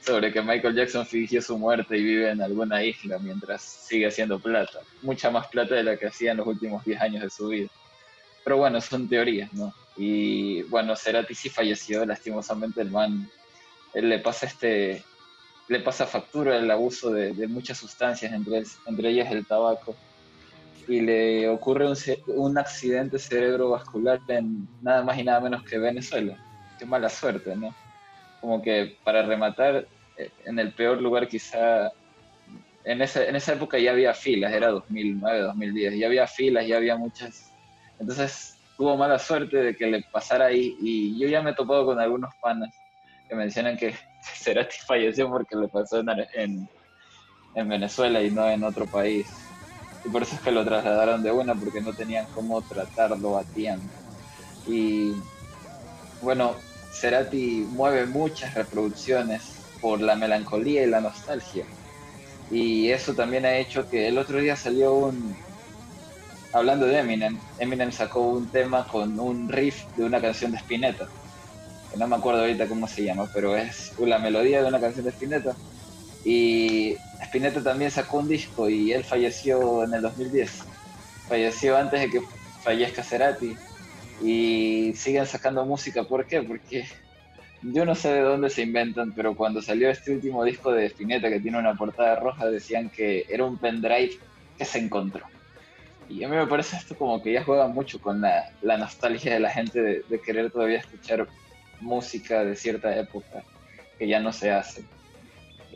sobre 0.00 0.32
que 0.32 0.42
Michael 0.42 0.76
Jackson 0.76 1.04
fingió 1.04 1.42
su 1.42 1.58
muerte 1.58 1.96
y 1.96 2.04
vive 2.04 2.30
en 2.30 2.40
alguna 2.40 2.84
isla 2.84 3.18
mientras 3.18 3.62
sigue 3.62 4.06
haciendo 4.06 4.38
plata. 4.38 4.78
Mucha 5.02 5.28
más 5.28 5.48
plata 5.48 5.74
de 5.74 5.82
la 5.82 5.96
que 5.96 6.06
hacía 6.06 6.30
en 6.30 6.36
los 6.36 6.46
últimos 6.46 6.84
10 6.84 7.00
años 7.00 7.22
de 7.24 7.30
su 7.30 7.48
vida. 7.48 7.68
Pero 8.44 8.58
bueno, 8.58 8.80
son 8.80 9.08
teorías, 9.08 9.52
¿no? 9.54 9.74
Y 9.96 10.62
bueno, 10.64 10.94
Cerati 10.94 11.34
sí 11.34 11.48
falleció, 11.48 12.04
lastimosamente 12.04 12.80
el 12.82 12.90
man, 12.90 13.28
él 13.94 14.08
le 14.08 14.18
pasa 14.18 14.46
este, 14.46 15.02
le 15.68 15.80
pasa 15.80 16.06
factura 16.06 16.58
el 16.58 16.70
abuso 16.70 17.10
de, 17.10 17.32
de 17.32 17.48
muchas 17.48 17.78
sustancias, 17.78 18.32
entre, 18.32 18.62
entre 18.86 19.08
ellas 19.08 19.32
el 19.32 19.46
tabaco, 19.46 19.96
y 20.88 21.00
le 21.00 21.48
ocurre 21.48 21.86
un, 21.88 21.96
un 22.28 22.58
accidente 22.58 23.18
cerebrovascular 23.18 24.20
en 24.28 24.68
nada 24.82 25.02
más 25.02 25.18
y 25.18 25.24
nada 25.24 25.40
menos 25.40 25.62
que 25.64 25.78
Venezuela. 25.78 26.36
Qué 26.78 26.86
mala 26.86 27.08
suerte, 27.08 27.54
¿no? 27.56 27.74
Como 28.40 28.62
que 28.62 28.98
para 29.04 29.22
rematar, 29.22 29.86
eh, 30.16 30.30
en 30.44 30.58
el 30.58 30.72
peor 30.72 31.00
lugar 31.00 31.28
quizá, 31.28 31.92
en 32.84 33.02
esa, 33.02 33.24
en 33.24 33.36
esa 33.36 33.54
época 33.54 33.78
ya 33.78 33.92
había 33.92 34.12
filas, 34.14 34.52
era 34.52 34.68
2009, 34.68 35.40
2010, 35.40 35.98
ya 35.98 36.06
había 36.06 36.26
filas, 36.26 36.66
ya 36.66 36.76
había 36.76 36.96
muchas... 36.96 37.50
Entonces 37.98 38.58
tuvo 38.76 38.96
mala 38.96 39.18
suerte 39.18 39.56
de 39.56 39.76
que 39.76 39.86
le 39.86 40.02
pasara 40.12 40.46
ahí 40.46 40.76
y 40.80 41.18
yo 41.18 41.28
ya 41.28 41.42
me 41.42 41.50
he 41.50 41.54
topado 41.54 41.86
con 41.86 42.00
algunos 42.00 42.34
panas 42.42 42.74
que 43.28 43.34
mencionan 43.34 43.76
que 43.76 43.94
Cerati 44.22 44.76
falleció 44.86 45.30
porque 45.30 45.56
le 45.56 45.68
pasó 45.68 46.00
en, 46.00 46.68
en 47.54 47.68
Venezuela 47.68 48.20
y 48.20 48.30
no 48.30 48.48
en 48.48 48.64
otro 48.64 48.86
país. 48.86 49.26
Y 50.04 50.08
por 50.08 50.22
eso 50.22 50.34
es 50.34 50.40
que 50.40 50.50
lo 50.50 50.64
trasladaron 50.64 51.22
de 51.22 51.30
una, 51.30 51.54
porque 51.54 51.80
no 51.80 51.92
tenían 51.92 52.26
cómo 52.34 52.60
tratarlo 52.62 53.38
a 53.38 53.44
tiempo. 53.44 53.88
Y 54.66 55.14
bueno, 56.20 56.54
Cerati 56.92 57.66
mueve 57.70 58.06
muchas 58.06 58.54
reproducciones 58.54 59.42
por 59.80 60.00
la 60.00 60.14
melancolía 60.14 60.82
y 60.82 60.86
la 60.86 61.00
nostalgia. 61.00 61.64
Y 62.50 62.90
eso 62.90 63.14
también 63.14 63.46
ha 63.46 63.56
hecho 63.56 63.88
que 63.88 64.08
el 64.08 64.18
otro 64.18 64.38
día 64.38 64.56
salió 64.56 64.94
un... 64.94 65.36
Hablando 66.52 66.86
de 66.86 66.98
Eminem, 67.00 67.38
Eminem 67.58 67.90
sacó 67.90 68.20
un 68.20 68.46
tema 68.46 68.86
con 68.86 69.18
un 69.18 69.48
riff 69.48 69.84
de 69.96 70.04
una 70.04 70.20
canción 70.20 70.52
de 70.52 70.58
Spinetta 70.58 71.08
que 71.94 72.00
no 72.00 72.08
me 72.08 72.16
acuerdo 72.16 72.40
ahorita 72.40 72.66
cómo 72.66 72.88
se 72.88 73.04
llama, 73.04 73.28
pero 73.32 73.56
es 73.56 73.92
la 74.00 74.18
melodía 74.18 74.60
de 74.60 74.68
una 74.68 74.80
canción 74.80 75.04
de 75.04 75.12
Spinetta. 75.12 75.54
Y 76.24 76.96
Spinetta 77.20 77.62
también 77.62 77.90
sacó 77.90 78.18
un 78.18 78.28
disco 78.28 78.68
y 78.68 78.92
él 78.92 79.04
falleció 79.04 79.84
en 79.84 79.94
el 79.94 80.02
2010. 80.02 80.64
Falleció 81.28 81.76
antes 81.76 82.00
de 82.00 82.10
que 82.10 82.22
fallezca 82.62 83.02
Cerati. 83.02 83.56
Y 84.22 84.92
siguen 84.94 85.26
sacando 85.26 85.64
música, 85.66 86.04
¿por 86.04 86.26
qué? 86.26 86.42
Porque 86.42 86.86
yo 87.62 87.84
no 87.84 87.94
sé 87.94 88.12
de 88.12 88.20
dónde 88.20 88.48
se 88.50 88.62
inventan, 88.62 89.12
pero 89.12 89.34
cuando 89.34 89.60
salió 89.60 89.90
este 89.90 90.12
último 90.12 90.44
disco 90.44 90.70
de 90.70 90.86
Spinetta 90.86 91.28
que 91.28 91.40
tiene 91.40 91.58
una 91.58 91.74
portada 91.74 92.16
roja, 92.16 92.46
decían 92.46 92.90
que 92.90 93.26
era 93.28 93.44
un 93.44 93.58
pendrive 93.58 94.18
que 94.56 94.64
se 94.64 94.78
encontró. 94.78 95.24
Y 96.08 96.22
a 96.22 96.28
mí 96.28 96.36
me 96.36 96.46
parece 96.46 96.76
esto 96.76 96.96
como 96.96 97.22
que 97.22 97.32
ya 97.32 97.42
juega 97.42 97.66
mucho 97.66 98.00
con 98.00 98.20
la, 98.20 98.52
nostalgia 98.62 99.32
de 99.32 99.40
la 99.40 99.50
gente 99.50 100.02
de 100.06 100.20
querer 100.20 100.50
todavía 100.50 100.78
escuchar 100.78 101.26
música 101.80 102.44
de 102.44 102.54
cierta 102.54 102.96
época 102.96 103.42
que 103.98 104.06
ya 104.06 104.20
no 104.20 104.32
se 104.32 104.50
hace, 104.50 104.84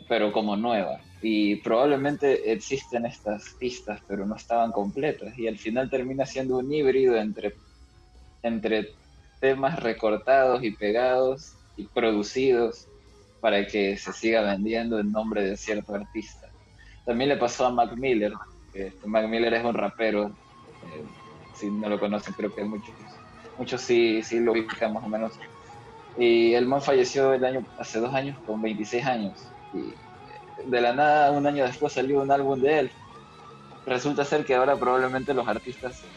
pero 0.09 0.33
como 0.33 0.57
nueva. 0.57 0.99
Y 1.21 1.57
probablemente 1.57 2.51
existen 2.51 3.05
estas 3.05 3.53
pistas, 3.59 4.01
pero 4.07 4.25
no 4.25 4.35
estaban 4.35 4.71
completas. 4.71 5.37
Y 5.37 5.47
al 5.47 5.57
final 5.57 5.89
termina 5.89 6.25
siendo 6.25 6.57
un 6.57 6.73
híbrido 6.73 7.15
entre, 7.15 7.53
entre 8.41 8.89
temas 9.39 9.79
recortados 9.79 10.63
y 10.63 10.71
pegados 10.71 11.53
y 11.77 11.85
producidos 11.85 12.87
para 13.39 13.65
que 13.67 13.95
se 13.97 14.11
siga 14.11 14.41
vendiendo 14.41 14.99
en 14.99 15.11
nombre 15.11 15.43
de 15.43 15.55
cierto 15.55 15.93
artista. 15.93 16.49
También 17.05 17.29
le 17.29 17.37
pasó 17.37 17.67
a 17.67 17.71
Mac 17.71 17.95
Miller, 17.95 18.33
este 18.73 19.07
Mac 19.07 19.27
Miller 19.29 19.53
es 19.53 19.63
un 19.63 19.73
rapero, 19.73 20.27
eh, 20.27 21.03
si 21.55 21.69
no 21.69 21.87
lo 21.87 21.99
conocen 21.99 22.33
creo 22.33 22.53
que 22.53 22.63
muchos, 22.63 22.93
muchos 23.57 23.81
sí, 23.81 24.21
sí 24.23 24.39
lo 24.39 24.51
ubican 24.51 24.93
más 24.93 25.03
o 25.03 25.07
menos. 25.07 25.39
Y 26.17 26.53
el 26.53 26.65
man 26.65 26.81
falleció 26.81 27.33
el 27.33 27.45
año, 27.45 27.65
hace 27.77 27.99
dos 27.99 28.13
años 28.13 28.37
con 28.45 28.61
26 28.61 29.05
años. 29.05 29.49
Y 29.71 29.95
de 30.65 30.81
la 30.81 30.93
nada, 30.93 31.31
un 31.31 31.47
año 31.47 31.65
después 31.65 31.93
salió 31.93 32.21
un 32.21 32.31
álbum 32.31 32.59
de 32.61 32.79
él. 32.79 32.91
Resulta 33.85 34.25
ser 34.25 34.45
que 34.45 34.55
ahora 34.55 34.79
probablemente 34.79 35.33
los 35.33 35.47
artistas 35.47 36.11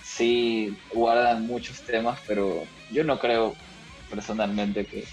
sí 0.00 0.82
guardan 0.88 1.46
muchos 1.46 1.84
temas, 1.84 2.20
pero 2.26 2.70
yo 2.88 3.04
no 3.04 3.18
creo 3.18 3.60
personalmente 4.08 4.86
que, 4.86 5.04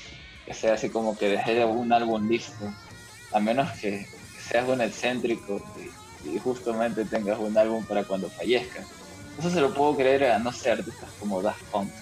que 0.46 0.54
sea 0.54 0.74
así 0.76 0.92
como 0.92 1.18
que 1.18 1.30
dejé 1.30 1.66
un 1.66 1.94
álbum 1.94 2.28
listo, 2.28 2.66
a 3.32 3.40
menos 3.42 3.72
que 3.82 4.08
seas 4.38 4.68
un 4.70 4.82
excéntrico 4.82 5.62
y, 6.24 6.38
justamente 6.40 7.06
tengas 7.08 7.40
un 7.40 7.58
álbum 7.58 7.86
para 7.86 8.06
cuando 8.06 8.32
fallezcas. 8.32 8.88
Eso 9.38 9.50
se 9.50 9.62
lo 9.62 9.74
puedo 9.74 9.96
creer 9.98 10.26
a, 10.26 10.40
no 10.40 10.52
sé, 10.54 10.72
artistas 10.72 11.12
como 11.18 11.42
Daft 11.44 11.62
Punk, 11.72 11.94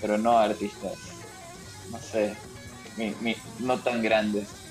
pero 0.00 0.18
no 0.18 0.38
artistas, 0.38 1.28
no 1.88 2.00
sé, 2.00 2.42
mi- 2.94 3.16
mi- 3.20 3.36
no 3.58 3.82
tan 3.82 4.02
grandes. 4.02 4.63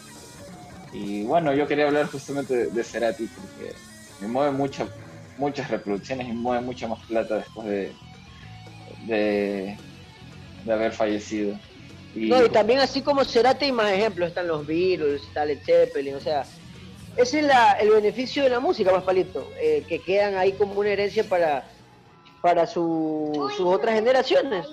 Y 0.93 1.23
bueno, 1.23 1.53
yo 1.53 1.67
quería 1.67 1.87
hablar 1.87 2.07
justamente 2.11 2.55
de, 2.55 2.69
de 2.69 2.83
Cerati 2.83 3.27
porque 3.27 3.73
me 4.19 4.27
mueve 4.27 4.51
mucha, 4.51 4.87
muchas 5.37 5.69
reproducciones 5.69 6.27
y 6.27 6.33
mueve 6.33 6.63
mucha 6.63 6.87
más 6.87 7.03
plata 7.07 7.37
después 7.37 7.67
de, 7.67 7.95
de, 9.07 9.79
haber 10.71 10.91
fallecido. 10.91 11.59
Y, 12.13 12.29
No, 12.29 12.45
y 12.45 12.49
también 12.49 12.79
así 12.79 13.01
como 13.01 13.25
Cerati 13.25 13.71
más 13.71 13.91
ejemplos, 13.91 14.29
están 14.29 14.47
los 14.47 14.67
Beatles, 14.67 15.23
está 15.23 15.43
Led 15.45 15.59
Zeppelin, 15.65 16.15
o 16.15 16.19
sea, 16.19 16.45
ese 17.17 17.39
es 17.39 17.45
la- 17.45 17.73
el 17.73 17.89
beneficio 17.89 18.43
de 18.43 18.49
la 18.49 18.59
música, 18.59 18.91
más 18.91 19.03
palito, 19.03 19.49
eh, 19.61 19.83
que 19.87 20.03
quedan 20.03 20.35
ahí 20.35 20.53
como 20.53 20.79
una 20.79 20.89
herencia 20.89 21.23
para, 21.27 21.67
para 22.41 22.67
su- 22.67 23.49
sus 23.55 23.65
otras 23.65 23.95
generaciones. 23.95 24.67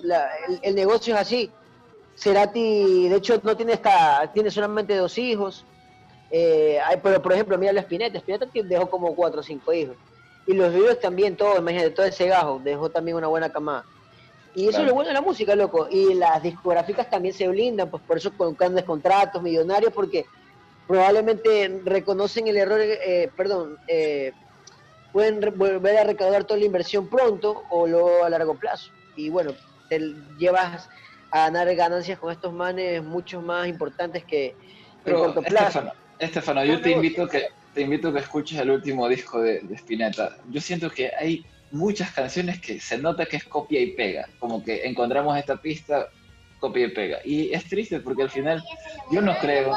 El, 0.62 0.74
negocio 0.74 1.14
es 1.14 1.20
así. 1.20 1.50
Cerati, 2.14 3.08
de 3.08 3.16
hecho, 3.16 3.40
no 3.42 3.56
tiene 3.56 3.72
esta, 3.72 4.30
tiene 4.34 4.50
solamente 4.50 4.94
dos 4.96 5.16
hijos. 5.16 5.66
Eh, 6.30 6.78
pero, 7.02 7.20
por 7.20 7.32
ejemplo, 7.32 7.58
mira 7.58 7.72
la 7.72 7.80
Spinetta. 7.80 8.18
Spinetta 8.18 8.46
dejó 8.64 8.88
como 8.88 9.14
cuatro 9.14 9.40
o 9.40 9.42
cinco 9.42 9.72
hijos. 9.72 9.96
Y 10.46 10.54
los 10.54 10.72
videos 10.72 10.98
también, 11.00 11.36
todo, 11.36 11.58
imagínate, 11.58 11.90
todo 11.90 12.06
ese 12.06 12.26
gajo, 12.26 12.60
dejó 12.62 12.90
también 12.90 13.16
una 13.16 13.26
buena 13.26 13.50
camada. 13.50 13.84
Y 14.54 14.68
eso 14.68 14.80
es 14.80 14.86
lo 14.86 14.94
bueno 14.94 15.08
de 15.08 15.14
la 15.14 15.20
música, 15.20 15.54
loco. 15.54 15.88
Y 15.90 16.14
las 16.14 16.42
discográficas 16.42 17.08
también 17.08 17.34
se 17.34 17.46
blindan, 17.48 17.88
pues 17.90 18.02
por 18.02 18.16
eso 18.16 18.32
con 18.36 18.56
grandes 18.56 18.84
contratos 18.84 19.42
millonarios, 19.42 19.92
porque 19.92 20.26
probablemente 20.88 21.82
reconocen 21.84 22.48
el 22.48 22.56
error, 22.56 22.80
eh, 22.80 23.30
perdón, 23.36 23.76
eh, 23.86 24.32
pueden 25.12 25.40
volver 25.56 25.98
a 25.98 26.04
recaudar 26.04 26.44
toda 26.44 26.58
la 26.58 26.66
inversión 26.66 27.08
pronto 27.08 27.62
o 27.70 27.86
luego 27.86 28.24
a 28.24 28.30
largo 28.30 28.56
plazo. 28.56 28.90
Y 29.14 29.30
bueno, 29.30 29.52
te 29.88 30.00
llevas 30.38 30.88
a 31.30 31.42
ganar 31.42 31.72
ganancias 31.76 32.18
con 32.18 32.32
estos 32.32 32.52
manes 32.52 33.04
mucho 33.04 33.40
más 33.40 33.68
importantes 33.68 34.24
que 34.24 34.56
en 35.04 35.14
corto 35.14 35.42
plazo. 35.42 35.78
Estefano, 35.78 35.92
yo 36.66 36.80
te 36.80 36.90
invito, 36.92 37.26
que, 37.28 37.46
te 37.74 37.82
invito 37.82 38.08
a 38.08 38.12
que 38.12 38.18
escuches 38.20 38.58
el 38.58 38.70
último 38.70 39.08
disco 39.08 39.40
de, 39.40 39.60
de 39.60 39.74
Spinetta. 39.74 40.36
Yo 40.50 40.60
siento 40.60 40.90
que 40.90 41.10
hay 41.18 41.44
muchas 41.70 42.12
canciones 42.12 42.60
que 42.60 42.80
se 42.80 42.98
nota 42.98 43.26
que 43.26 43.36
es 43.36 43.44
copia 43.44 43.80
y 43.80 43.92
pega, 43.92 44.28
como 44.38 44.62
que 44.62 44.86
encontramos 44.86 45.36
esta 45.38 45.56
pista, 45.56 46.08
copia 46.58 46.86
y 46.86 46.90
pega. 46.90 47.18
Y 47.24 47.52
es 47.52 47.64
triste 47.64 48.00
porque 48.00 48.22
al 48.22 48.30
final 48.30 48.62
yo 49.10 49.20
no 49.20 49.36
creo 49.38 49.74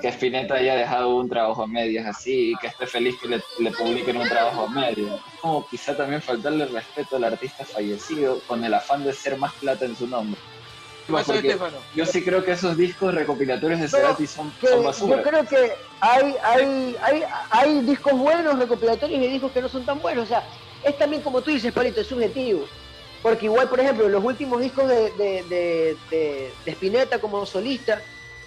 que 0.00 0.08
Spinetta 0.08 0.54
haya 0.54 0.74
dejado 0.74 1.16
un 1.16 1.28
trabajo 1.28 1.62
a 1.62 1.66
medias 1.66 2.06
así 2.06 2.52
y 2.52 2.56
que 2.56 2.68
esté 2.68 2.86
feliz 2.86 3.14
que 3.20 3.28
le, 3.28 3.40
le 3.58 3.70
publiquen 3.72 4.16
un 4.16 4.28
trabajo 4.28 4.66
a 4.66 4.70
medias. 4.70 5.20
Como 5.40 5.66
quizá 5.68 5.96
también 5.96 6.22
faltarle 6.22 6.66
respeto 6.66 7.16
al 7.16 7.24
artista 7.24 7.64
fallecido 7.64 8.40
con 8.46 8.64
el 8.64 8.74
afán 8.74 9.04
de 9.04 9.12
ser 9.12 9.36
más 9.36 9.52
plata 9.54 9.84
en 9.84 9.96
su 9.96 10.06
nombre. 10.06 10.40
Yo 11.94 12.06
sí 12.06 12.22
creo 12.22 12.44
que 12.44 12.52
esos 12.52 12.76
discos 12.76 13.14
recopilatorios 13.14 13.80
de 13.80 13.88
Cerati 13.88 14.26
son, 14.26 14.52
basura. 14.84 15.16
Yo 15.16 15.22
creo 15.22 15.46
que 15.46 15.72
hay, 16.00 16.36
hay, 16.42 16.96
hay, 17.02 17.24
hay 17.50 17.80
discos 17.80 18.12
buenos 18.12 18.58
recopilatorios 18.58 19.22
y 19.22 19.28
discos 19.28 19.52
que 19.52 19.62
no 19.62 19.68
son 19.68 19.84
tan 19.84 20.00
buenos. 20.00 20.24
O 20.24 20.26
sea, 20.26 20.44
es 20.84 20.96
también 20.98 21.22
como 21.22 21.42
tú 21.42 21.50
dices, 21.50 21.72
Palito, 21.72 22.00
es 22.00 22.06
subjetivo. 22.06 22.66
Porque 23.22 23.46
igual, 23.46 23.68
por 23.68 23.80
ejemplo, 23.80 24.08
los 24.08 24.24
últimos 24.24 24.60
discos 24.60 24.88
de, 24.88 25.10
de, 25.12 25.44
de, 26.10 26.52
de 26.64 26.72
Spinetta 26.72 27.20
como 27.20 27.46
solista, 27.46 28.00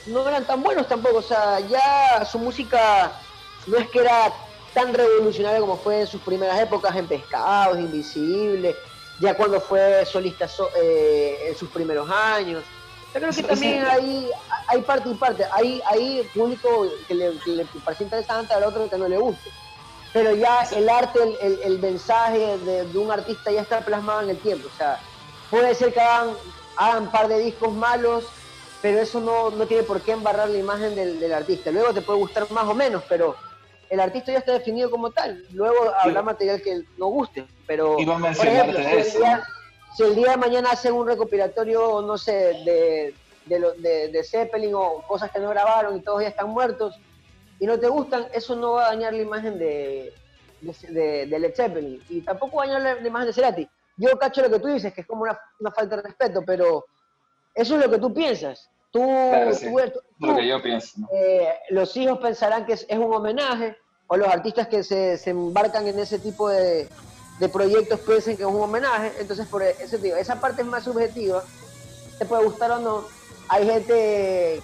no 0.06 0.28
eran 0.28 0.46
tan 0.46 0.62
buenos 0.62 0.88
tampoco. 0.88 1.18
O 1.18 1.22
sea, 1.22 1.60
ya 1.62 2.26
su 2.26 2.40
música 2.40 3.14
no 3.68 3.78
es 3.78 3.90
que 3.90 4.00
era 4.00 4.34
tan 4.74 4.94
revolucionaria 4.94 5.60
como 5.62 5.78
fue 5.78 6.02
en 6.02 6.08
sus 6.08 6.22
primeras 6.22 6.60
épocas 6.60 6.96
en 6.96 7.08
Pescados, 7.08 7.80
Invisible, 7.80 8.76
ya 9.20 9.36
cuando 9.36 9.60
fue 9.62 10.06
solista 10.06 10.48
eh, 10.82 11.48
en 11.48 11.56
sus 11.56 11.70
primeros 11.70 12.10
años. 12.10 12.64
Yo 13.14 13.22
creo 13.22 13.34
que 13.34 13.44
también 13.44 13.86
hay, 13.86 14.30
hay 14.68 14.82
parte 14.82 15.10
y 15.10 15.14
parte. 15.14 15.46
Hay, 15.54 15.82
hay 15.86 16.30
público 16.34 16.88
que 17.08 17.16
le, 17.16 17.32
parece 17.84 18.04
interesante, 18.04 18.54
al 18.54 18.64
otro 18.64 18.90
que 18.90 18.98
no 18.98 19.08
le 19.08 19.18
guste. 19.18 19.50
Pero 20.12 20.36
ya 20.36 20.64
el 20.72 20.90
arte, 20.90 21.20
el, 21.42 21.60
el, 21.64 21.80
mensaje 21.80 22.58
de, 22.60 22.86
de, 22.86 22.98
un 22.98 23.12
artista 23.12 23.52
ya 23.52 23.62
está 23.62 23.82
plasmado 23.82 24.22
en 24.22 24.30
el 24.32 24.38
tiempo. 24.38 24.68
O 24.74 24.78
sea, 24.78 25.00
puede 25.50 25.76
ser 25.76 25.94
que 25.94 26.00
hagan, 26.00 26.36
hagan 26.78 27.04
un 27.04 27.12
par 27.12 27.28
de 27.28 27.40
discos 27.40 27.74
malos 27.74 28.26
pero 28.86 29.00
eso 29.00 29.20
no, 29.20 29.50
no 29.50 29.66
tiene 29.66 29.82
por 29.82 30.00
qué 30.02 30.12
embarrar 30.12 30.48
la 30.48 30.60
imagen 30.60 30.94
del, 30.94 31.20
del, 31.20 31.34
artista. 31.34 31.72
Luego 31.72 31.92
te 31.92 32.04
puede 32.04 32.20
gustar 32.20 32.52
más 32.52 32.66
o 32.66 32.76
menos, 32.76 33.02
pero 33.10 33.36
el 33.90 34.00
artista 34.00 34.32
ya 34.32 34.40
está 34.40 34.54
definido 34.54 34.90
como 34.90 35.12
tal. 35.12 35.46
Luego 35.52 35.92
habrá 36.02 36.22
material 36.22 36.62
que 36.62 36.84
no 36.98 37.08
guste, 37.08 37.46
pero 37.68 37.96
por 37.96 38.48
ejemplo, 38.48 38.80
si 39.96 40.04
el, 40.04 40.16
día, 40.16 40.32
de 40.32 40.38
mañana 40.38 40.72
hacen 40.72 40.94
un 40.94 41.08
recopilatorio, 41.08 42.02
no 42.02 42.18
sé, 42.18 42.34
de, 42.66 43.14
de, 43.46 44.10
de, 44.10 44.24
Zeppelin 44.24 44.74
o 44.76 45.04
cosas 45.08 45.32
que 45.32 45.40
no 45.40 45.50
grabaron 45.50 45.96
y 45.96 46.02
todos 46.02 46.22
ya 46.22 46.28
están 46.28 46.50
muertos 46.50 47.00
y 47.60 47.66
no 47.66 47.80
te 47.80 47.88
gustan, 47.88 48.28
eso 48.34 48.56
no 48.56 48.74
va 48.74 48.88
a 48.88 48.90
dañar 48.90 49.14
la 49.14 49.22
imagen 49.22 49.58
de, 49.58 50.14
de, 50.62 51.26
Led 51.28 51.56
Zeppelin 51.56 52.04
y 52.10 52.22
tampoco 52.22 52.58
va 52.58 52.64
a 52.64 52.68
dañar 52.68 53.02
la, 53.02 53.08
imagen 53.08 53.28
de 53.28 53.34
Cerati. 53.34 53.70
Yo 53.98 54.18
cacho 54.20 54.42
lo 54.42 54.50
que 54.50 54.60
tú 54.60 54.68
dices, 54.68 54.94
que 54.94 55.02
es 55.02 55.08
como 55.08 55.22
una, 55.22 55.40
una 55.60 55.72
falta 55.72 55.96
de 55.96 56.02
respeto, 56.02 56.44
pero 56.46 56.86
eso 57.54 57.76
es 57.76 57.86
lo 57.86 57.90
que 57.90 58.00
tú 58.00 58.14
piensas. 58.14 58.70
Tú, 58.92 59.02
lo 60.20 60.36
que 60.36 60.48
yo 60.48 60.62
pienso. 60.62 61.02
Eh, 61.14 61.50
los 61.70 61.96
hijos 61.98 62.20
pensarán 62.20 62.66
que 62.66 62.74
es, 62.74 62.86
un 62.92 63.14
homenaje, 63.14 63.76
o 64.08 64.18
los 64.18 64.28
artistas 64.28 64.68
que 64.68 64.84
se, 64.84 65.18
se 65.18 65.32
embarcan 65.32 65.88
en 65.88 66.00
ese 66.00 66.20
tipo 66.20 66.50
de, 66.50 66.88
de, 67.40 67.50
proyectos 67.50 68.00
piensen 68.02 68.38
que 68.38 68.44
es 68.44 68.50
un 68.50 68.62
homenaje. 68.62 69.14
Entonces, 69.20 69.48
por 69.48 69.64
ese 69.64 69.98
digo, 69.98 70.16
esa 70.16 70.40
parte 70.40 70.62
es 70.62 70.68
más 70.68 70.84
subjetiva. 70.84 71.44
Te 72.18 72.26
puede 72.26 72.46
gustar 72.46 72.72
o 72.72 72.80
no. 72.80 73.04
Hay 73.50 73.66
gente 73.66 74.62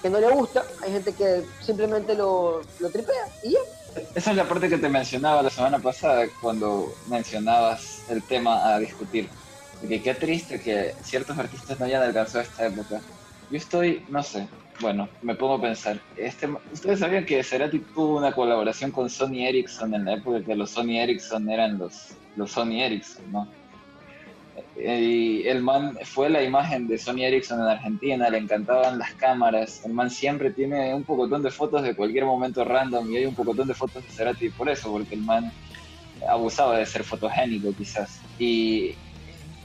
que 0.00 0.10
no 0.10 0.20
le 0.20 0.28
gusta, 0.30 0.64
hay 0.82 0.92
gente 0.92 1.12
que 1.12 1.44
simplemente 1.60 2.14
lo, 2.14 2.62
lo 2.80 2.90
tripea 2.90 3.28
y 3.42 3.52
ya. 3.52 3.60
Esa 4.14 4.30
es 4.30 4.36
la 4.36 4.44
parte 4.44 4.68
que 4.68 4.78
te 4.78 4.88
mencionaba 4.88 5.42
la 5.42 5.50
semana 5.50 5.78
pasada 5.78 6.26
cuando 6.40 6.92
mencionabas 7.08 8.04
el 8.08 8.22
tema 8.22 8.74
a 8.74 8.78
discutir. 8.78 9.28
Porque 9.80 10.02
qué 10.02 10.14
triste 10.14 10.60
que 10.60 10.94
ciertos 11.02 11.36
artistas 11.38 11.78
no 11.78 11.86
hayan 11.86 12.02
alcanzado 12.02 12.42
esta 12.42 12.66
época 12.66 13.00
yo 13.52 13.58
estoy, 13.58 14.04
no 14.08 14.22
sé, 14.22 14.48
bueno, 14.80 15.08
me 15.22 15.34
pongo 15.34 15.54
a 15.54 15.60
pensar. 15.60 15.98
Este, 16.16 16.48
Ustedes 16.72 17.00
sabían 17.00 17.24
que 17.24 17.42
Cerati 17.42 17.78
tuvo 17.78 18.18
una 18.18 18.32
colaboración 18.32 18.90
con 18.90 19.08
Sony 19.08 19.46
Ericsson 19.46 19.94
en 19.94 20.04
la 20.04 20.14
época 20.14 20.42
que 20.42 20.56
los 20.56 20.70
Sony 20.70 20.98
Ericsson 20.98 21.48
eran 21.50 21.78
los, 21.78 22.14
los 22.36 22.50
Sony 22.50 22.80
Ericsson, 22.82 23.30
¿no? 23.30 23.48
Y 24.76 25.46
el 25.46 25.62
man 25.62 25.96
fue 26.04 26.30
la 26.30 26.42
imagen 26.42 26.88
de 26.88 26.98
Sony 26.98 27.22
Ericsson 27.22 27.60
en 27.60 27.66
Argentina, 27.66 28.30
le 28.30 28.38
encantaban 28.38 28.98
las 28.98 29.12
cámaras. 29.14 29.84
El 29.84 29.92
man 29.92 30.10
siempre 30.10 30.50
tiene 30.50 30.94
un 30.94 31.04
pocotón 31.04 31.42
de 31.42 31.50
fotos 31.50 31.82
de 31.82 31.94
cualquier 31.94 32.24
momento 32.24 32.64
random 32.64 33.10
y 33.12 33.18
hay 33.18 33.26
un 33.26 33.34
pocotón 33.34 33.68
de 33.68 33.74
fotos 33.74 34.04
de 34.04 34.10
Cerati 34.10 34.48
por 34.50 34.68
eso, 34.68 34.90
porque 34.90 35.14
el 35.14 35.22
man 35.22 35.52
abusaba 36.28 36.78
de 36.78 36.86
ser 36.86 37.04
fotogénico 37.04 37.72
quizás. 37.76 38.20
Y 38.38 38.94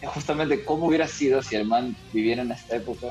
justamente 0.03 0.63
cómo 0.63 0.87
hubiera 0.87 1.07
sido 1.07 1.41
si 1.41 1.55
el 1.55 1.65
man 1.65 1.95
viviera 2.13 2.41
en 2.41 2.51
esta 2.51 2.75
época 2.75 3.07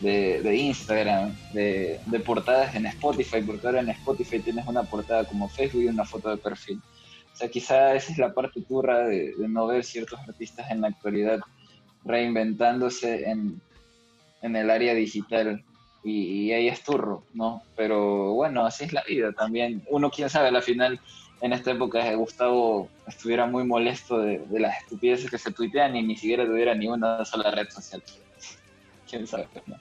de, 0.00 0.56
Instagram, 0.56 1.34
de, 1.52 2.00
portadas 2.24 2.74
en 2.74 2.86
Spotify, 2.86 3.42
porque 3.42 3.66
ahora 3.66 3.80
en 3.80 3.90
Spotify 3.90 4.40
tienes 4.40 4.66
una 4.66 4.82
portada 4.82 5.24
como 5.24 5.48
Facebook 5.48 5.82
y 5.82 5.88
una 5.88 6.04
foto 6.04 6.30
de 6.30 6.36
perfil. 6.38 6.80
O 7.32 7.36
sea, 7.36 7.48
quizá 7.48 7.94
esa 7.94 8.12
es 8.12 8.18
la 8.18 8.32
parte 8.32 8.60
turra 8.62 9.04
de, 9.04 9.34
no 9.38 9.66
ver 9.66 9.84
ciertos 9.84 10.18
artistas 10.20 10.70
en 10.70 10.80
la 10.80 10.88
actualidad 10.88 11.40
reinventándose 12.04 13.28
en, 13.28 13.60
el 14.42 14.70
área 14.70 14.94
digital. 14.94 15.62
Y, 16.02 16.50
ahí 16.52 16.68
es 16.68 16.82
turro, 16.82 17.24
¿no? 17.34 17.62
Pero 17.76 18.32
bueno, 18.32 18.64
así 18.64 18.84
es 18.84 18.92
la 18.94 19.02
vida 19.04 19.32
también. 19.32 19.82
Uno, 19.90 20.10
quién 20.10 20.30
sabe, 20.30 20.48
a 20.48 20.52
la 20.52 20.62
final, 20.62 20.98
en 21.42 21.52
esta 21.52 21.72
época, 21.72 22.02
de 22.02 22.16
Gustavo 22.16 22.88
estuviera 23.06 23.44
muy 23.44 23.64
molesto 23.64 24.18
de, 24.18 24.38
de 24.38 24.60
las 24.60 24.78
estupideces 24.78 25.30
que 25.30 25.36
se 25.36 25.52
tuitean 25.52 25.94
y 25.96 26.02
ni 26.02 26.16
siquiera 26.16 26.46
tuviera 26.46 26.74
ni 26.74 26.88
una 26.88 27.22
sola 27.26 27.50
red 27.50 27.68
social. 27.68 28.02
quién 29.10 29.26
sabe, 29.26 29.46
¿no? 29.66 29.76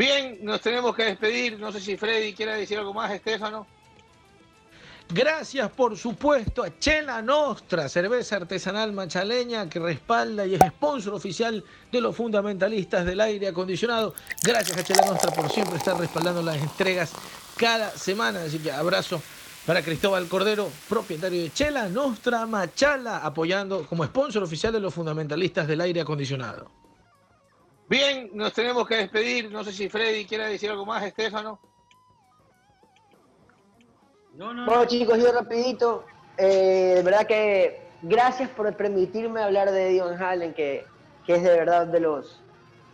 Bien, 0.00 0.38
nos 0.40 0.62
tenemos 0.62 0.96
que 0.96 1.04
despedir. 1.04 1.58
No 1.60 1.70
sé 1.70 1.78
si 1.78 1.94
Freddy 1.94 2.32
quiere 2.32 2.56
decir 2.56 2.78
algo 2.78 2.94
más, 2.94 3.12
Estefano. 3.12 3.66
Gracias, 5.10 5.70
por 5.72 5.94
supuesto, 5.94 6.62
a 6.62 6.78
Chela 6.78 7.20
Nostra, 7.20 7.86
cerveza 7.86 8.36
artesanal 8.36 8.94
machaleña 8.94 9.68
que 9.68 9.78
respalda 9.78 10.46
y 10.46 10.54
es 10.54 10.60
sponsor 10.68 11.12
oficial 11.12 11.62
de 11.92 12.00
los 12.00 12.16
fundamentalistas 12.16 13.04
del 13.04 13.20
aire 13.20 13.48
acondicionado. 13.48 14.14
Gracias 14.42 14.78
a 14.78 14.84
Chela 14.84 15.04
Nostra 15.04 15.32
por 15.32 15.50
siempre 15.50 15.76
estar 15.76 15.98
respaldando 15.98 16.40
las 16.40 16.56
entregas 16.56 17.12
cada 17.58 17.90
semana. 17.90 18.44
Así 18.44 18.58
que 18.58 18.72
abrazo 18.72 19.20
para 19.66 19.82
Cristóbal 19.82 20.28
Cordero, 20.28 20.70
propietario 20.88 21.42
de 21.42 21.52
Chela 21.52 21.90
Nostra 21.90 22.46
Machala, 22.46 23.18
apoyando 23.18 23.84
como 23.84 24.06
sponsor 24.06 24.44
oficial 24.44 24.72
de 24.72 24.80
los 24.80 24.94
fundamentalistas 24.94 25.68
del 25.68 25.82
aire 25.82 26.00
acondicionado. 26.00 26.79
Bien, 27.90 28.30
nos 28.34 28.52
tenemos 28.52 28.86
que 28.86 28.94
despedir. 28.94 29.50
No 29.50 29.64
sé 29.64 29.72
si 29.72 29.88
Freddy 29.88 30.24
quiere 30.24 30.46
decir 30.46 30.70
algo 30.70 30.86
más, 30.86 31.02
Estefano. 31.02 31.58
No, 34.34 34.54
no, 34.54 34.64
bueno, 34.64 34.84
chicos, 34.84 35.18
yo 35.18 35.32
rapidito. 35.32 36.04
Eh, 36.38 36.92
de 36.94 37.02
verdad 37.02 37.26
que 37.26 37.82
gracias 38.02 38.48
por 38.50 38.72
permitirme 38.76 39.42
hablar 39.42 39.72
de 39.72 39.88
Dion 39.88 40.22
Hallen, 40.22 40.54
que, 40.54 40.86
que, 41.26 41.34
es 41.34 41.42
de 41.42 41.50
verdad 41.50 41.88
de 41.88 41.98
los, 41.98 42.40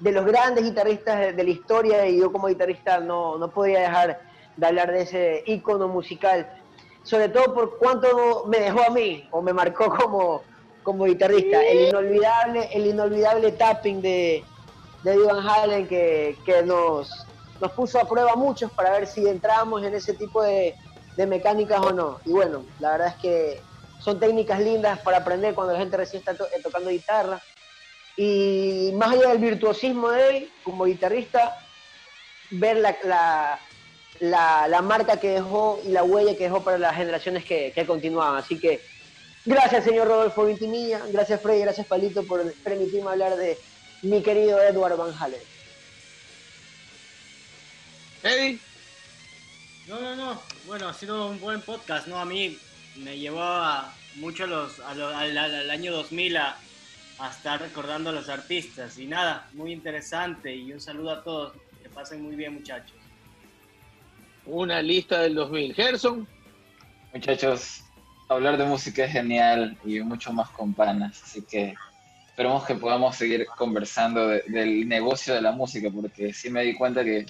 de 0.00 0.12
los 0.12 0.24
grandes 0.24 0.64
guitarristas 0.64 1.36
de, 1.36 1.44
la 1.44 1.50
historia 1.50 2.06
y 2.06 2.18
yo 2.18 2.32
como 2.32 2.48
guitarrista 2.48 2.98
no, 2.98 3.36
no 3.36 3.50
podía 3.50 3.80
dejar 3.80 4.22
de 4.56 4.66
hablar 4.66 4.90
de 4.92 5.02
ese 5.02 5.42
ícono 5.44 5.88
musical, 5.88 6.50
sobre 7.02 7.28
todo 7.28 7.52
por 7.52 7.76
cuánto 7.76 8.46
me 8.46 8.60
dejó 8.60 8.82
a 8.82 8.90
mí 8.90 9.28
o 9.30 9.42
me 9.42 9.52
marcó 9.52 9.94
como, 9.94 10.42
como 10.82 11.04
guitarrista. 11.04 11.62
El 11.62 11.90
inolvidable, 11.90 12.70
el 12.72 12.86
inolvidable 12.86 13.52
tapping 13.52 14.00
de, 14.00 14.42
de 15.02 15.16
Van 15.18 15.48
Halen 15.48 15.86
que, 15.86 16.36
nos, 16.64 17.10
nos 17.60 17.72
puso 17.72 18.00
a 18.00 18.08
prueba 18.08 18.34
muchos 18.36 18.70
para 18.72 18.90
ver 18.90 19.06
si 19.06 19.26
entramos 19.26 19.82
en 19.84 19.94
ese 19.94 20.14
tipo 20.14 20.42
de, 20.42 20.74
mecánicas 21.16 21.80
o 21.80 21.92
no. 21.92 22.20
Y 22.24 22.30
bueno, 22.30 22.64
la 22.80 22.92
verdad 22.92 23.08
es 23.08 23.14
que 23.16 23.60
son 24.00 24.20
técnicas 24.20 24.60
lindas 24.60 24.98
para 25.00 25.18
aprender 25.18 25.54
cuando 25.54 25.72
la 25.72 25.78
gente 25.78 25.96
recién 25.96 26.20
está 26.20 26.32
eh, 26.32 26.60
tocando 26.62 26.90
guitarra. 26.90 27.40
Y 28.16 28.92
más 28.94 29.12
allá 29.12 29.28
del 29.28 29.38
virtuosismo 29.38 30.10
de 30.10 30.28
él, 30.28 30.50
como 30.64 30.84
guitarrista, 30.84 31.58
ver 32.50 32.78
la, 32.78 32.96
la, 34.20 34.68
la 34.68 34.82
marca 34.82 35.18
que 35.18 35.30
dejó 35.30 35.80
y 35.84 35.88
la 35.88 36.02
huella 36.02 36.36
que 36.36 36.44
dejó 36.44 36.62
para 36.62 36.78
las 36.78 36.96
generaciones 36.96 37.44
que, 37.44 37.72
que 37.74 37.86
continuaban. 37.86 38.36
Así 38.36 38.58
que 38.58 38.80
gracias, 39.44 39.84
señor 39.84 40.08
Rodolfo 40.08 40.44
Vintimilla, 40.44 41.00
gracias, 41.08 41.40
Freddy, 41.40 41.60
gracias, 41.60 41.86
Palito, 41.86 42.22
por 42.24 42.52
permitirme 42.54 43.10
hablar 43.10 43.36
de 43.36 43.58
mi 44.02 44.22
querido 44.22 44.60
Edward 44.62 44.96
Van 44.96 45.14
Halen. 45.18 45.40
Eddie, 48.22 48.58
No, 49.88 50.00
no, 50.00 50.16
no. 50.16 50.42
Bueno, 50.66 50.88
ha 50.88 50.94
sido 50.94 51.28
un 51.28 51.40
buen 51.40 51.60
podcast, 51.60 52.08
¿no? 52.08 52.18
A 52.18 52.24
mí 52.24 52.58
me 52.96 53.18
llevó 53.18 53.42
a 53.42 53.92
mucho 54.16 54.46
los, 54.46 54.80
a 54.80 54.94
lo- 54.94 55.08
al, 55.16 55.36
al- 55.38 55.54
al 55.54 55.70
año 55.70 55.92
2000 55.92 56.36
a, 56.38 56.56
a 57.20 57.30
estar 57.30 57.60
recordando 57.60 58.10
a 58.10 58.12
los 58.12 58.28
artistas. 58.28 58.98
Y 58.98 59.06
nada, 59.06 59.48
muy 59.52 59.72
interesante 59.72 60.54
y 60.54 60.72
un 60.72 60.80
saludo 60.80 61.10
a 61.12 61.22
todos. 61.22 61.52
Que 61.82 61.88
pasen 61.88 62.22
muy 62.22 62.34
bien, 62.34 62.54
muchachos. 62.54 62.96
una 64.46 64.82
lista 64.82 65.20
del 65.20 65.34
2000. 65.34 65.74
Gerson, 65.74 66.26
Muchachos, 67.14 67.82
hablar 68.28 68.58
de 68.58 68.64
música 68.64 69.04
es 69.04 69.12
genial 69.12 69.78
y 69.84 70.00
mucho 70.00 70.32
más 70.32 70.50
con 70.50 70.74
panas, 70.74 71.22
así 71.22 71.40
que 71.42 71.74
esperemos 72.36 72.66
que 72.66 72.74
podamos 72.74 73.16
seguir 73.16 73.46
conversando 73.56 74.28
de- 74.28 74.44
del 74.48 74.86
negocio 74.86 75.32
de 75.32 75.40
la 75.40 75.52
música, 75.52 75.88
porque 75.90 76.34
sí 76.34 76.50
me 76.50 76.64
di 76.64 76.74
cuenta 76.74 77.02
que 77.02 77.24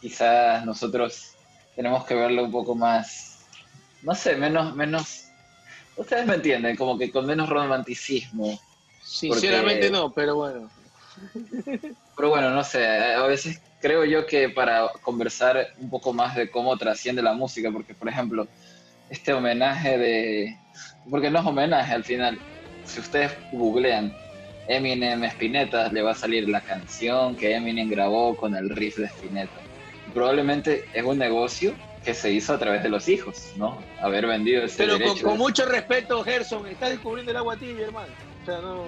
quizás 0.00 0.64
nosotros 0.64 1.36
tenemos 1.74 2.06
que 2.06 2.14
verlo 2.14 2.42
un 2.44 2.50
poco 2.50 2.74
más, 2.74 3.50
no 4.00 4.14
sé, 4.14 4.34
menos, 4.34 4.74
menos, 4.74 5.30
ustedes 5.94 6.24
me 6.24 6.36
entienden, 6.36 6.74
como 6.74 6.96
que 6.96 7.10
con 7.12 7.26
menos 7.26 7.50
romanticismo. 7.50 8.58
sinceramente 8.98 9.90
Porque- 9.90 9.90
no, 9.90 10.10
pero 10.14 10.36
bueno. 10.36 10.70
Pero 12.16 12.30
bueno, 12.30 12.48
no 12.50 12.64
sé, 12.64 12.86
a 12.86 13.26
veces 13.26 13.60
creo 13.78 14.06
yo 14.06 14.24
que 14.26 14.48
para 14.48 14.88
conversar 15.02 15.66
un 15.76 15.90
poco 15.90 16.14
más 16.14 16.34
de 16.34 16.50
cómo 16.50 16.74
trasciende 16.78 17.20
la 17.20 17.34
música, 17.34 17.70
porque 17.70 17.94
por 17.94 18.08
ejemplo, 18.08 18.48
este 19.10 19.34
homenaje 19.34 19.98
de... 19.98 20.58
Porque 21.10 21.30
no 21.30 21.40
es 21.40 21.46
homenaje 21.46 21.92
al 21.92 22.04
final, 22.04 22.42
si 22.84 23.00
ustedes 23.00 23.32
googlean 23.50 24.16
Eminem 24.68 25.24
Spinetta, 25.24 25.92
le 25.92 26.02
va 26.02 26.12
a 26.12 26.14
salir 26.14 26.48
la 26.48 26.60
canción 26.60 27.36
que 27.36 27.54
Eminem 27.54 27.88
grabó 27.88 28.36
con 28.36 28.54
el 28.54 28.70
riff 28.70 28.96
de 28.96 29.06
Spinetta. 29.06 29.60
Probablemente 30.12 30.84
es 30.92 31.04
un 31.04 31.18
negocio 31.18 31.74
que 32.04 32.14
se 32.14 32.32
hizo 32.32 32.54
a 32.54 32.58
través 32.58 32.82
de 32.82 32.88
los 32.88 33.08
hijos, 33.08 33.52
¿no? 33.56 33.78
Haber 34.00 34.26
vendido 34.26 34.64
ese 34.64 34.78
Pero 34.78 34.92
con, 34.92 35.00
derecho. 35.00 35.26
con 35.26 35.38
mucho 35.38 35.66
respeto, 35.66 36.22
Gerson, 36.22 36.66
estás 36.68 36.90
descubriendo 36.90 37.32
el 37.32 37.36
agua 37.36 37.56
tibia, 37.56 37.86
hermano. 37.86 38.12
O 38.42 38.46
sea, 38.46 38.60
no. 38.60 38.84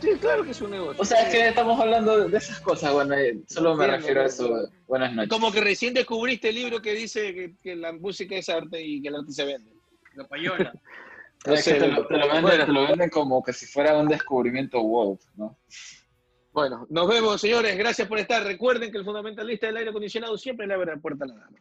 Sí, 0.00 0.10
claro 0.20 0.44
que 0.44 0.50
es 0.52 0.60
un 0.60 0.70
negocio. 0.70 1.02
O 1.02 1.04
sea, 1.04 1.22
es 1.22 1.34
que 1.34 1.48
estamos 1.48 1.80
hablando 1.80 2.28
de 2.28 2.38
esas 2.38 2.60
cosas, 2.60 2.92
bueno, 2.92 3.14
eh, 3.14 3.38
solo 3.48 3.74
me 3.74 3.86
refiero 3.86 4.22
a 4.22 4.26
eso. 4.26 4.68
Buenas 4.86 5.12
noches. 5.12 5.30
Como 5.30 5.50
que 5.50 5.60
recién 5.60 5.94
descubriste 5.94 6.50
el 6.50 6.56
libro 6.56 6.80
que 6.80 6.94
dice 6.94 7.34
que, 7.34 7.54
que 7.62 7.74
la 7.74 7.92
música 7.92 8.36
es 8.36 8.48
arte 8.48 8.80
y 8.80 9.02
que 9.02 9.08
el 9.08 9.16
arte 9.16 9.32
se 9.32 9.44
vende. 9.44 9.72
Lo 10.14 10.28
payola. 10.28 10.72
No 11.46 11.54
Es 11.54 11.64
sé, 11.64 11.74
que 11.74 11.80
te, 11.80 11.88
lo, 11.88 12.06
te 12.06 12.16
lo 12.16 12.26
venden, 12.26 12.42
bueno. 12.42 12.66
te 12.66 12.72
lo 12.72 12.86
venden 12.86 13.10
como 13.10 13.42
que 13.42 13.52
si 13.52 13.66
fuera 13.66 13.96
un 13.98 14.08
descubrimiento 14.08 14.82
wow, 14.82 15.18
¿no? 15.36 15.58
Bueno, 16.52 16.86
nos 16.88 17.08
vemos, 17.08 17.40
señores. 17.40 17.76
Gracias 17.76 18.06
por 18.06 18.18
estar. 18.18 18.44
Recuerden 18.44 18.90
que 18.92 18.98
el 18.98 19.04
fundamentalista 19.04 19.66
del 19.66 19.76
aire 19.78 19.90
acondicionado 19.90 20.38
siempre 20.38 20.66
le 20.66 20.74
abre 20.74 20.94
la 20.94 21.00
puerta 21.00 21.24
a 21.24 21.28
la 21.28 21.34
dama. 21.34 21.58